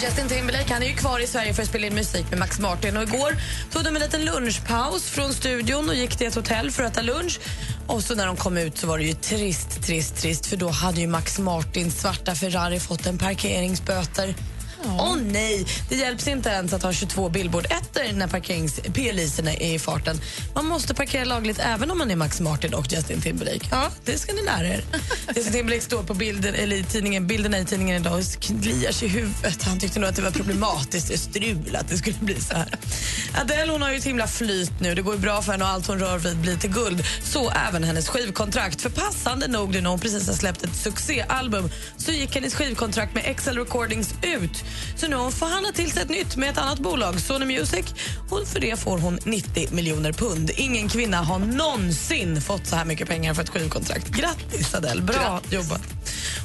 Justin 0.03 0.29
Timberlake 0.29 0.73
han 0.73 0.83
är 0.83 0.87
ju 0.87 0.95
kvar 0.95 1.21
i 1.21 1.27
Sverige 1.27 1.55
för 1.55 1.63
att 1.63 1.69
spela 1.69 1.87
in 1.87 1.95
musik 1.95 2.31
med 2.31 2.39
Max 2.39 2.59
Martin. 2.59 2.97
Och 2.97 3.03
igår 3.03 3.37
tog 3.73 3.85
de 3.85 3.97
en 3.97 4.03
liten 4.03 4.25
lunchpaus 4.25 5.11
från 5.11 5.33
studion 5.33 5.89
och 5.89 5.95
gick 5.95 6.17
till 6.17 6.27
ett 6.27 6.35
hotell 6.35 6.71
för 6.71 6.83
att 6.83 6.93
äta 6.93 7.03
lunch. 7.03 7.41
Och 7.87 8.03
så 8.03 8.15
när 8.15 8.27
de 8.27 8.37
kom 8.37 8.57
ut 8.57 8.79
så 8.79 8.87
var 8.87 8.99
det 8.99 9.05
ju 9.05 9.13
trist, 9.13 9.83
trist, 9.83 10.17
trist 10.17 10.47
för 10.47 10.57
då 10.57 10.69
hade 10.69 11.01
ju 11.01 11.07
Max 11.07 11.39
Martins 11.39 12.01
svarta 12.01 12.35
Ferrari 12.35 12.81
fått 12.81 13.07
en 13.07 13.19
parkeringsböter. 13.19 14.35
Åh 14.99 15.17
nej, 15.17 15.67
det 15.89 15.97
hjälps 15.97 16.29
inte 16.29 16.49
ens 16.49 16.73
att 16.73 16.83
ha 16.83 16.93
22 16.93 17.29
billboard 17.29 17.67
efter 17.71 18.13
när 18.13 18.27
parkerings-p-liserna 18.27 19.53
är 19.53 19.75
i 19.75 19.79
farten. 19.79 20.21
Man 20.55 20.67
måste 20.67 20.95
parkera 20.95 21.25
lagligt 21.25 21.59
även 21.59 21.91
om 21.91 21.99
man 21.99 22.11
är 22.11 22.17
Max 22.17 22.41
Martin 22.41 22.75
och 22.75 22.93
Justin 22.93 23.21
Timberlake. 23.21 23.67
Ja, 23.71 23.91
det 24.05 24.19
ska 24.19 24.33
ni 24.33 24.43
lära 24.43 24.69
er. 24.69 24.85
Justin 25.37 25.53
Timberlake 25.53 25.83
står 25.85 26.03
på 26.03 26.15
bilden, 26.15 26.55
eller 26.55 26.77
i 26.77 26.85
tidningen, 26.85 27.27
bilderna 27.27 27.59
i 27.59 27.65
tidningen 27.65 27.97
idag 27.97 28.19
och 28.19 28.43
kliar 28.43 28.93
sig 28.93 29.09
i 29.09 29.11
huvudet. 29.11 29.63
Han 29.63 29.79
tyckte 29.79 30.01
nog 30.01 30.09
att 30.09 30.17
det 30.17 30.23
var 30.23 30.31
problematiskt, 30.31 31.09
det 31.09 31.19
strul 31.19 31.77
att 31.77 31.89
det 31.89 31.99
skulle 31.99 32.17
bli 32.21 32.41
så 32.41 32.55
här. 32.55 32.79
Adele 33.41 33.73
hon 33.73 33.83
har 33.83 33.91
ju 33.91 33.97
ett 33.97 34.05
himla 34.05 34.27
flyt 34.27 34.81
nu. 34.81 34.95
Det 34.95 35.03
går 35.03 35.17
bra 35.17 35.43
för 35.43 35.53
henne 35.53 35.65
och 35.65 35.71
allt 35.71 35.87
hon 35.87 35.99
rör 35.99 36.19
vid 36.19 36.37
blir 36.37 36.57
till 36.57 36.71
guld. 36.71 37.05
Så 37.23 37.51
även 37.69 37.85
hennes 37.85 38.09
skivkontrakt. 38.09 38.83
För 38.83 38.91
passande 38.91 39.49
nog 39.49 39.71
nu 39.71 39.81
när 39.81 39.91
hon 39.91 40.01
precis 40.01 40.27
har 40.27 40.35
släppt 40.35 40.65
ett 40.65 40.77
succéalbum 40.77 41.71
så 41.97 42.13
gick 42.13 42.35
hennes 42.35 42.55
skivkontrakt 42.55 43.15
med 43.15 43.23
Excel 43.27 43.59
Recordings 43.59 44.15
ut. 44.23 44.65
Så 44.97 45.09
nu 45.09 45.17
har 45.17 45.23
hon 45.23 45.33
förhandlat 45.33 45.75
till 45.75 45.91
sig 45.91 46.03
ett 46.03 46.09
nytt 46.09 46.37
med 46.37 46.51
ett 46.51 46.59
annat 46.59 46.79
bolag, 46.79 47.21
Sony 47.21 47.45
Music. 47.45 47.87
Och 48.31 48.49
för 48.49 48.61
det 48.61 48.81
får 48.81 48.99
hon 48.99 49.19
90 49.25 49.69
miljoner 49.73 50.13
pund. 50.13 50.51
Ingen 50.57 50.89
kvinna 50.89 51.17
har 51.17 51.39
någonsin 51.39 52.41
fått 52.41 52.67
så 52.67 52.77
här 52.77 52.85
mycket 52.85 53.09
pengar 53.09 53.35
för 53.35 53.43
ett 53.43 53.49
skivkontrakt. 53.49 54.09
Grattis 54.09 54.75
Adele, 54.75 55.03
bra 55.03 55.41
jobbat. 55.51 55.83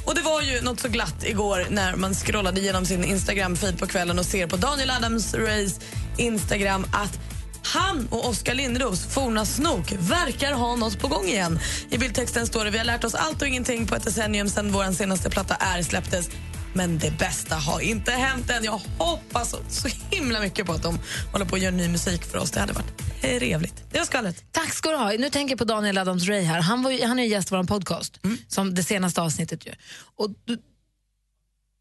Och 0.04 0.14
det 0.14 0.20
var 0.22 0.42
ju 0.42 0.60
något 0.60 0.80
så 0.80 0.88
glatt 0.88 1.24
igår 1.24 1.66
när 1.70 1.96
man 1.96 2.14
scrollade 2.14 2.60
igenom 2.60 2.86
sin 2.86 3.04
Instagram-feed 3.04 3.78
på 3.78 3.86
kvällen 3.86 4.18
och 4.18 4.26
ser 4.26 4.46
på 4.46 4.56
Daniel 4.56 4.90
Adams-Rays 4.90 5.80
Instagram 6.18 6.86
att 6.92 7.18
han 7.64 8.08
och 8.10 8.28
Oskar 8.28 8.54
Lindros, 8.54 9.06
forna 9.06 9.46
Snok, 9.46 9.92
verkar 9.98 10.52
ha 10.52 10.76
något 10.76 10.98
på 10.98 11.08
gång 11.08 11.24
igen. 11.24 11.58
I 11.90 11.98
bildtexten 11.98 12.46
står 12.46 12.64
det 12.64 12.70
vi 12.70 12.78
har 12.78 12.84
lärt 12.84 13.04
oss 13.04 13.14
allt 13.14 13.42
och 13.42 13.48
ingenting 13.48 13.86
på 13.86 13.94
ett 13.94 14.04
decennium 14.04 14.48
sedan 14.48 14.72
vår 14.72 14.92
senaste 14.92 15.30
platta 15.30 15.54
Är 15.54 15.82
släpptes. 15.82 16.30
Men 16.74 16.98
det 16.98 17.18
bästa 17.18 17.56
har 17.56 17.80
inte 17.80 18.10
hänt 18.10 18.50
än. 18.50 18.64
Jag 18.64 18.80
hoppas 18.98 19.54
så, 19.68 19.88
himla 20.10 20.40
mycket 20.40 20.66
på 20.66 20.72
att 20.72 20.82
de 20.82 20.98
håller 21.32 21.44
på 21.44 21.56
att 21.56 21.62
göra 21.62 21.74
ny 21.74 21.88
musik 21.88 22.24
för 22.24 22.38
oss. 22.38 22.50
Det 22.50 22.60
hade 22.60 22.72
varit 22.72 23.20
trevligt. 23.20 23.84
Det 23.92 23.98
var 23.98 24.04
skvallret. 24.04 24.44
Tack 24.52 24.74
ska 24.74 24.90
du 24.90 24.96
ha. 24.96 25.12
Nu 25.12 25.30
tänker 25.30 25.52
jag 25.52 25.58
på 25.58 25.64
Daniel 25.64 25.98
Adams-Ray 25.98 26.42
här. 26.42 26.60
Han, 26.60 26.82
var 26.82 27.06
han 27.06 27.18
är 27.18 27.22
ju 27.22 27.28
gäst 27.28 27.52
i 27.52 27.54
vår 27.54 27.64
podcast, 27.64 28.20
som 28.48 28.74
det 28.74 28.82
senaste 28.82 29.22
avsnittet. 29.22 29.66
Ju. 29.66 29.72
Och 30.16 30.30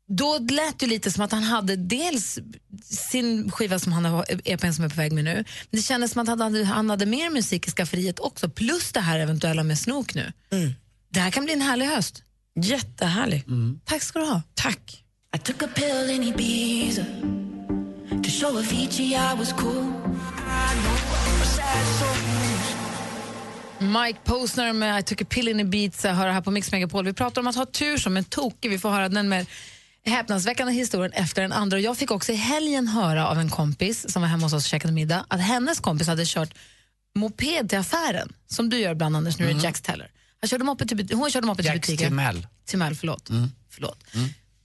då 0.07 0.37
lät 0.37 0.79
det 0.79 0.87
lite 0.87 1.11
som 1.11 1.23
att 1.23 1.31
han 1.31 1.43
hade 1.43 1.75
dels 1.75 2.39
sin 2.83 3.51
skiva 3.51 3.79
som 3.79 3.93
han 3.93 4.05
har, 4.05 4.25
EPn 4.45 4.71
som 4.71 4.85
är 4.85 4.89
på 4.89 4.95
väg 4.95 5.11
med 5.11 5.23
nu, 5.23 5.33
men 5.33 5.45
det 5.69 5.81
kändes 5.81 6.11
som 6.11 6.21
att 6.21 6.27
han 6.27 6.41
hade, 6.41 6.65
han 6.65 6.89
hade 6.89 7.05
mer 7.05 7.29
musik 7.29 7.67
i 7.67 7.71
skafferiet 7.71 8.19
också, 8.19 8.49
plus 8.49 8.91
det 8.91 8.99
här 8.99 9.19
eventuella 9.19 9.63
med 9.63 9.79
Snook 9.79 10.15
nu. 10.15 10.33
Det 11.09 11.19
här 11.19 11.31
kan 11.31 11.45
bli 11.45 11.53
en 11.53 11.61
härlig 11.61 11.85
höst. 11.85 12.23
Jättehärlig. 12.55 13.45
Tack 13.85 14.01
ska 14.01 14.19
du 14.19 14.25
ha. 14.25 14.41
Tack. 14.53 15.03
I 15.35 15.37
took 15.37 15.63
a 15.63 15.67
pill 15.75 16.09
in 16.09 16.23
Ibiza 16.23 17.05
to 18.23 18.29
show 18.29 18.57
Avicii 18.57 19.15
I 19.15 19.37
was 19.39 19.53
cool. 19.53 19.71
I 19.71 20.73
know 20.75 20.95
a 21.41 21.45
sad 21.45 21.87
soul. 21.99 22.17
Mike 23.79 24.19
Posner 24.23 24.73
med 24.73 24.99
I 24.99 25.03
took 25.03 25.21
a 25.21 25.25
pill 25.29 25.47
in 25.47 25.59
Ibiza 25.59 26.13
hör 26.13 26.27
här 26.27 26.41
på 26.41 26.51
Mix 26.51 26.71
Megapol. 26.71 27.05
Vi 27.05 27.13
pratar 27.13 27.41
om 27.41 27.47
att 27.47 27.55
ha 27.55 27.65
tur 27.65 27.97
som 27.97 28.17
en 28.17 28.23
tokig. 28.23 28.69
Vi 28.69 28.79
får 28.79 28.89
höra 28.89 29.09
den 29.09 29.29
med 29.29 29.45
häpnadsväckande 30.05 30.73
historien 30.73 31.11
efter 31.13 31.41
den 31.41 31.51
andra. 31.51 31.79
Jag 31.79 31.97
fick 31.97 32.11
också 32.11 32.31
i 32.31 32.35
helgen 32.35 32.87
höra 32.87 33.27
av 33.27 33.39
en 33.39 33.49
kompis 33.49 34.11
som 34.11 34.21
var 34.21 34.29
hemma 34.29 34.43
hos 34.43 34.53
oss 34.53 34.65
och 34.65 34.69
käkade 34.69 34.93
middag 34.93 35.25
att 35.27 35.41
hennes 35.41 35.79
kompis 35.79 36.07
hade 36.07 36.23
kört 36.25 36.53
moped 37.15 37.69
till 37.69 37.77
affären, 37.77 38.33
som 38.47 38.69
du 38.69 38.77
gör 38.79 38.91
ibland 38.91 39.15
Anders, 39.17 39.39
när 39.39 39.47
du 39.47 39.59
är 39.59 39.63
Jax 39.63 39.81
Teller. 39.81 40.11
Han 40.41 40.47
körde 40.47 40.63
moped 40.63 40.87
till, 40.87 41.17
hon 41.17 41.31
körde 41.31 41.47
moped 41.47 41.65
till 41.65 41.73
butiken. 41.73 42.09
Timell. 42.09 42.47
Timell, 42.65 42.95
förlåt. 42.95 43.29
förlåt. 43.69 44.03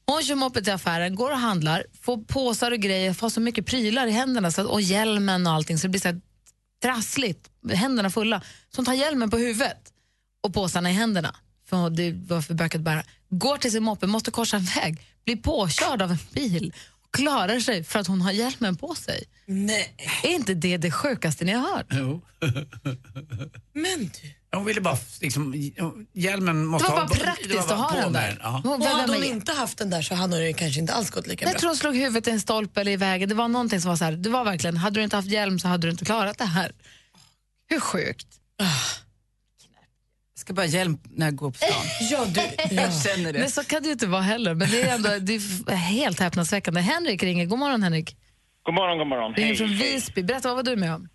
Hon 0.07 0.23
kör 0.23 0.35
moped 0.35 0.65
till 0.65 0.73
affären, 0.73 1.15
går 1.15 1.31
och 1.31 1.39
handlar, 1.39 1.87
får 2.01 2.19
påsar 2.19 2.71
och 2.71 2.79
grejer, 2.79 3.13
får 3.13 3.31
så 3.31 3.41
mycket 3.41 3.67
prylar 3.67 4.07
i 4.07 4.11
händerna 4.11 4.51
så 4.51 4.61
att, 4.61 4.67
och 4.67 4.81
hjälmen 4.81 5.47
och 5.47 5.53
allting 5.53 5.79
så 5.79 5.87
det 5.87 5.89
blir 5.89 6.01
så 6.01 6.09
här 6.09 6.21
trassligt, 6.83 7.51
händerna 7.73 8.11
fulla. 8.11 8.41
Så 8.41 8.77
hon 8.77 8.85
tar 8.85 8.93
hjälmen 8.93 9.31
på 9.31 9.37
huvudet 9.37 9.93
och 10.43 10.55
påsarna 10.55 10.91
i 10.91 10.93
händerna. 10.93 11.37
För 11.69 11.91
det 11.91 12.13
var 12.13 12.43
för 12.43 12.55
bökigt 12.55 12.75
att 12.75 12.81
bära. 12.81 13.03
Går 13.29 13.57
till 13.57 13.73
sin 13.73 13.83
moppe, 13.83 14.07
måste 14.07 14.31
korsa 14.31 14.57
en 14.57 14.65
väg, 14.65 15.07
blir 15.25 15.37
påkörd 15.37 16.03
av 16.03 16.11
en 16.11 16.19
bil 16.33 16.75
klarar 17.13 17.61
sig 17.61 17.85
för 17.85 17.99
att 17.99 18.07
hon 18.07 18.21
har 18.21 18.33
hjälmen 18.33 18.77
på 18.77 18.95
sig. 18.95 19.25
Nej. 19.47 19.95
Är 20.23 20.29
inte 20.29 20.55
det 20.55 20.77
det 20.77 20.91
sjukaste 20.91 21.45
ni 21.45 21.53
har 21.53 21.77
hört? 21.77 21.87
Jo. 21.91 22.21
Men 23.73 23.99
du. 24.23 24.33
Hon 24.57 24.65
ville 24.65 24.81
bara, 24.81 24.99
liksom, 25.21 25.55
hjälmen 26.13 26.65
måste 26.67 26.89
Det 26.89 26.93
var 26.93 27.01
ha... 27.01 27.09
bara 27.09 27.19
praktiskt 27.19 27.51
det 27.51 27.57
var 27.57 27.63
att 27.85 27.91
ha 27.91 28.01
den 28.01 28.13
där. 28.13 28.39
Ja. 28.43 28.61
Hon 28.65 28.83
Och 28.83 28.87
hade 28.89 29.13
hon 29.13 29.25
inte 29.25 29.53
haft 29.53 29.79
den 29.79 29.91
där 29.91 30.03
så 30.03 30.15
hade 30.15 30.39
det 30.39 30.53
kanske 30.53 30.81
inte 30.81 30.93
alls 30.93 31.11
gått 31.11 31.27
lika 31.27 31.45
Jag 31.45 31.53
bra. 31.53 31.61
tror 31.61 31.69
hon 31.71 31.77
slog 31.77 31.97
huvudet 31.97 32.29
i 32.29 32.31
en 32.31 32.41
stolpe 32.41 32.81
eller 32.81 32.93
i 32.93 32.97
vägen. 32.97 33.29
Det 33.29 33.35
var 33.35 33.49
någonting 33.49 33.81
som 33.81 33.89
var 33.89 33.97
så 33.97 34.05
här, 34.05 34.13
det 34.13 34.31
var 34.31 34.45
verkligen, 34.45 34.77
hade 34.77 35.01
du 35.01 35.05
inte 35.05 35.17
haft 35.17 35.29
hjälm 35.29 35.59
så 35.59 35.69
hade 35.69 35.87
du 35.87 35.91
inte 35.91 36.05
klarat 36.05 36.39
det 36.39 36.45
här. 36.45 36.73
Hur 37.69 37.81
sjukt? 37.81 38.27
Jag 40.47 40.49
ska 40.49 40.63
bara 40.63 40.67
hjälp 40.67 41.01
när 41.17 41.27
jag 41.27 41.37
går 41.37 41.51
på 41.51 41.57
stan. 41.57 41.85
Ja, 42.11 42.25
du. 42.35 42.75
Jag 42.77 42.93
känner 43.05 43.33
det. 43.33 43.39
Men 43.39 43.49
så 43.49 43.65
kan 43.65 43.83
det 43.83 43.87
ju 43.87 43.93
inte 43.93 44.07
vara 44.07 44.23
heller. 44.23 44.55
Men 44.55 44.71
det 44.71 44.83
är 44.83 44.95
ändå 44.95 45.09
det 45.21 45.35
är 45.35 45.77
helt 45.77 46.21
häpnadsväckande. 46.21 46.81
Henrik 46.81 47.23
ringer. 47.23 47.47
God 47.47 47.59
morgon 47.59 47.83
Henrik. 47.83 48.17
God 48.63 48.75
morgon, 48.75 48.99
god 48.99 49.07
morgon. 49.07 49.35
Ringer 49.35 49.49
Hej, 49.49 49.57
från. 49.57 49.69
Visby. 49.69 50.23
Berätta, 50.23 50.49
vad 50.49 50.57
var 50.57 50.63
du 50.63 50.77
med 50.77 50.95
om? 50.95 51.09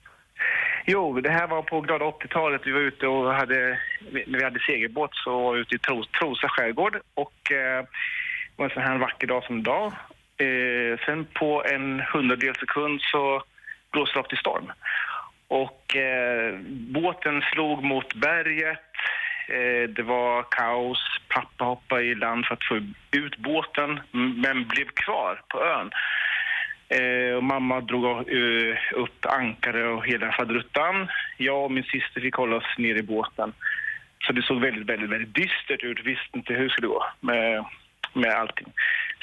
Jo, 0.85 1.21
det 1.21 1.29
här 1.29 1.47
var 1.47 1.61
på 1.61 1.81
glada 1.81 2.05
80-talet. 2.05 2.61
Vi 2.65 2.71
var 2.71 2.79
ute 2.79 3.07
och 3.07 3.33
hade, 3.33 3.79
när 4.27 4.37
vi 4.37 4.43
hade 4.43 4.59
segelbåt 4.59 5.11
så 5.13 5.39
var 5.39 5.53
vi 5.53 5.59
ute 5.59 5.75
i 5.75 5.79
Tros, 5.79 6.07
Trosa 6.19 6.47
skärgård 6.49 6.95
och 7.13 7.51
eh, 7.51 7.83
det 7.83 8.55
var 8.55 8.65
en 8.65 8.71
sån 8.71 8.83
här 8.83 8.97
vacker 8.97 9.27
dag 9.27 9.43
som 9.43 9.59
idag. 9.59 9.85
Eh, 10.37 10.99
sen 11.05 11.25
på 11.39 11.63
en 11.65 11.99
hundradels 12.13 12.59
sekund 12.59 13.01
så 13.01 13.43
blåste 13.91 14.15
det 14.15 14.19
upp 14.19 14.29
till 14.29 14.37
storm. 14.37 14.71
Och 15.47 15.95
eh, 15.95 16.59
båten 16.97 17.41
slog 17.53 17.83
mot 17.83 18.13
berget. 18.13 18.79
Eh, 19.47 19.89
det 19.89 20.03
var 20.03 20.43
kaos. 20.43 20.99
Pappa 21.27 21.65
hoppade 21.65 22.03
i 22.03 22.15
land 22.15 22.45
för 22.45 22.53
att 22.53 22.63
få 22.63 22.75
ut 23.11 23.37
båten 23.37 23.99
men 24.11 24.67
blev 24.67 24.85
kvar 24.85 25.41
på 25.49 25.63
ön. 25.63 25.91
Eh, 26.89 27.35
och 27.35 27.43
mamma 27.43 27.81
drog 27.81 28.05
eh, 28.05 28.77
upp 28.93 29.25
ankare 29.25 29.87
och 29.87 30.05
hela 30.05 30.31
faderuttan. 30.31 31.07
Jag 31.37 31.63
och 31.63 31.71
min 31.71 31.83
syster 31.83 32.21
fick 32.21 32.35
hålla 32.35 32.55
oss 32.55 32.77
ner 32.77 32.95
i 32.95 33.03
båten. 33.03 33.53
Så 34.23 34.33
det 34.33 34.41
såg 34.41 34.61
väldigt, 34.61 34.89
väldigt, 34.89 35.09
väldigt 35.09 35.35
dystert 35.35 35.83
ut. 35.83 36.05
Visste 36.05 36.37
inte 36.37 36.53
hur 36.53 36.63
det 36.63 36.69
skulle 36.69 36.87
gå 36.87 37.05
med, 37.19 37.65
med 38.13 38.31
allting. 38.31 38.67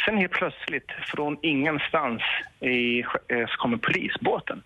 Sen 0.05 0.19
helt 0.19 0.33
plötsligt, 0.33 0.91
från 1.07 1.39
ingenstans, 1.43 2.23
i, 2.61 3.03
så 3.29 3.57
kommer 3.57 3.77
polisbåten. 3.77 4.63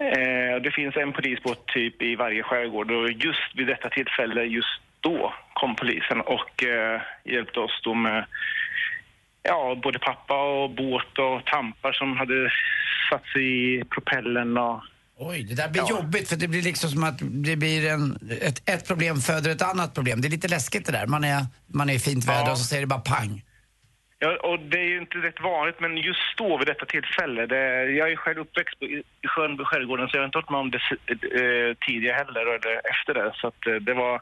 Eh, 0.00 0.62
det 0.62 0.70
finns 0.74 0.96
en 0.96 1.12
polisbåt 1.12 1.66
typ 1.66 2.02
i 2.02 2.16
varje 2.16 2.42
skärgård 2.42 2.90
och 2.90 3.10
just 3.10 3.48
vid 3.54 3.66
detta 3.66 3.88
tillfälle, 3.88 4.42
just 4.42 4.80
då, 5.00 5.34
kom 5.54 5.76
polisen 5.76 6.20
och 6.20 6.64
eh, 6.64 7.00
hjälpte 7.24 7.60
oss 7.60 7.80
då 7.84 7.94
med 7.94 8.26
ja, 9.42 9.80
både 9.82 9.98
pappa 9.98 10.42
och 10.42 10.70
båt 10.70 11.18
och 11.18 11.44
tampar 11.44 11.92
som 11.92 12.16
hade 12.16 12.50
satt 13.10 13.26
sig 13.26 13.74
i 13.74 13.84
propellen 13.84 14.58
och 14.58 14.82
Oj, 15.20 15.42
det 15.42 15.54
där 15.54 15.68
blir 15.68 15.90
jobbigt 15.90 16.28
för 16.28 16.36
det 16.36 16.48
blir 16.48 16.62
liksom 16.62 16.90
som 16.90 17.04
att 17.04 17.18
det 17.20 17.56
blir 17.56 17.90
en, 17.90 18.18
ett, 18.40 18.68
ett 18.68 18.86
problem 18.86 19.16
föder 19.16 19.50
ett 19.50 19.62
annat 19.62 19.94
problem. 19.94 20.20
Det 20.20 20.28
är 20.28 20.30
lite 20.30 20.48
läskigt 20.48 20.86
det 20.86 20.92
där. 20.92 21.06
Man 21.06 21.24
är, 21.24 21.46
man 21.66 21.90
är 21.90 21.94
i 21.94 21.98
fint 21.98 22.24
väder 22.24 22.46
Ja. 22.46 22.52
och 22.52 22.58
så 22.58 22.64
säger 22.64 22.82
det 22.82 22.86
bara 22.86 23.00
pang. 23.00 23.42
Ja, 24.20 24.36
och 24.36 24.58
det 24.58 24.78
är 24.78 24.88
ju 24.88 24.98
inte 24.98 25.18
rätt 25.18 25.40
vanligt, 25.40 25.80
men 25.80 25.96
just 25.96 26.36
då 26.36 26.58
vid 26.58 26.66
detta 26.66 26.86
tillfälle, 26.86 27.46
det, 27.46 27.84
jag 27.84 28.12
är 28.12 28.16
själv 28.16 28.38
uppväxt 28.38 28.78
på- 28.78 28.84
i 28.84 29.02
Sjönby 29.26 29.64
skärgården 29.64 30.08
så 30.08 30.16
jag 30.16 30.20
har 30.20 30.26
inte 30.26 30.38
varit 30.38 30.50
med 30.50 30.60
om 30.60 30.70
det 30.70 30.80
eh, 31.12 31.74
tidigare 31.86 32.14
heller 32.16 32.40
eller 32.40 32.80
efter 32.90 33.14
det. 33.14 33.32
Så 33.34 33.46
att, 33.46 33.66
eh, 33.66 33.74
det 33.74 33.94
var, 33.94 34.20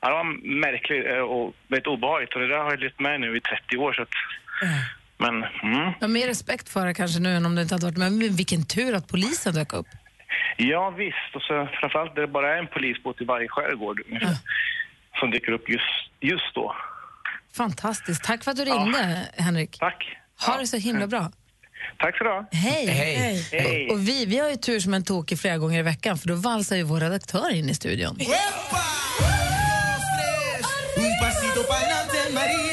ja, 0.00 0.08
det 0.08 0.14
var 0.14 0.24
märkligt 0.60 1.06
eh, 1.06 1.18
och 1.18 1.54
väldigt 1.68 1.86
obehagligt 1.86 2.34
och 2.34 2.40
det 2.40 2.48
där 2.48 2.56
har 2.58 2.70
jag 2.70 2.80
levt 2.80 3.00
med 3.00 3.20
nu 3.20 3.36
i 3.36 3.40
30 3.40 3.76
år. 3.76 3.92
Så 3.92 4.02
att, 4.02 4.08
men, 5.18 5.34
mm. 5.62 5.92
Har 6.00 6.08
mer 6.08 6.26
respekt 6.26 6.68
för 6.68 6.86
det 6.86 6.94
kanske 6.94 7.20
nu 7.20 7.28
än 7.36 7.46
om 7.46 7.54
du 7.54 7.62
inte 7.62 7.74
hade 7.74 7.86
varit 7.86 7.98
med. 7.98 8.12
Men 8.12 8.36
vilken 8.36 8.66
tur 8.66 8.94
att 8.94 9.08
polisen 9.08 9.54
dök 9.54 9.72
upp. 9.72 9.86
Ja 10.56 10.90
visst, 10.90 11.30
och 11.34 11.42
så 11.42 11.68
framförallt 11.80 12.14
det 12.16 12.26
bara 12.26 12.54
är 12.54 12.58
en 12.58 12.66
polisbåt 12.66 13.20
i 13.20 13.24
varje 13.24 13.48
skärgård 13.48 14.00
ungefär, 14.08 14.36
som 15.20 15.30
dyker 15.30 15.52
upp 15.52 15.68
just, 15.68 16.10
just 16.20 16.54
då. 16.54 16.76
Fantastiskt. 17.56 18.24
Tack 18.24 18.44
för 18.44 18.50
att 18.50 18.56
du 18.56 18.64
ringde, 18.64 19.28
Henrik. 19.36 19.78
Tack. 19.78 20.04
Ha 20.46 20.56
det 20.56 20.66
så 20.66 20.76
himla 20.76 21.06
bra. 21.06 21.32
Tack 21.98 22.18
så 22.18 22.24
du 22.24 22.46
Hej. 22.58 22.86
Hej. 22.86 23.46
Hej. 23.52 23.90
Och 23.90 24.08
vi, 24.08 24.26
vi 24.26 24.38
har 24.38 24.50
ju 24.50 24.56
tur 24.56 24.80
som 24.80 24.94
en 24.94 25.04
tokig 25.04 25.38
flera 25.38 25.58
gånger 25.58 25.78
i 25.78 25.82
veckan 25.82 26.18
för 26.18 26.28
då 26.28 26.34
valsar 26.34 26.76
ju 26.76 26.82
vår 26.82 27.00
redaktör 27.00 27.50
in 27.50 27.68
i 27.68 27.74
studion. 27.74 28.18
Un 30.96 32.69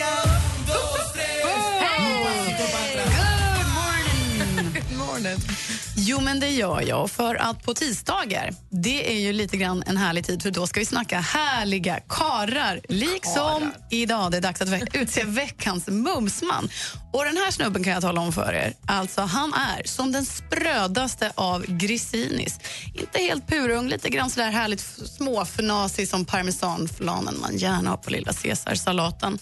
Jo, 6.10 6.22
men 6.22 6.39
det 6.39 6.49
gör 6.49 6.82
jag. 6.82 7.12
För 7.12 7.36
att 7.36 7.64
på 7.64 7.74
tisdagar, 7.74 8.53
det 8.70 9.12
är 9.16 9.20
ju 9.20 9.34
lite 9.34 9.58
grann 9.58 9.84
en 9.88 9.97
härlig 9.97 10.26
tid 10.26 10.41
för 10.43 10.51
då 10.51 10.68
ska 10.68 10.80
vi 10.80 10.86
snacka 10.86 11.20
härliga 11.20 11.99
karar. 12.10 12.82
Liksom 12.89 13.72
idag, 13.91 14.32
det 14.32 14.38
är 14.38 14.41
dags 14.41 14.62
att 14.62 14.70
ve- 14.70 14.86
utse 14.93 15.24
veckans 15.24 15.88
mumsman. 15.88 16.70
Och 17.14 17.24
den 17.26 17.38
här 17.38 17.51
snubben 17.51 17.84
kan 17.84 17.93
jag 17.93 18.01
tala 18.01 18.22
om 18.22 18.34
för 18.34 18.53
er. 18.53 18.74
Alltså, 18.88 19.22
han 19.22 19.53
är 19.53 19.84
som 19.88 20.12
den 20.12 20.26
sprödaste 20.26 21.32
av 21.36 21.66
grisinis. 21.68 22.60
Inte 22.93 23.20
helt 23.20 23.47
purung, 23.47 23.88
lite 23.88 24.10
grann 24.10 24.30
sådär 24.30 24.51
härligt 24.51 24.86
småfnasig 25.18 26.08
som 26.08 26.26
parmesanflanen 26.26 27.39
man 27.41 27.58
gärna 27.58 27.89
har 27.89 27.97
på 27.97 28.10
lilla 28.10 28.34
caesarsalaten. 28.34 29.39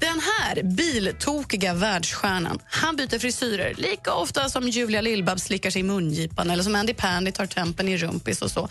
Den 0.00 0.20
här 0.20 0.62
biltokiga 0.62 1.74
världsstjärnan, 1.74 2.58
han 2.64 2.96
byter 2.96 3.18
frisyrer 3.18 3.74
lika 3.74 4.14
ofta 4.14 4.48
som 4.48 4.68
Julia 4.68 5.00
Lill-Babs 5.00 5.38
slickar 5.44 5.70
sig 5.70 5.80
i 5.80 5.82
mungipan 5.82 6.50
eller 6.50 6.62
som 6.62 6.74
Andy 6.74 6.94
Pandy 6.94 7.32
tar 7.32 7.46
tempen 7.46 7.88
i 7.88 7.96
rumpis 7.96 8.42
och 8.42 8.50
så. 8.50 8.68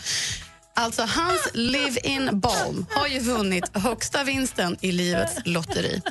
Alltså, 0.76 1.02
hans 1.02 1.50
live-in 1.54 2.40
balm 2.40 2.86
har 2.90 3.08
ju 3.08 3.20
vunnit 3.20 3.78
högsta 3.78 4.24
vinsten 4.24 4.78
i 4.82 4.92
livets 4.92 5.36
lotteri. 5.46 6.02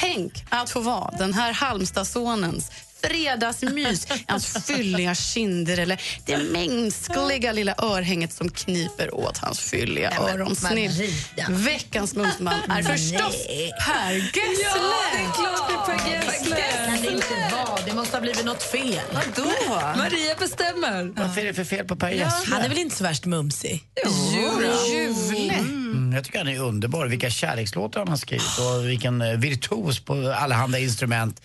Tänk 0.00 0.44
att 0.48 0.70
få 0.70 0.80
vara 0.80 1.10
den 1.18 1.34
här 1.34 1.52
Halmstadssonens 1.52 2.70
fredagsmys, 3.02 4.06
hans 4.26 4.66
fylliga 4.66 5.14
kinder 5.14 5.78
eller 5.78 6.00
det 6.24 6.38
mänskliga 6.38 7.52
lilla 7.52 7.74
örhänget 7.78 8.32
som 8.32 8.50
kniper 8.50 9.14
åt 9.14 9.38
hans 9.38 9.60
fylliga 9.60 10.12
Nej, 10.20 10.34
öronsnitt. 10.34 11.00
Veckans 11.48 12.14
mumsman 12.14 12.54
är 12.70 12.82
förstås 12.82 13.46
Per 13.86 14.12
Gessle! 14.12 14.62
Ja, 14.64 14.92
det 15.12 15.18
är 15.18 15.32
klart 15.32 15.68
det 15.68 15.92
är 15.92 15.98
Per 15.98 16.10
Gessle. 16.10 16.56
Kan 16.86 17.02
det 17.02 17.10
inte 17.10 17.54
vara? 17.56 17.78
Det 17.86 17.94
måste 17.94 18.16
ha 18.16 18.20
blivit 18.20 18.44
något 18.44 18.62
fel. 18.62 19.00
Vadå? 19.12 19.50
Maria 19.96 20.34
bestämmer. 20.38 21.12
Varför 21.16 21.40
är 21.40 21.44
det 21.44 21.54
för 21.54 21.64
fel 21.64 21.84
på 21.84 21.96
Per 21.96 22.10
Gessle? 22.10 22.54
Han 22.54 22.62
är 22.62 22.68
väl 22.68 22.78
inte 22.78 22.96
så 22.96 23.04
värst 23.04 23.24
mumsig? 23.24 23.84
Ljuvlig. 24.32 25.52
Mm, 25.52 26.12
jag 26.14 26.24
tycker 26.24 26.38
han 26.38 26.48
är 26.48 26.60
underbar. 26.60 27.06
Vilka 27.06 27.30
kärlekslåtar 27.30 28.00
han 28.00 28.08
har 28.08 28.16
skrivit 28.16 28.58
och 28.58 28.88
vilken 28.88 29.20
eh, 29.22 29.32
virtuos 29.32 30.00
på 30.00 30.34
allehanda 30.38 30.78
instrument. 30.78 31.40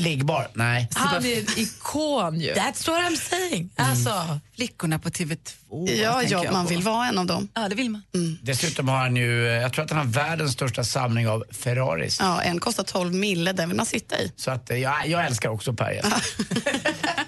Liggbar? 0.00 0.48
Nej. 0.54 0.88
Han 0.94 1.24
är 1.24 1.38
en 1.38 1.58
ikon 1.58 2.40
ju. 2.40 2.52
That's 2.54 2.90
what 2.90 3.12
I'm 3.12 3.16
saying. 3.16 3.70
Alltså, 3.76 4.40
Flickorna 4.56 4.98
på 4.98 5.08
TV2. 5.08 5.90
Ja, 5.90 6.22
ja, 6.22 6.52
man 6.52 6.64
på. 6.64 6.70
vill 6.70 6.82
vara 6.82 7.06
en 7.06 7.18
av 7.18 7.26
dem. 7.26 7.48
Ja, 7.54 7.68
det 7.68 7.74
vill 7.74 7.90
man. 7.90 8.02
Dessutom 8.42 8.88
har 8.88 8.96
han 8.96 9.16
ju, 9.16 9.44
jag 9.44 9.72
tror 9.72 9.84
att 9.84 9.90
han 9.90 9.98
har 9.98 10.06
världens 10.06 10.52
största 10.52 10.84
samling 10.84 11.28
av 11.28 11.44
Ferraris. 11.50 12.20
Ja, 12.20 12.42
en 12.42 12.60
kostar 12.60 12.84
12 12.84 13.14
mille, 13.14 13.52
den 13.52 13.68
vill 13.68 13.76
man 13.76 13.86
sitta 13.86 14.18
i. 14.20 14.32
Så 14.36 14.50
att, 14.50 14.70
eh, 14.70 14.76
jag, 14.76 15.06
jag 15.06 15.26
älskar 15.26 15.48
också 15.48 15.72
Per. 15.72 16.00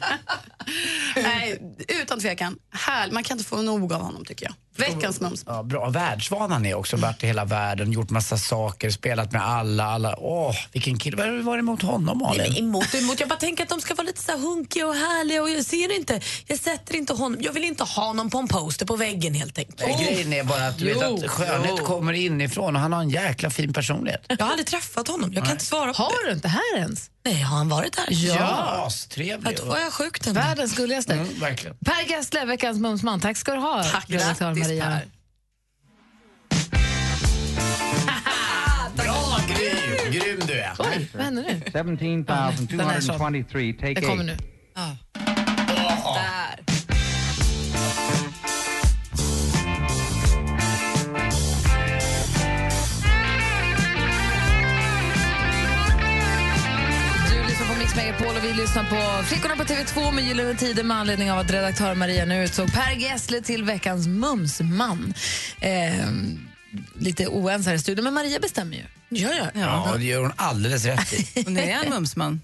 Nej, 1.17 1.63
utan 2.03 2.21
tvekan. 2.21 2.59
Här, 2.71 3.11
man 3.11 3.25
kan 3.25 3.39
inte 3.39 3.49
få 3.49 3.63
nog 3.63 3.93
av 3.93 4.01
honom 4.01 4.25
tycker 4.25 4.47
jag. 4.47 4.55
Veckans 4.79 5.21
mums. 5.21 5.45
Ja, 5.47 5.63
bra 5.63 5.89
världsvan 5.89 6.53
han 6.53 6.67
är 6.67 6.75
också. 6.75 6.97
Varit 6.97 7.25
i 7.25 7.27
hela 7.27 7.45
världen, 7.45 7.93
gjort 7.93 8.11
massa 8.11 8.37
saker, 8.37 8.91
spelat 8.91 9.33
med 9.33 9.47
alla. 9.47 9.85
alla. 9.85 10.17
Åh, 10.19 10.55
vilken 10.73 10.99
kille. 10.99 11.17
Vad 11.17 11.45
var 11.45 11.57
det 11.57 11.61
emot 11.61 11.83
honom 11.83 12.19
Malin? 12.19 12.39
Nej, 12.39 12.51
men 12.51 12.59
emot 12.59 12.95
emot. 12.95 13.21
Jag 13.21 13.29
bara 13.29 13.39
tänker 13.39 13.63
att 13.63 13.69
de 13.69 13.81
ska 13.81 13.95
vara 13.95 14.07
lite 14.07 14.23
så 14.23 14.33
här 14.33 14.39
hunkiga 14.39 14.87
och 14.87 14.95
härliga 14.95 15.43
och 15.43 15.51
jag 15.51 15.65
ser 15.65 15.97
inte, 15.97 16.21
jag 16.47 16.59
sätter 16.59 16.97
inte 16.97 17.13
honom, 17.13 17.39
jag 17.41 17.53
vill 17.53 17.65
inte 17.65 17.85
ha 17.85 18.07
honom 18.07 18.31
på 18.31 18.39
en 18.39 18.49
poster 18.49 18.87
på 18.87 18.97
väggen 18.97 19.35
helt 19.35 19.59
enkelt. 19.59 19.81
Nej, 19.81 20.07
Grejen 20.07 20.33
är 20.33 20.45
bara 20.45 20.67
att, 20.67 20.79
du 20.79 20.85
vet 20.85 21.03
att 21.03 21.31
skönhet 21.31 21.75
jo. 21.79 21.85
kommer 21.85 22.13
inifrån 22.13 22.77
och 22.77 22.83
han 22.83 22.93
har 22.93 23.01
en 23.01 23.11
jäkla 23.11 23.51
fin 23.51 23.73
personlighet. 23.73 24.25
Jag 24.29 24.39
har 24.39 24.51
aldrig 24.51 24.67
träffat 24.67 25.09
honom, 25.09 25.33
jag 25.33 25.45
kan 25.45 25.53
inte 25.53 25.65
svara 25.65 25.95
på 25.95 26.03
Har 26.03 26.27
du 26.27 26.33
inte 26.33 26.49
här 26.49 26.77
ens? 26.77 27.11
Nej, 27.29 27.41
har 27.43 27.57
han 27.57 27.69
varit 27.69 27.97
här? 27.97 28.07
Ja, 28.11 28.85
astrevlig. 28.87 29.53
Ja, 29.53 29.57
då 29.65 29.71
var 29.71 29.79
jag 29.79 29.93
sjukt 29.93 30.27
ändå. 30.27 30.41
Världens 30.41 30.77
gulligaste. 30.77 31.13
Mm, 31.13 31.27
verkligen. 31.41 31.77
Per 31.77 32.11
Gessle, 32.11 32.45
veckans 32.45 32.81
mumsman. 32.81 33.21
Tack 33.21 33.37
ska 33.37 33.53
du 33.53 33.59
ha. 33.59 33.83
Tack, 33.83 34.11
redaktör 34.11 34.55
grattis, 34.55 34.69
Maria. 34.69 34.85
Per. 34.85 35.09
Bra, 39.05 39.39
grym, 39.49 40.13
grym 40.13 40.41
du 40.47 40.53
är. 40.53 40.73
Oj, 40.79 41.09
vad 41.15 41.23
händer 41.23 41.43
nu? 41.43 41.61
17,223 41.73 43.73
take 43.73 43.95
Det 43.95 44.01
kommer 44.01 44.25
nu. 44.25 44.37
Där. 44.75 44.97
Megapol 57.99 58.37
och 58.37 58.45
vi 58.45 58.53
lyssnar 58.53 58.85
på 58.85 59.25
Flickorna 59.25 59.57
på 59.57 59.63
TV2 59.63 60.13
med 60.13 60.25
Gyllene 60.25 60.55
Tider 60.55 60.83
med 60.83 60.97
anledning 60.97 61.33
av 61.33 61.39
att 61.39 61.51
redaktör 61.51 61.95
Maria 61.95 62.25
nu 62.25 62.45
utsåg 62.45 62.73
Per 62.73 62.93
Gessle 62.93 63.41
till 63.41 63.65
veckans 63.65 64.07
mumsman. 64.07 65.15
Eh, 65.61 66.07
lite 66.99 67.27
oense 67.27 67.71
här 67.71 67.77
i 67.77 67.79
studion, 67.79 68.05
men 68.05 68.15
Maria 68.15 68.41
bestämmer 68.41 68.77
ju. 68.77 68.83
Ja, 69.09 69.31
ja. 69.35 69.51
Ja, 69.55 69.95
det 69.97 70.05
gör 70.05 70.23
hon 70.23 70.33
alldeles 70.37 70.85
rätt 70.85 71.13
i. 71.13 71.45
Och 71.47 71.53
nu 71.53 71.61
är 71.61 71.75
han 71.75 71.91
mumsman. 71.91 72.41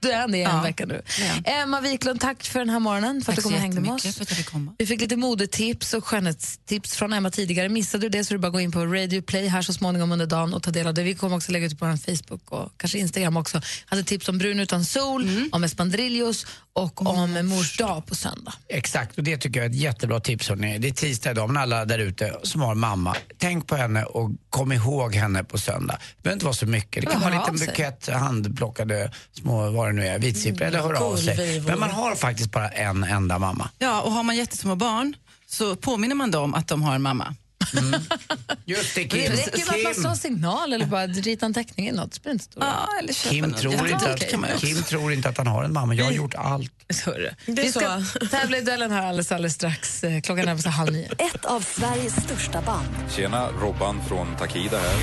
Du 0.00 0.10
är 0.10 0.28
det 0.28 0.38
i 0.38 0.42
en 0.42 0.50
Ja. 0.50 0.62
vecka 0.62 0.86
nu. 0.86 1.02
Ja. 1.44 1.50
Emma 1.52 1.80
Wiklund, 1.80 2.20
tack 2.20 2.44
för 2.44 2.58
den 2.58 2.68
här 2.70 2.78
morgonen, 2.78 3.22
för 3.22 3.32
att 3.32 3.36
Tack 3.36 3.36
du 3.36 3.42
kom 3.42 3.54
och 3.54 3.60
hängde 3.60 3.80
med 3.80 3.90
oss. 3.92 4.20
att. 4.20 4.32
Vi 4.78 4.86
fick 4.86 5.00
lite 5.00 5.16
modetips 5.16 5.94
och 5.94 6.04
skönhetstips 6.06 6.96
från 6.96 7.12
Emma 7.12 7.30
tidigare. 7.30 7.68
Missade 7.68 8.02
du 8.08 8.08
det 8.18 8.24
så 8.24 8.34
är 8.34 8.34
det 8.34 8.38
bara 8.38 8.46
att 8.46 8.52
gå 8.52 8.60
in 8.60 8.72
på 8.72 8.86
Radio 8.86 9.22
Play 9.22 9.46
här 9.46 9.62
så 9.62 9.72
småningom 9.72 10.12
under 10.12 10.26
dagen 10.26 10.54
och 10.54 10.62
ta 10.62 10.70
del 10.70 10.86
av 10.86 10.94
det. 10.94 11.02
Vi 11.02 11.14
kommer 11.14 11.36
också 11.36 11.52
lägga 11.52 11.66
ut 11.66 11.78
på 11.78 11.86
vår 11.86 11.96
Facebook 12.16 12.50
och 12.52 12.72
kanske 12.76 12.98
Instagram 12.98 13.36
också. 13.36 13.60
Hade 13.86 14.02
tips 14.04 14.28
om 14.28 14.38
brun 14.38 14.60
utan 14.60 14.84
sol, 14.84 15.28
om 15.52 15.64
espandrillos 15.64 16.46
och 16.72 17.06
om 17.06 17.46
mors 17.46 17.76
dag 17.76 18.06
på 18.06 18.14
söndag. 18.14 18.52
Exakt, 18.68 19.18
och 19.18 19.24
det 19.24 19.36
tycker 19.36 19.60
jag 19.60 19.66
är 19.66 19.70
ett 19.70 19.76
jättebra 19.76 20.20
tips. 20.20 20.48
Hörrni. 20.48 20.78
Det 20.78 20.88
är 20.88 20.92
tisdag 20.92 21.30
idag, 21.30 21.50
men 21.50 21.62
alla 21.62 21.84
där 21.84 21.98
ute 21.98 22.36
som 22.42 22.60
har 22.60 22.74
mamma, 22.74 23.16
tänk 23.38 23.66
på 23.66 23.76
henne 23.76 24.04
och 24.04 24.30
kom 24.50 24.72
ihåg 24.72 25.14
henne 25.14 25.44
på 25.44 25.58
söndag. 25.58 25.98
Det 26.16 26.22
behöver 26.22 26.36
inte 26.36 26.44
vara 26.44 26.54
så 26.54 26.66
mycket. 26.66 27.04
Det 27.04 27.10
kan 27.10 27.20
vara 27.20 27.34
en 27.34 27.40
liten 27.40 27.66
bukett 27.66 28.08
handplockade 28.08 29.12
små, 29.32 29.70
vad 29.70 29.88
det 29.88 29.92
nu 29.92 30.06
är, 30.06 30.18
vitsippor 30.18 30.62
eller 30.62 30.80
höra 30.80 30.98
av 30.98 31.16
sig. 31.16 31.60
Men 31.60 31.80
man 31.80 31.90
har 31.90 32.14
faktiskt 32.14 32.50
bara 32.50 32.68
en 32.68 33.04
enda 33.04 33.38
mamma. 33.38 33.70
Ja, 33.78 34.00
och 34.00 34.12
har 34.12 34.22
man 34.22 34.36
jättesmå 34.36 34.74
barn 34.74 35.14
så 35.46 35.76
påminner 35.76 36.14
man 36.14 36.30
dem 36.30 36.54
att 36.54 36.68
de 36.68 36.82
har 36.82 36.94
en 36.94 37.02
mamma. 37.02 37.34
Just 38.64 38.94
det, 38.94 39.00
Det 39.04 39.08
Kim. 39.08 39.32
räcker 39.32 39.66
med 39.66 39.76
att 39.76 39.84
man 39.84 39.94
slår 39.94 40.14
signal 40.14 40.72
eller 40.72 40.86
bara 40.86 41.06
rita 41.06 41.46
en 41.46 41.54
teckning 41.54 41.86
eller 41.88 41.98
något. 41.98 42.10
Det 42.10 42.16
spelar 42.16 42.32
inte 42.32 42.44
stor. 42.44 42.62
Ja, 42.64 42.88
eller 43.02 43.12
Kim 43.12 43.54
tror, 43.54 43.88
inte 43.88 44.12
att. 44.12 44.60
Kim 44.60 44.82
tror 44.82 45.12
inte 45.12 45.28
att 45.28 45.36
han 45.38 45.46
har 45.46 45.64
en 45.64 45.72
mamma. 45.72 45.94
Jag 45.94 46.04
har 46.04 46.12
gjort 46.12 46.34
allt. 46.34 46.72
Hörru. 47.04 47.30
Det 47.46 47.52
är 47.52 47.56
Vi 47.56 47.72
ska 47.72 48.02
tävla 48.30 48.58
i 48.58 48.60
duellen 48.60 48.90
här 48.90 49.06
alldeles, 49.06 49.32
alldeles 49.32 49.54
strax. 49.54 50.04
Eh, 50.04 50.20
Klockan 50.20 50.44
närmar 50.44 50.60
sig 50.62 50.72
halv 50.72 50.92
nio. 50.92 51.08
Ett 51.18 51.44
av 51.44 51.60
Sveriges 51.60 52.22
största 52.24 52.60
band. 52.62 52.88
Tjena, 53.16 53.48
Robban 53.60 54.00
från 54.08 54.36
Takida 54.36 54.78
här. 54.78 54.96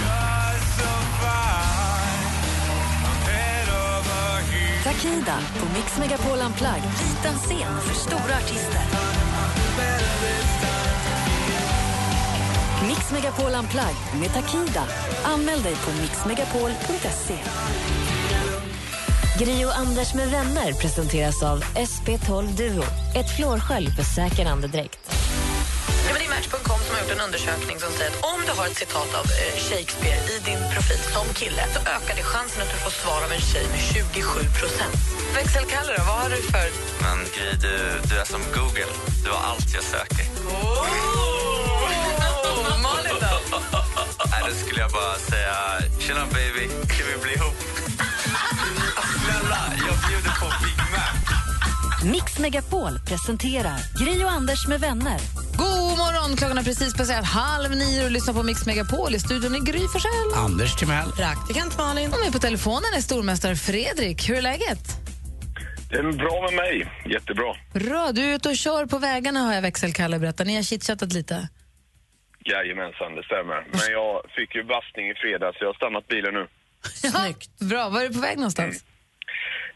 Takida 4.83 5.37
på 5.59 5.65
Mix 5.73 5.97
Megapol 5.99 6.39
Unplugged. 6.39 6.83
Liten 7.09 7.37
scen 7.39 7.81
för 7.81 7.95
stora 7.95 8.37
artister. 8.37 8.81
Mix 13.07 13.23
Megapol 13.23 13.53
Unplugged 13.55 14.19
med 14.19 14.33
Takida. 14.33 14.83
Anmäl 15.23 15.61
dig 15.61 15.75
på 15.75 15.91
mixmegapol.se. 16.01 17.37
Gri 19.39 19.65
och 19.65 19.77
Anders 19.77 20.13
med 20.13 20.27
vänner 20.31 20.73
presenteras 20.73 21.43
av 21.43 21.63
SP12 21.63 22.43
Duo. 22.57 22.83
Ett 23.15 23.35
flårskölj 23.35 23.87
för 23.97 24.03
säker 24.03 24.45
andedräkt. 24.45 24.99
Ja, 26.07 26.13
det 26.19 26.25
är 26.25 26.29
Match.com 26.29 26.79
som 26.85 26.95
har 26.95 27.01
gjort 27.01 27.11
en 27.17 27.23
undersökning 27.27 27.79
som 27.79 27.91
säger 27.91 28.11
att 28.11 28.23
om 28.33 28.39
du 28.47 28.51
har 28.59 28.65
ett 28.67 28.77
citat 28.83 29.11
av 29.19 29.25
eh, 29.25 29.53
Shakespeare 29.67 30.21
i 30.33 30.35
din 30.49 30.61
profil 30.73 31.01
som 31.15 31.27
kille 31.33 31.63
så 31.73 31.79
ökar 31.79 32.15
det 32.19 32.25
chansen 32.33 32.61
att 32.63 32.71
du 32.73 32.77
får 32.85 32.93
svar 33.01 33.19
av 33.25 33.31
en 33.31 33.43
tjej 33.51 33.65
med 33.73 33.81
27 33.93 34.39
procent. 34.59 34.95
Växelkalle 35.35 35.91
då, 35.97 36.03
vad 36.09 36.17
har 36.23 36.29
du 36.29 36.41
för... 36.53 36.67
Men 37.05 37.17
Gry, 37.35 37.49
du, 37.65 37.73
du 38.09 38.13
är 38.23 38.27
som 38.33 38.41
Google. 38.55 38.93
Du 39.23 39.29
har 39.35 39.41
allt 39.51 39.67
jag 39.75 39.83
söker. 39.83 40.25
Malin 40.45 41.46
Då 44.49 44.53
skulle 44.53 44.81
jag 44.81 44.91
bara 44.91 45.15
säga, 45.15 45.55
tjena 45.99 46.25
baby, 46.25 46.67
kan 46.67 47.07
vi 47.11 47.23
bli 47.23 47.33
ihop? 47.33 47.53
Snälla, 49.23 49.61
jag 49.87 49.95
bjuder 50.09 50.33
på 50.41 50.47
Big 50.63 50.77
Mac. 50.91 52.11
Mix 52.11 52.39
Megapol 52.39 52.99
presenterar 53.07 53.79
Gri 53.99 54.23
och 54.23 54.31
Anders 54.31 54.67
med 54.67 54.79
vänner. 54.79 55.19
God 55.57 55.97
morgon! 55.97 56.37
Klockan 56.37 56.57
har 56.57 56.63
precis 56.63 56.93
passerat 56.93 57.25
halv 57.25 57.71
nio 57.71 58.05
och 58.05 58.11
lyssnar 58.11 58.33
på 58.33 58.43
Mix 58.43 58.65
Megapol. 58.65 59.15
I 59.15 59.19
studion 59.19 59.55
är 59.55 59.59
Gry 59.59 59.79
Forssell. 59.79 60.33
Anders 60.35 60.75
Timell. 60.75 61.11
Praktikant 61.11 61.77
Malin. 61.77 62.13
Och 62.13 62.19
med 62.23 62.33
på 62.33 62.39
telefonen 62.39 62.93
är 62.95 63.01
stormästare 63.01 63.55
Fredrik. 63.55 64.29
Hur 64.29 64.37
är 64.37 64.41
läget? 64.41 64.79
Det 65.89 65.95
är 65.95 66.11
bra 66.11 66.41
med 66.41 66.53
mig. 66.53 66.91
Jättebra. 67.13 67.55
Bra. 67.73 68.11
Du 68.11 68.21
är 68.21 68.35
ute 68.35 68.49
och 68.49 68.55
kör 68.57 68.85
på 68.85 68.97
vägarna 68.97 69.39
har 69.39 69.53
jag 69.53 69.61
växelkalle 69.61 70.19
berättat. 70.19 70.47
Ni 70.47 70.55
har 70.55 70.63
chitchattat 70.63 71.13
lite. 71.13 71.47
Jajamensan, 72.47 73.15
det 73.15 73.23
stämmer. 73.23 73.59
Men 73.71 73.91
jag 73.91 74.25
fick 74.35 74.55
ju 74.55 74.63
bastning 74.63 75.09
i 75.09 75.15
fredags 75.15 75.57
så 75.57 75.63
jag 75.63 75.69
har 75.69 75.73
stannat 75.81 76.07
bilen 76.07 76.33
nu. 76.33 76.47
Snyggt. 76.83 77.59
Bra. 77.59 77.89
Var 77.89 78.01
är 78.01 78.07
du 78.07 78.13
på 78.13 78.19
väg 78.21 78.37
någonstans? 78.37 78.85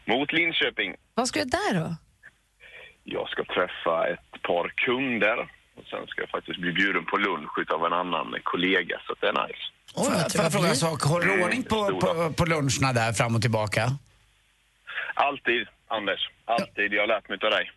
Mot 0.04 0.32
Linköping. 0.32 0.94
Vad 1.14 1.28
ska 1.28 1.38
du 1.44 1.50
där 1.50 1.74
då? 1.80 1.96
Jag 3.04 3.28
ska 3.28 3.44
träffa 3.44 4.08
ett 4.08 4.42
par 4.42 4.68
kunder 4.68 5.38
och 5.76 5.84
sen 5.90 6.06
ska 6.06 6.20
jag 6.20 6.30
faktiskt 6.30 6.58
bli 6.60 6.72
bjuden 6.72 7.04
på 7.04 7.16
lunch 7.16 7.58
utav 7.58 7.86
en 7.86 7.92
annan 7.92 8.34
kollega 8.42 9.00
så 9.06 9.14
det 9.20 9.26
är 9.28 9.46
nice. 9.46 9.62
Får 9.94 10.12
jag- 10.14 10.32
får 10.32 10.42
jag 10.44 10.52
fråga 10.52 10.68
en 10.68 10.76
sak? 10.76 11.02
Håller 11.02 11.26
du 11.26 11.44
ordning 11.44 11.62
på, 11.62 12.00
på, 12.00 12.32
på 12.32 12.44
luncherna 12.44 12.92
där 12.92 13.12
fram 13.12 13.34
och 13.36 13.42
tillbaka? 13.42 13.82
Alltid, 15.14 15.66
Anders. 15.88 16.30
Alltid. 16.44 16.92
Jag 16.92 17.02
har 17.02 17.06
lärt 17.06 17.28
mig 17.28 17.36
utav 17.36 17.50
dig. 17.50 17.70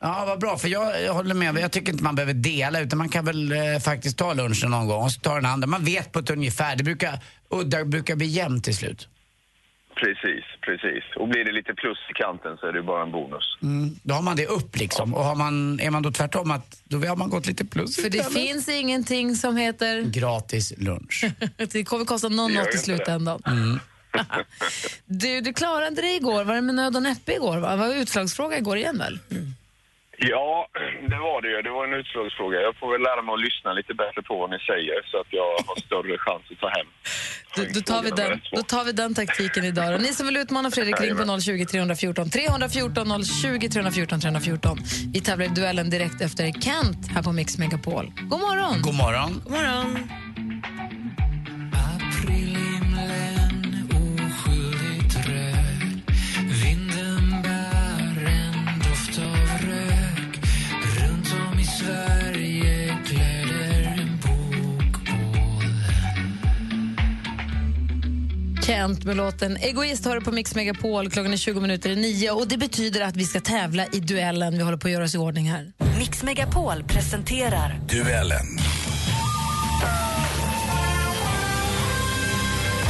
Ja, 0.00 0.24
vad 0.26 0.40
bra. 0.40 0.58
För 0.58 0.68
jag, 0.68 1.02
jag 1.02 1.14
håller 1.14 1.34
med. 1.34 1.58
Jag 1.58 1.72
tycker 1.72 1.92
inte 1.92 2.04
man 2.04 2.14
behöver 2.14 2.34
dela, 2.34 2.80
utan 2.80 2.98
man 2.98 3.08
kan 3.08 3.24
väl 3.24 3.52
eh, 3.52 3.78
faktiskt 3.84 4.18
ta 4.18 4.34
lunchen 4.34 4.70
någon 4.70 4.86
gång 4.88 5.02
och 5.04 5.12
så 5.12 5.20
tar 5.20 5.34
den 5.34 5.46
andra. 5.46 5.66
Man 5.66 5.84
vet 5.84 6.12
på 6.12 6.18
ett 6.18 6.30
ungefär. 6.30 6.76
Det 6.76 6.84
brukar, 6.84 7.18
udda 7.50 7.84
brukar 7.84 8.16
bli 8.16 8.26
jämnt 8.26 8.64
till 8.64 8.76
slut. 8.76 9.08
Precis, 9.96 10.44
precis. 10.60 11.04
Och 11.16 11.28
blir 11.28 11.44
det 11.44 11.52
lite 11.52 11.74
plus 11.74 11.98
i 12.10 12.14
kanten 12.14 12.56
så 12.60 12.66
är 12.66 12.72
det 12.72 12.78
ju 12.78 12.84
bara 12.84 13.02
en 13.02 13.12
bonus. 13.12 13.58
Mm. 13.62 13.96
Då 14.02 14.14
har 14.14 14.22
man 14.22 14.36
det 14.36 14.46
upp 14.46 14.76
liksom. 14.76 15.14
Och 15.14 15.24
har 15.24 15.34
man, 15.34 15.80
är 15.80 15.90
man 15.90 16.02
då 16.02 16.10
tvärtom 16.12 16.50
att 16.50 16.80
då 16.84 16.98
har 16.98 17.16
man 17.16 17.30
gått 17.30 17.46
lite 17.46 17.64
plus. 17.64 17.96
För 17.96 18.10
det 18.10 18.32
finns 18.32 18.68
ingenting 18.68 19.36
som 19.36 19.56
heter... 19.56 20.02
Gratis 20.02 20.72
lunch. 20.76 21.24
det 21.72 21.84
kommer 21.84 22.04
kosta 22.04 22.28
någon 22.28 22.52
Det 22.52 22.58
något 22.58 22.68
i 22.68 22.72
det. 22.72 22.78
slutändan. 22.78 23.42
Mm. 23.46 23.80
Du, 25.06 25.40
du 25.40 25.52
klarade 25.52 25.96
dig 26.02 26.16
igår. 26.16 26.44
Var 26.44 26.54
det 26.54 26.60
med 26.60 26.74
nöd 26.74 26.96
och 26.96 27.02
näppe 27.02 27.32
igår? 27.32 27.58
Va? 27.58 27.70
Det 27.70 27.76
var 27.76 27.94
utslagsfråga 27.94 28.58
igår 28.58 28.76
igen 28.76 28.98
väl? 28.98 29.18
Ja, 30.20 30.68
det 31.10 31.18
var 31.28 31.42
det 31.42 31.48
ju. 31.48 31.62
Det 31.62 31.70
var 31.70 31.84
en 31.88 31.94
utslagsfråga. 32.00 32.60
Jag 32.60 32.76
får 32.76 32.92
väl 32.92 33.02
lära 33.08 33.22
mig 33.22 33.32
att 33.34 33.40
lyssna 33.48 33.72
lite 33.72 33.94
bättre 33.94 34.22
på 34.22 34.34
vad 34.42 34.50
ni 34.50 34.58
säger 34.70 34.96
så 35.10 35.16
att 35.20 35.30
jag 35.30 35.48
har 35.68 35.76
större 35.86 36.18
chans 36.18 36.42
att 36.52 36.60
ta 36.64 36.68
hem. 36.78 36.88
Då, 37.56 37.62
då, 37.74 37.80
tar 37.80 38.02
vi 38.02 38.10
den, 38.10 38.40
då 38.52 38.62
tar 38.62 38.84
vi 38.84 38.92
den 38.92 39.14
taktiken 39.14 39.64
idag. 39.64 39.94
Och 39.94 40.00
ni 40.00 40.08
som 40.08 40.26
vill 40.26 40.36
utmana 40.36 40.70
Fredrik, 40.70 41.00
ring 41.00 41.16
på 41.16 41.40
020 41.40 41.64
314 41.64 42.30
314 42.30 43.24
020 43.24 43.68
314 43.68 44.20
314. 44.20 44.78
Vi 45.14 45.20
tävlar 45.20 45.46
i 45.46 45.48
duellen 45.48 45.90
direkt 45.90 46.20
efter 46.20 46.44
Kent 46.66 47.00
här 47.14 47.22
på 47.22 47.32
Mix 47.32 47.58
Megapol. 47.58 48.12
God 48.30 48.40
morgon! 48.40 48.82
God 48.82 48.94
morgon. 48.94 49.30
God 49.44 49.52
morgon! 49.52 50.08
Kent 68.68 69.04
med 69.04 69.16
låten 69.16 69.56
Egoist 69.56 70.04
har 70.04 70.14
du 70.14 70.20
på 70.20 70.32
Mix 70.32 70.54
Megapol. 70.54 71.10
Klockan 71.10 71.32
är 71.32 71.36
20 71.36 71.60
minuter 71.60 71.90
i 71.90 71.96
nio 71.96 72.30
och 72.30 72.48
det 72.48 72.58
betyder 72.58 73.00
att 73.00 73.16
vi 73.16 73.24
ska 73.24 73.40
tävla 73.40 73.86
i 73.86 74.00
duellen. 74.00 74.58
Vi 74.58 74.62
håller 74.62 74.78
på 74.78 74.88
att 74.88 74.92
göra 74.92 75.04
oss 75.04 75.14
i 75.14 75.18
ordning 75.18 75.50
här. 75.50 75.72
Mix 75.98 76.22
Megapol 76.22 76.84
presenterar... 76.84 77.80
Duellen. 77.88 78.46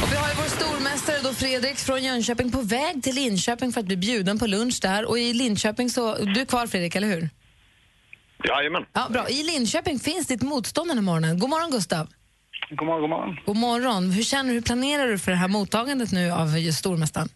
Och 0.03 0.11
vi 0.11 0.15
har 0.15 0.27
ju 0.27 0.35
vår 0.35 0.65
stormästare 0.65 1.17
då 1.23 1.33
Fredrik 1.33 1.77
från 1.77 2.03
Jönköping 2.03 2.51
på 2.51 2.61
väg 2.61 3.03
till 3.03 3.15
Linköping 3.15 3.73
för 3.73 3.79
att 3.79 3.87
bli 3.87 3.97
bjuden 3.97 4.39
på 4.39 4.47
lunch 4.47 4.79
där. 4.81 5.05
Och 5.05 5.19
i 5.19 5.33
Linköping 5.33 5.89
så... 5.89 6.15
Du 6.15 6.41
är 6.41 6.45
kvar, 6.45 6.67
Fredrik, 6.67 6.95
eller 6.95 7.07
hur? 7.07 7.29
Jajamän. 8.43 8.85
Ja, 8.93 9.07
bra. 9.09 9.29
I 9.29 9.43
Linköping 9.43 9.99
finns 9.99 10.27
ditt 10.27 10.41
motstånd 10.41 10.89
den 10.89 10.97
här 10.97 11.03
morgonen. 11.03 11.39
God 11.39 11.49
morgon 11.49 11.71
Gustav. 11.71 12.07
God 12.69 12.87
morgon, 12.87 13.01
god 13.01 13.09
morgon. 13.09 13.37
God 13.45 13.55
morgon. 13.57 14.11
Hur 14.11 14.23
känner 14.23 14.49
du, 14.49 14.55
hur 14.55 14.61
planerar 14.61 15.07
du 15.07 15.19
för 15.19 15.31
det 15.31 15.37
här 15.37 15.47
mottagandet 15.47 16.11
nu 16.11 16.31
av 16.31 16.59
just 16.59 16.79
stormästaren? 16.79 17.29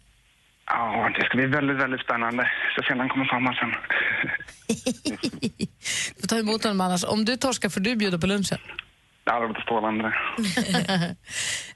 Ja, 0.66 1.10
det 1.18 1.24
ska 1.24 1.36
bli 1.36 1.46
väldigt, 1.46 1.76
väldigt 1.76 2.00
spännande. 2.00 2.50
Så 2.76 2.82
se 2.82 2.94
när 2.94 3.00
han 3.00 3.08
kommer 3.08 3.24
fram 3.24 3.46
här 3.46 3.54
sen. 3.54 3.72
Du 6.14 6.20
får 6.20 6.28
ta 6.28 6.38
emot 6.38 6.62
honom 6.62 6.80
annars. 6.80 7.04
Om 7.04 7.24
du 7.24 7.36
torskar 7.36 7.68
får 7.68 7.80
du 7.80 7.96
bjuda 7.96 8.18
på 8.18 8.26
lunchen. 8.26 8.58
Ja, 9.26 9.40
det 9.40 9.48
låter 9.48 9.60
strålande. 9.60 10.14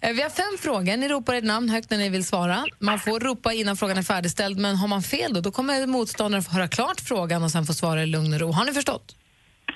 Vi 0.15 0.23
har 0.23 0.31
fem 0.31 0.59
frågor. 0.61 0.97
Ni 0.97 1.09
ropar 1.09 1.35
ert 1.35 1.45
namn 1.45 1.69
högt 1.69 1.91
när 1.91 1.99
ni 1.99 2.09
vill 2.09 2.25
svara. 2.25 2.65
Man 2.79 2.99
får 2.99 3.21
ropa 3.21 3.53
innan 3.53 3.77
frågan 3.77 3.99
är 3.99 4.03
färdigställd, 4.03 4.59
men 4.59 4.77
har 4.77 4.89
man 4.89 5.03
fel 5.03 5.35
då, 5.35 5.41
då 5.41 5.51
kommer 5.51 5.87
motståndaren 5.87 6.43
få 6.43 6.51
höra 6.51 6.69
klart 6.69 7.01
frågan 7.01 7.43
och 7.43 7.51
sen 7.51 7.67
få 7.67 7.75
svara 7.75 8.03
i 8.03 8.07
lugn 8.07 8.33
och 8.35 8.41
ro. 8.41 8.53
Har 8.53 8.65
ni 8.65 8.73
förstått? 8.73 9.17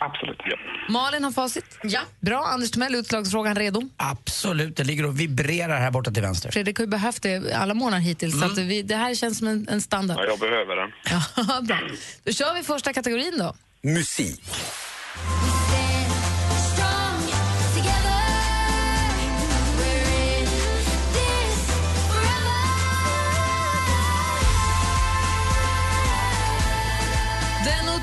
Absolut. 0.01 0.39
Ja. 0.45 0.57
Malin 0.89 1.25
har 1.25 1.33
facit. 1.33 1.65
Ja. 1.83 2.01
Bra. 2.21 2.45
Anders 2.45 2.71
Timell, 2.71 2.95
utslagsfrågan 2.95 3.55
redo? 3.57 3.83
Absolut, 3.97 4.77
det 4.77 4.85
ligger 4.85 5.07
och 5.07 5.21
vibrerar 5.21 5.79
här 5.81 5.91
borta 5.91 6.11
till 6.11 6.23
vänster. 6.23 6.51
Fredrik 6.51 6.79
har 6.79 6.85
ju 6.85 6.91
behövt 6.91 7.23
det 7.23 7.55
alla 7.55 7.75
månader 7.75 8.03
hittills, 8.03 8.41
så 8.41 8.47
att 8.47 8.59
vi, 8.59 8.83
det 8.83 8.97
här 8.97 9.15
känns 9.15 9.39
som 9.39 9.49
en, 9.49 9.69
en 9.69 9.81
standard. 9.81 10.17
Ja, 10.21 10.25
jag 10.25 10.39
behöver 10.39 10.77
den. 10.77 10.91
Ja, 11.49 11.61
bra. 11.63 11.79
Då 12.25 12.33
kör 12.33 12.55
vi 12.55 12.63
första 12.63 12.93
kategorin 12.93 13.39
då. 13.39 13.55
Musik. 13.83 14.45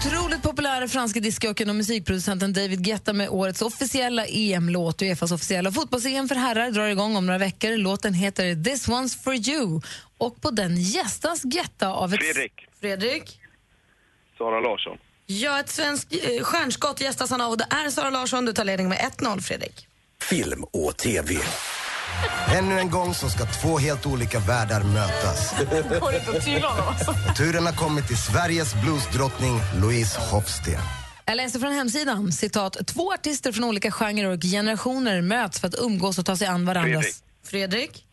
Otroligt 0.06 0.44
populära 0.44 0.88
franska 0.88 1.20
discjockeyn 1.20 1.70
och 1.70 1.76
musikproducenten 1.76 2.54
David 2.54 2.86
Guetta 2.86 3.14
med 3.14 3.30
årets 3.30 3.62
officiella 3.62 4.26
EM-låt. 4.26 5.02
Uefas 5.02 5.32
officiella 5.32 5.72
fotbolls-EM 5.72 6.28
för 6.28 6.36
herrar 6.36 6.72
drar 6.72 6.88
igång 6.88 7.16
om 7.16 7.26
några 7.26 7.38
veckor. 7.38 7.78
Låten 7.78 8.14
heter 8.14 8.64
This 8.64 8.88
one's 8.88 9.24
for 9.24 9.34
you. 9.50 9.82
Och 10.18 10.42
på 10.42 10.52
den 10.52 10.78
gästas 10.78 11.44
Guetta 11.44 11.88
av 11.88 12.14
ett... 12.14 12.20
Fredrik. 12.20 12.54
Fredrik? 12.82 13.40
Sara 14.38 14.60
Larsson. 14.60 14.98
Ja, 15.26 15.60
ett 15.60 15.70
svenskt 15.70 16.14
eh, 16.14 16.44
stjärnskott 16.44 17.02
gästas 17.02 17.32
han 17.32 17.42
av 17.42 17.52
och 17.52 17.58
det 17.58 17.68
är 17.70 17.90
Sara 17.90 18.10
Larsson. 18.10 18.46
Du 18.46 18.54
tar 18.54 18.66
ledning 18.66 18.90
med 18.90 18.98
1-0, 18.98 19.42
Fredrik. 19.42 19.88
Film 20.22 20.64
och 20.64 20.98
TV. 20.98 21.36
Ännu 22.58 22.80
en 22.80 22.90
gång 22.90 23.14
så 23.14 23.30
ska 23.30 23.46
två 23.46 23.78
helt 23.78 24.06
olika 24.06 24.40
världar 24.40 24.84
mötas. 24.84 25.54
Går 26.00 26.16
inte 26.16 26.32
att 26.38 26.46
tyla 26.46 26.68
honom 26.70 26.88
alltså. 26.88 27.16
Turen 27.38 27.66
har 27.66 27.74
kommit 27.74 28.08
till 28.08 28.18
Sveriges 28.18 28.74
bluesdrottning 28.74 29.60
Louise 29.82 30.20
Hofsten. 30.32 30.80
Jag 31.26 31.38
läser 31.38 31.60
från 31.60 31.72
hemsidan, 31.74 32.32
citat, 32.32 32.78
två 32.88 33.14
artister 33.14 33.52
från 33.52 33.64
olika 33.64 33.92
genrer 33.92 34.26
och 34.30 34.42
generationer 34.42 35.22
möts 35.22 35.60
för 35.60 35.68
att 35.68 35.76
umgås 35.80 36.20
och 36.20 36.26
ta 36.26 36.36
sig 36.36 36.48
an 36.48 36.66
varandras... 36.66 37.06
Fredrik. 37.44 37.72
Fredrik? 37.72 38.06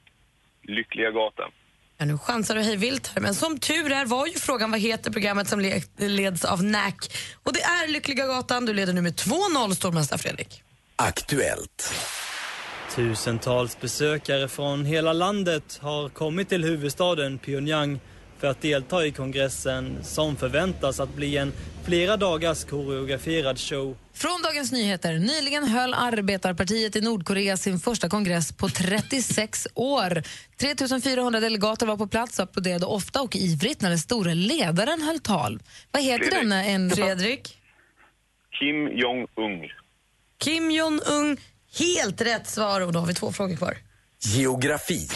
Lyckliga 0.62 1.11
gatan. 1.11 1.51
Ja, 1.99 2.05
nu 2.05 2.19
chansar 2.19 2.55
du 2.55 2.61
hej 2.62 2.77
vilt 2.77 3.07
här, 3.15 3.23
men 3.23 3.35
som 3.35 3.59
tur 3.59 3.93
är 3.93 4.05
var 4.07 4.27
ju 4.27 4.33
frågan 4.35 4.70
vad 4.70 4.81
heter 4.81 5.11
programmet 5.11 5.49
som 5.49 5.61
le- 5.61 5.83
leds 5.99 6.45
av 6.45 6.65
NAC. 6.65 6.95
Och 7.43 7.53
det 7.53 7.62
är 7.62 7.89
Lyckliga 7.89 8.27
gatan. 8.27 8.66
Du 8.66 8.73
leder 8.74 8.93
nu 8.93 9.03
med 9.03 9.15
2-0, 9.15 9.74
stormästare 9.74 10.19
Fredrik. 10.19 10.62
Aktuellt. 10.97 11.95
Tusentals 12.94 13.80
besökare 13.80 14.48
från 14.48 14.84
hela 14.84 15.12
landet 15.12 15.78
har 15.82 16.08
kommit 16.08 16.48
till 16.48 16.64
huvudstaden 16.64 17.38
Pyongyang 17.38 18.00
för 18.38 18.48
att 18.48 18.62
delta 18.62 19.06
i 19.06 19.12
kongressen 19.12 20.04
som 20.04 20.36
förväntas 20.36 21.00
att 21.00 21.14
bli 21.14 21.36
en 21.36 21.52
flera 21.84 22.16
dagars 22.16 22.64
koreograferad 22.64 23.58
show. 23.58 23.96
Från 24.12 24.42
Dagens 24.42 24.72
Nyheter. 24.72 25.18
Nyligen 25.18 25.64
höll 25.64 25.94
Arbetarpartiet 25.94 26.96
i 26.96 27.00
Nordkorea 27.00 27.56
sin 27.56 27.78
första 27.78 28.08
kongress 28.08 28.52
på 28.52 28.68
36 28.68 29.68
år. 29.74 30.22
3400 30.60 31.40
delegater 31.40 31.86
var 31.86 31.96
på 31.96 32.06
plats 32.06 32.38
och 32.38 32.42
applåderade 32.42 32.86
ofta 32.86 33.22
och 33.22 33.36
ivrigt 33.36 33.80
när 33.80 33.88
den 33.88 33.98
store 33.98 34.34
ledaren 34.34 35.02
höll 35.02 35.18
tal. 35.18 35.60
Vad 35.90 36.02
heter 36.02 36.18
Fredrik. 36.18 36.40
denna? 36.40 36.64
En... 36.64 36.90
Fredrik? 36.90 37.58
Kim 38.58 38.88
Jong-Un. 38.88 39.70
Kim 40.38 40.70
Jong-Un. 40.70 41.36
Helt 41.78 42.20
rätt 42.20 42.47
svar 42.48 42.81
och 42.81 42.93
då 42.93 42.98
har 42.98 43.07
vi 43.07 43.15
två 43.15 43.32
frågor 43.32 43.57
kvar. 43.57 43.78
Geografi. 44.23 45.09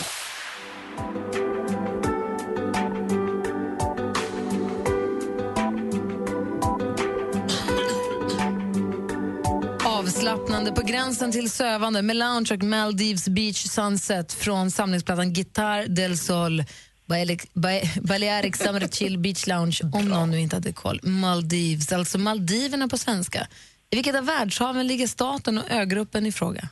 Avslappnande 9.85 10.73
på 10.73 10.82
gränsen 10.82 11.32
till 11.32 11.51
sövande 11.51 12.03
med 12.03 12.16
lounge 12.16 12.49
och 12.55 12.62
Maldives 12.62 13.28
Beach 13.28 13.66
Sunset 13.66 14.32
från 14.32 14.70
samlingsplattan 14.70 15.32
Guitar 15.32 15.87
del 15.87 16.19
Sol 16.19 16.65
Balearic- 17.07 17.47
Ba- 17.55 18.01
Balearic 18.03 18.57
Summer 18.57 18.89
Chill 18.89 19.19
Beach 19.19 19.47
Lounge, 19.47 19.81
om 19.93 20.05
någon 20.09 20.31
nu 20.31 20.41
inte 20.41 20.57
hade 20.57 20.73
koll. 20.73 21.01
Maldives, 21.03 21.93
alltså 21.93 22.19
Maldiverna 22.19 22.89
på 22.89 22.99
svenska. 22.99 23.47
I 23.91 23.97
vilket 23.97 24.15
av 24.17 24.25
världshaven 24.27 24.87
ligger 24.87 25.07
staten 25.07 25.59
och 25.59 25.71
ögruppen 25.71 26.27
i 26.27 26.33
fråga? 26.33 26.69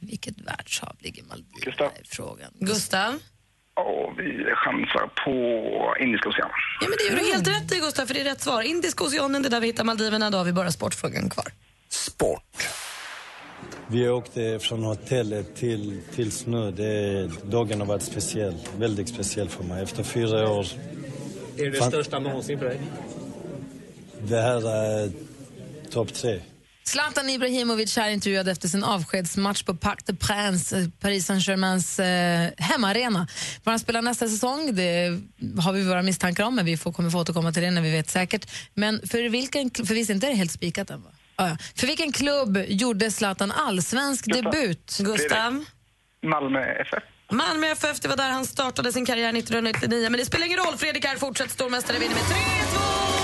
I 0.00 0.06
vilket 0.06 0.38
världshav 0.40 0.96
ligger 0.98 1.22
Maldiverna 1.22 1.64
Gustav. 1.64 1.92
i 2.02 2.04
frågan? 2.06 2.50
Gustav? 2.60 3.14
Och 3.74 4.18
vi 4.18 4.44
chansar 4.54 5.06
på 5.24 5.32
Indiska 6.04 6.28
oceanen. 6.28 6.52
Ja, 6.80 6.88
men 6.88 6.96
det 6.98 7.04
gör 7.04 7.16
du 7.26 7.32
helt 7.32 7.48
rätt 7.48 7.72
i, 7.72 7.80
Gustav, 7.80 8.06
för 8.06 8.14
det 8.14 8.20
är 8.20 8.24
rätt 8.24 8.40
svar. 8.40 8.62
Indiska 8.62 9.04
oceanen, 9.04 9.42
det 9.42 9.48
är 9.48 9.50
där 9.50 9.60
vi 9.60 9.66
hittar 9.66 9.84
Maldiverna. 9.84 10.30
Då 10.30 10.38
har 10.38 10.44
vi 10.44 10.52
bara 10.52 10.70
sportfrågan 10.70 11.30
kvar. 11.30 11.52
Vi 13.86 14.08
åkte 14.08 14.58
från 14.58 14.82
hotellet 14.84 15.56
till, 15.56 16.00
till 16.14 16.32
snö. 16.32 16.70
Det, 16.70 17.26
dagen 17.50 17.80
har 17.80 17.86
varit 17.86 18.02
speciell. 18.02 18.54
Väldigt 18.76 19.08
speciell 19.08 19.48
för 19.48 19.64
mig. 19.64 19.82
Efter 19.82 20.02
fyra 20.02 20.50
år. 20.50 20.66
Är 21.58 21.64
det 21.64 21.70
det 21.70 21.78
Fan. 21.78 21.88
största 21.90 22.18
någonsin 22.18 22.58
för 22.58 22.66
dig? 22.66 22.80
Det 24.22 24.40
här 24.40 24.68
är 24.68 25.10
topp 25.90 26.14
tre. 26.14 26.40
Zlatan 26.84 27.30
Ibrahimovic 27.30 27.98
är 27.98 28.08
intervjuad 28.10 28.48
efter 28.48 28.68
sin 28.68 28.84
avskedsmatch 28.84 29.62
på 29.62 29.74
Parc 29.74 30.04
des 30.04 30.18
Princes, 30.18 30.72
eh, 30.72 30.88
Paris 31.00 31.26
Saint-Germains 31.26 31.98
eh, 32.00 32.50
hemmaarena. 32.56 33.28
Var 33.64 33.72
han 33.72 33.80
spelar 33.80 34.02
nästa 34.02 34.28
säsong 34.28 34.74
det 34.74 35.20
har 35.60 35.72
vi 35.72 35.88
våra 35.88 36.02
misstankar 36.02 36.44
om, 36.44 36.54
men 36.54 36.64
vi 36.64 36.76
får, 36.76 36.92
kommer 36.92 37.10
få 37.10 37.18
återkomma 37.18 37.52
till 37.52 37.62
det 37.62 37.70
när 37.70 37.82
vi 37.82 37.90
vet 37.90 38.10
säkert. 38.10 38.50
Men 38.74 39.00
för 39.08 39.28
vilken, 39.28 39.70
för 39.70 39.94
visst 39.94 40.10
inte 40.10 40.26
är 40.26 40.30
det 40.30 40.36
helt 40.36 40.52
spikat 40.52 40.90
än? 40.90 41.02
Va? 41.02 41.10
Ah, 41.36 41.48
ja. 41.48 41.56
För 41.76 41.86
vilken 41.86 42.12
klubb 42.12 42.58
gjorde 42.68 43.10
Zlatan 43.10 43.50
allsvensk 43.52 44.24
Gustav. 44.24 44.52
debut? 44.52 44.98
Gustav? 45.00 45.64
Malmö 46.22 46.60
FF. 46.60 47.02
Malmö 47.32 47.66
FF, 47.66 48.00
det 48.00 48.08
var 48.08 48.16
där 48.16 48.30
han 48.30 48.46
startade 48.46 48.92
sin 48.92 49.06
karriär 49.06 49.28
1999. 49.28 50.10
Men 50.10 50.20
det 50.20 50.26
spelar 50.26 50.46
ingen 50.46 50.58
roll, 50.58 50.76
Fredrik 50.76 51.04
är 51.04 51.16
fortsatt 51.16 51.50
stormästare, 51.50 51.98
vinner 51.98 52.14
med 52.14 52.24
3-2! 52.24 53.19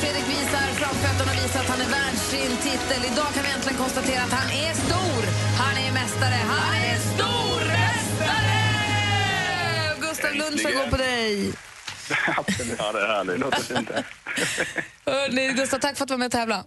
Fredrik 0.00 0.26
visar 0.28 0.66
framfötterna 0.80 1.30
och 1.32 1.38
visar 1.44 1.60
att 1.60 1.70
han 1.74 1.80
är 1.80 1.90
värd 1.98 2.16
sin 2.32 2.56
titel. 2.56 3.00
Idag 3.12 3.28
kan 3.34 3.42
vi 3.46 3.50
äntligen 3.56 3.78
konstatera 3.78 4.22
att 4.22 4.32
han 4.40 4.48
är 4.64 4.72
stor. 4.74 5.22
Han 5.62 5.74
är 5.84 5.92
mästare. 5.92 6.38
Han 6.52 6.74
är 6.90 6.96
stormästare! 7.12 8.60
Gustav 10.00 10.34
Lundström 10.34 10.72
går 10.74 10.90
på 10.90 10.96
dig. 10.96 11.52
Absolut. 12.36 12.74
Ja, 12.78 12.92
det 12.92 13.00
är 13.00 13.06
härligt. 13.06 13.34
Det 13.34 13.40
låter 13.40 13.62
fint. 13.62 13.88
det. 13.88 14.04
Hörrni, 15.10 15.52
Gustav, 15.52 15.78
tack 15.78 15.96
för 15.96 16.04
att 16.04 16.08
du 16.08 16.14
var 16.14 16.18
med 16.18 16.26
och 16.26 16.32
tävla. 16.32 16.64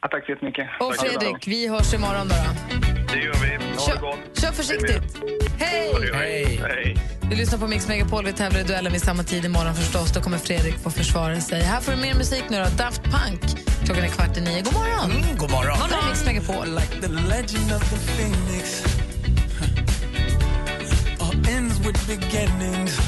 Ja, 0.00 0.08
tack 0.08 0.24
så 0.26 0.32
jättemycket. 0.32 0.68
Och. 0.80 0.94
Fredrik, 0.96 1.46
vi 1.46 1.68
hörs 1.68 1.94
imorgon 1.94 2.28
då. 2.28 2.34
då. 2.34 2.97
Det 3.12 3.18
gör 3.18 3.32
vi. 3.34 3.76
Ha 3.76 3.94
det 3.94 4.00
gott. 4.00 4.40
Kör 4.40 4.52
försiktigt. 4.52 5.02
Hej! 5.58 5.94
Hej. 6.14 6.60
Hej. 6.62 6.96
Du 7.30 7.36
lyssnar 7.36 7.58
på 7.58 7.66
Mix 7.66 7.88
Megapol. 7.88 8.24
Vi 8.24 8.32
tävlar 8.32 8.60
i 8.60 8.62
duellen 8.62 8.92
vid 8.92 9.02
samma 9.02 9.22
tid 9.22 9.44
imorgon 9.44 9.74
förstås. 9.74 10.12
Då 10.12 10.20
kommer 10.20 10.38
Fredrik 10.38 10.78
få 10.78 10.90
försvara 10.90 11.40
sig. 11.40 11.62
Här 11.62 11.80
får 11.80 11.92
du 11.92 11.98
mer 11.98 12.14
musik 12.14 12.44
nu 12.50 12.56
då. 12.56 12.66
Daft 12.84 13.02
Punk. 13.02 13.40
Klockan 13.84 14.04
är 14.04 14.08
kvart 14.08 14.36
i 14.36 14.40
nio. 14.40 14.62
God 14.62 14.72
morgon! 14.74 15.10
Mm, 15.10 15.36
god 15.38 15.50
morgon. 15.50 15.78
Det 15.88 15.94
här 15.94 16.02
är 16.02 16.08
Mix 16.08 16.24
Megapol. 16.26 16.66
Like 16.74 17.00
the 17.00 17.08
legend 17.08 17.72
of 17.72 17.90
the 17.90 17.96
phoenix. 18.12 18.84
All 21.20 21.56
ends 21.56 21.78
with 21.78 22.06
beginnings. 22.06 22.98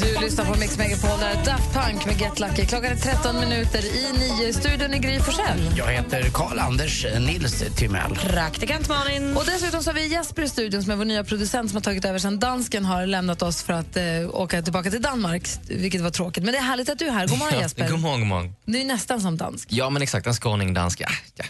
Du 0.00 0.20
lyssnar 0.20 0.44
på 0.44 0.58
Mix 0.58 0.78
Megapol. 0.78 1.18
Där 1.20 1.30
är 1.30 1.44
Daft 1.44 1.72
Punk 1.72 2.06
med 2.06 2.20
Get 2.20 2.40
Lucky. 2.40 2.66
Klockan 2.66 2.92
är 2.92 2.96
13 2.96 3.40
minuter 3.40 3.84
i 3.84 4.12
nio. 4.18 4.52
Studion 4.52 4.94
i 4.94 4.98
Gry 4.98 5.20
Forssell. 5.20 5.74
Jag 5.76 5.86
heter 5.86 6.22
Karl-Anders 6.22 7.06
Nils 7.20 7.64
Timell. 7.76 8.14
Praktikant 8.14 8.88
Malin. 8.88 9.36
Och 9.36 9.44
dessutom 9.46 9.82
så 9.82 9.90
har 9.90 9.94
vi 9.94 10.06
Jesper 10.06 10.42
i 10.42 10.48
studion 10.48 10.82
som 10.82 10.92
är 10.92 10.96
vår 10.96 11.04
nya 11.04 11.24
producent 11.24 11.70
som 11.70 11.76
har 11.76 11.82
tagit 11.82 12.04
över 12.04 12.18
sen 12.18 12.38
dansken 12.38 12.84
har 12.84 13.06
lämnat 13.06 13.42
oss 13.42 13.62
för 13.62 13.72
att 13.72 13.96
eh, 13.96 14.04
åka 14.30 14.62
tillbaka 14.62 14.90
till 14.90 15.02
Danmark, 15.02 15.48
vilket 15.68 16.00
var 16.00 16.10
tråkigt. 16.10 16.44
Men 16.44 16.52
det 16.52 16.58
är 16.58 16.62
härligt 16.62 16.88
att 16.88 16.98
du 16.98 17.06
är 17.06 17.12
här. 17.12 17.28
God 17.28 17.38
morgon 17.38 17.60
Jesper. 17.60 17.88
God 17.88 18.00
morgon, 18.00 18.20
god 18.20 18.28
morgon. 18.28 18.54
Du 18.64 18.80
är 18.80 18.84
nästan 18.84 19.20
som 19.20 19.36
dansk. 19.36 19.68
Ja, 19.70 19.90
men 19.90 20.02
exakt. 20.02 20.26
En 20.26 20.34
skåning, 20.34 20.74
dansk. 20.74 21.00
Ja. 21.00 21.08
Ja. 21.34 21.44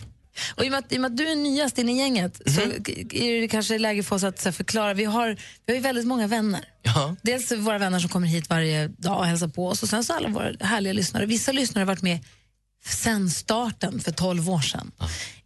Och 0.55 0.65
i 0.65 0.69
och, 0.69 0.71
med 0.71 0.79
att, 0.79 0.93
I 0.93 0.97
och 0.97 1.01
med 1.01 1.11
att 1.11 1.17
du 1.17 1.29
är 1.29 1.37
nyast 1.37 1.79
in 1.79 1.89
i 1.89 1.99
gänget 1.99 2.41
så 2.47 2.61
är 2.61 3.41
det 3.41 3.49
kanske 3.49 3.79
läge 3.79 4.03
för 4.03 4.17
oss 4.17 4.25
att 4.25 4.41
så 4.41 4.49
här, 4.49 4.53
förklara. 4.53 4.95
Vi 4.95 5.05
har, 5.05 5.37
vi 5.67 5.73
har 5.73 5.75
ju 5.75 5.81
väldigt 5.81 6.07
många 6.07 6.27
vänner. 6.27 6.65
Ja. 6.83 7.17
Dels 7.23 7.53
våra 7.53 7.79
vänner 7.79 7.99
som 7.99 8.09
kommer 8.09 8.27
hit 8.27 8.51
varje 8.51 8.89
dag 8.89 9.19
och 9.19 9.27
hälsar 9.27 9.49
på 9.49 9.69
oss 9.69 9.83
och 9.83 9.89
sen 9.89 10.05
så 10.05 10.13
alla 10.13 10.29
våra 10.29 10.53
härliga 10.61 10.93
lyssnare. 10.93 11.27
Vissa 11.27 11.53
lyssnare 11.53 11.83
har 11.83 11.87
varit 11.87 12.03
med 12.03 12.19
sen 12.87 13.31
starten 13.31 14.01
för 14.01 14.13
12 14.13 14.51
år 14.51 14.61
sedan. 14.61 14.91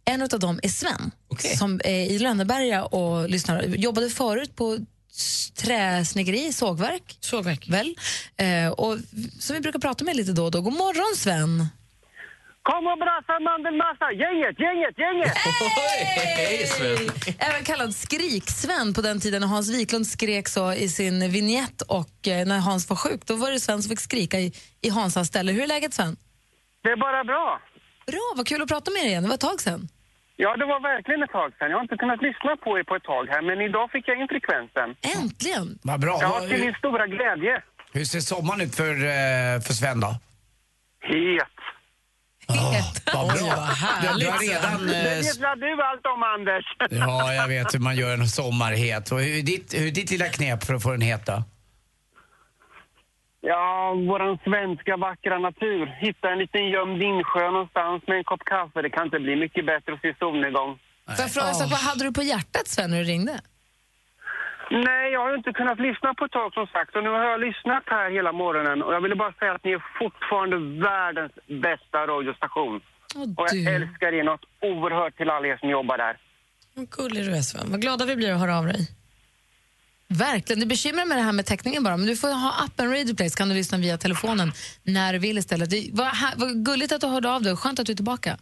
En 0.05 0.21
av 0.21 0.39
dem 0.39 0.59
är 0.63 0.69
Sven 0.69 1.11
som 1.57 1.81
är 1.83 2.05
i 2.05 2.19
Lönneberga 2.19 2.85
och 2.85 3.29
lyssnar. 3.29 3.63
Jobbade 3.63 4.09
förut 4.09 4.55
på 4.55 4.77
träsnickeri, 5.55 6.53
sågverk. 6.53 7.17
Sågverk. 7.19 7.69
Väl? 7.69 7.95
Eh, 8.37 8.67
och 8.67 8.97
som 9.39 9.53
vi 9.55 9.59
brukar 9.59 9.79
prata 9.79 10.03
med 10.03 10.15
lite 10.15 10.31
då 10.31 10.45
och 10.45 10.51
då. 10.51 10.61
God 10.61 10.73
morgon 10.73 11.17
Sven! 11.17 11.67
Kom 12.69 12.87
och 12.87 12.99
brassa 13.05 13.35
mandelmassa! 13.49 14.07
Gänget, 14.23 14.59
gänget, 14.65 14.95
gänget! 15.03 15.33
Hej, 16.37 16.65
Sven. 16.67 16.97
Även 17.39 17.63
kallad 17.63 17.95
Skrik-Sven 17.95 18.93
på 18.93 19.01
den 19.01 19.19
tiden 19.19 19.41
när 19.41 19.47
Hans 19.47 19.69
Wiklund 19.75 20.07
skrek 20.07 20.47
så 20.47 20.73
i 20.73 20.87
sin 20.89 21.31
vignett 21.31 21.81
och 21.81 22.27
eh, 22.27 22.47
när 22.47 22.59
Hans 22.59 22.89
var 22.89 22.97
sjuk. 22.97 23.21
Då 23.25 23.35
var 23.35 23.51
det 23.51 23.59
Sven 23.59 23.81
som 23.81 23.89
fick 23.89 23.99
skrika 23.99 24.37
i, 24.39 24.53
i 24.81 24.89
Hansas 24.89 25.27
ställe. 25.27 25.51
Hur 25.51 25.63
är 25.63 25.67
läget 25.67 25.93
Sven? 25.93 26.15
Det 26.83 26.89
är 26.89 26.97
bara 26.97 27.23
bra. 27.23 27.61
Bra, 28.07 28.33
vad 28.35 28.47
kul 28.47 28.61
att 28.61 28.69
prata 28.69 28.91
med 28.91 29.01
dig 29.01 29.09
igen. 29.09 29.23
Det 29.23 29.29
var 29.29 29.35
ett 29.35 29.47
tag 29.51 29.61
sedan. 29.61 29.81
Ja, 30.35 30.57
det 30.57 30.65
var 30.65 30.79
verkligen 30.93 31.23
ett 31.23 31.31
tag 31.31 31.49
sedan. 31.57 31.69
Jag 31.71 31.77
har 31.77 31.81
inte 31.81 31.97
kunnat 31.97 32.21
lyssna 32.21 32.51
på 32.63 32.79
er 32.79 32.83
på 32.83 32.95
ett 32.95 33.03
tag 33.03 33.23
här, 33.33 33.41
men 33.41 33.61
idag 33.61 33.91
fick 33.91 34.07
jag 34.07 34.21
in 34.21 34.27
frekvensen. 34.27 34.87
Äntligen! 35.17 35.79
Vad 35.83 35.99
bra. 35.99 36.17
Ja, 36.21 36.39
till 36.49 36.59
min 36.65 36.73
stora 36.73 37.07
glädje. 37.07 37.61
Hur 37.93 38.05
ser 38.05 38.19
sommaren 38.19 38.61
ut 38.61 38.75
för, 38.75 38.93
eh, 38.93 39.55
för 39.65 39.73
Sven 39.79 39.99
då? 39.99 40.11
Het. 41.01 41.58
Vad 43.13 43.27
bra. 43.27 43.67
Du, 44.01 44.19
du 44.19 44.29
har 44.31 44.39
redan... 44.49 44.87
Det 44.87 44.95
Eh, 44.95 45.17
vet 45.17 45.39
väl 45.39 45.59
du 45.59 45.83
allt 45.83 46.05
om, 46.15 46.23
Anders? 46.23 46.65
ja, 46.89 47.33
jag 47.33 47.47
vet 47.47 47.73
hur 47.73 47.79
man 47.79 47.95
gör 47.95 48.13
en 48.13 48.27
sommar 48.27 48.71
het. 48.71 49.11
Och 49.11 49.19
hur, 49.19 49.37
är 49.39 49.41
ditt, 49.41 49.73
hur 49.73 49.87
är 49.87 49.91
ditt 49.91 50.11
lilla 50.11 50.25
knep 50.25 50.63
för 50.63 50.73
att 50.73 50.83
få 50.83 50.91
den 50.91 51.01
het 51.01 51.25
då? 51.25 51.43
Ja, 53.41 53.93
våran 54.07 54.37
svenska 54.43 54.97
vackra 54.97 55.39
natur. 55.39 55.85
Hitta 56.05 56.29
en 56.29 56.39
liten 56.39 56.67
gömd 56.69 57.03
insjö 57.03 57.51
någonstans 57.51 58.03
med 58.07 58.17
en 58.17 58.23
kopp 58.23 58.43
kaffe. 58.45 58.81
Det 58.81 58.89
kan 58.89 59.05
inte 59.05 59.19
bli 59.19 59.35
mycket 59.35 59.65
bättre 59.65 59.93
att 59.93 60.01
se 60.01 60.13
solnedgång. 60.19 60.71
Får 61.15 61.21
jag 61.25 61.31
fråga, 61.33 61.53
så, 61.53 61.65
vad 61.67 61.79
hade 61.79 62.03
du 62.03 62.11
på 62.13 62.23
hjärtat 62.23 62.67
Sven 62.67 62.89
när 62.91 62.97
du 62.97 63.03
ringde? 63.03 63.41
Nej, 64.71 65.11
jag 65.11 65.19
har 65.19 65.35
inte 65.37 65.53
kunnat 65.53 65.79
lyssna 65.79 66.13
på 66.13 66.25
ett 66.25 66.31
tag 66.31 66.53
som 66.53 66.67
sagt. 66.67 66.95
Och 66.95 67.03
nu 67.03 67.09
har 67.09 67.23
jag 67.23 67.39
lyssnat 67.47 67.83
här 67.85 68.11
hela 68.11 68.31
morgonen 68.31 68.83
och 68.83 68.93
jag 68.93 69.01
ville 69.01 69.15
bara 69.15 69.33
säga 69.33 69.51
att 69.53 69.63
ni 69.63 69.71
är 69.71 69.83
fortfarande 69.99 70.57
världens 70.89 71.31
bästa 71.47 71.97
radiostation. 72.07 72.75
och 73.37 73.47
jag 73.49 73.53
du. 73.53 73.69
älskar 73.75 74.13
er 74.13 74.23
något 74.23 74.45
oerhört 74.61 75.17
till 75.17 75.29
alla 75.29 75.47
er 75.47 75.57
som 75.57 75.69
jobbar 75.69 75.97
där. 75.97 76.17
Vad 76.73 76.89
gullig 76.89 77.25
du 77.25 77.35
är 77.35 77.41
Sven. 77.41 77.71
Vad 77.71 77.81
glada 77.81 78.05
vi 78.05 78.15
blir 78.15 78.33
att 78.33 78.39
höra 78.39 78.57
av 78.57 78.65
dig. 78.65 78.87
Verkligen. 80.07 80.59
Det 80.59 80.65
bekymrar 80.65 81.05
mig 81.05 81.17
det 81.17 81.23
här 81.23 81.31
med 81.31 81.45
täckningen 81.45 81.83
bara. 81.83 81.97
Men 81.97 82.07
du 82.07 82.15
får 82.15 82.27
ha 82.27 82.63
appen 82.65 82.91
Radio 82.91 83.15
Play 83.15 83.29
så 83.29 83.37
kan 83.37 83.49
du 83.49 83.55
lyssna 83.55 83.77
via 83.77 83.97
telefonen 83.97 84.51
när 84.83 85.13
du 85.13 85.19
vill 85.19 85.37
istället. 85.37 85.69
Det 85.69 86.03
här, 86.03 86.35
var 86.35 86.65
gulligt 86.65 86.91
att 86.91 87.01
du 87.01 87.07
hörde 87.07 87.29
av 87.31 87.41
dig 87.41 87.55
skönt 87.55 87.79
att 87.79 87.85
du 87.85 87.91
är 87.91 87.95
tillbaka. 87.95 88.37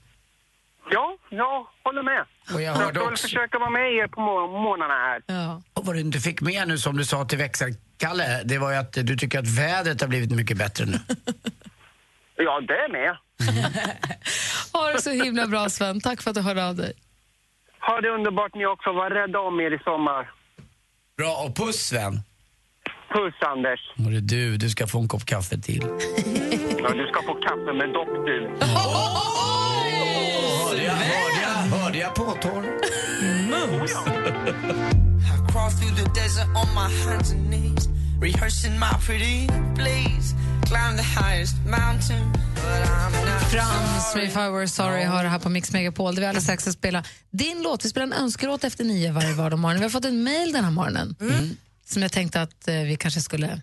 Ja, 0.91 1.18
jag 1.30 1.65
håller 1.84 2.03
med. 2.03 2.26
Och 2.53 2.61
jag 2.61 2.73
hörde 2.73 2.93
ska 2.93 3.03
väl 3.03 3.14
också- 3.14 3.22
försöka 3.27 3.59
vara 3.59 3.69
med 3.69 3.93
er 3.93 4.07
på 4.07 4.22
mor- 4.22 4.61
morgnarna 4.64 4.93
här. 4.93 5.22
Ja. 5.26 5.61
Och 5.73 5.85
vad 5.85 5.95
du 5.95 5.99
inte 5.99 6.19
fick 6.19 6.41
med 6.41 6.68
nu 6.68 6.77
som 6.77 6.97
du 6.97 7.05
sa 7.05 7.26
till 7.26 7.38
växelkalle, 7.38 8.41
det 8.45 8.57
var 8.57 8.72
ju 8.72 8.77
att 8.77 8.93
du 8.93 9.18
tycker 9.18 9.39
att 9.39 9.47
vädret 9.47 10.01
har 10.01 10.07
blivit 10.07 10.31
mycket 10.31 10.57
bättre 10.57 10.85
nu. 10.85 10.99
Ja, 12.39 12.61
det 12.61 12.73
är 12.73 12.91
med. 12.91 13.18
Ha 14.73 14.91
det 14.91 15.01
så 15.01 15.09
himla 15.09 15.47
bra 15.47 15.69
Sven. 15.69 16.01
Tack 16.01 16.22
för 16.22 16.30
att 16.31 16.35
du 16.35 16.41
hörde 16.41 16.68
av 16.68 16.76
dig. 16.76 16.93
Ha 17.81 18.01
det 18.01 18.09
underbart 18.09 18.55
ni 18.55 18.65
också. 18.65 18.91
Var 18.93 19.09
rädda 19.09 19.39
om 19.39 19.59
er 19.61 19.72
i 19.72 19.80
sommar. 19.84 20.31
Bra, 21.18 21.43
och 21.45 21.55
puss 21.55 21.76
Sven. 21.88 22.14
Puss, 23.14 23.34
Anders. 23.41 23.80
Och 24.05 24.11
det 24.11 24.18
är 24.18 24.22
du, 24.22 24.57
du 24.57 24.69
ska 24.69 24.88
få 24.88 24.99
en 24.99 25.07
kopp 25.07 25.26
kaffe 25.26 25.57
till. 25.57 25.81
Ja, 26.84 26.89
du 26.93 27.07
ska 27.07 27.22
få 27.22 27.34
kaffe 27.34 27.73
med 27.73 27.93
dopp, 27.93 28.26
du. 28.26 28.49
Jag 31.99 32.15
påtår? 32.15 32.65
I 32.65 33.52
crawl 35.52 35.72
through 35.72 35.95
the 35.95 36.22
desert 36.22 36.48
on 36.48 36.68
my 36.76 36.90
hands 37.03 37.32
and 37.32 37.49
knees, 37.49 37.88
rehearsing 38.22 38.80
my 38.80 38.94
pretty 39.06 39.48
please. 39.76 40.36
Climb 40.65 40.98
the 40.98 41.03
highest 41.03 41.56
mountain, 41.65 42.32
but 42.56 42.90
I'm 42.90 43.11
not 43.26 43.41
Frans 43.41 44.15
med. 44.15 44.24
If 44.24 44.36
I 44.36 44.49
Were 44.49 44.68
Sorry 44.68 45.03
har 45.03 45.24
det 45.24 45.30
här 45.30 45.40
på 45.40 45.49
Mix 45.49 45.72
Megapol 45.74 46.15
där 46.15 46.22
vi 46.22 46.28
alldeles 46.28 46.44
strax 46.44 46.64
ska 46.64 46.72
spela 46.72 47.03
din 47.32 47.61
låt. 47.61 47.86
Vi 47.86 47.90
spelar 47.90 48.07
en 48.07 48.14
önskelåt 48.14 48.64
efter 48.64 48.84
nio 48.84 49.11
varje 49.11 49.34
vardag 49.34 49.60
morgon. 49.60 49.78
Vi 49.78 49.84
har 49.84 49.90
fått 49.90 50.06
en 50.06 50.24
mail 50.24 50.52
den 50.52 50.64
här 50.64 50.72
morgonen 50.72 51.15
som 51.86 52.02
jag 52.02 52.11
tänkte 52.11 52.41
att 52.41 52.68
eh, 52.68 52.76
vi 52.76 52.98
kanske 52.99 53.22
skulle 53.22 53.61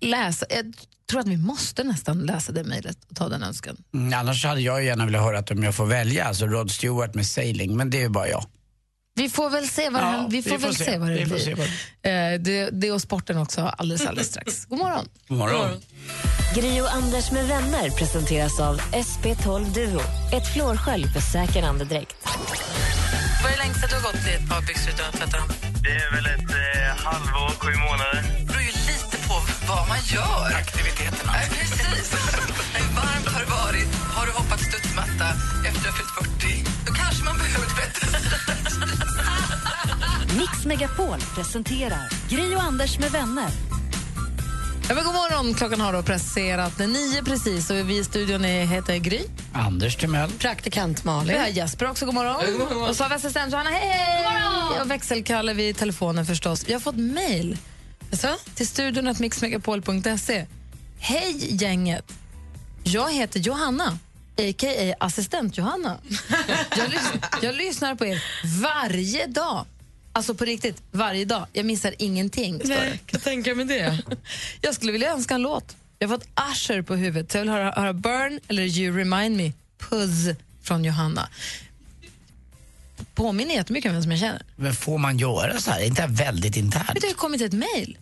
läsa. 0.00 0.46
Jag 0.50 0.74
tror 1.10 1.20
att 1.20 1.28
vi 1.28 1.36
måste 1.36 1.84
nästan 1.84 2.18
läsa 2.20 2.52
det 2.52 2.64
mejlet 2.64 2.96
och 3.10 3.16
ta 3.16 3.28
den 3.28 3.42
önskan. 3.42 3.76
Mm, 3.94 4.18
annars 4.20 4.44
hade 4.44 4.60
jag 4.60 4.84
gärna 4.84 5.04
velat 5.06 5.22
höra 5.22 5.38
att 5.38 5.50
om 5.50 5.62
jag 5.62 5.74
får 5.74 5.86
välja, 5.86 6.24
alltså 6.24 6.46
Rod 6.46 6.70
Stewart 6.70 7.14
med 7.14 7.26
Sailing, 7.26 7.76
men 7.76 7.90
det 7.90 7.96
är 7.98 8.02
ju 8.02 8.08
bara 8.08 8.28
jag. 8.28 8.44
Vi 9.14 9.28
får 9.30 9.50
väl 9.50 9.68
se 9.68 9.90
vad, 9.90 10.02
Ja, 10.02 10.06
det, 10.10 10.26
vi 10.30 10.36
vi 10.40 10.50
får 10.50 10.58
får 10.58 10.66
väl 10.66 10.76
se. 10.76 10.84
se. 10.84 10.98
vad 10.98 11.08
det 11.08 11.14
Vi 11.14 11.26
får 11.26 11.34
blir. 11.34 11.44
se 11.44 11.54
vad 11.54 11.66
Eh, 12.04 12.40
det, 12.40 12.70
det 12.72 12.92
och 12.92 13.00
sporten 13.02 13.38
också 13.38 13.60
alldeles, 13.60 14.06
alldeles 14.06 14.28
strax. 14.28 14.64
God 14.68 14.78
morgon. 14.78 15.08
God 15.28 15.38
morgon. 15.38 15.68
Gri 16.54 16.80
och 16.80 16.92
Anders 16.94 17.30
med 17.30 17.46
vänner 17.48 17.90
presenteras 17.90 18.60
av 18.60 18.80
SP12 18.80 19.74
Duo. 19.74 20.00
Ett 20.32 20.52
flårskölj 20.54 21.04
för 21.12 21.20
säker 21.20 21.62
andedräkt. 21.62 22.16
Vad 23.42 23.52
är 23.52 23.56
det 23.56 23.62
längsta 23.62 23.86
du 23.86 23.94
har 23.94 24.02
gått 24.02 24.26
i 24.26 24.34
ett 24.42 24.48
par 24.50 24.60
byxor 24.66 24.92
utan 24.94 25.06
att 25.08 25.14
tvätta 25.16 25.36
dem? 25.36 25.48
Det 25.82 25.90
är 25.90 26.10
väl 26.14 26.26
ett 26.26 26.50
eh, 26.50 27.04
halvår, 27.04 27.50
sju 27.50 27.78
månader. 27.78 28.24
Vad 29.68 29.88
man 29.88 29.98
gör. 30.14 30.54
Aktiviteterna. 30.62 31.32
Nej, 31.32 31.48
precis. 31.50 32.12
Hur 32.74 32.94
varmt 32.96 33.28
har 33.34 33.40
det 33.44 33.50
varit? 33.50 33.88
Har 34.16 34.26
du 34.26 34.32
hoppat 34.32 34.60
studsmatta 34.60 35.28
efter 35.68 35.88
att 35.88 35.96
du 35.96 35.98
fyllt 35.98 36.10
40? 36.40 36.64
Då 36.86 36.92
kanske 36.92 37.24
man 37.24 37.36
behöver 37.38 37.66
tvätta. 37.74 38.06
Mix 40.38 40.64
Megapol 40.64 41.18
presenterar 41.34 42.08
Gri 42.30 42.56
och 42.56 42.62
Anders 42.62 42.98
med 42.98 43.10
vänner. 43.10 43.48
Ja, 44.88 44.94
men 44.94 45.04
god 45.04 45.14
morgon. 45.14 45.54
Klockan 45.54 45.80
har 45.80 45.92
då 45.92 46.02
passerat 46.02 46.78
nio 46.78 47.22
precis 47.24 47.70
och 47.70 47.76
vi 47.90 47.98
i 47.98 48.04
studion 48.04 48.44
är, 48.44 48.64
heter 48.66 48.96
Gry. 48.96 49.20
Anders 49.52 49.96
Timell. 49.96 50.30
Praktikant 50.30 51.00
Vi 51.04 51.06
Malin. 51.06 51.40
har 51.40 51.46
Jesper 51.46 51.90
också, 51.90 52.04
god 52.06 52.14
morgon. 52.14 52.36
God 52.58 52.58
morgon. 52.58 52.88
Och 52.88 52.96
så 52.96 53.04
har 53.04 53.08
vi 53.08 53.14
assistent 53.14 53.52
Johanna, 53.52 53.70
hej, 53.70 53.88
hej! 53.88 54.80
Och 54.80 54.90
växelkalle 54.90 55.54
vid 55.54 55.76
telefonen 55.76 56.26
förstås. 56.26 56.64
Vi 56.68 56.72
har 56.72 56.80
fått 56.80 56.96
mejl 56.96 57.58
till 58.54 58.66
studion 58.68 59.08
att 59.08 59.18
mixmegapol.se. 59.18 60.46
Hej 60.98 61.54
gänget! 61.62 62.12
Jag 62.84 63.12
heter 63.12 63.40
Johanna, 63.40 63.98
a.k.a. 64.38 64.94
assistent 65.00 65.58
Johanna. 65.58 65.98
Jag, 66.76 66.88
lys- 66.88 67.20
jag 67.42 67.54
lyssnar 67.54 67.94
på 67.94 68.06
er 68.06 68.22
varje 68.62 69.26
dag. 69.26 69.66
Alltså 70.12 70.34
på 70.34 70.44
riktigt, 70.44 70.82
varje 70.90 71.24
dag. 71.24 71.46
Jag 71.52 71.66
missar 71.66 71.94
ingenting. 71.98 72.60
Nej, 72.64 73.00
kan 73.06 73.20
tänka 73.20 73.54
mig 73.54 73.64
det. 73.64 73.98
Jag 74.60 74.74
skulle 74.74 74.92
vilja 74.92 75.12
önska 75.12 75.34
en 75.34 75.42
låt. 75.42 75.76
Jag 75.98 76.08
har 76.08 76.18
fått 76.18 76.28
Usher 76.52 76.82
på 76.82 76.94
huvudet. 76.96 77.32
Så 77.32 77.38
jag 77.38 77.42
vill 77.42 77.50
höra, 77.52 77.72
höra 77.76 77.92
Burn 77.92 78.40
eller 78.48 78.62
You 78.62 78.96
Remind 78.98 79.36
Me, 79.36 79.52
Puzz 79.78 80.36
från 80.62 80.84
Johanna. 80.84 81.28
Påminner 83.14 83.54
jättemycket 83.54 83.88
om 83.88 83.94
vem 83.94 84.02
som 84.02 84.10
jag 84.12 84.20
känner. 84.20 84.42
Men 84.56 84.74
får 84.74 84.98
man 84.98 85.18
göra 85.18 85.60
så 85.60 85.70
här? 85.70 85.80
Är 85.80 85.84
inte 85.86 86.06
det 86.06 86.12
väldigt 86.12 86.56
internt? 86.56 86.86
Men 86.88 87.00
det 87.00 87.06
har 87.06 87.14
kommit 87.14 87.40
ett 87.42 87.52
mejl. 87.52 87.98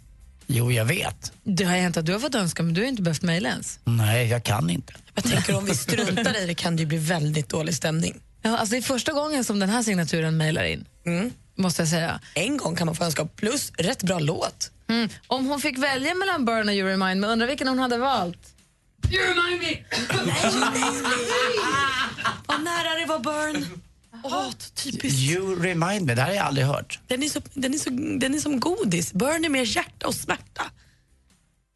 Jo, 0.53 0.73
jag 0.73 0.85
vet. 0.85 1.33
Det 1.45 1.65
har 1.65 1.77
hänt 1.77 1.97
att 1.97 2.07
du 2.07 2.13
har 2.13 2.21
fått 2.21 2.35
önska, 2.35 2.63
men 2.63 2.75
du 2.75 2.81
har 2.81 2.89
inte 2.89 3.03
behövt 3.03 3.23
mejla 3.23 3.49
ens. 3.49 3.79
Nej, 3.85 4.29
jag 4.29 4.45
kan 4.45 4.71
inte. 4.71 4.93
Jag 5.15 5.25
tänker 5.25 5.57
om 5.57 5.65
vi 5.65 5.75
struntar 5.75 6.43
i 6.43 6.47
det 6.47 6.55
kan 6.55 6.77
det 6.77 6.81
ju 6.81 6.87
bli 6.87 6.99
väldigt 6.99 7.49
dålig 7.49 7.75
stämning. 7.75 8.21
Ja, 8.43 8.59
alltså 8.59 8.71
det 8.71 8.79
är 8.79 8.83
första 8.83 9.13
gången 9.13 9.45
som 9.45 9.59
den 9.59 9.69
här 9.69 9.83
signaturen 9.83 10.37
mejlar 10.37 10.65
in. 10.65 10.85
Måste 11.55 11.83
jag 11.83 11.89
säga. 11.89 12.21
En 12.35 12.57
gång 12.57 12.77
kan 12.77 12.87
man 12.87 12.95
få 12.97 13.05
önska, 13.05 13.25
plus 13.25 13.73
rätt 13.79 14.03
bra 14.03 14.19
låt. 14.19 14.71
Mm. 14.89 15.09
Om 15.27 15.47
hon 15.47 15.61
fick 15.61 15.79
välja 15.79 16.15
mellan 16.15 16.45
Burn 16.45 16.69
och 16.69 16.75
You 16.75 16.89
Remind 16.89 17.21
Me, 17.21 17.27
undrar 17.27 17.47
vilken 17.47 17.69
hon 17.69 17.79
hade 17.79 17.99
valt? 17.99 18.55
You 19.11 19.23
Remind 19.23 19.63
Me! 19.63 19.85
Vad 22.47 22.63
nära 22.63 23.01
det 23.01 23.07
var 23.07 23.19
Burn. 23.19 23.67
Åh, 24.23 24.51
typiskt. 24.75 25.21
You 25.21 25.63
remind 25.63 26.07
me, 26.07 26.15
det 26.15 26.23
här 26.23 26.29
har 26.29 26.35
jag 26.35 26.47
aldrig 26.47 26.67
hört. 26.67 27.01
Den 27.07 27.23
är, 27.23 27.29
så, 27.29 27.41
den, 27.55 27.75
är 27.75 27.79
så, 27.79 27.91
den 28.21 28.35
är 28.35 28.39
som 28.39 28.61
godis. 28.61 29.13
Burn 29.13 29.45
är 29.45 29.49
mer 29.49 29.77
hjärta 29.77 30.07
och 30.07 30.15
smärta. 30.15 30.63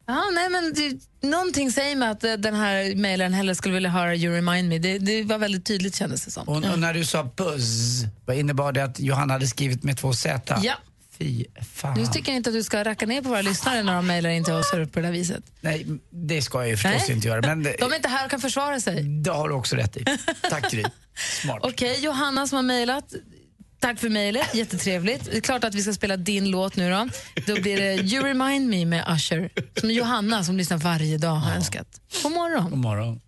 Ja, 0.07 0.23
nej, 0.33 0.49
men 0.49 0.73
det, 0.73 0.99
någonting 1.27 1.71
säger 1.71 1.95
mig 1.95 2.09
att 2.09 2.23
eh, 2.23 2.33
den 2.33 2.55
här 2.55 2.95
mejlaren 2.95 3.33
hellre 3.33 3.55
skulle 3.55 3.73
vilja 3.73 3.89
höra 3.89 4.15
You 4.15 4.35
remind 4.35 4.69
me. 4.69 4.79
Det, 4.79 4.99
det 4.99 5.23
var 5.23 5.37
väldigt 5.37 5.65
tydligt 5.65 5.95
kändes 5.95 6.25
det 6.25 6.31
som. 6.31 6.47
Och, 6.47 6.55
och 6.55 6.79
när 6.79 6.93
du 6.93 7.05
sa 7.05 7.23
buzz, 7.35 8.03
vad 8.25 8.37
innebar 8.37 8.71
det 8.71 8.83
att 8.83 8.99
Johanna 8.99 9.33
hade 9.33 9.47
skrivit 9.47 9.83
med 9.83 9.97
två 9.97 10.13
Z? 10.13 10.59
Ja. 10.63 10.73
Fy 11.17 11.45
fan. 11.73 11.93
Nu 11.97 12.05
tycker 12.05 12.31
jag 12.31 12.37
inte 12.37 12.49
att 12.49 12.53
du 12.55 12.63
ska 12.63 12.83
racka 12.83 13.05
ner 13.05 13.21
på 13.21 13.29
våra 13.29 13.41
lyssnare 13.41 13.83
när 13.83 13.95
de 13.95 14.07
mejlar 14.07 14.29
in 14.29 14.43
till 14.43 14.53
oss 14.53 14.71
på 14.71 14.77
det 14.77 15.01
där 15.01 15.11
viset. 15.11 15.43
Nej, 15.61 15.85
det 16.09 16.41
ska 16.41 16.57
jag 16.59 16.69
ju 16.69 16.77
förstås 16.77 17.01
Nej. 17.07 17.15
inte 17.15 17.27
göra. 17.27 17.41
Men 17.41 17.63
det, 17.63 17.75
De 17.79 17.91
är 17.91 17.95
inte 17.95 18.09
här 18.09 18.25
och 18.25 18.31
kan 18.31 18.39
försvara 18.41 18.79
sig. 18.79 19.03
det 19.03 19.31
har 19.31 19.49
du 19.49 19.55
också 19.55 19.75
rätt 19.75 19.97
i. 19.97 20.05
Tack 20.49 20.71
Gry. 20.71 20.83
Smart. 21.41 21.59
Okej, 21.63 21.99
Johanna 22.03 22.47
som 22.47 22.55
har 22.55 22.63
mejlat. 22.63 23.13
Tack 23.79 23.99
för 23.99 24.09
mejlet, 24.09 24.55
jättetrevligt. 24.55 25.25
Det 25.25 25.37
är 25.37 25.41
klart 25.41 25.63
att 25.63 25.75
vi 25.75 25.81
ska 25.81 25.93
spela 25.93 26.17
din 26.17 26.49
låt 26.49 26.75
nu 26.75 26.89
då. 26.91 27.07
Då 27.47 27.61
blir 27.61 27.77
det 27.77 27.93
You 27.95 28.23
remind 28.25 28.69
me 28.69 28.85
med 28.85 29.05
Usher, 29.15 29.49
som 29.79 29.91
Johanna 29.91 30.43
som 30.43 30.57
lyssnar 30.57 30.77
varje 30.77 31.17
dag 31.17 31.35
har 31.35 31.55
önskat. 31.55 31.87
God 32.23 32.31
morgon. 32.31 32.69
God 32.69 32.79
morgon. 32.79 33.21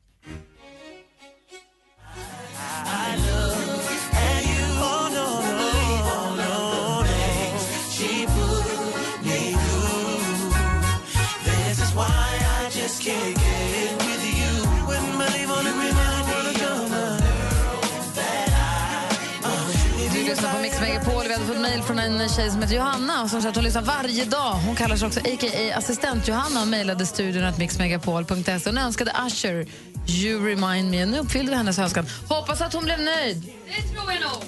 Mejl 21.69 21.84
från 21.84 21.99
en 21.99 22.30
tjej 22.30 22.52
som 22.52 22.61
heter 22.61 22.76
Johanna 22.76 23.27
som 23.27 23.39
att 23.39 23.56
hon 23.56 23.64
lyssnar 23.64 23.81
varje 23.81 24.26
dag. 24.26 24.53
Hon 24.53 24.76
kallar 24.76 24.95
sig 24.95 25.07
också 25.07 25.19
a.k.a. 25.19 25.77
assistent 25.77 26.27
Johanna 26.27 26.61
och 26.61 26.68
mejlade 26.68 27.06
studion 27.06 27.44
att 27.44 27.57
mixmegapol.se. 27.57 28.60
Hon 28.65 28.77
önskade 28.77 29.11
Usher, 29.27 29.65
You 30.07 30.45
remind 30.49 30.91
me. 30.91 31.06
Nu 31.06 31.19
uppfyllde 31.19 31.52
vi 31.52 31.57
hennes 31.57 31.80
önskan. 31.80 32.06
Hoppas 32.27 32.61
att 32.61 32.73
hon 32.73 32.84
blev 32.84 32.99
nöjd. 32.99 33.44
Det 33.65 33.81
tror 33.94 34.11
jag 34.11 34.22
nog. 34.22 34.44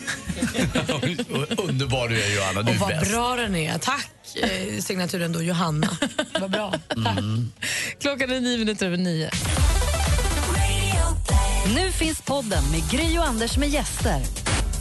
Underbar 1.69 2.07
du 2.07 2.21
är 2.23 2.35
Johanna, 2.35 2.61
du 2.61 2.69
Och 2.69 2.75
är 2.75 2.79
vad 2.79 2.89
bäst. 2.89 3.11
bra 3.11 3.35
den 3.35 3.55
är. 3.55 3.77
Tack, 3.77 4.09
eh, 4.35 4.79
signaturen 4.81 5.31
då, 5.31 5.43
Johanna. 5.43 5.87
vad 6.39 6.51
bra. 6.51 6.73
Mm. 6.95 7.51
Klockan 7.99 8.31
är 8.31 8.39
nio 8.39 8.57
minuter 8.57 8.85
över 8.85 8.97
nio. 8.97 9.29
Nu 11.75 11.91
finns 11.91 12.21
podden 12.21 12.63
med 12.71 12.91
Gry 12.91 13.17
och 13.17 13.25
Anders 13.27 13.57
med 13.57 13.69
gäster. 13.69 14.21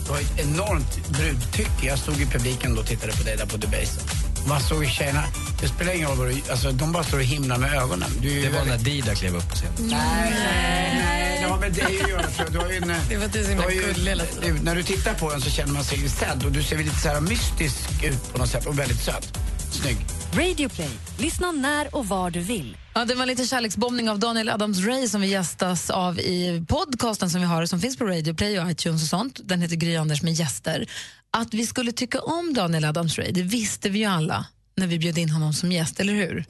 Det 0.09 0.13
var 0.13 0.21
ett 0.21 0.39
enormt 0.39 1.07
brudtycke. 1.09 1.85
Jag 1.87 1.99
stod 1.99 2.21
i 2.21 2.25
publiken 2.25 2.77
och 2.77 2.85
tittade 2.85 3.13
på 3.17 3.23
dig 3.23 3.37
där 3.37 3.45
på 3.45 3.57
Debaser. 3.57 4.01
Man 4.47 4.61
såg 4.61 4.83
ju 4.83 4.89
tjejerna, 4.89 5.23
det 5.61 5.67
spelar 5.67 5.93
ingen 5.93 6.07
roll 6.09 6.17
vad 6.17 6.27
du, 6.27 6.41
alltså 6.51 6.71
de 6.71 6.91
bara 6.91 7.03
står 7.03 7.17
och 7.17 7.23
himlar 7.23 7.57
med 7.57 7.73
ögonen. 7.73 8.09
Du 8.21 8.29
är 8.29 8.33
ju 8.33 8.41
Det 8.41 8.49
var 8.49 8.59
väldigt- 8.59 8.77
när 8.77 8.91
Dida 8.91 9.15
klev 9.15 9.35
upp 9.35 9.49
på 9.49 9.55
scenen. 9.55 9.73
Nej, 9.79 9.89
nej, 10.31 11.01
nej, 11.03 11.41
det 11.41 11.47
dig 11.69 12.01
att 12.03 12.09
göra 12.09 12.21
tror 12.23 12.35
jag. 12.37 12.51
Du 12.51 12.59
har 12.59 12.69
ju 12.69 12.75
en, 12.77 12.87
Det 13.09 13.17
var 13.63 13.67
du 13.69 13.75
ju- 13.75 13.81
gullig 13.93 14.15
När 14.63 14.75
du 14.75 14.83
tittar 14.83 15.13
på 15.13 15.31
den 15.31 15.41
så 15.41 15.49
känner 15.49 15.73
man 15.73 15.83
sig 15.83 16.09
sedd 16.09 16.45
och 16.45 16.51
du 16.51 16.63
ser 16.63 16.77
lite 16.77 16.99
så 17.01 17.07
här 17.09 17.21
mystisk 17.21 18.03
ut 18.03 18.31
på 18.33 18.37
något 18.37 18.49
sätt 18.49 18.65
och 18.65 18.79
väldigt 18.79 19.01
söt. 19.01 19.37
Snygg. 19.71 19.97
Radio 20.33 20.69
Play. 20.69 20.91
Lyssna 21.17 21.51
när 21.51 21.95
och 21.95 22.07
var 22.07 22.31
du 22.31 22.39
vill. 22.39 22.77
Ja, 22.93 23.05
det 23.05 23.15
var 23.15 23.25
lite 23.25 23.45
kärleksbombning 23.45 24.09
av 24.09 24.19
Daniel 24.19 24.49
Adams-Ray 24.49 25.07
som 25.07 25.21
vi 25.21 25.27
gästas 25.27 25.89
av 25.89 26.19
i 26.19 26.65
podcasten 26.67 27.29
som 27.29 27.41
vi 27.41 27.47
har 27.47 27.65
som 27.65 27.79
finns 27.79 27.97
på 27.97 28.05
Radio 28.05 28.33
Play 28.33 28.59
och 28.59 28.71
iTunes 28.71 29.03
och 29.03 29.07
sånt. 29.09 29.39
Den 29.43 29.61
heter 29.61 29.75
Gry 29.75 29.95
Anders 29.95 30.21
med 30.21 30.33
gäster. 30.33 30.89
Att 31.31 31.53
vi 31.53 31.65
skulle 31.65 31.91
tycka 31.91 32.21
om 32.21 32.53
Daniel 32.53 32.85
Adams-Ray, 32.85 33.31
det 33.31 33.41
visste 33.41 33.89
vi 33.89 33.99
ju 33.99 34.05
alla 34.05 34.45
när 34.75 34.87
vi 34.87 34.99
bjöd 34.99 35.17
in 35.17 35.29
honom 35.29 35.53
som 35.53 35.71
gäst, 35.71 35.99
eller 35.99 36.13
hur? 36.13 36.45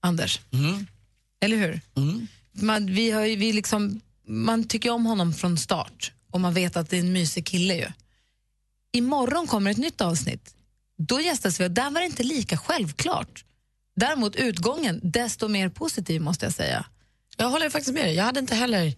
Anders? 0.00 0.40
Eller 1.40 1.56
hur? 1.56 1.80
Man, 2.52 2.86
vi 2.86 3.10
har 3.10 3.24
ju, 3.24 3.36
vi 3.36 3.52
liksom, 3.52 4.00
man 4.28 4.64
tycker 4.64 4.90
om 4.90 5.06
honom 5.06 5.34
från 5.34 5.58
start 5.58 6.12
och 6.30 6.40
man 6.40 6.54
vet 6.54 6.76
att 6.76 6.90
det 6.90 6.96
är 6.96 7.00
en 7.00 7.12
mysig 7.12 7.46
kille 7.46 7.74
ju. 7.74 7.86
Imorgon 8.92 9.46
kommer 9.46 9.70
ett 9.70 9.76
nytt 9.76 10.00
avsnitt. 10.00 10.54
Då 10.98 11.20
gästas 11.20 11.60
vi 11.60 11.66
och 11.66 11.70
där 11.70 11.90
var 11.90 12.00
det 12.00 12.06
inte 12.06 12.22
lika 12.22 12.56
självklart. 12.56 13.44
Däremot 13.96 14.36
utgången, 14.36 15.00
desto 15.02 15.48
mer 15.48 15.68
positiv 15.68 16.20
måste 16.22 16.46
jag 16.46 16.52
säga. 16.52 16.84
Jag 17.36 17.48
håller 17.50 17.70
faktiskt 17.70 17.94
med 17.94 18.04
dig. 18.04 18.14
Jag 18.14 18.24
hade 18.24 18.40
inte 18.40 18.54
heller... 18.54 18.94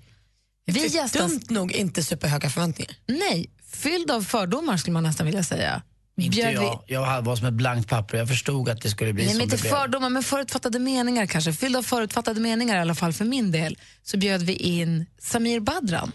Vi 0.67 0.87
gästas- 0.89 1.29
Dumt 1.31 1.41
nog 1.49 1.73
inte 1.73 2.03
superhöga 2.03 2.51
förväntningar. 2.51 2.97
Nej, 3.07 3.51
fylld 3.73 4.11
av 4.11 4.23
fördomar 4.23 4.77
skulle 4.77 4.93
man 4.95 5.03
nästan 5.03 5.27
vilja 5.27 5.43
säga. 5.45 5.83
Inte 6.17 6.37
Bjöd 6.37 6.55
jag. 6.55 6.85
Jag 6.87 7.23
var 7.23 7.37
som 7.37 7.47
ett 7.47 7.55
blankt 7.55 7.89
papper. 7.91 8.19
Jag 8.19 8.29
förstod 8.29 8.69
att 8.69 8.81
det 8.83 8.91
skulle 8.91 9.13
bli 9.13 9.23
Nej, 9.25 9.33
som 9.33 9.39
men 9.39 9.45
inte 9.45 9.57
det 9.57 9.63
blev. 9.63 9.71
fördomar, 9.73 10.09
men 10.11 10.23
förutfattade 10.23 10.79
meningar 10.79 11.27
kanske. 11.27 11.53
Fylld 11.53 11.77
av 11.77 11.83
förutfattade 11.83 12.41
meningar 12.41 12.77
i 12.77 12.81
alla 12.81 12.95
fall 12.95 13.13
för 13.13 13.25
min 13.25 13.53
del. 13.53 13.79
Så 14.03 14.17
bjöd 14.17 14.43
vi 14.43 14.53
in 14.53 15.07
Samir 15.19 15.61
Badran, 15.61 16.13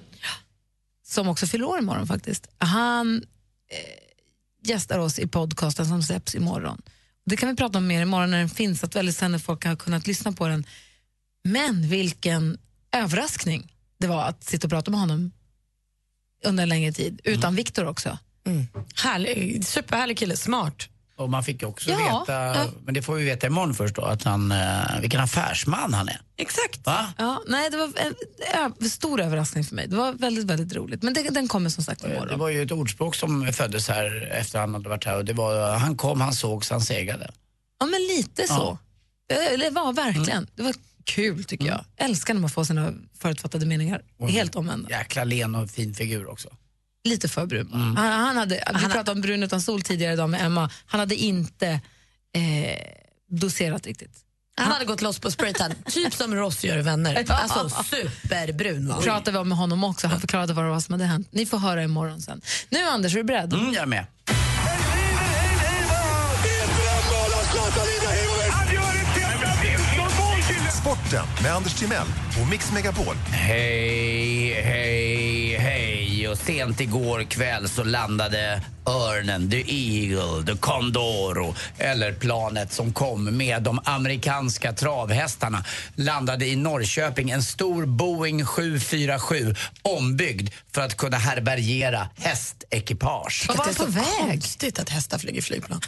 som 1.07 1.27
också 1.27 1.47
fyller 1.47 1.65
år 1.65 1.79
imorgon 1.79 2.07
faktiskt. 2.07 2.47
Han 2.57 3.15
eh, 3.17 3.23
gästar 4.63 4.99
oss 4.99 5.19
i 5.19 5.27
podcasten 5.27 5.85
som 5.85 6.03
släpps 6.03 6.35
imorgon. 6.35 6.81
Det 7.25 7.37
kan 7.37 7.49
vi 7.49 7.55
prata 7.55 7.77
om 7.77 7.87
mer 7.87 8.01
imorgon 8.01 8.31
när 8.31 8.39
den 8.39 8.49
finns, 8.49 8.83
att 8.83 8.95
väldigt 8.95 9.15
sen 9.15 9.31
när 9.31 9.39
folk 9.39 9.65
har 9.65 9.75
kunnat 9.75 10.07
lyssna 10.07 10.31
på 10.31 10.47
den. 10.47 10.65
Men 11.43 11.89
vilken 11.89 12.57
överraskning 12.91 13.73
det 13.97 14.07
var 14.07 14.23
att 14.23 14.43
sitta 14.43 14.67
och 14.67 14.71
prata 14.71 14.91
med 14.91 14.99
honom 14.99 15.31
under 16.45 16.63
en 16.63 16.69
längre 16.69 16.91
tid, 16.91 17.21
utan 17.23 17.55
Viktor 17.55 17.85
också. 17.85 18.17
Härlig, 19.03 19.65
superhärlig 19.65 20.17
kille, 20.17 20.37
smart. 20.37 20.89
Och 21.19 21.29
man 21.29 21.43
fick 21.43 21.63
också 21.63 21.89
Ja, 21.89 21.97
veta, 21.97 22.33
ja. 22.45 22.65
men 22.85 22.93
det 22.93 23.01
får 23.01 23.15
vi 23.15 23.23
veta 23.25 23.47
imorgon 23.47 23.73
först 23.75 23.95
då, 23.95 24.01
att 24.01 24.23
han, 24.23 24.51
eh, 24.51 24.99
vilken 25.01 25.19
affärsman 25.21 25.93
han 25.93 26.09
är. 26.09 26.21
Exakt. 26.37 26.85
Va? 26.85 27.13
Ja, 27.17 27.41
nej, 27.47 27.69
det 27.69 27.77
var 27.77 27.85
en 27.85 28.15
ö- 28.81 28.89
stor 28.89 29.21
överraskning 29.21 29.63
för 29.63 29.75
mig. 29.75 29.87
Det 29.87 29.95
var 29.95 30.13
väldigt, 30.13 30.45
väldigt 30.45 30.75
roligt. 30.75 31.03
Men 31.03 31.13
det, 31.13 31.23
den 31.29 31.47
kommer 31.47 31.69
som 31.69 31.83
sagt 31.83 32.01
Det 32.01 32.15
imorgon. 32.15 32.39
var 32.39 32.49
ju 32.49 32.61
ett 32.63 32.71
ordspråk 32.71 33.15
som 33.15 33.53
föddes 33.53 33.87
här 33.87 34.29
efter 34.31 34.59
han 34.59 34.73
hade 34.73 34.89
varit 34.89 35.05
här 35.05 35.17
och 35.17 35.25
det 35.25 35.33
var 35.33 35.77
han 35.77 35.97
kom, 35.97 36.21
han 36.21 36.33
sågs, 36.33 36.69
han 36.69 36.81
segrade. 36.81 37.31
Ja, 37.79 37.85
men 37.85 38.01
lite 38.01 38.47
så. 38.47 38.77
Eh, 39.31 39.59
Det 39.59 39.69
var 39.69 39.93
verkligen. 39.93 40.47
Det 40.55 40.63
var 40.63 40.73
kul 41.03 41.43
tycker 41.43 41.65
jag. 41.65 41.85
Älskar 41.97 42.33
när 42.33 42.41
man 42.41 42.49
får 42.49 42.63
sina 42.63 42.93
förutfattade 43.19 43.65
meningar 43.65 44.01
helt 44.29 44.55
omvända. 44.55 44.89
Jäkla 44.89 45.23
len 45.23 45.55
och 45.55 45.69
fin 45.69 45.93
figur 45.95 46.29
också. 46.29 46.49
Lite 47.03 47.27
för 47.29 47.45
brun. 47.45 47.71
Han, 47.73 47.97
han 47.97 48.37
hade, 48.37 48.63
vi 48.73 48.85
pratade 48.85 49.11
om 49.11 49.21
brun 49.21 49.43
utan 49.43 49.61
sol 49.61 49.81
tidigare 49.81 50.13
idag 50.13 50.29
med 50.29 50.45
Emma. 50.45 50.69
Han 50.85 50.99
hade 50.99 51.15
inte 51.15 51.67
eh, 52.35 52.77
doserat 53.29 53.85
riktigt. 53.85 54.25
Han 54.57 54.71
hade 54.71 54.85
gått 54.85 55.01
loss 55.01 55.19
på 55.19 55.31
spraytan, 55.31 55.73
typ 55.85 56.13
som 56.13 56.35
Ross 56.35 56.63
gör 56.63 56.77
i 56.77 56.81
Vänner. 56.81 57.25
Alltså 57.29 57.69
superbrun 57.83 58.87
var 58.87 58.93
han. 58.93 59.03
pratade 59.03 59.31
vi 59.31 59.37
om 59.37 59.49
med 59.49 59.57
honom 59.57 59.83
också. 59.83 60.07
Han 60.07 60.19
förklarade 60.19 60.53
vad 60.53 60.65
det 60.65 60.69
var 60.69 60.79
som 60.79 60.93
hade 60.93 61.05
hänt. 61.05 61.27
Ni 61.31 61.45
får 61.45 61.57
höra 61.57 61.83
imorgon 61.83 62.21
sen. 62.21 62.41
Nu 62.69 62.83
Anders, 62.83 63.13
är 63.13 63.17
du 63.17 63.23
beredd? 63.23 63.53
Mm, 63.53 63.73
jag 63.73 63.81
är 63.81 63.85
med. 63.85 64.05
Sporten 70.81 71.25
med 71.43 71.55
Anders 71.55 71.73
Timell 71.73 72.07
och 72.41 72.47
Mix 72.49 72.71
Megapol. 72.71 73.15
Hej, 73.31 74.61
hej. 74.63 75.18
Och 76.31 76.37
sent 76.37 76.81
igår 76.81 77.23
kväll 77.23 77.69
så 77.69 77.83
landade 77.83 78.61
örnen, 78.85 79.49
The 79.51 79.63
Eagle, 79.67 80.45
The 80.45 80.59
Condoro 80.59 81.55
eller 81.77 82.13
planet 82.13 82.73
som 82.73 82.93
kom 82.93 83.37
med 83.37 83.63
de 83.63 83.79
amerikanska 83.85 84.73
travhästarna 84.73 85.63
landade 85.95 86.45
i 86.47 86.55
Norrköping. 86.55 87.29
En 87.29 87.43
stor 87.43 87.85
Boeing 87.85 88.45
747 88.45 89.55
ombyggd 89.81 90.49
för 90.73 90.81
att 90.81 90.97
kunna 90.97 91.17
härbärgera 91.17 92.09
hästekipage. 92.17 93.45
Vad 93.47 93.57
var 93.57 93.65
Det 93.65 93.71
är 93.71 93.75
han 93.77 93.85
på 93.87 93.91
så 93.93 93.99
väg? 94.27 94.41
konstigt 94.41 94.79
att 94.79 94.89
hästar 94.89 95.17
flyger 95.17 95.41
flygplan. 95.41 95.81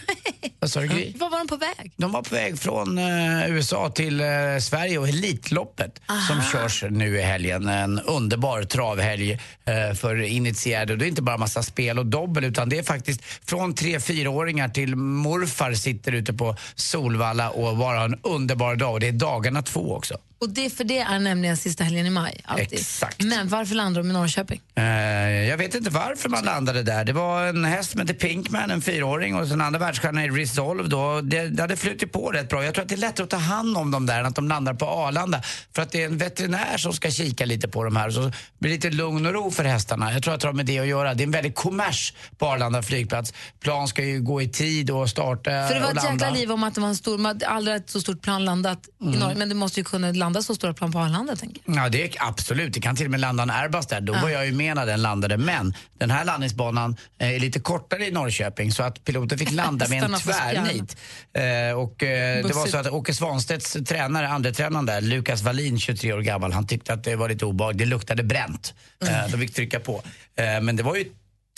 Vad 0.59 0.71
sa 0.71 0.79
du, 0.79 0.87
Gry? 0.87 1.13
Vad 1.17 1.31
var 1.31 1.37
han 1.37 1.47
på 1.47 1.55
väg? 1.57 1.91
De 1.97 2.11
var 2.11 2.21
på 2.21 2.35
väg 2.35 2.59
från 2.59 2.97
eh, 2.97 3.49
USA 3.49 3.89
till 3.89 4.19
eh, 4.21 4.27
Sverige 4.61 4.97
och 4.97 5.07
Elitloppet 5.09 6.01
som 6.27 6.41
körs 6.51 6.83
nu 6.89 7.19
i 7.19 7.21
helgen. 7.21 7.67
En 7.67 7.99
underbar 7.99 8.63
travhelg 8.63 9.31
eh, 9.31 9.93
för 9.95 10.15
initierade. 10.31 10.93
Och 10.93 10.99
det 10.99 11.05
är 11.05 11.09
inte 11.09 11.21
bara 11.21 11.37
massa 11.37 11.63
spel 11.63 11.99
och 11.99 12.05
dobbel 12.05 12.43
utan 12.43 12.69
det 12.69 12.77
är 12.77 12.83
faktiskt 12.83 13.21
från 13.45 13.75
tre 13.75 13.99
fyraåringar 13.99 14.69
till 14.69 14.95
morfar 14.95 15.73
sitter 15.73 16.11
ute 16.11 16.33
på 16.33 16.55
Solvalla 16.75 17.49
och 17.49 17.77
bara 17.77 17.97
har 17.97 18.05
en 18.05 18.19
underbar 18.23 18.75
dag. 18.75 18.93
Och 18.93 18.99
det 18.99 19.07
är 19.07 19.11
dagarna 19.11 19.61
två 19.61 19.95
också. 19.95 20.17
Och 20.41 20.49
det, 20.49 20.69
för 20.69 20.83
det 20.83 20.97
är 20.99 21.19
nämligen 21.19 21.57
sista 21.57 21.83
helgen 21.83 22.05
i 22.05 22.09
maj. 22.09 22.41
Alltid. 22.45 22.67
Exakt. 22.73 23.23
Men 23.23 23.47
varför 23.47 23.75
landar 23.75 24.01
de 24.03 24.09
i 24.09 24.13
Norrköping? 24.13 24.61
Eh, 24.75 24.83
jag 25.49 25.57
vet 25.57 25.75
inte 25.75 25.89
varför 25.89 26.29
man 26.29 26.45
landade 26.45 26.83
där. 26.83 27.03
Det 27.05 27.13
var 27.13 27.43
en 27.45 27.65
häst 27.65 27.91
som 27.91 27.99
hette 28.01 28.13
Pinkman, 28.13 28.71
en 28.71 28.81
fyraåring 28.81 29.35
och 29.35 29.47
sen 29.47 29.61
andra 29.61 29.79
världsstjärnan 29.79 30.23
i 30.23 30.29
Resolve 30.29 30.87
då. 30.89 31.21
Det, 31.21 31.47
det 31.49 31.61
hade 31.61 31.75
flutit 31.75 32.11
på 32.11 32.31
rätt 32.31 32.49
bra. 32.49 32.65
Jag 32.65 32.73
tror 32.73 32.81
att 32.83 32.89
det 32.89 32.95
är 32.95 32.97
lättare 32.97 33.23
att 33.23 33.29
ta 33.29 33.37
hand 33.37 33.77
om 33.77 33.91
dem 33.91 34.05
där 34.05 34.19
än 34.19 34.25
att 34.25 34.35
de 34.35 34.47
landar 34.47 34.73
på 34.73 34.85
Arlanda. 34.85 35.41
För 35.75 35.81
att 35.81 35.91
det 35.91 36.01
är 36.01 36.05
en 36.05 36.17
veterinär 36.17 36.77
som 36.77 36.93
ska 36.93 37.11
kika 37.11 37.45
lite 37.45 37.67
på 37.67 37.83
de 37.83 37.95
här. 37.95 38.09
Så 38.09 38.31
blir 38.59 38.71
lite 38.71 38.89
lugn 38.89 39.25
och 39.25 39.33
ro 39.33 39.51
för 39.51 39.63
hästarna. 39.63 40.13
Jag 40.13 40.23
tror 40.23 40.33
att 40.33 40.41
det 40.41 40.47
har 40.47 40.53
med 40.53 40.65
det 40.65 40.79
att 40.79 40.87
göra. 40.87 41.13
Det 41.13 41.23
är 41.23 41.25
en 41.25 41.31
väldig 41.31 41.55
kommers 41.55 42.13
på 42.37 42.45
Arlanda 42.47 42.81
flygplats. 42.83 43.33
Plan 43.59 43.87
ska 43.87 44.03
ju 44.03 44.21
gå 44.21 44.41
i 44.41 44.49
tid 44.49 44.89
och 44.91 45.09
starta 45.09 45.43
För 45.67 45.73
det 45.73 45.79
var 45.79 45.85
och 45.91 45.97
ett 45.97 46.03
landa. 46.03 46.25
jäkla 46.25 46.39
liv 46.39 46.51
om 46.51 46.63
att 46.63 46.75
det 46.75 46.81
var 46.81 46.87
en 46.87 46.95
stor, 46.95 47.43
aldrig 47.47 47.75
ett 47.75 47.89
så 47.89 48.01
stort 48.01 48.21
plan 48.21 48.45
landat 48.45 48.79
Mm. 49.01 49.13
i 49.13 49.17
Norge. 49.17 49.35
Men 49.37 49.49
det 49.49 49.55
måste 49.55 49.79
ju 49.79 49.83
kunna 49.83 50.11
landa 50.11 50.30
så 50.39 50.55
stora 50.55 50.73
plan 50.73 50.91
på 50.91 50.99
Arlanda, 50.99 51.35
tänker 51.35 51.61
jag. 51.65 51.75
Ja, 51.75 51.89
det 51.89 52.03
är 52.03 52.27
absolut. 52.27 52.73
Det 52.73 52.81
kan 52.81 52.95
till 52.95 53.05
och 53.05 53.11
med 53.11 53.19
landa 53.19 53.43
en 53.43 53.49
Airbus 53.49 53.87
där. 53.87 54.01
Då 54.01 54.13
var 54.13 54.29
jag 54.29 54.45
ju 54.45 54.51
med 54.51 54.75
när 54.75 54.85
den 54.85 55.01
landade. 55.01 55.37
Men 55.37 55.73
den 55.97 56.11
här 56.11 56.25
landningsbanan 56.25 56.97
eh, 57.19 57.35
är 57.35 57.39
lite 57.39 57.59
kortare 57.59 58.07
i 58.07 58.11
Norrköping 58.11 58.71
så 58.71 58.83
att 58.83 59.03
piloten 59.03 59.37
fick 59.37 59.51
landa 59.61 59.87
med 59.89 60.03
en 60.03 60.13
tvärnit. 60.19 60.97
Eh, 61.33 61.77
och, 61.79 62.03
eh, 62.03 62.45
det 62.45 62.53
var 62.53 62.67
så 62.67 62.77
att 62.77 62.87
Åke 62.87 63.13
Svanstedts 63.13 63.77
tränare, 63.87 64.29
andre 64.29 64.53
tränaren 64.53 64.85
där, 64.85 65.01
Lukas 65.01 65.41
Wallin, 65.41 65.79
23 65.79 66.13
år 66.13 66.21
gammal, 66.21 66.51
han 66.51 66.67
tyckte 66.67 66.93
att 66.93 67.03
det 67.03 67.15
var 67.15 67.29
lite 67.29 67.45
obehagligt. 67.45 67.79
Det 67.79 67.85
luktade 67.85 68.23
bränt. 68.23 68.73
Mm. 69.01 69.13
Eh, 69.13 69.31
de 69.31 69.37
fick 69.37 69.53
trycka 69.53 69.79
på. 69.79 70.03
Eh, 70.35 70.61
men 70.61 70.75
det 70.75 70.83
var 70.83 70.95
ju 70.95 71.05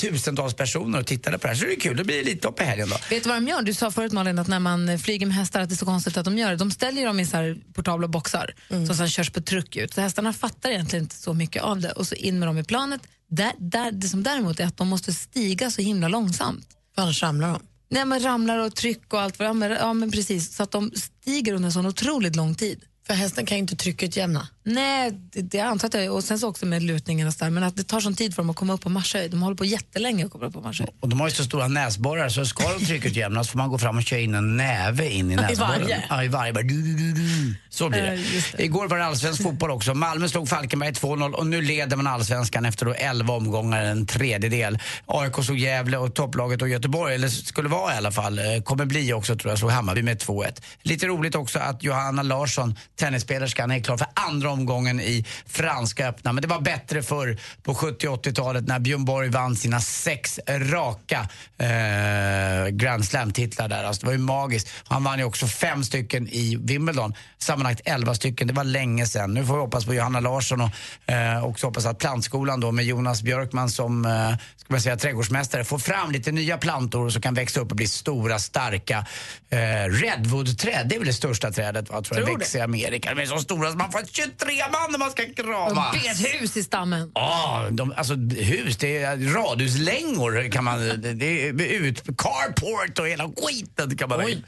tusentals 0.02 0.54
personer 0.54 1.00
och 1.00 1.06
tittade 1.06 1.38
på 1.38 1.48
det 1.48 1.54
här 1.54 1.56
så 1.56 1.66
det 1.66 1.74
är 1.74 1.80
kul. 1.80 1.98
Det 1.98 2.04
blir 2.04 2.20
Elitlopp 2.20 2.62
i 2.62 2.64
helgen 2.64 2.90
då. 2.90 2.96
Vet 3.10 3.24
du 3.24 3.30
vad 3.30 3.38
de 3.38 3.48
gör? 3.48 3.62
Du 3.62 3.74
sa 3.74 3.92
förut 3.92 4.12
Malin 4.12 4.40
att 4.40 4.48
när 4.48 4.60
man 4.60 5.00
flyger 5.00 5.26
med 5.26 5.36
hästar 5.36 5.62
att 5.62 5.70
det 5.70 5.76
är 5.76 5.78
så 5.78 5.86
konstigt 5.86 6.18
att 6.18 6.26
de 6.26 6.38
gör 6.38 6.50
det. 6.52 6.56
De 6.56 6.72
ställer 6.72 7.06
dem 7.06 7.20
i 7.20 7.26
så 7.26 7.38
här 7.38 7.58
portabla 7.74 8.08
boxar 8.08 8.56
som 8.70 8.96
sen 8.96 9.10
körs 9.10 9.30
på 9.30 9.42
truck 9.42 9.76
ut. 9.76 9.94
Så 9.94 10.02
hästarna 10.02 10.34
fattar 10.34 10.70
egentligen 10.70 11.06
inte 11.06 11.16
så 11.16 11.34
mycket 11.34 11.64
av 11.64 11.80
det 11.80 11.92
och 11.92 12.08
så 12.08 12.16
in 12.16 12.40
med 12.40 12.48
dem 12.48 12.58
i 12.58 12.64
planet. 12.64 13.02
Där, 13.30 13.52
där, 13.58 13.92
det 13.92 14.08
som 14.08 14.24
däremot 14.24 14.60
är 14.60 14.66
att 14.66 14.78
de 14.78 14.88
måste 14.88 15.14
stiga 15.14 15.72
så 15.72 15.82
himla 15.82 16.08
långsamt. 16.08 16.68
För 16.96 17.02
annars 17.02 17.24
ramlar 17.24 17.48
de. 17.50 17.60
Nej, 17.90 18.06
men 18.06 18.24
ramlar 18.24 18.58
och 18.58 18.76
tryck 18.76 19.14
och 19.14 19.22
allt 19.22 19.36
ja, 19.38 19.54
men, 19.54 19.72
ja, 19.72 19.94
men 19.94 20.12
precis. 20.12 20.56
Så 20.56 20.64
att 20.64 20.72
de 20.72 20.92
stiger 20.96 21.54
under 21.54 21.66
en 21.66 21.74
sån 21.74 21.86
otroligt 21.86 22.36
lång 22.36 22.56
tid. 22.56 22.84
För 23.08 23.14
hästen 23.14 23.46
kan 23.46 23.58
ju 23.58 23.62
inte 23.62 23.76
tryckutjämna. 23.76 24.48
Nej, 24.66 25.12
det, 25.12 25.42
det 25.42 25.58
jag 25.58 25.68
antar 25.68 25.86
att 25.86 25.92
det 25.92 26.00
är, 26.04 26.12
och 26.12 26.24
sen 26.24 26.40
så 26.40 26.48
också 26.48 26.66
med 26.66 26.84
lutningen 26.84 27.28
och 27.28 27.34
så 27.34 27.44
där, 27.44 27.52
men 27.52 27.64
att 27.64 27.76
det 27.78 27.84
tar 27.84 28.00
sån 28.00 28.16
tid 28.16 28.36
för 28.36 28.42
dem 28.42 28.50
att 28.50 28.56
komma 28.56 28.74
upp 28.74 28.82
på 28.82 28.90
marschhöjd. 28.90 29.32
De 29.32 29.42
håller 29.42 29.56
på 29.58 29.66
jättelänge 29.66 30.26
att 30.26 30.32
komma 30.32 30.46
upp 30.46 30.54
på 30.54 30.62
marschhöjd. 30.62 30.90
Och 31.00 31.10
de 31.10 31.20
har 31.20 31.28
ju 31.28 31.34
så 31.36 31.44
stora 31.44 31.68
näsborrar 31.68 32.30
så 32.30 32.46
ska 32.46 32.64
de 32.80 32.86
tryckutjämnas 32.86 33.50
får 33.50 33.58
man 33.58 33.70
gå 33.70 33.78
fram 33.78 33.98
och 33.98 34.04
köra 34.04 34.20
in 34.20 34.36
en 34.36 34.58
näve 34.58 35.10
in 35.10 35.32
i 35.32 35.36
näsborren. 35.36 35.82
varje? 35.82 36.04
Ja, 36.10 36.24
i 36.24 36.28
varje. 36.28 36.54
Bara, 36.54 36.64
du, 36.64 36.82
du, 36.82 36.94
du, 36.98 37.12
du. 37.14 37.56
Så 37.70 37.90
blir 37.90 38.00
Ja, 38.06 38.12
det. 38.12 38.16
just 38.18 38.58
det. 38.58 38.64
Igår 38.64 38.88
var 38.88 38.98
det 38.98 39.06
allsvensk 39.06 39.44
fotboll 39.44 39.72
också. 39.72 39.94
Malmö 39.94 40.30
slog 40.30 40.50
Falkenberg 40.50 40.92
2-0 40.92 41.32
och 41.34 41.48
nu 41.48 41.62
leder 41.62 41.96
man 41.98 42.08
allsvenskan 42.08 42.66
efter 42.66 42.86
då 42.86 42.94
11 42.94 43.34
omgångar, 43.34 43.84
en 43.84 44.06
tredjedel. 44.08 44.80
AIK 45.06 45.44
slog 45.46 45.58
Gävle 45.58 45.98
och 45.98 46.14
topplaget 46.16 46.62
och 46.62 46.70
Göteborg, 46.70 47.16
eller 47.16 47.28
skulle 47.28 47.70
vara 47.70 47.94
i 47.94 47.98
alla 47.98 48.12
fall, 48.12 48.40
eh, 48.40 48.46
kommer 48.64 48.86
bli 48.86 49.14
också 49.14 49.36
tror 49.36 49.52
jag, 49.52 49.60
slog 49.60 49.72
Hammarby 49.72 50.02
med 50.04 50.18
2-1. 50.22 50.62
Lite 50.82 51.08
roligt 51.08 51.36
också 51.36 51.60
att 51.60 51.84
Johanna 51.84 52.24
Larsson, 52.24 52.76
tennissspelerskan, 52.96 53.72
är 53.72 53.80
klar 53.80 53.98
för 53.98 54.08
andra 54.14 54.52
omgången 54.52 55.00
i 55.00 55.26
Franska 55.46 56.08
öppna. 56.08 56.34
Men 56.34 56.42
det 56.42 56.48
var 56.48 56.62
bättre 56.62 57.04
förr 57.04 57.38
på 57.64 57.76
70 57.76 58.08
80-talet 58.08 58.68
när 58.68 58.80
Björn 58.80 59.06
Borg 59.06 59.30
vann 59.30 59.56
sina 59.56 59.80
sex 59.80 60.40
raka 60.48 61.28
eh, 61.58 62.68
Grand 62.70 63.06
Slam-titlar 63.06 63.68
där. 63.68 63.84
Alltså, 63.84 64.00
det 64.00 64.06
var 64.06 64.14
ju 64.14 64.20
magiskt. 64.20 64.70
Han 64.84 65.04
vann 65.04 65.20
ju 65.20 65.26
också 65.26 65.48
fem 65.48 65.84
stycken 65.84 66.28
i 66.28 66.58
Wimbledon. 66.60 67.14
Sammanlagt 67.38 67.82
elva 67.86 68.16
stycken. 68.16 68.48
Det 68.48 68.54
var 68.54 68.64
länge 68.64 69.06
sedan. 69.06 69.34
Nu 69.34 69.46
får 69.46 69.54
vi 69.54 69.60
hoppas 69.60 69.86
på 69.86 69.94
Johanna 69.94 70.20
Larsson 70.20 70.62
och 70.62 70.70
eh, 71.14 71.46
också 71.46 71.68
hoppas 71.68 71.86
att 71.86 72.00
plantskolan 72.00 72.60
då 72.60 72.72
med 72.72 72.86
Jonas 72.86 73.22
Björkman 73.22 73.70
som 73.70 74.06
eh, 74.06 74.12
ska 74.58 74.74
man 74.74 74.82
säga, 74.82 74.98
trädgårdsmästare 74.98 75.64
får 75.64 75.80
fram 75.80 76.12
lite 76.12 76.32
nya 76.32 76.58
plantor 76.58 77.10
som 77.10 77.22
kan 77.22 77.34
växa 77.34 77.60
upp 77.60 77.72
och 77.72 77.78
bli 77.78 77.88
stora, 77.88 78.40
starka 78.40 79.06
eh, 79.50 79.58
redwoodträd. 79.90 80.88
Det 80.90 80.96
är 80.96 81.00
väl 81.00 81.08
det 81.08 81.14
största 81.14 81.52
trädet 81.52 81.90
va, 81.90 82.02
tror 82.02 82.20
jag, 82.20 82.26
Tror 82.26 82.38
växer 82.38 82.60
i 82.60 82.83
Amerika. 82.86 83.14
De 83.14 83.22
är 83.22 83.26
så 83.26 83.38
stora 83.38 83.72
så 83.72 83.78
man 83.78 83.92
får 83.92 84.02
23 84.12 84.54
man 84.72 84.92
när 84.92 85.00
man 85.00 85.12
ska 85.12 85.24
krama. 85.36 85.92
Bet 85.92 86.34
hus 86.34 86.58
i 86.58 86.64
stammen. 86.64 87.12
Ja, 87.16 87.68
de, 87.72 87.94
alltså 87.98 88.16
hus, 88.16 88.78
det 88.78 88.98
är 88.98 89.18
radhuslängor 89.18 90.52
kan 90.52 90.64
man, 90.64 90.80
det 91.02 91.26
är 91.26 91.54
ut, 91.62 92.04
carport 92.04 93.00
och 93.00 93.08
hela 93.08 93.24
skiten 93.24 93.98
kan 93.98 94.10
man 94.10 94.20
ha 94.20 94.30
in. 94.30 94.46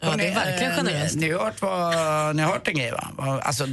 Ja, 0.00 0.16
det 0.16 0.26
är 0.26 0.34
verkligen 0.34 0.72
eh, 0.72 0.76
generöst. 0.76 1.14
Ni, 1.14 1.26
ni, 1.26 1.32
har 1.32 1.44
hört 1.44 1.62
vad, 1.62 2.36
ni 2.36 2.42
har 2.42 2.52
hört 2.52 2.68
en 2.68 2.74
grej 2.74 2.90
va? 2.90 3.40
Alltså, 3.42 3.66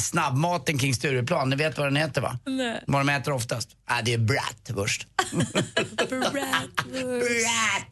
snabbmaten 0.00 0.78
kring 0.78 0.94
Stureplan, 0.94 1.50
ni 1.50 1.56
vet 1.56 1.78
vad 1.78 1.86
den 1.86 1.96
heter 1.96 2.20
va? 2.20 2.38
Nej. 2.46 2.84
Vad 2.86 3.00
de 3.00 3.08
äter 3.08 3.32
oftast? 3.34 3.68
Äh, 3.90 3.96
det 4.04 4.14
är 4.14 4.18
bratwurst. 4.30 5.06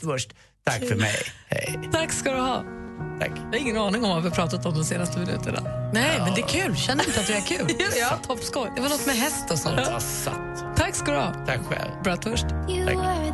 bratwurst. 0.00 0.32
Tack 0.64 0.88
för 0.88 0.96
mig. 0.96 1.16
Hej. 1.48 1.78
Tack 1.92 2.12
ska 2.12 2.32
du 2.32 2.38
ha. 2.38 2.87
Tack. 3.20 3.30
Jag 3.36 3.44
har 3.44 3.56
ingen 3.56 3.78
aning 3.78 4.04
om 4.04 4.10
vad 4.10 4.22
vi 4.22 4.28
har 4.28 4.36
pratat 4.36 4.66
om 4.66 4.74
de 4.74 4.84
senaste 4.84 5.18
minuterna. 5.18 5.60
Nej, 5.92 6.18
men 6.18 6.34
det 6.34 6.40
är 6.40 6.46
kul. 6.46 6.76
Känner 6.76 7.08
inte 7.08 7.20
att 7.20 7.26
du 7.26 7.32
är 7.32 7.40
kul? 7.40 7.66
ja, 8.00 8.18
toppskoj. 8.26 8.72
Det 8.76 8.82
var 8.82 8.88
något 8.88 9.06
med 9.06 9.16
häst 9.16 9.50
och 9.50 9.58
sånt. 9.58 9.80
Ja, 9.90 10.00
satt. 10.00 10.76
Tack 10.76 10.94
ska 10.94 11.12
du 11.12 11.18
ha. 11.18 11.32
Tack 11.46 11.60
själv. 11.68 11.90
Bratwurst. 12.02 12.46
You 12.68 12.84
were 12.84 13.28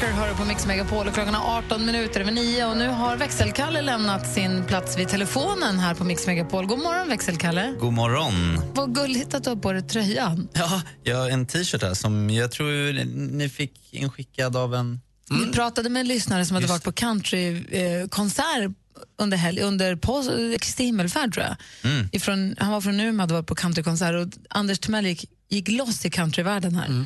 Walker 0.00 0.12
hör 0.12 0.34
på 0.34 0.44
Mix 0.44 0.66
Megapol 0.66 1.08
och 1.08 1.14
klockan 1.14 1.34
är 1.34 1.58
18 1.58 1.86
minuter 1.86 2.20
över 2.20 2.32
9 2.32 2.66
och 2.66 2.76
nu 2.76 2.88
har 2.88 3.16
växelkalle 3.16 3.82
lämnat 3.82 4.34
sin 4.34 4.64
plats 4.64 4.98
vid 4.98 5.08
telefonen 5.08 5.78
här 5.78 5.94
på 5.94 6.04
Mix 6.04 6.26
Megapol. 6.26 6.66
God 6.66 6.78
morgon 6.78 7.08
växelkalle. 7.08 7.74
God 7.80 7.92
morgon. 7.92 8.60
Vad 8.74 8.94
gulligt 8.94 9.34
att 9.34 9.44
du 9.44 9.50
har 9.50 9.56
på 9.56 9.72
dig 9.72 9.82
tröjan. 9.82 10.48
Ja, 10.52 10.82
jag 11.02 11.16
har 11.16 11.30
en 11.30 11.46
t-shirt 11.46 11.82
här 11.82 11.94
som 11.94 12.30
jag 12.30 12.50
tror 12.52 13.04
ni 13.36 13.48
fick 13.48 13.94
inskickad 13.94 14.56
av 14.56 14.74
en... 14.74 15.00
Vi 15.30 15.52
pratade 15.52 15.88
med 15.88 16.00
en 16.00 16.08
lyssnare 16.08 16.46
som 16.46 16.54
hade 16.54 16.66
varit 16.66 16.84
på 16.84 16.92
countrykonsert 16.92 18.70
under, 19.18 19.36
helg, 19.36 19.60
under 19.60 19.96
pås, 19.96 20.28
Kristi 20.60 20.84
himmelfärd 20.84 21.34
tror 21.34 21.46
jag. 21.46 21.56
Mm. 21.92 22.08
Ifrån, 22.12 22.54
han 22.58 22.72
var 22.72 22.80
från 22.80 23.00
Umeå 23.00 23.14
och 23.14 23.20
hade 23.20 23.34
varit 23.34 23.46
på 23.46 23.54
countrykonsert 23.54 24.14
och 24.14 24.42
Anders 24.50 24.78
Timell 24.78 25.06
gick, 25.06 25.30
gick 25.48 25.68
loss 25.68 26.04
i 26.06 26.10
countryvärlden 26.10 26.74
här. 26.74 27.04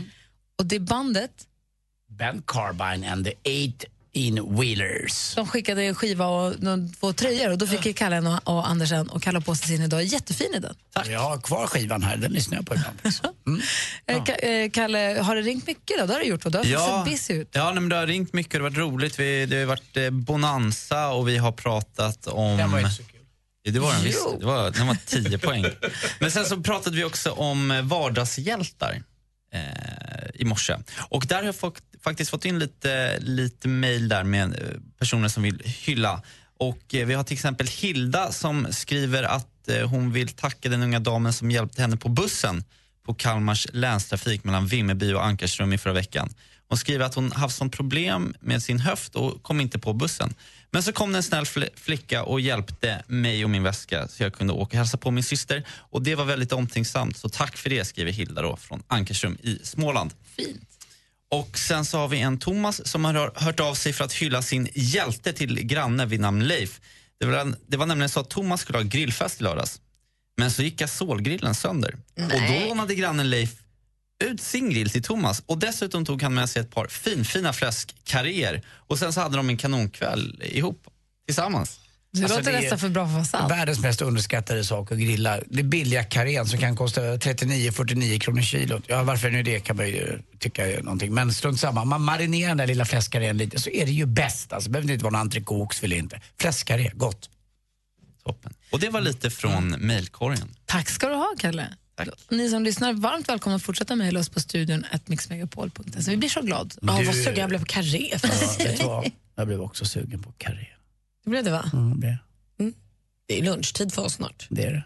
Och 0.59 0.67
det 0.67 0.81
bandet, 0.81 1.31
Ben 2.21 2.43
Carbine 2.47 3.13
and 3.13 3.25
the 3.25 3.33
Eight 3.45 3.85
in 4.13 4.57
Wheelers. 4.61 5.35
de 5.35 5.47
skickade 5.49 5.83
en 5.83 5.95
skiva 5.95 6.27
och 6.27 6.55
två 7.01 7.13
tröjor 7.13 7.51
och 7.51 7.59
då 7.59 7.67
fick 7.67 7.97
Kalle 7.97 8.19
och, 8.19 8.49
och 8.57 8.69
Anders 8.69 8.93
en 8.93 9.09
och 9.09 9.23
Kalle 9.23 9.41
på 9.41 9.55
sig 9.55 9.67
sin 9.69 9.83
idag. 9.83 10.05
Jättefin 10.05 10.55
är 10.55 10.61
den. 10.61 10.75
Jag 11.13 11.21
har 11.21 11.41
kvar 11.41 11.67
skivan 11.67 12.03
här, 12.03 12.17
den 12.17 12.33
lyssnar 12.33 12.57
jag 12.59 12.67
på 12.67 12.75
ibland. 12.75 12.99
Eh, 14.07 14.25
Ka- 14.25 14.45
eh, 14.65 14.71
Kalle, 14.71 15.21
har 15.23 15.37
det 15.37 15.43
ringt 15.43 15.67
mycket 15.67 15.99
då? 15.99 16.07
Det 16.07 16.13
har 16.13 16.21
du 16.21 16.27
gjort 16.27 16.45
va? 16.45 16.51
Du 16.51 16.59
har 16.59 16.65
Ja, 16.67 17.03
sett 17.05 17.13
busy 17.13 17.35
ut. 17.35 17.49
ja 17.53 17.65
nej, 17.65 17.75
men 17.81 17.89
det 17.89 17.97
har 17.97 18.07
ringt 18.07 18.33
mycket, 18.33 18.53
det 18.53 18.59
har 18.59 18.63
varit 18.71 18.79
roligt. 18.79 19.19
Vi, 19.21 19.47
det 19.47 19.59
har 19.59 19.67
varit 19.67 19.97
eh, 19.97 20.11
bonanza 20.11 21.09
och 21.09 21.29
vi 21.29 21.37
har 21.39 21.53
pratat 21.53 22.27
om... 22.27 22.57
Den 22.57 22.71
var 22.73 22.79
inte 22.79 22.91
så 22.91 23.03
kul. 23.03 23.21
Ja, 23.63 23.73
det 23.73 23.79
var 23.81 23.93
den 23.93 24.03
visst. 24.03 24.27
Det 24.41 24.47
var, 24.47 24.71
den 24.71 24.87
var 24.87 24.97
10 25.07 25.39
poäng. 25.47 25.65
Men 26.19 26.31
sen 26.31 26.45
så 26.45 26.61
pratade 26.61 26.97
vi 26.97 27.05
också 27.05 27.31
om 27.31 27.71
eh, 27.71 27.83
vardagshjältar 27.83 29.03
eh, 29.53 29.61
i 30.35 30.45
morse. 30.45 30.77
Och 30.99 31.25
där 31.29 31.37
har 31.37 31.43
jag 31.45 31.57
fått, 31.57 31.83
faktiskt 32.05 32.31
fått 32.31 32.45
in 32.45 32.59
lite, 32.59 33.19
lite 33.21 33.69
mejl 33.69 34.09
där 34.09 34.25
med 34.25 34.55
eh, 34.55 34.81
personer 34.99 35.29
som 35.29 35.43
vill 35.43 35.63
hylla. 35.65 36.23
Och 36.59 36.95
eh, 36.95 37.07
vi 37.07 37.15
har 37.15 37.25
till 37.25 37.35
exempel 37.35 37.67
Hilda 37.67 38.33
som 38.33 38.67
skriver 38.71 39.23
att 39.23 39.69
eh, 39.69 39.89
hon 39.89 40.13
vill 40.13 40.29
tacka 40.29 40.69
den 40.69 40.83
unga 40.83 41.01
damen 41.01 41.33
som 41.33 41.51
hjälpte 41.51 41.83
henne 41.83 41.97
på 41.97 42.09
bussen 42.09 42.65
på 43.07 43.15
Kalmars 43.15 43.67
länstrafik 43.73 44.45
mellan 44.45 44.67
Vimmerby 44.67 45.13
och 45.13 45.25
Ankarsrum 45.25 45.73
i 45.73 45.79
förra 45.79 45.93
veckan. 45.93 46.35
Hon 46.69 46.79
skriver 46.79 47.05
att 47.05 47.15
hon 47.15 47.33
haft 47.33 47.57
sånt 47.57 47.77
problem 47.77 48.35
med 48.41 48.63
sin 48.63 48.81
höft 48.81 49.15
och 49.15 49.43
kom 49.43 49.61
inte 49.61 49.79
på 49.79 49.93
bussen. 49.93 50.35
Men 50.71 50.83
så 50.83 50.93
kom 50.93 51.13
det 51.13 51.19
en 51.19 51.23
snäll 51.23 51.45
fl- 51.45 51.69
flicka 51.75 52.23
och 52.25 52.41
hjälpte 52.41 53.03
mig 53.07 53.45
och 53.45 53.51
min 53.51 53.63
väska 53.63 54.09
så 54.09 54.23
jag 54.23 54.35
kunde 54.35 54.53
åka 54.53 54.65
och 54.65 54.75
hälsa 54.75 54.97
på 54.97 55.11
min 55.11 55.25
syster. 55.25 55.65
Och 55.69 56.03
det 56.03 56.15
var 56.15 56.25
väldigt 56.25 56.53
omtänksamt, 56.53 57.17
så 57.17 57.29
tack 57.29 57.57
för 57.57 57.71
det 57.71 57.85
skriver 57.85 58.13
Hilda 58.13 58.43
då 58.43 58.57
från 58.57 58.83
Ankarsrum 58.89 59.39
i 59.43 59.59
Småland. 59.63 60.13
Fint. 60.37 60.70
Och 61.31 61.59
sen 61.59 61.85
så 61.85 61.99
har 61.99 62.09
vi 62.09 62.21
en 62.21 62.39
Thomas 62.39 62.87
som 62.89 63.05
har 63.05 63.15
hör- 63.15 63.33
hört 63.35 63.61
av 63.61 63.75
sig 63.75 63.93
för 63.93 64.05
att 64.05 64.13
hylla 64.13 64.43
sin 64.43 64.69
hjälte 64.75 65.33
till 65.33 65.63
granne 65.67 66.07
vid 66.07 66.21
namn 66.21 66.45
Leif. 66.45 66.81
Det 67.21 67.27
var, 67.27 67.55
det 67.67 67.77
var 67.77 67.87
nämligen 67.87 68.09
så 68.09 68.21
att 68.21 68.31
Thomas 68.31 68.61
skulle 68.61 68.79
ha 68.79 68.83
grillfest 68.83 69.41
i 69.41 69.45
lördags. 69.45 69.81
Men 70.37 70.51
så 70.51 70.63
gick 70.63 70.77
gasolgrillen 70.79 71.55
sönder. 71.55 71.95
Och 72.17 72.41
då 72.49 72.69
lånade 72.69 72.95
grannen 72.95 73.31
Leif 73.31 73.51
ut 74.25 74.41
sin 74.41 74.71
grill 74.71 74.91
till 74.91 75.03
Thomas 75.03 75.43
och 75.47 75.59
dessutom 75.59 76.05
tog 76.05 76.23
han 76.23 76.35
med 76.35 76.51
sig 76.51 76.63
ett 76.63 76.71
par 76.71 76.87
finfina 76.87 77.53
fläskkarréer 77.53 78.63
och 78.69 78.99
sen 78.99 79.13
så 79.13 79.21
hade 79.21 79.37
de 79.37 79.49
en 79.49 79.57
kanonkväll 79.57 80.43
ihop 80.45 80.87
tillsammans. 81.27 81.80
Det 82.13 82.21
låter 82.23 82.35
Alltså, 82.37 82.51
är 82.51 82.61
nästan 82.61 82.79
för 82.79 82.89
bra 82.89 83.05
för 83.05 83.11
att 83.11 83.15
vara 83.15 83.25
sant. 83.25 83.51
Världens 83.53 83.81
mest 83.81 84.03
underskattade 84.03 84.65
sak 84.65 84.93
att 84.93 84.99
grilla. 84.99 85.41
Det 85.47 85.59
är 85.61 85.65
billiga 85.65 86.05
karén 86.05 86.47
som 86.47 86.59
kan 86.59 86.77
kosta 86.77 87.01
39-49 87.01 88.19
kronor 88.19 88.43
kilot. 88.43 88.83
Ja, 88.87 89.03
varför 89.03 89.31
nu 89.31 89.43
det 89.43 89.61
kan 89.61 89.77
man 89.77 89.89
ju 89.89 90.23
tycka 90.39 90.67
är 90.67 90.83
någonting. 90.83 91.15
Men 91.15 91.33
strunt 91.33 91.61
samma. 91.61 91.85
Man 91.85 92.03
marinerar 92.03 92.49
den 92.49 92.57
där 92.57 92.67
lilla 92.67 92.85
fläskkarén 92.85 93.37
lite 93.37 93.61
så 93.61 93.71
är 93.71 93.87
det 93.87 93.93
ju 93.93 94.07
bäst. 94.07 94.53
Alltså, 94.53 94.69
det 94.69 94.73
behöver 94.73 94.93
inte 94.93 95.05
vara 95.05 95.13
någon 95.13 95.21
entrecote 95.21 95.63
oxfilé 95.63 95.97
inte. 95.97 96.21
Fläskkarré, 96.41 96.91
gott. 96.95 97.31
Toppen. 98.25 98.55
Och 98.71 98.81
det 98.81 98.89
var 98.89 99.01
lite 99.01 99.31
från 99.31 99.69
mejlkorgen. 99.71 100.55
Tack 100.67 100.89
ska 100.89 101.09
du 101.09 101.15
ha, 101.15 101.35
Kalle. 101.39 101.69
Ni 102.31 102.51
som 102.51 102.63
lyssnar, 102.65 102.93
varmt 102.93 103.29
välkomna 103.29 103.57
att 103.57 103.63
fortsätta 103.63 103.97
mejla 103.97 104.21
oss 104.21 104.29
på 104.29 104.41
studion 104.41 104.85
mixmegapol.se. 105.07 106.11
Vi 106.11 106.17
blir 106.17 106.29
så 106.29 106.41
glad. 106.43 106.75
Ja, 106.83 106.99
Du- 106.99 107.05
vad 107.05 107.15
sugen 107.15 107.37
jag 107.37 107.49
blev 107.49 107.59
på 107.59 107.65
karré. 107.65 108.19
Ja? 108.79 109.05
Jag 109.37 109.47
blev 109.47 109.61
också 109.63 109.85
sugen 109.85 110.23
på 110.23 110.33
karré. 110.39 110.67
Det 111.25 111.31
blev 111.31 111.45
det 111.45 111.51
va? 111.51 111.71
Mm, 111.73 112.01
det, 112.01 112.19
Det 113.29 113.39
är 113.39 113.43
lunchtid 113.43 113.93
för 113.93 114.03
oss 114.03 114.13
snart. 114.15 114.47
det 114.51 114.65
är 114.65 114.73
det. 114.73 114.85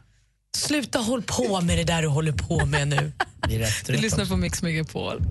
Sluta 0.57 0.99
håll 0.99 1.23
på 1.23 1.61
med 1.61 1.79
det 1.79 1.85
där 1.85 2.03
du 2.03 2.09
håller 2.09 2.33
på 2.33 2.67
med 2.67 2.89
nu. 2.89 3.13
Det 3.49 3.55
är 3.55 3.59
rätt 3.59 3.87
Du 3.87 3.93
rätt 3.93 4.03
lyssnar 4.03 4.27
på 4.27 4.37
Mix 4.37 4.63
Megapol. 4.63 5.23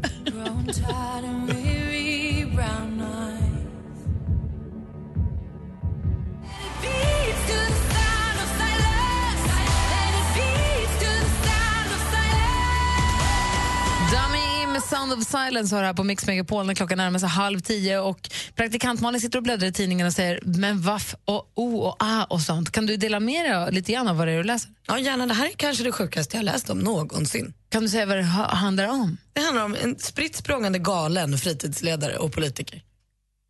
Sound 14.94 15.14
of 15.14 15.28
Silence 15.28 15.76
har 15.76 15.84
här 15.84 15.94
på 15.94 16.04
Mix 16.04 16.28
Megapol 16.28 16.66
när 16.66 16.74
klockan 16.76 16.98
närmar 16.98 17.20
sig 17.20 17.30
halv 17.30 17.60
tio 17.60 18.00
och 18.00 18.30
praktikant 18.56 19.02
Malin 19.02 19.22
sitter 19.22 19.38
och 19.40 19.44
bläddrar 19.44 19.68
i 19.68 19.72
tidningen 19.72 20.08
och 20.08 20.14
säger 20.14 20.40
men 20.44 20.82
vaff 20.82 21.16
och 21.26 21.52
o 21.56 21.78
och 21.78 21.96
a 22.00 22.28
och 22.30 22.42
sånt. 22.42 22.72
Kan 22.72 22.86
du 22.86 22.98
dela 22.98 23.20
med 23.20 23.46
dig 23.46 23.72
lite 23.74 23.92
grann 23.92 24.08
av 24.08 24.18
vad 24.18 24.28
det 24.28 24.32
är 24.32 24.38
du 24.38 24.44
läser? 24.44 24.70
Ja, 24.88 25.00
gärna. 25.00 25.26
Det 25.26 25.34
här 25.34 25.46
är 25.46 25.52
kanske 25.52 25.84
det 25.84 25.92
sjukaste 25.92 26.38
jag 26.38 26.44
läst 26.44 26.70
om 26.70 26.80
någonsin. 26.80 27.54
Kan 27.70 27.84
du 27.84 27.90
säga 27.90 28.06
vad 28.06 28.18
det 28.18 28.24
ha- 28.24 28.56
handlar 28.56 28.88
om? 28.88 29.18
Det 29.34 29.42
handlar 29.42 29.66
om 29.66 29.76
en 29.84 30.00
spritt 30.00 30.36
språngande 30.36 30.80
galen 30.80 31.38
fritidsledare 31.38 32.18
och 32.18 32.34
politiker. 32.34 32.82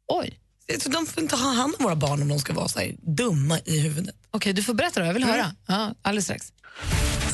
Oj. 0.08 0.40
Så 0.80 0.90
de 0.90 1.06
får 1.06 1.24
inte 1.24 1.36
ha 1.36 1.54
hand 1.54 1.76
om 1.80 1.84
våra 1.84 1.96
barn 1.96 2.22
om 2.22 2.28
de 2.28 2.40
ska 2.40 2.54
vara 2.54 2.68
så 2.68 2.80
här 2.80 2.96
dumma 3.02 3.60
i 3.66 3.80
huvudet. 3.80 4.16
Okej, 4.32 4.54
du 4.54 4.64
får 4.64 4.74
berätta 4.74 5.00
då. 5.00 5.06
Jag 5.06 5.14
vill 5.14 5.24
höra. 5.24 5.56
Ja, 5.68 5.94
alldeles 6.02 6.26
strax. 6.26 6.54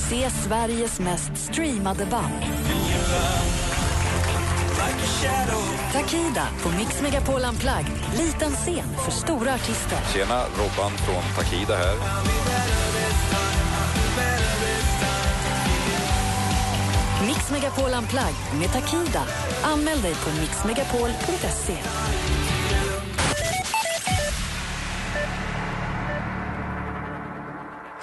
Se 0.10 0.30
Sveriges 0.48 1.00
mest 1.00 1.32
streamade 1.38 2.06
band. 2.06 2.34
Takida 5.94 6.48
på 6.62 6.70
Mix 6.70 7.02
Megapol 7.02 7.42
Unplugged. 7.50 7.92
Liten 8.18 8.52
scen 8.52 8.96
för 9.06 9.12
stora 9.12 9.54
artister. 9.54 9.98
Tjena, 10.14 10.44
Robban 10.58 10.92
från 10.92 11.24
Takida 11.36 11.76
här. 11.76 11.96
Mix 17.28 17.52
Megapol 17.52 17.94
Unplugged 17.94 18.60
med 18.60 18.72
Takida. 18.74 19.24
Anmäl 19.64 20.02
dig 20.02 20.16
på 20.16 20.30
mixmegapol.se. 20.42 21.78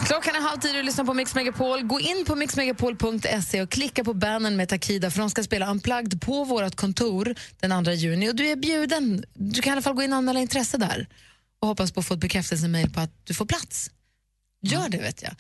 Klockan 0.07 0.35
är 0.35 0.41
halv 0.41 0.61
tio 0.61 0.79
och 0.79 0.85
lyssnar 0.85 1.05
på 1.05 1.15
Mix 1.15 1.35
Megapol. 1.35 1.83
Gå 1.83 2.01
in 2.01 2.25
på 2.27 2.37
mixmegapol.se 2.37 3.63
och 3.63 3.71
klicka 3.71 4.05
på 4.05 4.15
bannern 4.15 4.57
med 4.57 4.69
Takida 4.69 5.11
för 5.11 5.19
de 5.19 5.31
ska 5.31 5.43
spela 5.43 5.71
Unplugged 5.71 6.21
på 6.21 6.45
vårt 6.45 6.77
kontor 6.77 7.35
den 7.61 7.85
2 7.85 7.91
juni. 7.91 8.31
Och 8.31 8.35
du 8.35 8.47
är 8.47 8.57
bjuden. 8.57 9.25
Du 9.35 9.63
kan 9.63 9.71
i 9.71 9.73
alla 9.73 9.83
fall 9.83 9.95
gå 9.95 10.03
in 10.03 10.13
och 10.13 10.19
anmäla 10.19 10.41
intresse 10.41 10.79
där 10.79 11.09
och 11.61 11.69
hoppas 11.69 11.93
på 11.93 12.01
att 12.01 12.07
få 12.07 12.15
ett 12.15 12.21
bekräftelsemail 12.21 12.91
på 12.91 13.01
att 13.01 13.11
du 13.25 13.35
får 13.35 13.47
plats. 13.47 13.91
Gör 14.63 14.89
det, 14.89 14.99
vet 14.99 15.23
jag. 15.23 15.35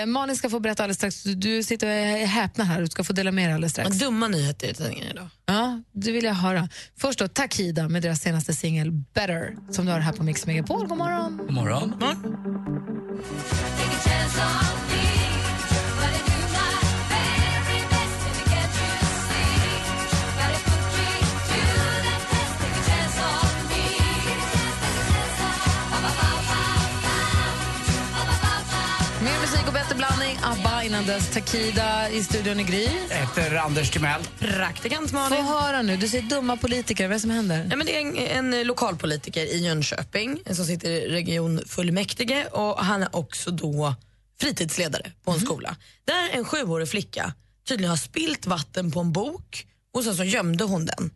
Eh, 0.00 0.06
Malin 0.06 0.36
ska 0.36 0.50
få 0.50 0.60
berätta 0.60 0.82
alldeles 0.82 0.96
strax. 0.96 1.22
Du, 1.22 1.34
du 1.34 1.62
sitter 1.62 1.86
och 1.86 1.92
är 1.92 2.26
häpna 2.26 2.64
här. 2.64 2.80
Du 2.80 2.86
ska 2.86 3.04
få 3.04 3.12
dela 3.12 3.32
med 3.32 3.48
dig 3.48 3.54
alldeles 3.54 3.72
strax. 3.72 3.90
Vad 3.90 3.98
dumma 3.98 4.28
nyheter 4.28 4.70
i 4.70 4.74
tidningen 4.74 5.08
idag. 5.10 5.28
Ja, 5.46 5.82
det 5.92 6.12
vill 6.12 6.24
jag 6.24 6.34
höra. 6.34 6.68
Först 6.96 7.18
då 7.18 7.28
Takida 7.28 7.88
med 7.88 8.02
deras 8.02 8.20
senaste 8.20 8.54
singel 8.54 8.90
Better 8.90 9.56
som 9.70 9.86
du 9.86 9.92
har 9.92 10.00
här 10.00 10.12
på 10.12 10.22
Mix 10.22 10.46
Megapol. 10.46 10.86
God 10.86 10.98
morgon. 10.98 11.36
God 11.36 11.52
morgon. 11.52 11.94
Mer 14.12 14.91
innan 30.84 31.06
dess. 31.06 31.30
Takida 31.34 32.10
i 32.10 32.22
studion 32.24 32.60
i 32.60 32.64
Gry. 32.64 32.88
Jag 33.10 33.16
heter 33.16 33.56
Anders 33.56 33.90
Timell. 33.90 34.22
Praktikant 34.38 35.10
Få 35.10 35.16
Malin. 35.16 35.44
höra 35.44 35.82
nu. 35.82 35.96
Du 35.96 36.08
säger 36.08 36.24
dumma 36.28 36.56
politiker. 36.56 37.04
Vad 37.04 37.10
är 37.10 37.14
det 37.14 37.20
som 37.20 37.30
händer? 37.30 37.66
Ja, 37.70 37.76
men 37.76 37.86
det 37.86 37.96
är 37.96 38.00
en, 38.00 38.52
en 38.52 38.66
lokalpolitiker 38.66 39.44
i 39.44 39.64
Jönköping 39.64 40.40
som 40.50 40.64
sitter 40.64 40.90
i 40.90 41.08
regionfullmäktige 41.08 42.46
och 42.46 42.78
han 42.78 43.02
är 43.02 43.16
också 43.16 43.50
då 43.50 43.94
fritidsledare 44.40 45.12
på 45.24 45.30
en 45.30 45.40
skola. 45.40 45.76
Där 46.04 46.28
en 46.32 46.44
sjuårig 46.44 46.88
flicka 46.88 47.34
tydligen 47.68 47.90
har 47.90 47.96
spilt 47.96 48.46
vatten 48.46 48.90
på 48.90 49.00
en 49.00 49.12
bok 49.12 49.66
och 49.94 50.04
sen 50.04 50.16
så 50.16 50.24
gömde 50.24 50.64
hon 50.64 50.86
den. 50.86 51.10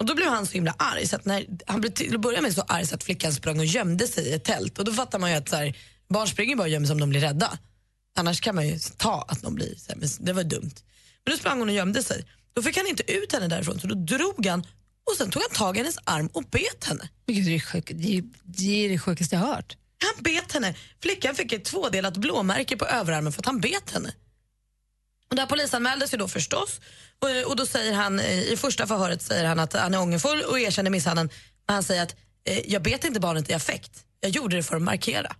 Och 0.00 0.06
Då 0.06 0.14
blev 0.14 0.28
han 0.28 0.46
så 0.46 0.52
himla 0.52 0.74
arg 0.78 1.06
så 1.06 1.16
att 1.16 1.24
när, 1.24 1.46
han 1.66 1.80
blev 1.80 1.90
till 1.90 2.14
att 2.14 2.20
börja 2.20 2.40
med 2.40 2.54
så 2.54 2.62
arg 2.62 2.86
så 2.86 2.94
att 2.94 3.04
flickan 3.04 3.32
sprang 3.32 3.58
och 3.58 3.64
gömde 3.64 4.06
sig 4.06 4.24
i 4.24 4.32
ett 4.32 4.44
tält 4.44 4.78
och 4.78 4.84
då 4.84 4.92
fattar 4.92 5.18
man 5.18 5.30
ju 5.30 5.36
att 5.36 5.48
så 5.48 5.56
här, 5.56 5.76
barn 6.08 6.26
springer 6.28 6.56
bara 6.56 6.62
och 6.62 6.68
gömmer 6.68 6.86
sig 6.86 6.94
om 6.94 7.00
de 7.00 7.10
blir 7.10 7.20
rädda. 7.20 7.58
Annars 8.16 8.40
kan 8.40 8.54
man 8.54 8.68
ju 8.68 8.78
ta 8.96 9.24
att 9.28 9.42
de 9.42 9.54
blir, 9.54 9.74
så 9.76 9.92
här, 9.92 9.96
men 9.96 10.08
det 10.18 10.32
var 10.32 10.44
dumt. 10.44 10.74
Men 11.24 11.32
då 11.32 11.36
sprang 11.36 11.58
hon 11.58 11.68
och 11.68 11.74
gömde 11.74 12.02
sig. 12.02 12.26
Då 12.54 12.62
fick 12.62 12.76
han 12.76 12.86
inte 12.86 13.12
ut 13.12 13.32
henne 13.32 13.48
därifrån 13.48 13.80
så 13.80 13.86
då 13.86 13.94
drog 13.94 14.46
han 14.46 14.66
och 15.10 15.16
sen 15.18 15.30
tog 15.30 15.42
han 15.42 15.50
tag 15.50 15.76
i 15.76 15.78
hennes 15.78 15.98
arm 16.04 16.26
och 16.26 16.44
bet 16.44 16.84
henne. 16.84 17.08
Gud, 17.26 17.44
det, 17.44 17.54
är 17.54 17.60
sjuk, 17.60 17.90
det, 17.94 18.16
är, 18.16 18.24
det 18.42 18.84
är 18.84 18.88
det 18.88 18.98
sjukaste 18.98 19.34
jag 19.34 19.40
har 19.40 19.54
hört. 19.54 19.76
Han 20.04 20.22
bet 20.22 20.52
henne. 20.52 20.74
Flickan 21.02 21.34
fick 21.34 21.52
ett 21.52 21.64
tvådelat 21.64 22.16
blåmärke 22.16 22.76
på 22.76 22.86
överarmen 22.86 23.32
för 23.32 23.40
att 23.40 23.46
han 23.46 23.60
bet 23.60 23.90
henne. 23.90 24.14
Och 25.30 25.36
där 25.36 25.46
polisanmäldes 25.46 26.14
ju 26.14 26.18
då 26.18 26.28
förstås. 26.28 26.80
Och, 27.18 27.50
och 27.50 27.56
då 27.56 27.66
säger 27.66 27.92
han, 27.92 28.20
eh, 28.20 28.42
i 28.42 28.56
första 28.56 28.86
förhöret 28.86 29.22
säger 29.22 29.44
han 29.44 29.58
att 29.58 29.72
han 29.72 29.94
är 29.94 30.00
ångerfull 30.00 30.42
och 30.42 30.60
erkänner 30.60 30.90
misshandeln. 30.90 31.30
Men 31.66 31.74
han 31.74 31.82
säger 31.82 32.02
att 32.02 32.16
eh, 32.44 32.70
jag 32.70 32.82
bet 32.82 33.04
inte 33.04 33.20
barnet 33.20 33.50
i 33.50 33.52
affekt. 33.52 34.04
Jag 34.24 34.30
gjorde 34.30 34.56
det 34.56 34.62
för 34.62 34.76
att 34.76 34.82
markera. 34.82 35.32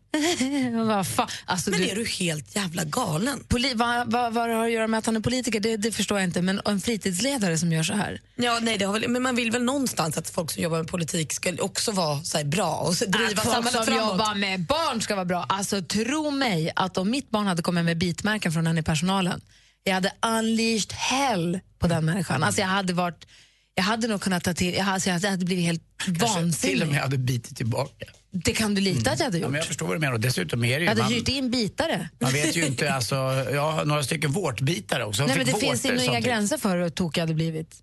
vad 0.86 1.06
fan? 1.06 1.28
Alltså, 1.44 1.70
Men 1.70 1.80
du, 1.80 1.88
är 1.88 1.96
du 1.96 2.04
helt 2.04 2.56
jävla 2.56 2.84
galen? 2.84 3.44
poli, 3.48 3.74
vad, 3.74 4.12
vad, 4.12 4.32
vad 4.34 4.48
det 4.48 4.54
har 4.54 4.66
att 4.66 4.72
göra 4.72 4.86
med 4.86 4.98
att 4.98 5.06
han 5.06 5.16
är 5.16 5.20
politiker, 5.20 5.60
det, 5.60 5.76
det 5.76 5.92
förstår 5.92 6.18
jag 6.18 6.28
inte. 6.28 6.42
Men 6.42 6.60
en 6.64 6.80
fritidsledare 6.80 7.58
som 7.58 7.72
gör 7.72 7.82
så 7.82 7.92
här. 7.92 8.20
Ja, 8.36 8.58
nej, 8.62 8.78
det 8.78 8.84
har 8.84 8.92
väl, 8.92 9.08
men 9.08 9.22
man 9.22 9.36
vill 9.36 9.50
väl 9.50 9.62
någonstans 9.62 10.18
att 10.18 10.30
folk 10.30 10.50
som 10.50 10.62
jobbar 10.62 10.78
med 10.78 10.88
politik 10.88 11.32
ska 11.32 11.52
också 11.60 11.92
vara 11.92 12.24
så 12.24 12.36
här, 12.38 12.44
bra 12.44 12.74
och 12.76 12.94
så 12.94 13.04
driva 13.04 13.26
Att 13.26 13.34
folk 13.34 13.54
samhället 13.54 13.72
som 13.72 13.94
framåt. 13.94 14.10
jobbar 14.12 14.34
med 14.34 14.60
barn 14.66 15.00
ska 15.00 15.14
vara 15.14 15.24
bra. 15.24 15.46
Alltså 15.48 15.82
tro 15.82 16.30
mig 16.30 16.72
att 16.76 16.98
om 16.98 17.10
mitt 17.10 17.30
barn 17.30 17.46
hade 17.46 17.62
kommit 17.62 17.84
med 17.84 17.98
bitmärken 17.98 18.52
från 18.52 18.66
en 18.66 18.78
i 18.78 18.82
personalen, 18.82 19.40
jag 19.84 19.94
hade 19.94 20.12
unleashed 20.38 20.92
hell 20.92 21.60
på 21.78 21.86
den 21.86 22.04
människan. 22.04 22.42
Alltså 22.42 22.60
jag 22.60 22.68
hade 22.68 22.92
varit, 22.92 23.26
jag 23.74 23.82
hade 23.82 24.08
nog 24.08 24.20
kunnat 24.20 24.44
ta 24.44 24.54
till, 24.54 24.74
jag 24.74 24.84
hade, 24.84 25.10
jag 25.10 25.30
hade 25.30 25.44
blivit 25.44 25.64
helt 25.64 25.82
Till 26.04 26.14
och 26.22 26.28
vansinnig. 26.28 26.86
med 26.88 27.00
hade 27.00 27.18
bitit 27.18 27.56
tillbaka. 27.56 28.06
Det 28.34 28.52
kan 28.52 28.74
du 28.74 28.80
lita 28.80 29.10
att 29.10 29.18
jag 29.18 29.24
hade 29.26 29.38
Ja, 29.38 29.42
gjort. 29.42 29.50
men 29.50 29.58
jag 29.58 29.66
förstår 29.66 29.86
vad 29.86 29.96
du 29.96 30.00
menar. 30.00 30.18
Dessutom 30.18 30.64
är 30.64 30.68
det 30.68 30.78
ju... 30.78 30.84
jag 30.84 30.88
hade 30.90 31.02
man, 31.02 31.12
hyrt 31.12 31.28
in 31.28 31.50
bitare. 31.50 32.08
man 32.20 32.32
vet 32.32 32.56
ju 32.56 32.66
inte, 32.66 32.92
alltså, 32.94 33.14
har 33.16 33.84
några 33.84 34.02
stycken 34.02 34.32
vårtbitare 34.32 35.04
också. 35.04 35.26
Nej, 35.26 35.36
men 35.36 35.46
det 35.46 35.52
finns 35.60 35.84
inga 35.84 35.96
samtidigt. 35.98 36.24
gränser 36.24 36.56
för 36.58 36.78
hur 36.78 36.88
tokig 36.88 37.20
jag 37.20 37.22
hade 37.22 37.34
blivit. 37.34 37.76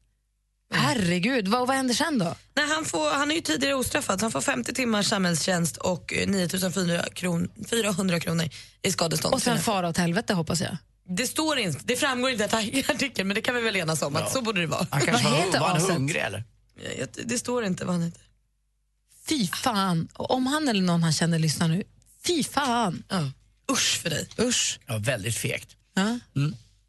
Herregud, 0.73 1.47
vad, 1.47 1.67
vad 1.67 1.77
händer 1.77 1.93
sen 1.93 2.19
då? 2.19 2.35
Nej, 2.55 2.65
han, 2.69 2.85
får, 2.85 3.11
han 3.11 3.31
är 3.31 3.35
ju 3.35 3.41
tidigare 3.41 3.73
ostraffad 3.75 4.19
så 4.19 4.25
han 4.25 4.31
får 4.31 4.41
50 4.41 4.73
timmars 4.73 5.07
samhällstjänst 5.07 5.77
och 5.77 6.13
eh, 6.13 6.27
9400 6.27 7.03
kron, 7.13 7.49
400 7.69 8.19
kronor 8.19 8.45
i 8.81 8.91
skadestånd. 8.91 9.33
Och 9.33 9.41
sen 9.41 9.59
fara 9.59 9.89
åt 9.89 9.97
helvete 9.97 10.33
hoppas 10.33 10.61
jag. 10.61 10.77
Det 11.17 11.27
står 11.27 11.59
inte, 11.59 11.79
det 11.83 11.95
framgår 11.95 12.31
inte 12.31 12.43
i 12.43 12.83
artikeln 12.89 13.27
men 13.27 13.35
det 13.35 13.41
kan 13.41 13.55
vi 13.55 13.61
väl 13.61 13.75
enas 13.75 14.01
om 14.01 14.15
att 14.15 14.31
så 14.31 14.41
borde 14.41 14.61
det 14.61 14.67
vara. 14.67 14.87
Han 14.91 15.01
kanske 15.01 15.23
Vad 15.23 15.33
var, 15.33 15.39
heter 15.45 15.59
var 15.59 15.67
han 15.67 15.81
hungrig 15.91 16.21
eller? 16.21 16.43
Ja, 16.99 17.05
Det 17.25 17.39
står 17.39 17.65
inte 17.65 17.85
vad 17.85 17.95
han 17.95 18.03
heter. 18.03 18.21
Fy 19.29 19.47
fan. 19.47 20.07
Om 20.13 20.47
han 20.47 20.67
eller 20.67 20.81
någon 20.81 21.03
han 21.03 21.13
känner 21.13 21.39
lyssnar 21.39 21.67
nu, 21.67 21.83
fy 22.27 22.43
fan. 22.43 23.03
Ja. 23.09 23.31
Usch 23.71 23.99
för 24.01 24.09
dig. 24.09 24.27
Usch. 24.39 24.79
Ja, 24.87 24.97
väldigt 24.97 25.35
fegt. 25.35 25.75
Ja. 25.93 26.19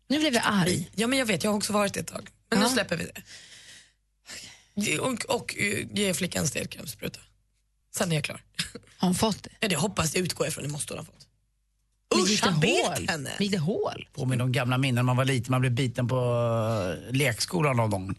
Nu 0.08 0.18
blev 0.18 0.34
jag 0.34 0.42
arg. 0.46 0.90
Ja 0.94 1.06
men 1.06 1.18
jag 1.18 1.26
vet, 1.26 1.44
jag 1.44 1.50
har 1.50 1.56
också 1.56 1.72
varit 1.72 1.94
det 1.94 2.00
ett 2.00 2.06
tag. 2.06 2.28
Men 2.50 2.58
Ja. 2.60 2.66
nu 2.68 2.72
släpper 2.72 2.96
vi 2.96 3.04
det. 3.04 4.98
Och, 4.98 5.24
och 5.24 5.54
ge 5.94 6.14
flickan 6.14 6.46
stelkrampsspruta. 6.48 7.20
Sen 7.94 8.10
är 8.12 8.14
jag 8.16 8.24
klar. 8.24 8.42
Har 8.96 9.08
hon 9.08 9.14
fått 9.14 9.42
det? 9.42 9.50
Ja, 9.60 9.68
det 9.68 9.76
hoppas 9.76 10.14
jag 10.14 10.24
utgår 10.24 10.46
ifrån, 10.46 10.64
det 10.64 10.70
måste 10.70 10.92
hon 10.94 10.98
ha 10.98 11.04
fåt. 11.04 11.26
Men 12.14 12.24
Usch, 12.24 12.42
han 12.42 12.60
bet 12.60 13.10
henne. 13.10 13.30
Gick 13.38 13.52
det 13.52 13.58
hål? 13.58 14.08
Påminner 14.12 14.44
om 14.44 14.52
gamla 14.52 14.78
minnen. 14.78 15.04
Man 15.06 15.16
var 15.16 15.24
liten, 15.24 15.50
man 15.50 15.60
blev 15.60 15.72
biten 15.72 16.08
på 16.08 16.96
lekskolan 17.10 17.76
någon 17.76 17.90
gång. 17.90 18.14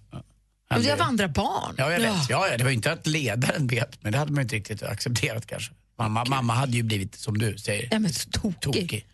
Han 0.72 0.98
var 0.98 1.06
andra 1.06 1.28
barn. 1.28 1.76
Ja, 1.78 1.92
jag 1.92 2.00
vet. 2.00 2.30
Ja. 2.30 2.48
Ja, 2.50 2.58
det 2.58 2.64
var 2.64 2.72
inte 2.72 2.92
att 2.92 3.08
ledaren 3.08 3.68
bet, 3.68 3.98
men 4.02 4.12
det 4.12 4.18
hade 4.18 4.32
man 4.32 4.42
inte 4.44 4.56
riktigt 4.56 4.84
accepterat 4.84 5.46
kanske. 5.46 5.72
Mamma, 5.98 6.26
mamma 6.26 6.54
hade 6.54 6.72
ju 6.78 6.84
blivit, 6.84 7.16
som 7.16 7.38
du 7.38 7.58
säger, 7.58 7.88
Ja, 7.92 8.00
men 8.00 8.12
tokig. 8.32 8.62
tokig. 8.62 9.06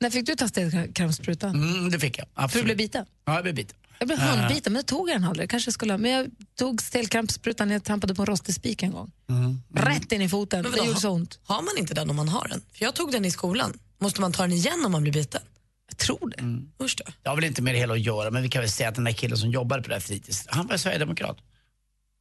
När 0.00 0.10
fick 0.10 0.26
du 0.26 0.34
ta 0.34 0.48
stelkrampssprutan? 0.48 1.54
Mm, 1.54 1.90
det 1.90 1.98
fick 2.00 2.18
jag. 2.18 2.26
För 2.26 2.34
du 2.40 2.44
Absolut. 2.44 2.64
blev 2.64 2.76
biten? 2.76 3.06
Ja, 3.26 3.34
jag 3.34 3.42
blev 3.42 3.54
biten. 3.54 3.76
Jag 3.98 4.08
blev 4.08 4.18
Eh, 4.20 4.24
hundbiten, 4.26 4.72
men 4.72 4.82
det 4.82 4.86
tog 4.88 5.08
jag 5.10 5.16
den 5.16 5.24
aldrig. 5.24 5.50
Kanske 5.50 5.72
skulle, 5.72 5.98
men 5.98 6.10
jag 6.10 6.26
tog 6.58 6.82
stelkrampssprutan 6.82 7.68
när 7.68 7.74
jag 7.74 7.84
trampade 7.84 8.14
på 8.14 8.22
en 8.22 8.26
rostig 8.26 8.54
spik 8.54 8.82
en 8.82 8.92
gång. 8.92 9.10
Mm. 9.30 9.62
Rätt 9.74 10.12
in 10.12 10.22
i 10.22 10.28
foten. 10.28 10.62
Men 10.62 10.72
Det 10.72 10.78
gjorde 10.86 11.00
så 11.00 11.10
ont. 11.10 11.38
Har 11.44 11.62
man 11.62 11.78
inte 11.78 11.94
den 11.94 12.10
om 12.10 12.16
man 12.16 12.28
har 12.28 12.48
den? 12.48 12.62
För 12.72 12.84
jag 12.84 12.94
tog 12.94 13.12
den 13.12 13.24
i 13.24 13.30
skolan. 13.30 13.78
Måste 14.00 14.20
man 14.20 14.32
ta 14.32 14.42
den 14.42 14.52
igen 14.52 14.82
om 14.86 14.92
man 14.92 15.02
blir 15.02 15.12
biten? 15.12 15.40
Jag 15.88 15.96
tror 15.98 16.30
det. 16.36 16.40
Mm. 16.40 16.68
Usch 16.82 16.94
då. 16.96 17.04
Jag 17.22 17.30
har 17.30 17.36
väl 17.36 17.44
inte 17.44 17.62
med 17.62 17.74
det 17.74 17.78
hela 17.78 17.94
att 17.94 18.00
göra, 18.00 18.30
men 18.30 18.42
vi 18.42 18.48
kan 18.48 18.62
väl 18.62 18.70
säga 18.70 18.88
att 18.88 18.94
den 18.94 19.04
där 19.04 19.12
killen 19.12 19.38
som 19.38 19.50
jobbade 19.50 19.82
på 19.82 19.88
det 19.88 19.94
här 19.94 20.00
fritids, 20.00 20.44
han 20.48 20.66
var 20.66 20.76
sverigedemokrat. 20.76 21.36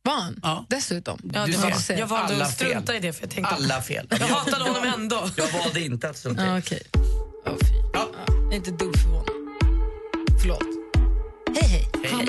Var 0.04 0.14
han? 0.22 0.40
Ja. 0.44 0.66
Dessutom? 0.70 1.20
Ja, 1.34 1.46
Du 1.46 1.52
det 1.52 1.58
ser. 1.58 1.94
var, 1.94 2.00
jag 2.00 2.08
valde 2.08 2.34
Alla 2.36 2.46
att 2.46 2.54
strunta 2.54 2.86
fel. 2.94 2.96
i 2.96 3.00
det 3.08 3.14
för 3.14 3.22
jag 3.24 3.32
tänkte 3.32 3.56
Alla 3.56 3.82
fel. 3.82 4.08
jag 4.10 4.18
hatade 4.28 4.64
honom 4.64 4.84
ändå. 4.84 5.30
Jag 5.38 5.48
valde 5.64 5.82
inte 5.82 6.10
att 6.10 6.18
strunta 6.18 6.44
i 6.46 6.48
Ja, 6.48 6.58
okej. 6.60 6.82
Åh, 7.46 7.54
fy. 7.62 7.76
Ja, 7.94 8.10
jag 8.28 8.54
är 8.54 8.58
inte 8.58 8.72
dugg 8.72 8.98
förvånad. 8.98 9.30
Förlåt. 10.42 10.64
Hej, 11.62 11.70
hej. 11.70 11.88
Hej, 12.04 12.28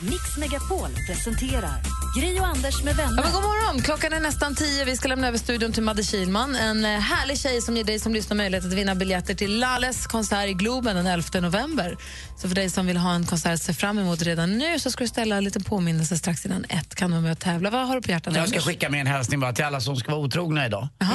Mix 0.00 0.36
Megapol 0.38 0.88
presenterar 1.06 1.82
Gri 2.16 2.40
och 2.40 2.46
Anders 2.46 2.82
med 2.82 2.92
Ja, 2.92 2.96
vänner. 2.96 3.22
men 3.22 3.32
god 3.32 3.42
morgon! 3.42 3.82
Klockan 3.82 4.12
är 4.12 4.20
nästan 4.20 4.54
tio. 4.54 4.84
Vi 4.84 4.96
ska 4.96 5.08
lämna 5.08 5.28
över 5.28 5.38
studion 5.38 5.72
till 5.72 5.82
Madde 5.82 6.02
Kilman. 6.02 6.56
En 6.56 6.84
eh, 6.84 6.90
härlig 7.00 7.38
tjej 7.38 7.60
som 7.62 7.76
ger 7.76 7.84
dig 7.84 7.98
som 7.98 8.14
lyssnar 8.14 8.36
möjlighet 8.36 8.64
att 8.66 8.72
vinna 8.72 8.94
biljetter 8.94 9.34
till 9.34 9.58
Lalles 9.60 10.06
konsert 10.06 10.48
i 10.48 10.52
Globen 10.52 10.96
den 10.96 11.06
11 11.06 11.40
november. 11.40 11.96
Så 12.36 12.48
för 12.48 12.54
dig 12.54 12.70
som 12.70 12.86
vill 12.86 12.96
ha 12.96 13.14
en 13.14 13.26
konsert 13.26 13.52
att 13.54 13.62
se 13.62 13.74
fram 13.74 13.98
emot 13.98 14.22
redan 14.22 14.58
nu 14.58 14.78
så 14.78 14.90
ska 14.90 15.04
du 15.04 15.08
ställa 15.08 15.36
en 15.36 15.44
liten 15.44 15.64
påminnelse 15.64 16.18
strax 16.18 16.46
innan 16.46 16.64
ett. 16.68 16.94
Kan 16.94 17.10
du 17.10 17.14
vara 17.14 17.22
med 17.22 17.32
och 17.32 17.38
tävla? 17.38 17.70
Vad 17.70 17.86
har 17.88 17.94
du 17.96 18.02
på 18.02 18.10
hjärtat? 18.10 18.34
Jag 18.36 18.48
ska 18.48 18.56
Anders? 18.56 18.64
skicka 18.66 18.88
med 18.90 19.00
en 19.00 19.06
hälsning 19.06 19.40
bara 19.40 19.52
till 19.52 19.64
alla 19.64 19.80
som 19.80 19.96
ska 19.96 20.10
vara 20.12 20.20
otrogna 20.20 20.66
idag. 20.66 20.88
Eh, 21.00 21.08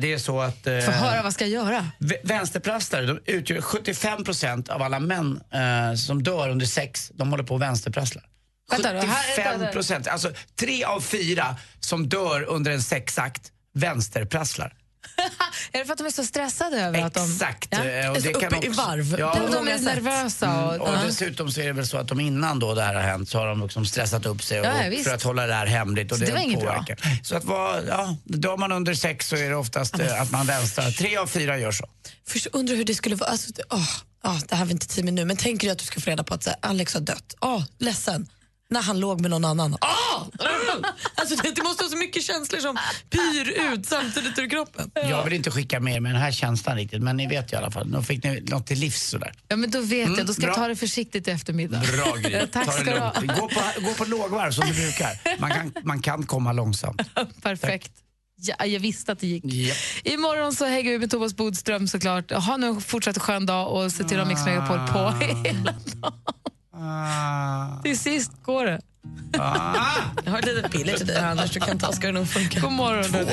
Det 0.00 0.12
är 0.12 0.18
så 0.18 0.40
att... 0.40 0.66
eh, 0.66 0.78
Få 0.78 0.90
höra, 0.92 1.22
vad 1.22 1.32
ska 1.32 1.46
jag 1.46 1.64
göra? 1.66 1.86
v- 1.98 2.16
Vänsterprastare 2.24 3.06
de 3.06 3.20
utgör 3.26 3.60
75 3.60 4.24
procent 4.24 4.68
av 4.68 4.82
alla 4.82 5.00
män 5.00 5.40
eh, 5.52 5.94
som 5.96 6.22
dör 6.22 6.48
under 6.50 6.66
sex. 6.66 7.10
De 7.14 7.30
håller 7.30 7.44
på 7.44 7.54
och 7.54 7.62
vänsterprasslar. 7.62 8.24
Vänta 8.72 8.92
då, 8.92 9.00
här- 9.00 9.22
75 9.36 9.60
vänta, 9.60 9.72
procent. 9.72 10.08
Alltså 10.08 10.32
tre 10.60 10.84
av 10.84 11.00
fyra 11.00 11.56
som 11.80 12.08
dör 12.08 12.42
under 12.42 12.70
en 12.70 12.82
sexakt 12.82 13.52
vänsterprasslar. 13.74 14.74
Är 15.72 15.78
det 15.78 15.84
för 15.84 15.92
att 15.92 15.98
de 15.98 16.06
är 16.06 16.10
så 16.10 16.24
stressade 16.24 16.80
över 16.80 17.02
att 17.02 17.14
de... 17.14 17.32
Exakt. 17.32 17.68
Ja. 17.70 17.84
eh, 17.84 18.10
och 18.10 18.22
det 18.22 18.34
Uppe 18.34 18.40
kan 18.40 18.64
i 18.64 18.68
också- 18.68 18.82
varv. 18.82 19.16
Ja, 19.18 19.38
de 19.46 19.54
många 19.54 19.74
är 19.74 19.78
nervösa. 19.78 20.64
Och, 20.64 20.88
och 20.88 20.88
ja. 20.88 21.00
dessutom 21.06 21.50
så 21.52 21.60
är 21.60 21.66
det 21.66 21.72
väl 21.72 21.86
så 21.86 21.96
att 21.96 22.08
de 22.08 22.20
innan 22.20 22.58
då 22.58 22.74
det 22.74 22.82
här 22.82 22.94
har 22.94 23.02
hänt 23.02 23.28
så 23.28 23.38
har 23.38 23.46
de 23.46 23.62
liksom 23.62 23.86
stressat 23.86 24.26
upp 24.26 24.42
sig 24.42 24.60
och, 24.60 24.66
Ja, 24.66 25.02
för 25.04 25.14
att 25.14 25.22
hålla 25.22 25.46
det 25.46 25.54
här 25.54 25.66
hemligt. 25.66 26.12
Och 26.12 26.18
Så 26.18 26.24
det 26.24 26.32
var 26.32 26.38
inget 26.38 26.60
bra. 26.60 26.84
Så 27.22 27.36
att 27.36 27.44
vara, 27.44 27.82
ja, 27.88 28.16
dör 28.24 28.56
man 28.56 28.72
under 28.72 28.94
sex 28.94 29.28
så 29.28 29.36
är 29.36 29.48
det 29.50 29.56
oftast 29.56 29.98
eh, 30.00 30.22
att 30.22 30.30
man 30.30 30.46
vänstrar. 30.46 30.90
Tre 30.90 31.16
av 31.16 31.26
fyra 31.26 31.58
gör 31.58 31.72
så. 31.72 31.88
Först 32.26 32.46
undrar 32.52 32.76
hur 32.76 32.84
det 32.84 32.94
skulle 32.94 33.16
vara. 33.16 33.30
Alltså, 33.30 33.52
det, 33.52 33.62
åh, 33.70 33.88
åh, 34.24 34.38
det 34.48 34.54
här 34.54 34.58
har 34.58 34.66
vi 34.66 34.72
inte 34.72 34.88
tid 34.88 35.04
med 35.04 35.14
nu, 35.14 35.24
men 35.24 35.36
tänker 35.36 35.66
du 35.68 35.72
att 35.72 35.78
du 35.78 35.84
ska 35.84 36.00
få 36.00 36.10
reda 36.10 36.24
på 36.24 36.34
att 36.34 36.42
så 36.42 36.50
här, 36.50 36.58
Alex 36.62 36.94
har 36.94 37.00
dött? 37.00 37.34
Åh, 37.40 37.62
ledsen. 37.78 38.28
När 38.72 38.82
han 38.82 39.00
låg 39.00 39.20
med 39.20 39.30
någon 39.30 39.44
annan. 39.44 39.76
Åh! 39.80 40.22
Alltså, 41.14 41.36
det, 41.36 41.62
måste 41.62 41.82
vara 41.82 41.90
så 41.90 41.96
mycket 41.96 42.22
känslor 42.24 42.60
som 42.60 42.78
pyr 43.10 43.72
ut 43.72 43.86
samtidigt 43.86 44.38
ur 44.38 44.50
kroppen. 44.50 44.90
Jag 44.94 45.24
vill 45.24 45.32
inte 45.32 45.50
skicka 45.50 45.80
med 45.80 45.94
er 45.96 46.00
med 46.00 46.12
den 46.14 46.20
här 46.22 46.32
känslan 46.32 46.76
riktigt, 46.76 47.02
men 47.02 47.16
ni 47.16 47.26
vet 47.26 47.52
ju 47.52 47.56
i 47.56 47.58
alla 47.58 47.70
fall. 47.70 47.86
Nu 47.90 48.02
fick 48.02 48.24
ni 48.24 48.40
något 48.40 48.66
till 48.66 48.78
livs 48.78 49.02
sådär. 49.10 49.32
Ja, 49.48 49.56
men 49.56 49.70
då 49.70 49.80
vet 49.80 50.06
Mm, 50.06 50.18
jag. 50.18 50.26
Då 50.26 50.32
ska 50.34 50.42
jag 50.42 50.54
bra. 50.54 50.62
ta 50.62 50.68
det 50.68 50.76
försiktigt 50.76 51.28
i 51.28 51.30
eftermiddag. 51.30 51.82
Bra 51.96 52.16
Gry. 52.16 52.46
Tack 52.52 52.72
ska 52.74 52.84
du 52.84 52.98
ha. 52.98 53.12
Gå 53.20 53.48
på, 53.48 53.60
gå 53.80 53.94
på 53.94 54.04
lågvarv 54.04 54.52
som 54.52 54.66
du 54.68 54.74
brukar. 54.74 55.38
Man 55.40 55.50
kan, 55.50 55.72
man 55.84 56.02
kan 56.02 56.22
komma 56.26 56.52
långsamt. 56.52 57.02
Perfekt. 57.42 57.92
Ja, 58.36 58.66
jag 58.66 58.80
visste 58.80 59.12
att 59.12 59.18
det 59.20 59.26
gick. 59.26 59.44
Japp. 59.44 59.76
Imorgon 60.04 60.52
så 60.54 60.64
hänger 60.64 60.90
vi 60.90 60.98
med 60.98 61.10
Thomas 61.10 61.36
Bodström 61.36 61.88
såklart. 61.88 62.30
Ha 62.32 62.56
nu 62.56 62.66
en 62.66 62.80
fortsatt 62.80 63.18
skön 63.18 63.46
dag 63.46 63.72
och 63.72 63.92
se 63.92 64.04
till 64.04 64.18
att 64.20 64.26
ha 64.26 64.34
Mix 64.34 64.44
Megapol 64.44 64.78
på 64.92 65.10
hela 65.26 65.72
dagen. 65.72 66.12
Till 67.82 67.98
sist 67.98 68.32
går 68.42 68.64
det. 68.64 68.80
Jag 70.24 70.32
har 70.32 70.38
ett 70.38 70.44
litet 70.46 70.72
piller 70.72 70.96
till 70.96 71.06
dig 71.06 71.16
Anders. 71.16 71.50
Du 71.50 71.60
kan 71.60 71.78
ta 71.78 71.92
ska 71.92 72.06
det 72.06 72.12
nog 72.12 72.28
funka. 72.28 72.60
God 72.60 72.72
morgon. 72.72 73.26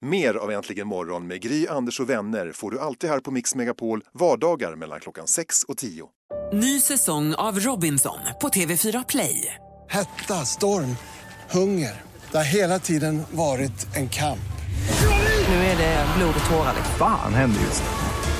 Mer 0.00 0.34
av 0.34 0.50
Äntligen 0.50 0.86
morgon 0.86 1.26
med 1.26 1.40
Gry, 1.42 1.66
Anders 1.66 2.00
och 2.00 2.10
vänner 2.10 2.52
får 2.52 2.70
du 2.70 2.80
alltid 2.80 3.10
här 3.10 3.20
på 3.20 3.30
Mix 3.30 3.54
Megapol 3.54 4.02
vardagar 4.14 4.76
mellan 4.76 5.00
klockan 5.00 5.26
6 5.26 5.62
och 5.62 5.76
10. 5.76 6.08
Ny 6.52 6.80
säsong 6.80 7.34
av 7.34 7.60
Robinson 7.60 8.18
på 8.40 8.48
TV4 8.48 9.04
Play. 9.08 9.54
Hetta, 9.88 10.34
storm, 10.34 10.96
hunger. 11.50 12.02
Det 12.30 12.36
har 12.36 12.44
hela 12.44 12.78
tiden 12.78 13.22
varit 13.30 13.96
en 13.96 14.08
kamp. 14.08 14.38
Nu 15.48 15.54
är 15.54 15.78
det 15.78 16.06
blod 16.18 16.34
och 16.42 16.50
tårar. 16.50 16.74
Fan 16.98 17.34
händer 17.34 17.60
just 17.60 17.82
nu. 17.82 18.09